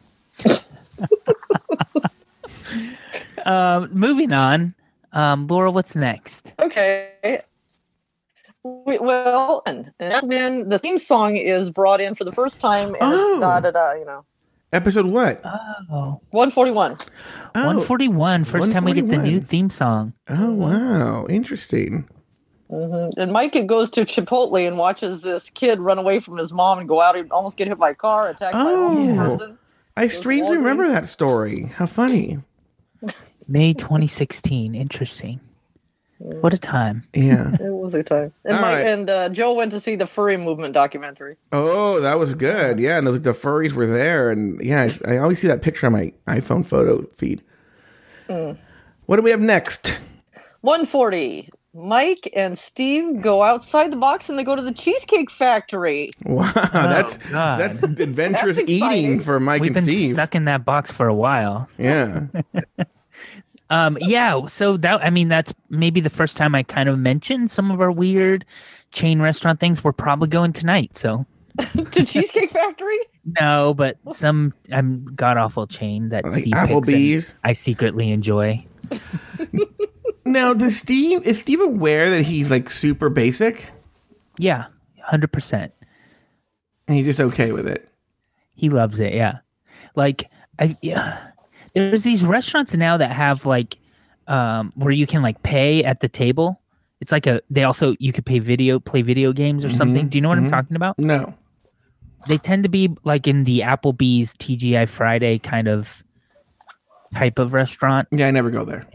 Um, 3.45 3.89
moving 3.93 4.33
on. 4.33 4.75
Um, 5.13 5.47
Laura, 5.47 5.71
what's 5.71 5.95
next? 5.95 6.53
Okay. 6.59 7.41
We, 8.63 8.97
well, 8.99 9.61
and 9.65 9.91
and 9.99 10.29
then 10.31 10.69
the 10.69 10.77
theme 10.79 10.99
song 10.99 11.37
is 11.37 11.69
brought 11.69 12.01
in 12.01 12.13
for 12.13 12.25
the 12.25 12.31
first 12.31 12.59
time, 12.59 12.89
and 12.89 12.97
Oh. 13.01 13.31
it's 13.35 13.39
da 13.41 13.59
da 13.61 13.71
da. 13.71 13.93
You 13.93 14.05
know, 14.05 14.25
Episode 14.73 15.05
what? 15.07 15.41
Oh, 15.91 16.19
141. 16.31 16.97
Oh, 17.55 17.61
141. 17.65 18.43
First 18.45 18.71
time 18.71 18.83
we 18.83 18.93
get 18.93 19.07
the 19.07 19.17
new 19.17 19.39
theme 19.41 19.69
song. 19.69 20.13
oh 20.29 20.51
wow. 20.51 21.25
Interesting. 21.27 22.07
And 22.69 23.31
Mike 23.31 23.65
goes 23.65 23.89
to 23.91 24.01
Chipotle 24.05 24.67
and 24.67 24.77
watches 24.77 25.21
this 25.23 25.49
kid 25.49 25.79
run 25.79 25.97
away 25.97 26.19
from 26.19 26.37
his 26.37 26.53
mom 26.53 26.77
and 26.77 26.87
go 26.87 27.01
out 27.01 27.15
and 27.17 27.31
almost 27.31 27.57
get 27.57 27.67
hit 27.67 27.79
by 27.79 27.89
a 27.91 27.95
car, 27.95 28.29
attacked 28.29 28.53
by 28.53 28.59
a 28.59 28.75
homeless 28.75 29.09
Oh. 29.17 29.29
person. 29.37 29.57
I 29.97 30.07
strangely 30.09 30.57
remember 30.57 30.87
that 30.87 31.07
story. 31.07 31.63
How 31.77 31.87
funny. 31.87 32.37
May 33.49 33.73
2016. 33.73 34.75
Interesting. 34.75 35.39
What 36.19 36.53
a 36.53 36.57
time. 36.57 37.03
Yeah. 37.13 37.55
It 37.59 37.71
was 37.91 37.93
a 37.95 38.03
time. 38.03 38.31
And 38.45 38.55
All 38.55 38.61
Mike 38.61 38.75
right. 38.75 38.85
and 38.87 39.09
uh, 39.09 39.29
Joe 39.29 39.53
went 39.53 39.71
to 39.71 39.79
see 39.79 39.95
the 39.95 40.05
furry 40.05 40.37
movement 40.37 40.73
documentary. 40.73 41.37
Oh, 41.51 41.99
that 42.01 42.19
was 42.19 42.35
good. 42.35 42.77
Yeah, 42.79 42.97
and 42.99 43.07
the, 43.07 43.13
the 43.13 43.31
furries 43.31 43.71
were 43.71 43.87
there, 43.87 44.29
and 44.29 44.61
yeah, 44.61 44.87
I, 45.05 45.13
I 45.13 45.17
always 45.17 45.39
see 45.39 45.47
that 45.47 45.61
picture 45.63 45.87
on 45.87 45.93
my 45.93 46.13
iPhone 46.27 46.65
photo 46.65 47.03
feed. 47.15 47.41
What 48.27 49.15
do 49.15 49.21
we 49.23 49.31
have 49.31 49.39
next? 49.39 49.97
140. 50.61 51.49
Mike 51.73 52.31
and 52.35 52.57
Steve 52.59 53.21
go 53.21 53.41
outside 53.41 53.91
the 53.91 53.95
box 53.95 54.29
and 54.29 54.37
they 54.37 54.43
go 54.43 54.55
to 54.55 54.61
the 54.61 54.73
Cheesecake 54.73 55.31
Factory. 55.31 56.11
Wow, 56.25 56.51
that's 56.53 57.17
God. 57.17 57.59
that's 57.59 57.81
adventurous 57.81 58.57
That's 58.57 58.69
eating 58.69 59.19
for 59.19 59.39
Mike 59.39 59.61
We've 59.61 59.69
and 59.69 59.73
been 59.75 59.83
Steve. 59.85 60.15
stuck 60.15 60.35
in 60.35 60.45
that 60.45 60.65
box 60.65 60.91
for 60.91 61.07
a 61.07 61.13
while. 61.13 61.69
Yeah, 61.77 62.25
Um, 63.71 63.97
yeah, 64.01 64.47
so 64.47 64.77
that 64.77 65.03
I 65.05 65.09
mean 65.09 65.27
that's 65.27 65.53
maybe 65.69 65.99
the 66.01 66.09
first 66.09 66.37
time 66.37 66.55
I 66.55 66.63
kind 66.63 66.89
of 66.89 66.97
mentioned 66.97 67.51
some 67.51 67.69
of 67.71 67.79
our 67.81 67.91
weird 67.91 68.45
chain 68.91 69.21
restaurant 69.21 69.59
things. 69.59 69.83
We're 69.83 69.91
probably 69.91 70.27
going 70.27 70.53
tonight, 70.53 70.97
so 70.97 71.25
to 71.91 72.05
Cheesecake 72.05 72.49
Factory? 72.51 72.97
no, 73.39 73.73
but 73.75 73.97
some 74.11 74.53
I'm 74.71 75.05
god 75.15 75.37
awful 75.37 75.67
chain 75.67 76.09
that 76.09 76.23
like 76.23 76.33
Steve 76.33 76.53
picks 76.53 76.61
and 76.61 76.69
Applebee's. 76.83 77.33
I 77.43 77.53
secretly 77.53 78.11
enjoy. 78.11 78.65
Now, 80.25 80.53
does 80.53 80.77
Steve 80.77 81.23
is 81.25 81.39
Steve 81.39 81.59
aware 81.59 82.11
that 82.11 82.21
he's 82.21 82.51
like 82.51 82.69
super 82.69 83.09
basic, 83.09 83.71
Yeah, 84.37 84.65
hundred 85.01 85.31
percent. 85.31 85.73
and 86.87 86.95
he's 86.95 87.05
just 87.07 87.19
okay 87.19 87.51
with 87.51 87.67
it? 87.67 87.89
He 88.53 88.69
loves 88.69 88.99
it. 88.99 89.13
Yeah, 89.13 89.39
like 89.95 90.29
I 90.59 90.77
yeah. 90.83 91.28
There's 91.73 92.03
these 92.03 92.23
restaurants 92.25 92.75
now 92.75 92.97
that 92.97 93.11
have 93.11 93.45
like 93.45 93.77
um 94.27 94.71
where 94.75 94.91
you 94.91 95.07
can 95.07 95.21
like 95.21 95.41
pay 95.43 95.83
at 95.83 95.99
the 95.99 96.09
table. 96.09 96.61
It's 97.01 97.11
like 97.11 97.27
a 97.27 97.41
they 97.49 97.63
also 97.63 97.95
you 97.99 98.11
could 98.11 98.25
pay 98.25 98.39
video 98.39 98.79
play 98.79 99.01
video 99.01 99.31
games 99.33 99.63
or 99.63 99.69
something. 99.69 100.09
Do 100.09 100.17
you 100.17 100.21
know 100.21 100.29
what 100.29 100.37
I'm 100.37 100.49
talking 100.49 100.75
about? 100.75 100.99
No. 100.99 101.33
they 102.27 102.37
tend 102.37 102.63
to 102.63 102.69
be 102.69 102.95
like 103.05 103.27
in 103.27 103.45
the 103.45 103.61
Applebee's 103.61 104.35
TGI 104.35 104.87
Friday 104.89 105.39
kind 105.39 105.67
of 105.67 106.03
type 107.15 107.39
of 107.39 107.53
restaurant. 107.53 108.07
Yeah, 108.11 108.27
I 108.27 108.31
never 108.31 108.51
go 108.51 108.65
there. 108.65 108.85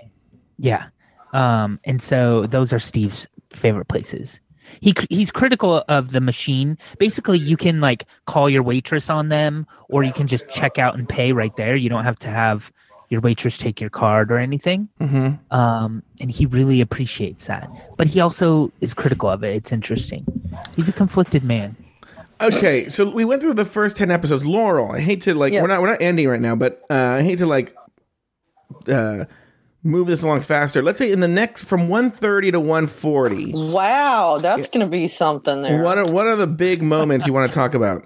Yeah. 0.58 0.86
Um, 1.32 1.80
and 1.84 2.00
so 2.00 2.46
those 2.46 2.72
are 2.72 2.78
Steve's 2.78 3.26
favorite 3.50 3.88
places. 3.88 4.40
He 4.80 4.94
he's 5.10 5.30
critical 5.30 5.84
of 5.88 6.10
the 6.12 6.20
machine. 6.20 6.78
Basically, 6.98 7.38
you 7.38 7.56
can 7.56 7.80
like 7.80 8.04
call 8.26 8.48
your 8.48 8.62
waitress 8.62 9.10
on 9.10 9.28
them, 9.28 9.66
or 9.88 10.02
you 10.02 10.12
can 10.12 10.26
just 10.26 10.48
check 10.48 10.78
out 10.78 10.96
and 10.96 11.08
pay 11.08 11.32
right 11.32 11.54
there. 11.56 11.76
You 11.76 11.88
don't 11.88 12.04
have 12.04 12.18
to 12.20 12.28
have 12.28 12.72
your 13.10 13.20
waitress 13.20 13.58
take 13.58 13.80
your 13.80 13.90
card 13.90 14.32
or 14.32 14.38
anything. 14.38 14.88
Mm-hmm. 15.00 15.54
Um, 15.54 16.02
and 16.20 16.30
he 16.30 16.46
really 16.46 16.80
appreciates 16.80 17.46
that, 17.46 17.68
but 17.96 18.06
he 18.08 18.20
also 18.20 18.72
is 18.80 18.94
critical 18.94 19.28
of 19.28 19.44
it. 19.44 19.54
It's 19.54 19.72
interesting. 19.72 20.24
He's 20.74 20.88
a 20.88 20.92
conflicted 20.92 21.44
man. 21.44 21.76
Okay, 22.40 22.88
so 22.88 23.08
we 23.08 23.24
went 23.24 23.40
through 23.42 23.54
the 23.54 23.64
first 23.64 23.96
ten 23.96 24.10
episodes. 24.10 24.44
Laurel, 24.44 24.90
I 24.92 25.00
hate 25.00 25.22
to 25.22 25.34
like 25.34 25.52
Yeah. 25.52 25.62
we're 25.62 25.68
not 25.68 25.80
we're 25.80 25.90
not 25.90 26.02
ending 26.02 26.28
right 26.28 26.40
now, 26.40 26.56
but 26.56 26.82
uh, 26.90 26.94
I 26.94 27.22
hate 27.22 27.38
to 27.38 27.46
like 27.46 27.76
uh, 28.88 29.24
move 29.84 30.08
this 30.08 30.22
along 30.22 30.40
faster. 30.40 30.82
Let's 30.82 30.98
say 30.98 31.12
in 31.12 31.20
the 31.20 31.28
next 31.28 31.64
from 31.64 31.88
one 31.88 32.10
thirty 32.10 32.50
to 32.50 32.58
one 32.58 32.86
forty. 32.86 33.52
Wow, 33.54 34.38
that's 34.40 34.68
gonna 34.68 34.88
be 34.88 35.06
something 35.06 35.62
there. 35.62 35.82
What 35.82 35.98
are 35.98 36.06
what 36.06 36.26
are 36.26 36.36
the 36.36 36.46
big 36.46 36.82
moments 36.82 37.26
you 37.26 37.32
want 37.32 37.48
to 37.48 37.54
talk 37.54 37.74
about? 37.74 38.04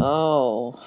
Oh, 0.00 0.78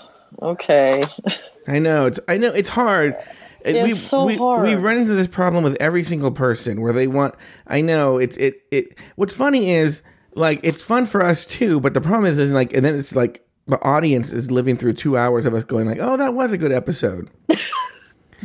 okay. 0.42 1.04
I 1.68 1.80
know 1.80 2.06
it's 2.06 2.20
I 2.28 2.38
know 2.38 2.54
it's 2.54 2.70
hard. 2.70 3.16
Uh, 3.16 3.24
it's 3.66 3.88
we, 3.88 3.94
so 3.96 4.26
we, 4.26 4.38
hard. 4.38 4.64
We 4.64 4.76
run 4.76 4.98
into 4.98 5.16
this 5.16 5.28
problem 5.28 5.64
with 5.64 5.76
every 5.80 6.04
single 6.04 6.32
person 6.32 6.82
where 6.82 6.94
they 6.94 7.08
want. 7.08 7.36
I 7.68 7.82
know 7.82 8.18
it's 8.18 8.38
it 8.38 8.62
it. 8.72 8.98
What's 9.16 9.34
funny 9.34 9.72
is 9.72 10.02
like 10.36 10.60
it's 10.64 10.84
fun 10.84 11.08
for 11.08 11.24
us 11.24 11.46
too, 11.46 11.80
but 11.80 11.94
the 11.94 12.02
problem 12.02 12.26
is 12.26 12.38
is 12.38 12.52
like 12.52 12.74
and 12.74 12.86
then 12.86 12.96
it's 12.96 13.16
like 13.16 13.46
the 13.68 13.82
audience 13.82 14.32
is 14.32 14.52
living 14.52 14.78
through 14.78 14.94
two 14.94 15.18
hours 15.18 15.46
of 15.46 15.56
us 15.56 15.64
going 15.64 15.88
like, 15.88 15.98
oh, 16.00 16.18
that 16.18 16.36
was 16.36 16.52
a 16.52 16.58
good 16.58 16.72
episode. 16.72 17.32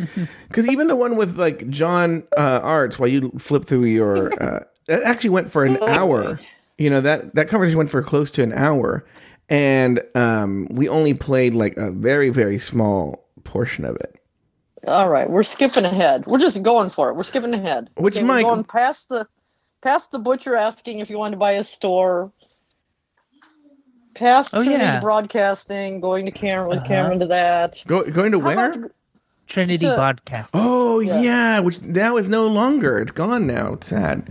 Because 0.48 0.66
even 0.66 0.86
the 0.89 0.97
one 0.97 1.16
with 1.16 1.39
like 1.39 1.68
John 1.70 2.24
uh, 2.36 2.60
Arts, 2.62 2.98
while 2.98 3.09
you 3.09 3.31
flip 3.39 3.64
through 3.66 3.85
your, 3.85 4.32
uh, 4.43 4.64
that 4.86 5.02
actually 5.02 5.31
went 5.31 5.51
for 5.51 5.64
an 5.64 5.78
hour. 5.82 6.40
You 6.78 6.89
know 6.90 7.01
that 7.02 7.35
that 7.35 7.48
conversation 7.48 7.77
went 7.78 7.90
for 7.90 8.02
close 8.02 8.31
to 8.32 8.43
an 8.43 8.52
hour, 8.55 9.05
and 9.48 10.01
um, 10.14 10.66
we 10.70 10.89
only 10.89 11.12
played 11.14 11.55
like 11.55 11.77
a 11.77 11.90
very 11.90 12.31
very 12.31 12.59
small 12.59 13.28
portion 13.44 13.85
of 13.85 13.97
it. 13.97 14.16
All 14.86 15.10
right, 15.10 15.28
we're 15.28 15.43
skipping 15.43 15.85
ahead. 15.85 16.24
We're 16.27 16.39
just 16.39 16.62
going 16.62 16.89
for 16.89 17.10
it. 17.10 17.14
We're 17.16 17.24
skipping 17.24 17.52
ahead. 17.52 17.90
Which 17.97 18.16
we're 18.16 18.24
Mike- 18.24 18.47
going 18.47 18.64
past 18.64 19.10
the 19.10 19.27
past 19.82 20.10
the 20.10 20.18
butcher 20.18 20.56
asking 20.56 21.01
if 21.01 21.10
you 21.10 21.18
want 21.18 21.32
to 21.32 21.39
buy 21.39 21.52
a 21.52 21.64
store. 21.64 22.32
Past 24.14 24.55
Oh, 24.55 24.62
Trinity 24.62 24.82
yeah. 24.85 25.01
Broadcasting, 25.01 26.01
going 26.01 26.24
to 26.27 26.32
Cameron 26.32 26.68
with 26.68 26.78
Uh-huh. 26.78 26.89
Cameron 26.89 27.20
to 27.20 27.27
that. 27.27 27.82
Go, 27.86 28.05
going 28.10 28.32
to 28.32 28.40
How 28.40 28.47
where? 28.56 28.90
About- 29.52 29.55
Trinity 29.55 29.86
To- 29.86 29.97
podcast. 29.97 30.51
Oh 30.55 31.01
yeah. 31.01 31.20
Yeah. 31.20 31.60
which 31.60 31.81
now 31.82 32.16
is 32.16 32.28
no 32.28 32.47
longer. 32.47 32.98
It's 32.98 33.10
gone 33.12 33.47
now. 33.47 33.74
It's 33.74 33.89
sad. 33.89 34.27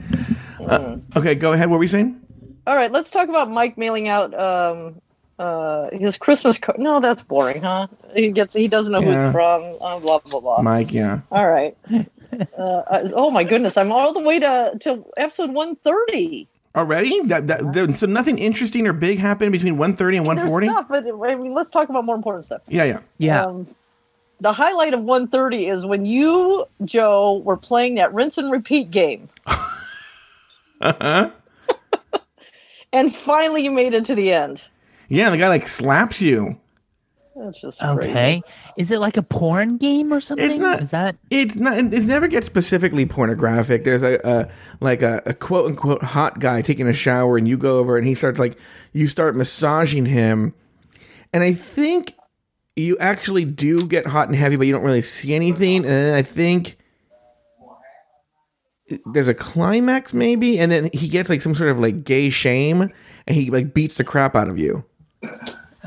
Mm. 0.60 1.02
Uh, 1.16 1.20
okay, 1.20 1.36
go 1.36 1.54
ahead. 1.54 1.70
What 1.70 1.76
were 1.76 1.80
we 1.80 1.88
saying? 1.88 2.20
all 2.68 2.76
right, 2.76 2.92
let's 2.92 3.10
talk 3.10 3.28
about 3.30 3.50
Mike 3.50 3.78
mailing 3.80 4.08
out 4.10 4.32
um, 4.40 5.02
uh, 5.40 5.90
his 5.92 6.18
Christmas 6.18 6.58
card. 6.60 6.78
No, 6.78 7.00
that's 7.00 7.24
boring, 7.24 7.62
huh? 7.64 7.88
He 8.16 8.30
gets 8.30 8.54
he 8.54 8.68
doesn't 8.68 8.92
know 8.92 9.02
who 9.02 9.10
it's 9.12 9.32
from. 9.32 9.78
Uh, 9.82 10.00
blah 10.00 10.20
blah 10.20 10.40
blah. 10.40 10.62
Mike, 10.62 10.92
yeah. 10.94 11.22
All 11.32 11.48
right. 11.48 11.76
Uh, 12.56 12.62
uh, 12.62 13.08
oh 13.16 13.32
my 13.32 13.44
goodness, 13.44 13.76
I'm 13.76 13.92
all 13.92 14.14
the 14.14 14.20
way 14.20 14.38
to 14.40 14.74
to 14.82 15.04
episode 15.18 15.50
130. 15.52 16.48
Already? 16.76 17.20
That, 17.24 17.48
that, 17.48 17.74
there- 17.74 17.96
so 17.96 18.06
nothing 18.06 18.38
interesting 18.38 18.86
or 18.86 18.94
big 18.94 19.18
happened 19.18 19.52
between 19.52 19.78
130 19.80 20.18
and 20.18 20.28
There's 20.28 20.38
140? 20.52 20.68
stuff, 20.70 20.86
but 20.88 21.32
I 21.32 21.36
mean, 21.36 21.56
let's 21.56 21.72
talk 21.72 21.90
about 21.90 22.06
more 22.06 22.16
important 22.16 22.46
stuff. 22.46 22.62
Yeah, 22.68 22.84
yeah. 22.84 23.00
Yeah. 23.18 23.46
Um, 23.48 23.68
the 24.40 24.54
highlight 24.54 24.94
of 24.94 25.02
130 25.02 25.68
is 25.68 25.86
when 25.86 26.06
you, 26.06 26.66
Joe, 26.86 27.42
were 27.44 27.58
playing 27.58 27.96
that 27.96 28.14
rinse 28.14 28.38
and 28.38 28.52
repeat 28.52 28.92
game. 28.92 29.30
Uh-huh. 30.82 31.30
and 32.94 33.16
finally 33.16 33.64
you 33.64 33.72
made 33.72 33.94
it 33.94 34.06
to 34.06 34.16
the 34.16 34.32
end. 34.32 34.62
Yeah, 35.10 35.30
the 35.30 35.38
guy 35.38 35.50
like 35.50 35.68
slaps 35.68 36.22
you. 36.22 36.58
That's 37.36 37.62
just 37.62 37.80
crazy. 37.80 38.10
Okay. 38.10 38.42
Is 38.78 38.92
it 38.92 39.00
like 39.00 39.16
a 39.16 39.24
porn 39.24 39.78
game 39.78 40.14
or 40.14 40.20
something? 40.20 40.50
It's 40.50 40.60
not. 40.60 40.82
Is 40.82 40.92
that? 40.92 41.16
It's 41.30 41.56
not. 41.56 41.78
It 41.78 42.04
never 42.04 42.28
gets 42.28 42.48
specifically 42.48 43.06
pornographic. 43.06 43.86
There's 43.86 44.04
a, 44.04 44.20
a 44.24 44.50
like 44.82 45.02
a, 45.02 45.22
a 45.26 45.34
quote 45.34 45.68
unquote 45.68 46.04
hot 46.04 46.40
guy 46.40 46.62
taking 46.62 46.88
a 46.88 46.94
shower, 46.94 47.38
and 47.38 47.48
you 47.48 47.58
go 47.58 47.80
over 47.80 47.98
and 47.98 48.06
he 48.06 48.14
starts 48.14 48.40
like 48.40 48.58
you 48.92 49.08
start 49.08 49.38
massaging 49.38 50.06
him, 50.06 50.54
and 51.32 51.44
I 51.44 51.54
think 51.54 52.14
you 52.80 52.98
actually 53.00 53.46
do 53.46 53.86
get 53.86 54.08
hot 54.08 54.28
and 54.28 54.36
heavy, 54.36 54.56
but 54.56 54.68
you 54.68 54.74
don't 54.74 54.84
really 54.84 55.02
see 55.02 55.34
anything. 55.34 55.78
And 55.78 55.86
then 55.86 56.14
I 56.14 56.22
think 56.22 56.78
there's 59.14 59.28
a 59.28 59.34
climax 59.34 60.14
maybe, 60.14 60.60
and 60.60 60.72
then 60.72 60.90
he 60.94 61.08
gets 61.08 61.30
like 61.30 61.42
some 61.42 61.54
sort 61.54 61.70
of 61.70 61.80
like 61.80 62.04
gay 62.04 62.30
shame, 62.30 62.92
and 63.28 63.36
he 63.36 63.50
like 63.52 63.74
beats 63.74 63.98
the 63.98 64.04
crap 64.04 64.36
out 64.36 64.50
of 64.50 64.58
you. 64.58 64.84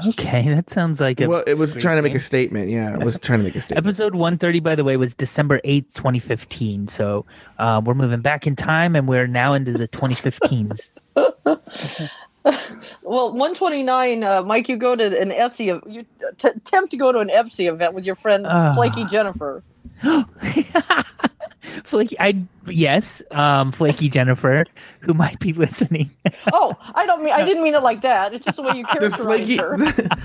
Okay, 0.08 0.48
that 0.48 0.70
sounds 0.70 1.00
like 1.00 1.20
a. 1.20 1.28
Well, 1.28 1.44
it 1.46 1.54
was 1.54 1.74
trying 1.74 1.96
to 1.96 2.02
make 2.02 2.14
a 2.14 2.20
statement. 2.20 2.70
Yeah, 2.70 2.94
it 2.94 3.04
was 3.04 3.18
trying 3.18 3.40
to 3.40 3.44
make 3.44 3.54
a 3.54 3.60
statement. 3.60 3.86
Episode 3.86 4.14
130, 4.14 4.60
by 4.60 4.74
the 4.74 4.84
way, 4.84 4.96
was 4.96 5.14
December 5.14 5.60
8th, 5.64 5.94
2015. 5.94 6.88
So 6.88 7.26
uh, 7.58 7.80
we're 7.84 7.94
moving 7.94 8.20
back 8.20 8.46
in 8.46 8.56
time 8.56 8.96
and 8.96 9.06
we're 9.06 9.26
now 9.26 9.54
into 9.54 9.72
the 9.72 9.88
2015s. 9.88 10.88
Well, 13.02 13.28
129, 13.32 14.24
uh, 14.24 14.42
Mike, 14.42 14.68
you 14.68 14.76
go 14.76 14.96
to 14.96 15.20
an 15.20 15.30
Etsy, 15.30 15.66
you 15.90 16.04
t- 16.38 16.48
attempt 16.48 16.90
to 16.92 16.96
go 16.96 17.12
to 17.12 17.18
an 17.20 17.28
Etsy 17.28 17.68
event 17.68 17.94
with 17.94 18.04
your 18.04 18.16
friend 18.16 18.46
Ah. 18.48 18.72
Flaky 18.74 19.04
Jennifer. 19.04 19.62
Flaky, 21.84 22.16
I 22.18 22.42
yes, 22.66 23.22
um, 23.30 23.70
Flaky 23.72 24.08
Jennifer, 24.08 24.64
who 25.00 25.14
might 25.14 25.38
be 25.38 25.52
listening. 25.52 26.10
Oh, 26.52 26.74
I 26.94 27.06
don't 27.06 27.22
mean, 27.24 27.32
I 27.32 27.44
didn't 27.44 27.62
mean 27.62 27.74
it 27.74 27.82
like 27.82 28.00
that. 28.02 28.34
It's 28.34 28.44
just 28.44 28.56
the 28.56 28.62
way 28.62 28.76
you 28.78 28.84
Does 28.98 29.14
characterize 29.14 29.46
flaky 29.46 29.56
her. 29.58 29.76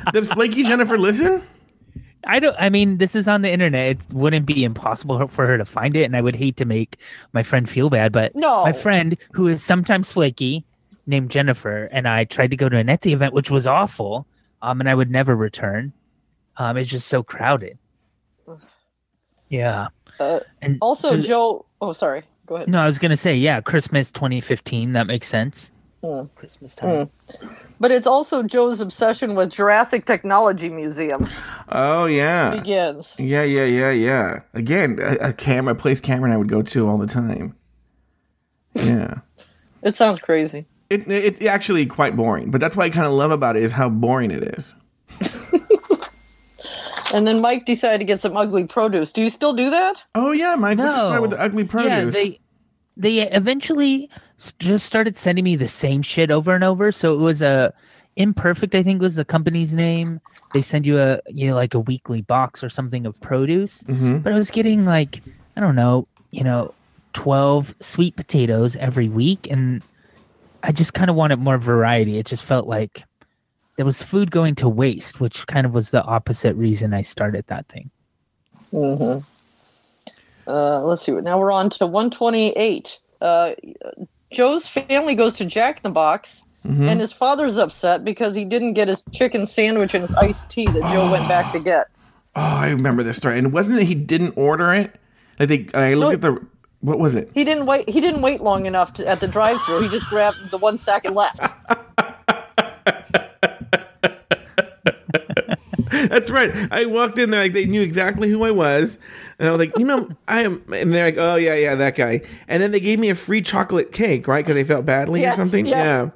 does 0.13 0.29
flaky 0.31 0.63
Jennifer 0.63 0.97
listen? 0.97 1.43
I 2.25 2.39
don't. 2.39 2.55
I 2.59 2.69
mean, 2.69 2.97
this 2.97 3.15
is 3.15 3.27
on 3.27 3.43
the 3.43 3.51
internet. 3.51 3.91
It 3.91 3.99
wouldn't 4.13 4.45
be 4.45 4.63
impossible 4.63 5.27
for 5.27 5.45
her 5.47 5.57
to 5.57 5.63
find 5.65 5.95
it, 5.95 6.03
and 6.03 6.15
I 6.17 6.21
would 6.21 6.35
hate 6.35 6.57
to 6.57 6.65
make 6.65 6.97
my 7.33 7.43
friend 7.43 7.69
feel 7.69 7.89
bad. 7.89 8.11
But 8.11 8.35
No. 8.35 8.63
my 8.63 8.73
friend, 8.73 9.15
who 9.31 9.47
is 9.47 9.63
sometimes 9.63 10.11
flaky, 10.11 10.65
named 11.07 11.31
Jennifer, 11.31 11.85
and 11.85 12.07
I 12.07 12.25
tried 12.25 12.51
to 12.51 12.57
go 12.57 12.69
to 12.69 12.77
an 12.77 12.87
Etsy 12.87 13.11
event, 13.13 13.33
which 13.33 13.49
was 13.49 13.65
awful, 13.65 14.27
um, 14.61 14.79
and 14.81 14.89
I 14.89 14.93
would 14.95 15.09
never 15.09 15.35
return. 15.35 15.93
Um, 16.57 16.77
it's 16.77 16.89
just 16.89 17.07
so 17.07 17.23
crowded. 17.23 17.77
Yeah. 19.49 19.87
Uh, 20.19 20.39
And 20.61 20.77
Also, 20.81 21.09
so- 21.11 21.21
Joe, 21.21 21.65
oh, 21.81 21.93
sorry. 21.93 22.23
Go 22.45 22.55
ahead. 22.55 22.69
No, 22.69 22.79
I 22.81 22.85
was 22.85 22.97
gonna 22.99 23.17
say, 23.17 23.35
yeah, 23.35 23.59
Christmas 23.61 24.09
2015. 24.11 24.93
That 24.93 25.05
makes 25.07 25.27
sense. 25.27 25.71
Mm. 26.03 26.29
Christmas 26.35 26.75
time. 26.75 27.09
But 27.79 27.91
it's 27.91 28.07
also 28.07 28.41
Joe's 28.43 28.79
obsession 28.79 29.35
with 29.35 29.49
Jurassic 29.51 30.05
Technology 30.05 30.69
Museum 30.69 31.27
Oh 31.69 32.05
yeah, 32.05 32.51
begins. 32.51 33.15
yeah, 33.19 33.43
yeah, 33.43 33.65
yeah, 33.65 33.91
yeah. 33.91 34.39
Again, 34.53 34.97
a, 35.01 35.29
a 35.29 35.33
camera, 35.33 35.73
a 35.73 35.75
place 35.77 35.99
Cameron 35.99 36.31
and 36.31 36.35
I 36.35 36.37
would 36.37 36.47
go 36.47 36.61
to 36.61 36.87
all 36.87 36.97
the 36.97 37.07
time. 37.07 37.55
Yeah, 38.73 39.15
It 39.83 39.95
sounds 39.95 40.19
crazy. 40.21 40.65
It, 40.89 41.07
it 41.09 41.25
it's 41.25 41.41
actually 41.41 41.85
quite 41.85 42.15
boring, 42.15 42.51
but 42.51 42.61
that's 42.61 42.75
what 42.75 42.83
I 42.85 42.89
kind 42.89 43.05
of 43.05 43.13
love 43.13 43.31
about 43.31 43.55
it 43.57 43.63
is 43.63 43.71
how 43.73 43.89
boring 43.89 44.31
it 44.31 44.43
is. 44.57 44.73
And 47.13 47.25
then 47.25 47.39
Mike 47.41 47.65
decided 47.65 47.99
to 47.99 48.03
get 48.03 48.19
some 48.19 48.35
ugly 48.35 48.65
produce. 48.65 49.13
Do 49.13 49.21
you 49.23 49.29
still 49.29 49.53
do 49.53 49.69
that? 49.69 50.03
Oh 50.13 50.33
yeah, 50.33 50.55
Mike, 50.55 50.77
what's 50.77 50.93
your 50.93 51.03
story 51.05 51.15
No. 51.15 51.21
with 51.21 51.31
the 51.31 51.39
ugly 51.39 51.63
produce? 51.63 51.89
Yeah, 51.89 52.05
they 52.21 52.39
they 52.97 53.21
eventually 53.31 54.09
just 54.59 54.85
started 54.85 55.17
sending 55.17 55.45
me 55.45 55.55
the 55.55 55.69
same 55.69 56.01
shit 56.01 56.31
over 56.31 56.53
and 56.53 56.65
over. 56.65 56.91
So 56.91 57.13
it 57.13 57.19
was 57.19 57.41
a 57.41 57.73
imperfect. 58.17 58.75
I 58.75 58.83
think 58.83 59.01
was 59.01 59.15
the 59.15 59.23
company's 59.23 59.73
name. 59.73 60.19
They 60.53 60.61
send 60.61 60.85
you 60.85 60.99
a 60.99 61.21
you 61.29 61.47
know 61.47 61.55
like 61.55 61.73
a 61.73 61.79
weekly 61.79 62.23
box 62.23 62.61
or 62.61 62.69
something 62.69 63.05
of 63.05 63.19
produce. 63.21 63.83
Mhm. 63.83 64.21
But 64.21 64.33
I 64.33 64.35
was 64.35 64.51
getting 64.51 64.85
like 64.85 65.21
I 65.55 65.61
don't 65.61 65.75
know, 65.75 66.09
you 66.31 66.43
know, 66.43 66.73
twelve 67.13 67.73
sweet 67.79 68.17
potatoes 68.17 68.75
every 68.75 69.07
week, 69.07 69.47
and 69.49 69.81
I 70.63 70.71
just 70.71 70.93
kind 70.93 71.09
of 71.09 71.15
wanted 71.15 71.37
more 71.39 71.57
variety. 71.57 72.17
It 72.17 72.25
just 72.25 72.43
felt 72.43 72.67
like 72.67 73.03
there 73.77 73.85
was 73.85 74.01
food 74.03 74.31
going 74.31 74.55
to 74.55 74.67
waste, 74.69 75.19
which 75.19 75.45
kind 75.47 75.65
of 75.65 75.73
was 75.73 75.91
the 75.91 76.03
opposite 76.03 76.55
reason 76.55 76.93
I 76.93 77.01
started 77.03 77.45
that 77.47 77.67
thing. 77.67 77.91
Mm-hmm. 78.73 79.19
Uh, 80.49 80.81
let's 80.81 81.03
see. 81.03 81.11
Now 81.11 81.37
we're 81.39 81.51
on 81.51 81.69
to 81.71 81.85
128. 81.85 82.99
Uh, 83.21 83.51
Joe's 84.31 84.67
family 84.67 85.15
goes 85.15 85.35
to 85.37 85.45
Jack 85.45 85.77
in 85.77 85.83
the 85.83 85.89
Box, 85.93 86.43
Mm-hmm. 86.65 86.83
and 86.83 86.99
his 86.99 87.13
father's 87.13 87.55
upset 87.57 88.03
because 88.03 88.35
he 88.35 88.43
didn't 88.43 88.73
get 88.73 88.89
his 88.89 89.01
chicken 89.13 89.45
sandwich 89.45 89.93
and 89.93 90.01
his 90.01 90.13
iced 90.15 90.49
tea 90.49 90.65
that 90.65 90.81
Joe 90.91 91.09
went 91.09 91.25
back 91.29 91.53
to 91.53 91.59
get. 91.61 91.87
oh, 92.35 92.41
I 92.41 92.69
remember 92.71 93.03
this 93.03 93.15
story, 93.15 93.37
and 93.39 93.53
wasn't 93.53 93.77
it 93.79 93.85
he 93.85 93.95
didn't 93.95 94.33
order 94.35 94.73
it? 94.73 94.93
Like 95.39 95.47
they, 95.47 95.67
I 95.73 95.93
looked 95.93 96.21
No. 96.21 96.29
at 96.29 96.35
the 96.35 96.45
what 96.87 96.99
was 96.99 97.15
it? 97.15 97.29
He 97.33 97.43
didn't 97.43 97.65
wait. 97.65 97.89
He 97.89 97.99
didn't 98.01 98.21
wait 98.21 98.41
long 98.41 98.65
enough 98.65 98.93
to, 98.93 99.07
at 99.07 99.19
the 99.19 99.27
drive-through. 99.27 99.81
He 99.81 99.89
just 99.89 100.07
grabbed 100.07 100.51
the 100.51 100.57
one 100.57 100.77
sack 100.77 101.05
and 101.05 101.15
left. 101.15 101.39
That's 105.89 106.31
right. 106.31 106.51
I 106.71 106.85
walked 106.85 107.17
in 107.17 107.29
there 107.31 107.41
like 107.41 107.53
they 107.53 107.65
knew 107.65 107.81
exactly 107.81 108.29
who 108.29 108.43
I 108.43 108.51
was, 108.51 108.97
and 109.39 109.47
I 109.47 109.51
was 109.51 109.59
like, 109.59 109.77
you 109.77 109.85
know, 109.85 110.09
I 110.27 110.43
am. 110.43 110.63
And 110.71 110.93
they're 110.93 111.05
like, 111.05 111.17
oh 111.17 111.35
yeah, 111.35 111.55
yeah, 111.55 111.75
that 111.75 111.95
guy. 111.95 112.21
And 112.47 112.61
then 112.61 112.71
they 112.71 112.79
gave 112.79 112.99
me 112.99 113.09
a 113.09 113.15
free 113.15 113.41
chocolate 113.41 113.91
cake, 113.91 114.27
right? 114.27 114.43
Because 114.43 114.55
they 114.55 114.63
felt 114.63 114.85
badly 114.85 115.21
Yes, 115.21 115.35
or 115.35 115.41
something. 115.41 115.65
yes. 115.65 115.75
Yeah. 115.77 116.09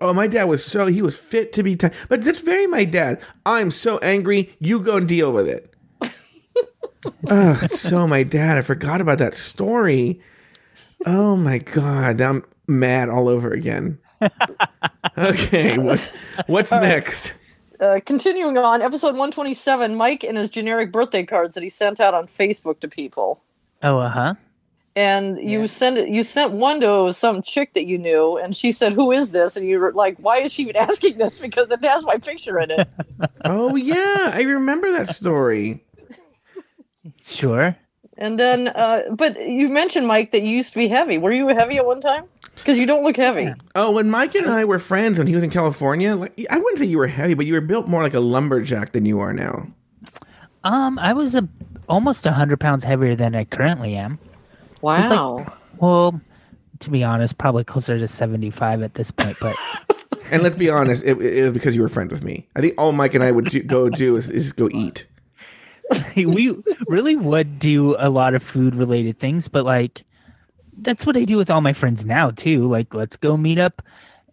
Oh, 0.00 0.12
my 0.12 0.26
dad 0.26 0.44
was 0.44 0.64
so 0.64 0.86
he 0.86 1.00
was 1.02 1.16
fit 1.18 1.52
to 1.54 1.62
be. 1.62 1.76
T- 1.76 1.88
but 2.08 2.22
that's 2.22 2.40
very 2.40 2.66
my 2.66 2.84
dad. 2.84 3.20
I'm 3.46 3.70
so 3.70 3.98
angry. 3.98 4.54
You 4.60 4.80
go 4.80 4.96
and 4.96 5.08
deal 5.08 5.32
with 5.32 5.48
it. 5.48 5.72
Ugh, 7.30 7.70
so 7.70 8.06
my 8.06 8.22
dad. 8.22 8.58
I 8.58 8.62
forgot 8.62 9.00
about 9.00 9.18
that 9.18 9.34
story. 9.34 10.20
Oh 11.04 11.36
my 11.36 11.58
god, 11.58 12.20
I'm 12.20 12.44
mad 12.66 13.08
all 13.08 13.28
over 13.28 13.52
again. 13.52 13.98
Okay, 15.18 15.78
what, 15.78 15.98
what's 16.46 16.70
next? 16.70 17.32
Uh, 17.80 18.00
continuing 18.04 18.58
on, 18.58 18.82
episode 18.82 19.08
127, 19.16 19.94
Mike 19.94 20.22
and 20.24 20.36
his 20.36 20.50
generic 20.50 20.92
birthday 20.92 21.24
cards 21.24 21.54
that 21.54 21.62
he 21.62 21.70
sent 21.70 22.00
out 22.00 22.12
on 22.12 22.26
Facebook 22.26 22.80
to 22.80 22.88
people. 22.88 23.42
Oh, 23.82 23.96
uh 23.98 24.10
huh. 24.10 24.34
And 24.94 25.38
you 25.38 25.68
sent 25.68 26.08
you 26.08 26.22
sent 26.22 26.52
one 26.52 26.80
to 26.80 27.12
some 27.12 27.40
chick 27.42 27.72
that 27.74 27.84
you 27.86 27.98
knew, 27.98 28.36
and 28.38 28.56
she 28.56 28.72
said, 28.72 28.94
"Who 28.94 29.12
is 29.12 29.30
this?" 29.30 29.56
And 29.56 29.66
you 29.66 29.78
were 29.78 29.92
like, 29.92 30.16
"Why 30.18 30.38
is 30.38 30.52
she 30.52 30.62
even 30.62 30.76
asking 30.76 31.18
this? 31.18 31.38
Because 31.38 31.70
it 31.70 31.82
has 31.84 32.04
my 32.04 32.16
picture 32.16 32.58
in 32.58 32.70
it." 32.70 32.88
Oh 33.44 33.76
yeah, 33.76 34.32
I 34.34 34.42
remember 34.42 34.90
that 34.92 35.08
story. 35.08 35.84
Sure. 37.26 37.76
and 38.18 38.38
then, 38.38 38.68
uh, 38.68 39.02
but 39.10 39.38
you 39.40 39.68
mentioned 39.68 40.06
Mike 40.06 40.32
that 40.32 40.42
you 40.42 40.50
used 40.50 40.72
to 40.72 40.78
be 40.78 40.88
heavy. 40.88 41.18
Were 41.18 41.32
you 41.32 41.48
heavy 41.48 41.76
at 41.76 41.84
one 41.84 42.00
time? 42.00 42.24
Because 42.54 42.78
you 42.78 42.86
don't 42.86 43.02
look 43.02 43.16
heavy. 43.16 43.52
Oh, 43.74 43.90
when 43.90 44.08
Mike 44.08 44.34
and 44.34 44.48
I 44.48 44.64
were 44.64 44.78
friends 44.78 45.18
when 45.18 45.26
he 45.26 45.34
was 45.34 45.44
in 45.44 45.50
California, 45.50 46.14
like 46.16 46.46
I 46.48 46.56
wouldn't 46.56 46.78
say 46.78 46.86
you 46.86 46.98
were 46.98 47.06
heavy, 47.06 47.34
but 47.34 47.44
you 47.46 47.52
were 47.52 47.60
built 47.60 47.86
more 47.88 48.02
like 48.02 48.14
a 48.14 48.20
lumberjack 48.20 48.92
than 48.92 49.04
you 49.04 49.20
are 49.20 49.32
now. 49.34 49.68
Um, 50.64 50.98
I 50.98 51.12
was 51.12 51.34
a, 51.34 51.46
almost 51.88 52.24
hundred 52.24 52.58
pounds 52.58 52.82
heavier 52.82 53.14
than 53.14 53.34
I 53.34 53.44
currently 53.44 53.94
am. 53.94 54.18
Wow. 54.80 55.52
Well, 55.78 56.20
to 56.80 56.90
be 56.90 57.04
honest, 57.04 57.38
probably 57.38 57.64
closer 57.64 57.98
to 57.98 58.08
seventy-five 58.08 58.82
at 58.82 58.94
this 58.94 59.10
point. 59.10 59.36
But 59.40 59.54
And 60.30 60.42
let's 60.42 60.56
be 60.56 60.70
honest, 60.70 61.04
it, 61.04 61.20
it 61.20 61.44
was 61.44 61.52
because 61.52 61.76
you 61.76 61.82
were 61.82 61.88
friends 61.88 62.12
with 62.12 62.24
me. 62.24 62.48
I 62.56 62.60
think 62.60 62.74
all 62.78 62.92
Mike 62.92 63.14
and 63.14 63.22
I 63.22 63.30
would 63.30 63.46
do, 63.46 63.62
go 63.62 63.88
do 63.88 64.16
is, 64.16 64.30
is 64.30 64.52
go 64.52 64.68
eat. 64.72 65.06
we 66.16 66.56
really 66.86 67.16
would 67.16 67.58
do 67.58 67.96
a 67.98 68.08
lot 68.08 68.34
of 68.34 68.42
food-related 68.42 69.18
things. 69.18 69.48
But 69.48 69.64
like, 69.64 70.04
that's 70.78 71.06
what 71.06 71.16
I 71.16 71.24
do 71.24 71.36
with 71.36 71.50
all 71.50 71.60
my 71.60 71.72
friends 71.72 72.04
now 72.04 72.30
too. 72.30 72.66
Like, 72.66 72.94
let's 72.94 73.16
go 73.16 73.36
meet 73.36 73.58
up 73.58 73.82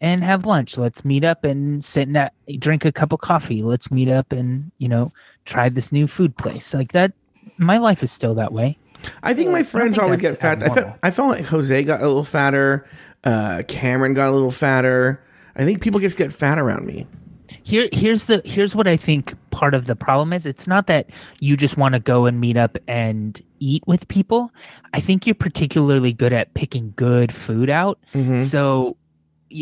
and 0.01 0.23
have 0.23 0.45
lunch. 0.45 0.77
Let's 0.77 1.05
meet 1.05 1.23
up 1.23 1.43
and 1.43 1.83
sit 1.83 2.07
and 2.07 2.17
uh, 2.17 2.29
drink 2.59 2.85
a 2.85 2.91
cup 2.91 3.13
of 3.13 3.21
coffee. 3.21 3.63
Let's 3.63 3.89
meet 3.89 4.09
up 4.09 4.31
and 4.31 4.71
you 4.77 4.89
know 4.89 5.11
try 5.45 5.69
this 5.69 5.91
new 5.91 6.07
food 6.07 6.37
place. 6.37 6.73
Like 6.73 6.91
that. 6.91 7.13
My 7.57 7.77
life 7.77 8.03
is 8.03 8.11
still 8.11 8.35
that 8.35 8.51
way. 8.51 8.77
I 9.21 9.33
think 9.33 9.51
my 9.51 9.63
friends 9.63 9.95
think 9.95 10.03
always 10.03 10.19
get 10.19 10.39
fat. 10.39 10.63
I 10.63 10.69
felt. 10.69 10.97
I 11.03 11.11
felt 11.11 11.29
like 11.29 11.45
Jose 11.45 11.83
got 11.83 12.01
a 12.01 12.07
little 12.07 12.23
fatter. 12.23 12.87
Uh, 13.23 13.63
Cameron 13.67 14.13
got 14.13 14.29
a 14.29 14.31
little 14.31 14.51
fatter. 14.51 15.23
I 15.55 15.63
think 15.63 15.81
people 15.81 15.99
just 15.99 16.17
get 16.17 16.31
fat 16.31 16.59
around 16.59 16.85
me. 16.85 17.07
Here, 17.61 17.89
here's 17.91 18.25
the 18.25 18.41
here's 18.43 18.75
what 18.75 18.87
I 18.87 18.97
think 18.97 19.35
part 19.51 19.73
of 19.73 19.85
the 19.85 19.95
problem 19.95 20.33
is. 20.33 20.45
It's 20.45 20.67
not 20.67 20.87
that 20.87 21.09
you 21.39 21.55
just 21.55 21.77
want 21.77 21.93
to 21.93 21.99
go 21.99 22.25
and 22.25 22.39
meet 22.39 22.57
up 22.57 22.77
and 22.87 23.39
eat 23.59 23.83
with 23.85 24.07
people. 24.07 24.51
I 24.93 24.99
think 24.99 25.27
you're 25.27 25.35
particularly 25.35 26.13
good 26.13 26.33
at 26.33 26.53
picking 26.53 26.93
good 26.95 27.33
food 27.33 27.69
out. 27.69 27.99
Mm-hmm. 28.13 28.39
So, 28.39 28.97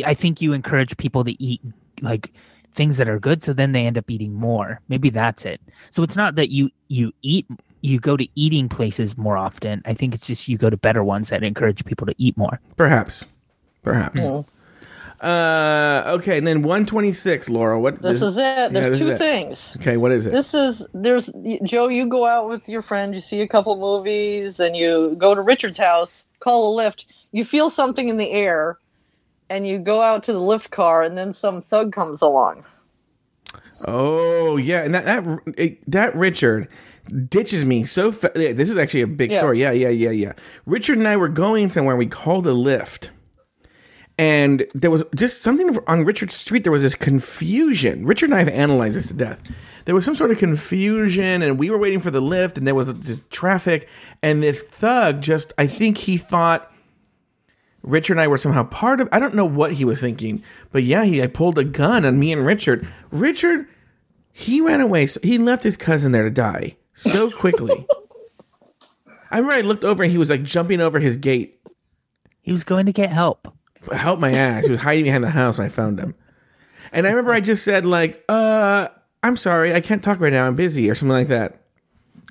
I 0.05 0.13
think 0.13 0.41
you 0.41 0.53
encourage 0.53 0.95
people 0.97 1.23
to 1.26 1.41
eat 1.43 1.61
like 2.01 2.31
things 2.73 2.97
that 2.97 3.09
are 3.09 3.19
good. 3.19 3.43
So 3.43 3.53
then 3.53 3.72
they 3.72 3.85
end 3.85 3.97
up 3.97 4.09
eating 4.09 4.34
more. 4.34 4.81
Maybe 4.88 5.09
that's 5.09 5.45
it. 5.45 5.61
So 5.89 6.03
it's 6.03 6.15
not 6.15 6.35
that 6.35 6.49
you 6.49 6.69
you 6.88 7.11
eat 7.22 7.45
you 7.81 7.99
go 7.99 8.15
to 8.15 8.27
eating 8.35 8.69
places 8.69 9.18
more 9.18 9.38
often. 9.38 9.81
I 9.85 9.93
think 9.93 10.13
it's 10.13 10.27
just 10.27 10.47
you 10.47 10.57
go 10.57 10.69
to 10.69 10.77
better 10.77 11.03
ones 11.03 11.30
that 11.30 11.43
encourage 11.43 11.84
people 11.85 12.07
to 12.07 12.15
eat 12.18 12.38
more. 12.38 12.59
Perhaps. 12.77 13.26
Perhaps. 13.84 14.22
Uh, 15.22 16.03
okay, 16.18 16.38
and 16.39 16.48
then 16.48 16.64
126, 16.64 17.48
Laura. 17.49 17.80
What 17.80 18.02
This 18.02 18.22
is 18.23 18.38
it. 18.38 18.73
There's 18.73 18.89
this 18.89 18.91
is 18.93 18.98
two 18.99 19.10
it. 19.11 19.18
things. 19.19 19.77
Okay, 19.80 19.95
what 19.98 20.11
is 20.11 20.26
it? 20.26 20.31
This 20.31 20.53
is 20.56 20.88
there's 20.95 21.30
Joe. 21.64 21.89
You 21.89 22.07
go 22.07 22.26
out 22.26 22.49
with 22.49 22.68
your 22.68 22.81
friend. 22.81 23.14
You 23.14 23.22
see 23.22 23.39
a 23.41 23.48
couple 23.48 23.76
movies, 23.80 24.60
and 24.60 24.76
you 24.76 25.15
go 25.19 25.35
to 25.35 25.41
Richard's 25.41 25.77
house. 25.77 26.26
Call 26.39 26.80
a 26.80 26.84
Lyft. 26.84 27.06
You 27.31 27.45
feel 27.45 27.69
something 27.69 28.10
in 28.10 28.18
the 28.18 28.31
air, 28.31 28.80
and 29.48 29.68
you 29.68 29.77
go 29.77 30.02
out 30.02 30.23
to 30.23 30.34
the 30.34 30.39
Lyft 30.39 30.72
car, 30.72 31.03
and 31.03 31.15
then 31.15 31.31
some 31.34 31.61
thug 31.61 31.91
comes 31.93 32.23
along. 32.23 32.65
Oh 33.85 34.57
yeah, 34.57 34.81
and 34.84 34.93
that 34.95 35.06
that 35.06 35.77
that 35.88 36.15
Richard 36.15 36.68
ditches 37.30 37.64
me 37.65 37.85
so. 37.85 38.11
Fa- 38.11 38.31
this 38.34 38.69
is 38.72 38.77
actually 38.77 39.02
a 39.02 39.07
big 39.07 39.31
Yeah. 39.31 39.38
story. 39.38 39.60
Yeah, 39.61 39.72
yeah, 39.72 39.89
yeah, 39.89 40.10
yeah. 40.11 40.34
Richard 40.65 40.98
and 40.98 41.07
I 41.07 41.15
were 41.18 41.30
going 41.30 41.69
somewhere. 41.69 41.95
We 41.95 42.06
called 42.07 42.48
a 42.48 42.52
Lyft, 42.53 43.10
and 44.22 44.68
there 44.76 44.91
was 44.91 45.03
just 45.15 45.41
something 45.41 45.80
on 45.88 46.06
Richard 46.06 46.31
Street. 46.31 46.64
There 46.64 46.72
was 46.72 46.84
this 46.84 46.93
confusion. 46.93 48.06
Richard 48.06 48.26
and 48.26 48.35
I 48.35 48.38
have 48.38 48.49
analyzed 48.49 48.95
this 48.95 49.07
to 49.07 49.15
death. 49.15 49.41
There 49.85 49.95
was 49.95 50.06
some 50.06 50.14
sort 50.14 50.30
of 50.30 50.38
confusion, 50.38 51.41
and 51.41 51.57
we 51.57 51.72
were 51.72 51.77
waiting 51.80 52.02
for 52.02 52.11
the 52.11 52.22
Lyft, 52.22 52.56
and 52.56 52.68
there 52.68 52.76
was 52.76 52.93
just 52.99 53.27
traffic, 53.31 53.89
and 54.22 54.43
this 54.43 54.61
thug 54.61 55.22
just. 55.22 55.53
I 55.57 55.65
think 55.65 55.98
he 55.98 56.18
thought. 56.18 56.72
Richard 57.81 58.14
and 58.14 58.22
I 58.22 58.27
were 58.27 58.38
somehow 58.38 58.64
part 58.65 59.02
of. 59.02 59.10
I 59.11 59.18
don't 59.18 59.34
know 59.34 59.43
what 59.43 59.73
he 59.73 59.85
was 59.85 59.99
thinking, 59.99 60.43
but 60.72 60.84
yeah, 60.84 61.03
he 61.03 61.23
I 61.23 61.26
pulled 61.26 61.57
a 61.57 61.64
gun 61.64 62.06
on 62.06 62.19
me 62.19 62.31
and 62.31 62.45
Richard. 62.45 62.88
Richard, 63.10 63.68
he 64.31 64.61
ran 64.61 64.81
away. 64.81 65.07
So 65.07 65.19
he 65.23 65.39
left 65.39 65.64
his 65.64 65.77
cousin 65.77 66.11
there 66.11 66.26
to 66.26 66.30
die 66.30 66.77
so 66.93 67.31
quickly. 67.39 67.88
I 69.31 69.38
remember 69.38 69.53
I 69.53 69.61
looked 69.61 69.84
over 69.84 70.03
and 70.03 70.11
he 70.11 70.19
was 70.19 70.30
like 70.30 70.43
jumping 70.43 70.80
over 70.80 70.99
his 70.99 71.18
gate. 71.18 71.60
He 72.39 72.52
was 72.52 72.64
going 72.64 72.85
to 72.85 72.93
get 72.93 73.10
help. 73.10 73.52
Help 73.91 74.19
my 74.19 74.31
ass! 74.31 74.65
He 74.65 74.69
was 74.71 74.79
hiding 74.79 75.05
behind 75.05 75.23
the 75.23 75.29
house 75.29 75.57
when 75.57 75.65
I 75.65 75.69
found 75.69 75.99
him. 75.99 76.15
And 76.91 77.07
I 77.07 77.09
remember 77.11 77.33
I 77.33 77.39
just 77.39 77.63
said 77.63 77.85
like, 77.85 78.23
"Uh, 78.29 78.87
I'm 79.23 79.37
sorry, 79.37 79.73
I 79.73 79.81
can't 79.81 80.03
talk 80.03 80.19
right 80.19 80.31
now. 80.33 80.45
I'm 80.47 80.55
busy," 80.55 80.89
or 80.89 80.95
something 80.95 81.13
like 81.13 81.27
that. 81.29 81.61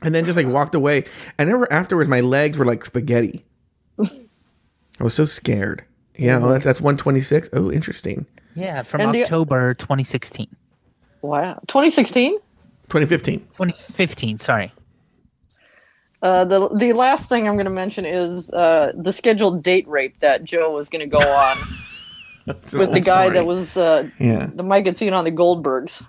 And 0.03 0.15
then 0.15 0.25
just 0.25 0.37
like 0.37 0.47
walked 0.47 0.75
away. 0.75 1.05
And 1.39 1.49
I 1.51 1.53
remember 1.53 1.73
afterwards, 1.73 2.09
my 2.09 2.21
legs 2.21 2.57
were 2.57 2.65
like 2.65 2.85
spaghetti. 2.85 3.45
I 3.99 5.05
was 5.05 5.15
so 5.15 5.25
scared. 5.25 5.85
Yeah, 6.17 6.39
well, 6.39 6.51
that's, 6.51 6.65
that's 6.65 6.81
126. 6.81 7.49
Oh, 7.55 7.73
interesting. 7.73 8.27
Yeah, 8.55 8.83
from 8.83 9.01
And 9.01 9.15
the- 9.15 9.23
October 9.25 9.73
2016. 9.75 10.47
Wow, 11.23 11.55
2016. 11.67 12.33
2015. 12.89 13.41
2015, 13.41 14.39
sorry. 14.39 14.73
Uh, 16.23 16.45
the 16.45 16.69
the 16.75 16.93
last 16.93 17.29
thing 17.29 17.49
I'm 17.49 17.55
going 17.55 17.65
to 17.65 17.71
mention 17.71 18.05
is 18.05 18.53
uh, 18.53 18.93
the 18.95 19.13
scheduled 19.13 19.63
date 19.63 19.89
rape 19.89 20.21
that 20.21 20.45
Joe 20.45 20.71
was 20.73 20.89
going 20.91 21.01
to 21.01 21.07
go 21.07 21.19
on 21.19 21.57
with 22.47 22.93
the 22.93 23.01
guy 23.01 23.25
story. 23.27 23.39
that 23.39 23.47
was 23.47 23.77
uh, 23.77 24.09
Yeah. 24.19 24.51
the 24.55 24.63
Mike 24.63 24.85
had 24.87 24.99
seen 24.99 25.13
on 25.15 25.25
the 25.25 25.33
Goldbergs 25.33 26.07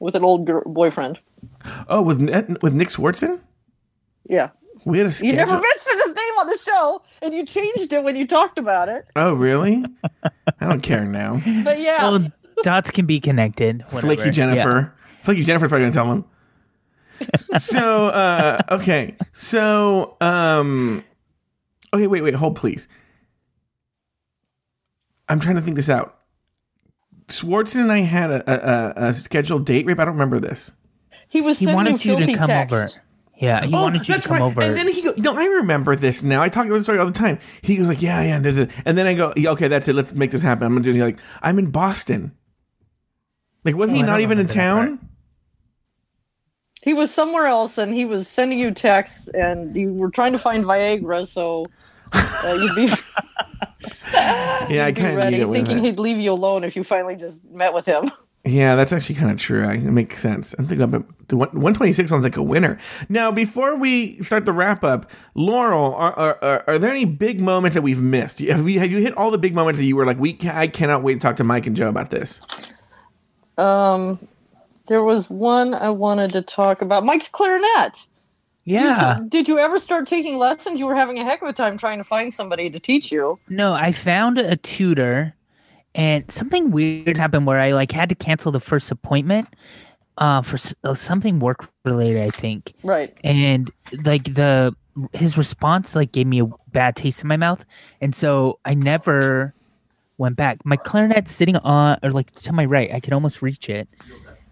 with 0.00 0.14
an 0.16 0.24
old 0.24 0.46
gir- 0.46 0.62
boyfriend. 0.66 1.20
Oh, 1.88 2.02
with 2.02 2.18
Net- 2.20 2.60
with 2.62 2.74
Nick 2.74 2.88
Swartzen, 2.88 3.38
Yeah, 4.28 4.50
we 4.84 4.98
had 4.98 5.06
a 5.06 5.24
you 5.26 5.32
never 5.32 5.52
mentioned 5.52 6.00
his 6.04 6.14
name 6.14 6.34
on 6.40 6.46
the 6.48 6.58
show, 6.58 7.02
and 7.22 7.32
you 7.34 7.46
changed 7.46 7.92
it 7.92 8.02
when 8.02 8.16
you 8.16 8.26
talked 8.26 8.58
about 8.58 8.88
it. 8.88 9.06
oh, 9.16 9.32
really? 9.32 9.84
I 10.60 10.68
don't 10.68 10.82
care 10.82 11.04
now. 11.04 11.40
But 11.64 11.80
yeah, 11.80 12.02
Well, 12.10 12.32
dots 12.64 12.90
can 12.90 13.06
be 13.06 13.20
connected. 13.20 13.82
whatever. 13.90 14.14
Flaky 14.16 14.30
Jennifer. 14.30 14.92
Flaky 15.22 15.42
Jennifer's 15.44 15.68
probably 15.68 15.84
gonna 15.88 15.94
tell 15.94 16.10
him. 16.12 16.24
So 17.58 18.08
uh 18.08 18.58
okay. 18.70 19.14
So 19.32 20.16
um 20.20 21.04
okay, 21.92 22.06
wait, 22.06 22.22
wait, 22.22 22.34
hold 22.34 22.56
please. 22.56 22.88
I'm 25.28 25.40
trying 25.40 25.56
to 25.56 25.60
think 25.62 25.76
this 25.76 25.88
out. 25.88 26.18
Swartzen 27.28 27.80
and 27.80 27.90
I 27.92 27.98
had 27.98 28.30
a, 28.30 28.48
a, 28.48 29.04
a, 29.06 29.08
a 29.08 29.14
scheduled 29.14 29.66
date 29.66 29.86
rape. 29.86 29.98
I 29.98 30.04
don't 30.04 30.14
remember 30.14 30.38
this. 30.38 30.70
he 31.28 31.40
was 31.40 31.58
He 31.58 31.66
wanted 31.66 32.04
you 32.04 32.16
to 32.24 32.34
come 32.36 32.46
texts. 32.46 32.72
over. 32.96 33.02
Yeah, 33.38 33.64
he 33.66 33.72
wanted 33.72 34.06
you 34.08 34.14
to 34.14 34.20
come 34.28 34.40
over. 34.40 34.62
Oh, 34.62 34.64
And 34.64 34.76
then 34.76 34.88
he 34.90 35.02
go, 35.02 35.12
no, 35.18 35.36
I 35.36 35.44
remember 35.44 35.94
this 35.96 36.22
now. 36.22 36.40
I 36.40 36.48
talk 36.48 36.64
about 36.66 36.76
this 36.76 36.84
story 36.84 36.98
all 36.98 37.06
the 37.06 37.12
time. 37.12 37.38
He 37.60 37.76
goes 37.76 37.88
like, 37.88 38.00
yeah, 38.00 38.22
yeah, 38.22 38.38
da, 38.38 38.50
da. 38.64 38.72
and 38.86 38.96
then 38.96 39.06
I 39.06 39.12
go, 39.14 39.34
yeah, 39.36 39.50
okay, 39.50 39.68
that's 39.68 39.88
it. 39.88 39.92
Let's 39.94 40.14
make 40.14 40.30
this 40.30 40.40
happen. 40.40 40.64
I'm 40.64 40.72
gonna 40.72 40.84
do 40.84 40.90
it. 40.90 40.94
He's 40.94 41.02
like, 41.02 41.18
I'm 41.42 41.58
in 41.58 41.70
Boston. 41.70 42.32
Like, 43.64 43.76
wasn't 43.76 43.98
Oh, 43.98 44.02
he 44.02 44.04
I 44.04 44.06
not 44.06 44.20
even 44.20 44.38
in 44.38 44.46
remember 44.46 44.54
part. 44.86 44.88
town? 45.00 45.05
He 46.86 46.94
was 46.94 47.12
somewhere 47.12 47.46
else, 47.46 47.78
and 47.78 47.92
he 47.92 48.04
was 48.04 48.28
sending 48.28 48.60
you 48.60 48.70
texts, 48.70 49.28
and 49.30 49.76
you 49.76 49.92
were 49.92 50.08
trying 50.08 50.30
to 50.30 50.38
find 50.38 50.64
Viagra, 50.64 51.26
so 51.26 51.66
uh, 52.12 52.58
you'd 52.60 52.76
be, 52.76 52.86
Yeah, 54.12 54.86
I 54.86 54.92
kind 54.92 55.08
of 55.08 55.16
ready, 55.16 55.38
need 55.38 55.42
it 55.42 55.50
thinking 55.50 55.84
he'd 55.84 55.98
leave 55.98 56.18
you 56.18 56.30
alone 56.30 56.62
if 56.62 56.76
you 56.76 56.84
finally 56.84 57.16
just 57.16 57.44
met 57.50 57.74
with 57.74 57.86
him. 57.86 58.08
Yeah, 58.44 58.76
that's 58.76 58.92
actually 58.92 59.16
kind 59.16 59.32
of 59.32 59.38
true. 59.38 59.66
I, 59.66 59.72
it 59.72 59.80
makes 59.80 60.22
sense. 60.22 60.54
I 60.60 60.62
think 60.62 60.80
about 60.80 61.04
the 61.26 61.36
one- 61.36 61.48
126 61.48 62.08
sounds 62.08 62.22
like 62.22 62.36
a 62.36 62.42
winner. 62.44 62.78
Now, 63.08 63.32
before 63.32 63.74
we 63.74 64.22
start 64.22 64.44
the 64.46 64.52
wrap 64.52 64.84
up, 64.84 65.10
Laurel, 65.34 65.92
are, 65.96 66.12
are, 66.12 66.38
are, 66.40 66.64
are 66.68 66.78
there 66.78 66.92
any 66.92 67.04
big 67.04 67.40
moments 67.40 67.74
that 67.74 67.82
we've 67.82 68.00
missed? 68.00 68.38
Have 68.38 68.68
you, 68.68 68.78
have 68.78 68.92
you 68.92 68.98
hit 68.98 69.16
all 69.16 69.32
the 69.32 69.38
big 69.38 69.52
moments 69.52 69.80
that 69.80 69.86
you 69.86 69.96
were 69.96 70.06
like, 70.06 70.20
we 70.20 70.38
I 70.44 70.68
cannot 70.68 71.02
wait 71.02 71.14
to 71.14 71.18
talk 71.18 71.34
to 71.38 71.44
Mike 71.44 71.66
and 71.66 71.74
Joe 71.74 71.88
about 71.88 72.12
this? 72.12 72.40
Um, 73.58 74.20
there 74.88 75.02
was 75.02 75.28
one 75.30 75.74
I 75.74 75.90
wanted 75.90 76.30
to 76.32 76.42
talk 76.42 76.82
about. 76.82 77.04
Mike's 77.04 77.28
clarinet. 77.28 78.06
yeah. 78.64 79.18
Did, 79.20 79.30
did 79.30 79.48
you 79.48 79.58
ever 79.58 79.78
start 79.78 80.06
taking 80.06 80.38
lessons? 80.38 80.78
You 80.80 80.86
were 80.86 80.94
having 80.96 81.18
a 81.18 81.24
heck 81.24 81.42
of 81.42 81.48
a 81.48 81.52
time 81.52 81.78
trying 81.78 81.98
to 81.98 82.04
find 82.04 82.32
somebody 82.32 82.70
to 82.70 82.78
teach 82.80 83.10
you. 83.12 83.38
No, 83.48 83.72
I 83.74 83.92
found 83.92 84.38
a 84.38 84.56
tutor 84.56 85.34
and 85.94 86.30
something 86.30 86.70
weird 86.70 87.16
happened 87.16 87.46
where 87.46 87.58
I 87.60 87.72
like 87.72 87.92
had 87.92 88.08
to 88.10 88.14
cancel 88.14 88.52
the 88.52 88.60
first 88.60 88.90
appointment 88.90 89.48
uh, 90.18 90.42
for 90.42 90.54
s- 90.56 90.74
uh, 90.84 90.94
something 90.94 91.38
work 91.40 91.68
related, 91.84 92.22
I 92.22 92.30
think. 92.30 92.72
Right. 92.82 93.16
and 93.24 93.66
like 94.04 94.34
the 94.34 94.74
his 95.12 95.36
response 95.36 95.94
like 95.94 96.10
gave 96.12 96.26
me 96.26 96.40
a 96.40 96.46
bad 96.72 96.96
taste 96.96 97.20
in 97.20 97.28
my 97.28 97.36
mouth 97.36 97.62
and 98.00 98.14
so 98.14 98.58
i 98.64 98.72
never 98.72 99.52
went 100.16 100.36
back 100.36 100.64
my 100.64 100.76
clarinet's 100.76 101.30
sitting 101.30 101.54
on 101.58 101.98
or 102.02 102.10
like 102.12 102.32
to 102.32 102.50
my 102.50 102.64
right 102.64 102.90
i 102.94 102.98
can 102.98 103.12
almost 103.12 103.42
reach 103.42 103.68
it 103.68 103.86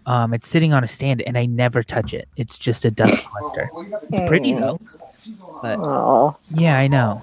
um 0.05 0.33
it's 0.33 0.47
sitting 0.47 0.73
on 0.73 0.83
a 0.83 0.87
stand 0.87 1.21
and 1.23 1.37
i 1.37 1.45
never 1.45 1.81
touch 1.83 2.13
it 2.13 2.27
it's 2.37 2.57
just 2.59 2.85
a 2.85 2.91
dust 2.91 3.25
collector 3.31 3.69
it's 4.11 4.27
pretty 4.27 4.53
though 4.53 4.79
but 5.61 5.77
Oh. 5.79 6.37
yeah 6.51 6.77
i 6.77 6.87
know 6.87 7.21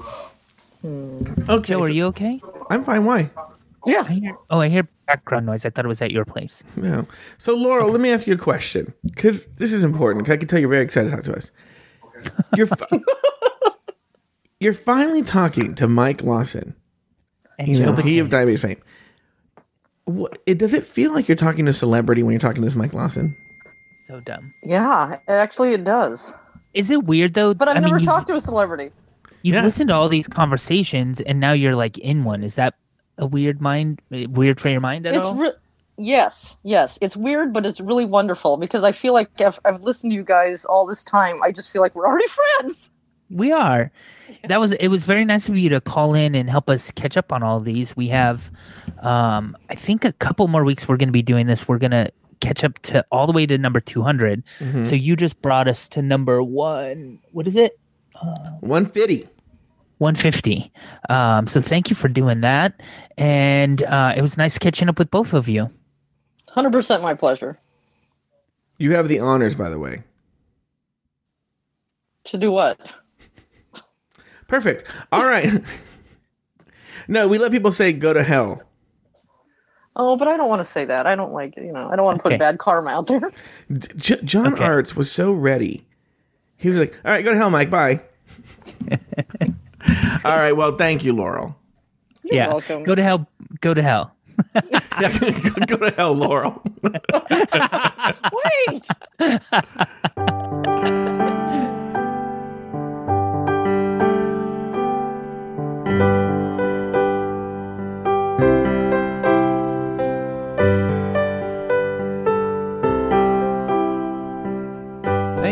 Okay, 0.84 1.72
joe 1.74 1.78
so- 1.80 1.84
are 1.84 1.88
you 1.88 2.06
okay 2.06 2.40
I'm 2.70 2.84
fine. 2.84 3.04
Why? 3.04 3.28
Yeah. 3.86 4.04
I 4.09 4.12
hear, 4.12 4.36
oh 4.50 4.60
i 4.60 4.68
hear 4.68 4.88
background 5.06 5.46
noise 5.46 5.64
i 5.66 5.70
thought 5.70 5.84
it 5.84 5.88
was 5.88 6.00
at 6.02 6.10
your 6.10 6.24
place 6.24 6.62
No. 6.76 7.06
So, 7.38 7.54
Laurel, 7.54 7.90
let 7.90 8.00
me 8.00 8.10
ask 8.10 8.26
you 8.26 8.34
a 8.34 8.38
question 8.38 8.92
because 9.04 9.44
this 9.56 9.72
is 9.72 9.82
important. 9.84 10.24
'cause 10.26 10.32
I 10.32 10.36
can 10.38 10.48
tell 10.48 10.59
you're 10.59 10.68
very 10.70 10.84
excited 10.84 11.10
to 11.10 11.16
talk 11.16 11.24
to 11.24 11.36
us. 11.36 11.50
You're 12.56 12.66
fi- 12.66 13.00
you're 14.60 14.72
finally 14.74 15.22
talking 15.22 15.74
to 15.74 15.88
Mike 15.88 16.22
Lawson, 16.22 16.74
and 17.59 17.68
you 17.68 17.80
know, 17.80 17.94
Joe 17.96 18.02
he 18.02 18.18
of 18.20 18.28
Batanz. 18.28 18.30
diabetes 18.30 18.60
fame. 18.62 18.80
What, 20.14 20.39
it 20.47 20.59
does 20.59 20.74
it 20.74 20.84
feel 20.84 21.12
like 21.12 21.28
you're 21.28 21.36
talking 21.36 21.64
to 21.66 21.70
a 21.70 21.74
celebrity 21.74 22.22
when 22.22 22.32
you're 22.32 22.40
talking 22.40 22.62
to 22.62 22.66
this 22.66 22.76
Mike 22.76 22.93
Lawson? 22.93 23.36
so 24.09 24.20
dumb 24.20 24.52
Yeah. 24.62 25.18
Actually, 25.28 25.72
it 25.72 25.84
does. 25.84 26.34
is 26.74 26.90
it 26.90 27.05
weird 27.05 27.34
though 27.34 27.55
But 27.55 27.68
I've 27.68 27.76
I 27.76 27.80
never 27.80 27.97
you've- 27.97 28.06
talked 28.06 28.26
to 28.28 28.34
a 28.34 28.40
celebrity. 28.40 28.90
You've 29.43 29.55
Yeah. 29.56 29.62
listened 29.64 29.89
to 29.89 29.94
all 29.94 30.09
these 30.09 30.28
conversations, 30.28 31.20
and 31.20 31.40
now 31.40 31.52
you're 31.52 31.74
like 31.74 31.98
in 31.98 32.22
one. 32.24 32.44
Is 32.44 32.55
that 32.56 32.74
a 33.18 33.26
weird 33.26 33.60
mind? 33.60 34.01
Weird 34.10 34.60
for 34.60 34.68
your 34.68 34.80
mind 34.80 35.05
at 35.06 35.14
It's 35.14 35.24
all? 35.24 35.34
re- 35.34 35.52
yes, 35.98 36.60
yes. 36.64 36.98
It's 37.01 37.16
weird, 37.16 37.52
but 37.52 37.66
it's 37.66 37.80
really 37.80 38.05
wonderful 38.05 38.56
because 38.56 38.84
I 38.84 38.93
feel 38.93 39.12
like 39.14 39.40
I've, 39.40 39.59
I've 39.64 39.82
listened 39.82 40.12
to 40.12 40.14
you 40.16 40.22
guys 40.24 40.64
all 40.64 40.86
this 40.86 41.02
time. 41.02 41.43
I 41.43 41.51
just 41.52 41.70
feel 41.72 41.82
like 41.82 41.94
we're 41.94 42.06
already 42.06 42.28
friends. 42.60 42.90
we 43.30 43.51
are. 43.52 43.90
That 44.48 44.60
was. 44.60 44.72
It 44.72 44.89
was 44.89 45.05
very 45.05 45.24
nice 45.24 45.48
of 45.48 45.59
you 45.59 45.68
to 45.70 45.80
call 45.80 46.14
in 46.14 46.34
and 46.34 46.48
help 46.48 46.70
us 46.70 46.90
catch 46.93 47.16
up 47.16 47.32
on 47.32 47.43
all 47.43 47.59
of 47.59 47.64
these. 47.64 47.97
We 47.97 48.09
have, 48.09 48.51
um, 49.02 49.56
I 49.68 49.74
think, 49.74 50.04
a 50.04 50.12
couple 50.12 50.48
more 50.48 50.64
weeks. 50.64 50.88
We're 50.88 50.96
going 50.96 51.08
to 51.08 51.12
be 51.12 51.22
doing 51.22 51.46
this. 51.46 51.68
We're 51.68 51.78
going 51.78 51.90
to 51.92 52.10
catch 52.40 52.64
up 52.64 52.78
to 52.80 53.04
all 53.12 53.26
the 53.26 53.32
way 53.32 53.46
to 53.46 53.56
number 53.56 53.80
two 53.80 54.02
So 54.84 54.94
you 54.94 55.16
just 55.16 55.40
brought 55.42 55.68
us 55.68 55.88
to 55.90 56.02
number 56.02 56.42
one. 56.42 57.20
What 57.32 57.46
is 57.46 57.56
it? 57.56 57.78
One 58.60 58.84
fifty. 58.86 59.28
150. 59.98 60.72
Um, 61.10 61.46
so 61.46 61.60
thank 61.60 61.88
you 61.88 61.94
for 61.94 62.08
doing 62.08 62.40
that. 62.40 62.80
And 63.16 63.84
uh, 63.84 64.14
it 64.16 64.20
was 64.20 64.36
nice 64.36 64.58
catching 64.58 64.88
up 64.88 64.98
with 64.98 65.12
both 65.12 65.32
of 65.32 65.48
you. 65.48 65.70
Hundred 66.48 66.72
percent, 66.72 67.04
my 67.04 67.14
pleasure. 67.14 67.60
You 68.78 68.96
have 68.96 69.06
the 69.06 69.20
honors, 69.20 69.54
by 69.54 69.70
the 69.70 69.78
way. 69.78 70.02
To 72.24 72.36
do 72.36 72.50
what? 72.50 72.80
Perfect. 74.48 74.84
All 75.12 75.24
right. 75.24 75.62
no, 77.08 77.28
we 77.28 77.38
let 77.38 77.52
people 77.52 77.70
say 77.70 77.92
go 77.92 78.12
to 78.12 78.24
hell. 78.24 78.62
Oh, 79.94 80.16
but 80.16 80.27
I 80.28 80.36
don't 80.36 80.48
want 80.48 80.60
to 80.60 80.64
say 80.64 80.85
that. 80.86 81.06
I 81.06 81.14
don't 81.16 81.32
like 81.32 81.56
you 81.56 81.73
know. 81.73 81.89
I 81.90 81.97
don't 81.97 82.05
want 82.05 82.19
to 82.19 82.23
put 82.23 82.32
Okay. 82.32 82.39
bad 82.39 82.59
karma 82.59 82.90
out 82.90 83.06
there. 83.09 83.31
J- 83.97 84.20
John 84.24 84.55
Okay. 84.55 84.64
Arts 84.64 84.97
was 84.97 85.10
so 85.12 85.32
ready. 85.32 85.86
He 86.56 86.69
was 86.69 86.78
like, 86.78 86.98
"All 87.05 87.10
right, 87.10 87.24
go 87.24 87.32
to 87.32 87.36
hell, 87.36 87.51
Mike. 87.51 87.70
Bye." 87.70 88.01
All 90.24 90.36
right. 90.36 90.52
Well, 90.52 90.77
thank 90.77 91.05
you, 91.05 91.12
Laurel. 91.12 91.56
You're 92.23 92.36
yeah. 92.36 92.48
welcome. 92.48 92.85
Go 92.85 92.94
to 92.94 93.02
hell. 93.02 93.28
Go 93.60 93.74
to 93.74 93.82
hell. 93.82 94.14
Yeah, 95.01 95.19
go 95.66 95.77
to 95.77 95.94
hell, 95.97 96.12
Laurel. 96.14 96.62
Wait. 98.59 98.89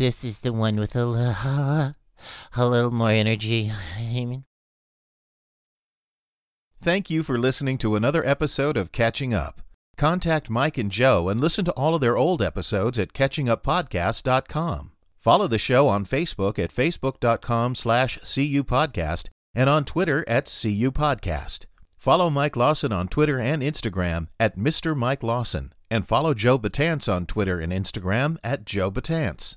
This 0.00 0.24
is 0.24 0.38
the 0.38 0.54
one 0.54 0.76
with 0.76 0.96
a 0.96 1.04
little, 1.04 1.94
little 2.56 2.90
more 2.90 3.10
energy. 3.10 3.70
I 3.98 4.00
mean, 4.00 4.46
Thank 6.80 7.10
you 7.10 7.22
for 7.22 7.38
listening 7.38 7.76
to 7.76 7.96
another 7.96 8.26
episode 8.26 8.78
of 8.78 8.92
Catching 8.92 9.34
Up. 9.34 9.60
Contact 9.98 10.48
Mike 10.48 10.78
and 10.78 10.90
Joe 10.90 11.28
and 11.28 11.38
listen 11.38 11.66
to 11.66 11.72
all 11.72 11.94
of 11.94 12.00
their 12.00 12.16
old 12.16 12.40
episodes 12.40 12.98
at 12.98 13.12
catchinguppodcast.com. 13.12 14.92
Follow 15.18 15.46
the 15.46 15.58
show 15.58 15.86
on 15.86 16.06
Facebook 16.06 16.58
at 16.58 16.72
facebook.com 16.72 17.74
slash 17.74 18.18
cupodcast 18.20 19.28
and 19.54 19.68
on 19.68 19.84
Twitter 19.84 20.24
at 20.26 20.46
cupodcast. 20.46 21.66
Follow 21.98 22.30
Mike 22.30 22.56
Lawson 22.56 22.90
on 22.90 23.06
Twitter 23.06 23.38
and 23.38 23.62
Instagram 23.62 24.28
at 24.38 24.56
Mr. 24.56 24.96
Mike 24.96 25.22
Lawson 25.22 25.74
and 25.90 26.08
follow 26.08 26.32
Joe 26.32 26.58
Batance 26.58 27.12
on 27.12 27.26
Twitter 27.26 27.60
and 27.60 27.70
Instagram 27.70 28.38
at 28.42 28.64
Joe 28.64 28.90
Batance. 28.90 29.56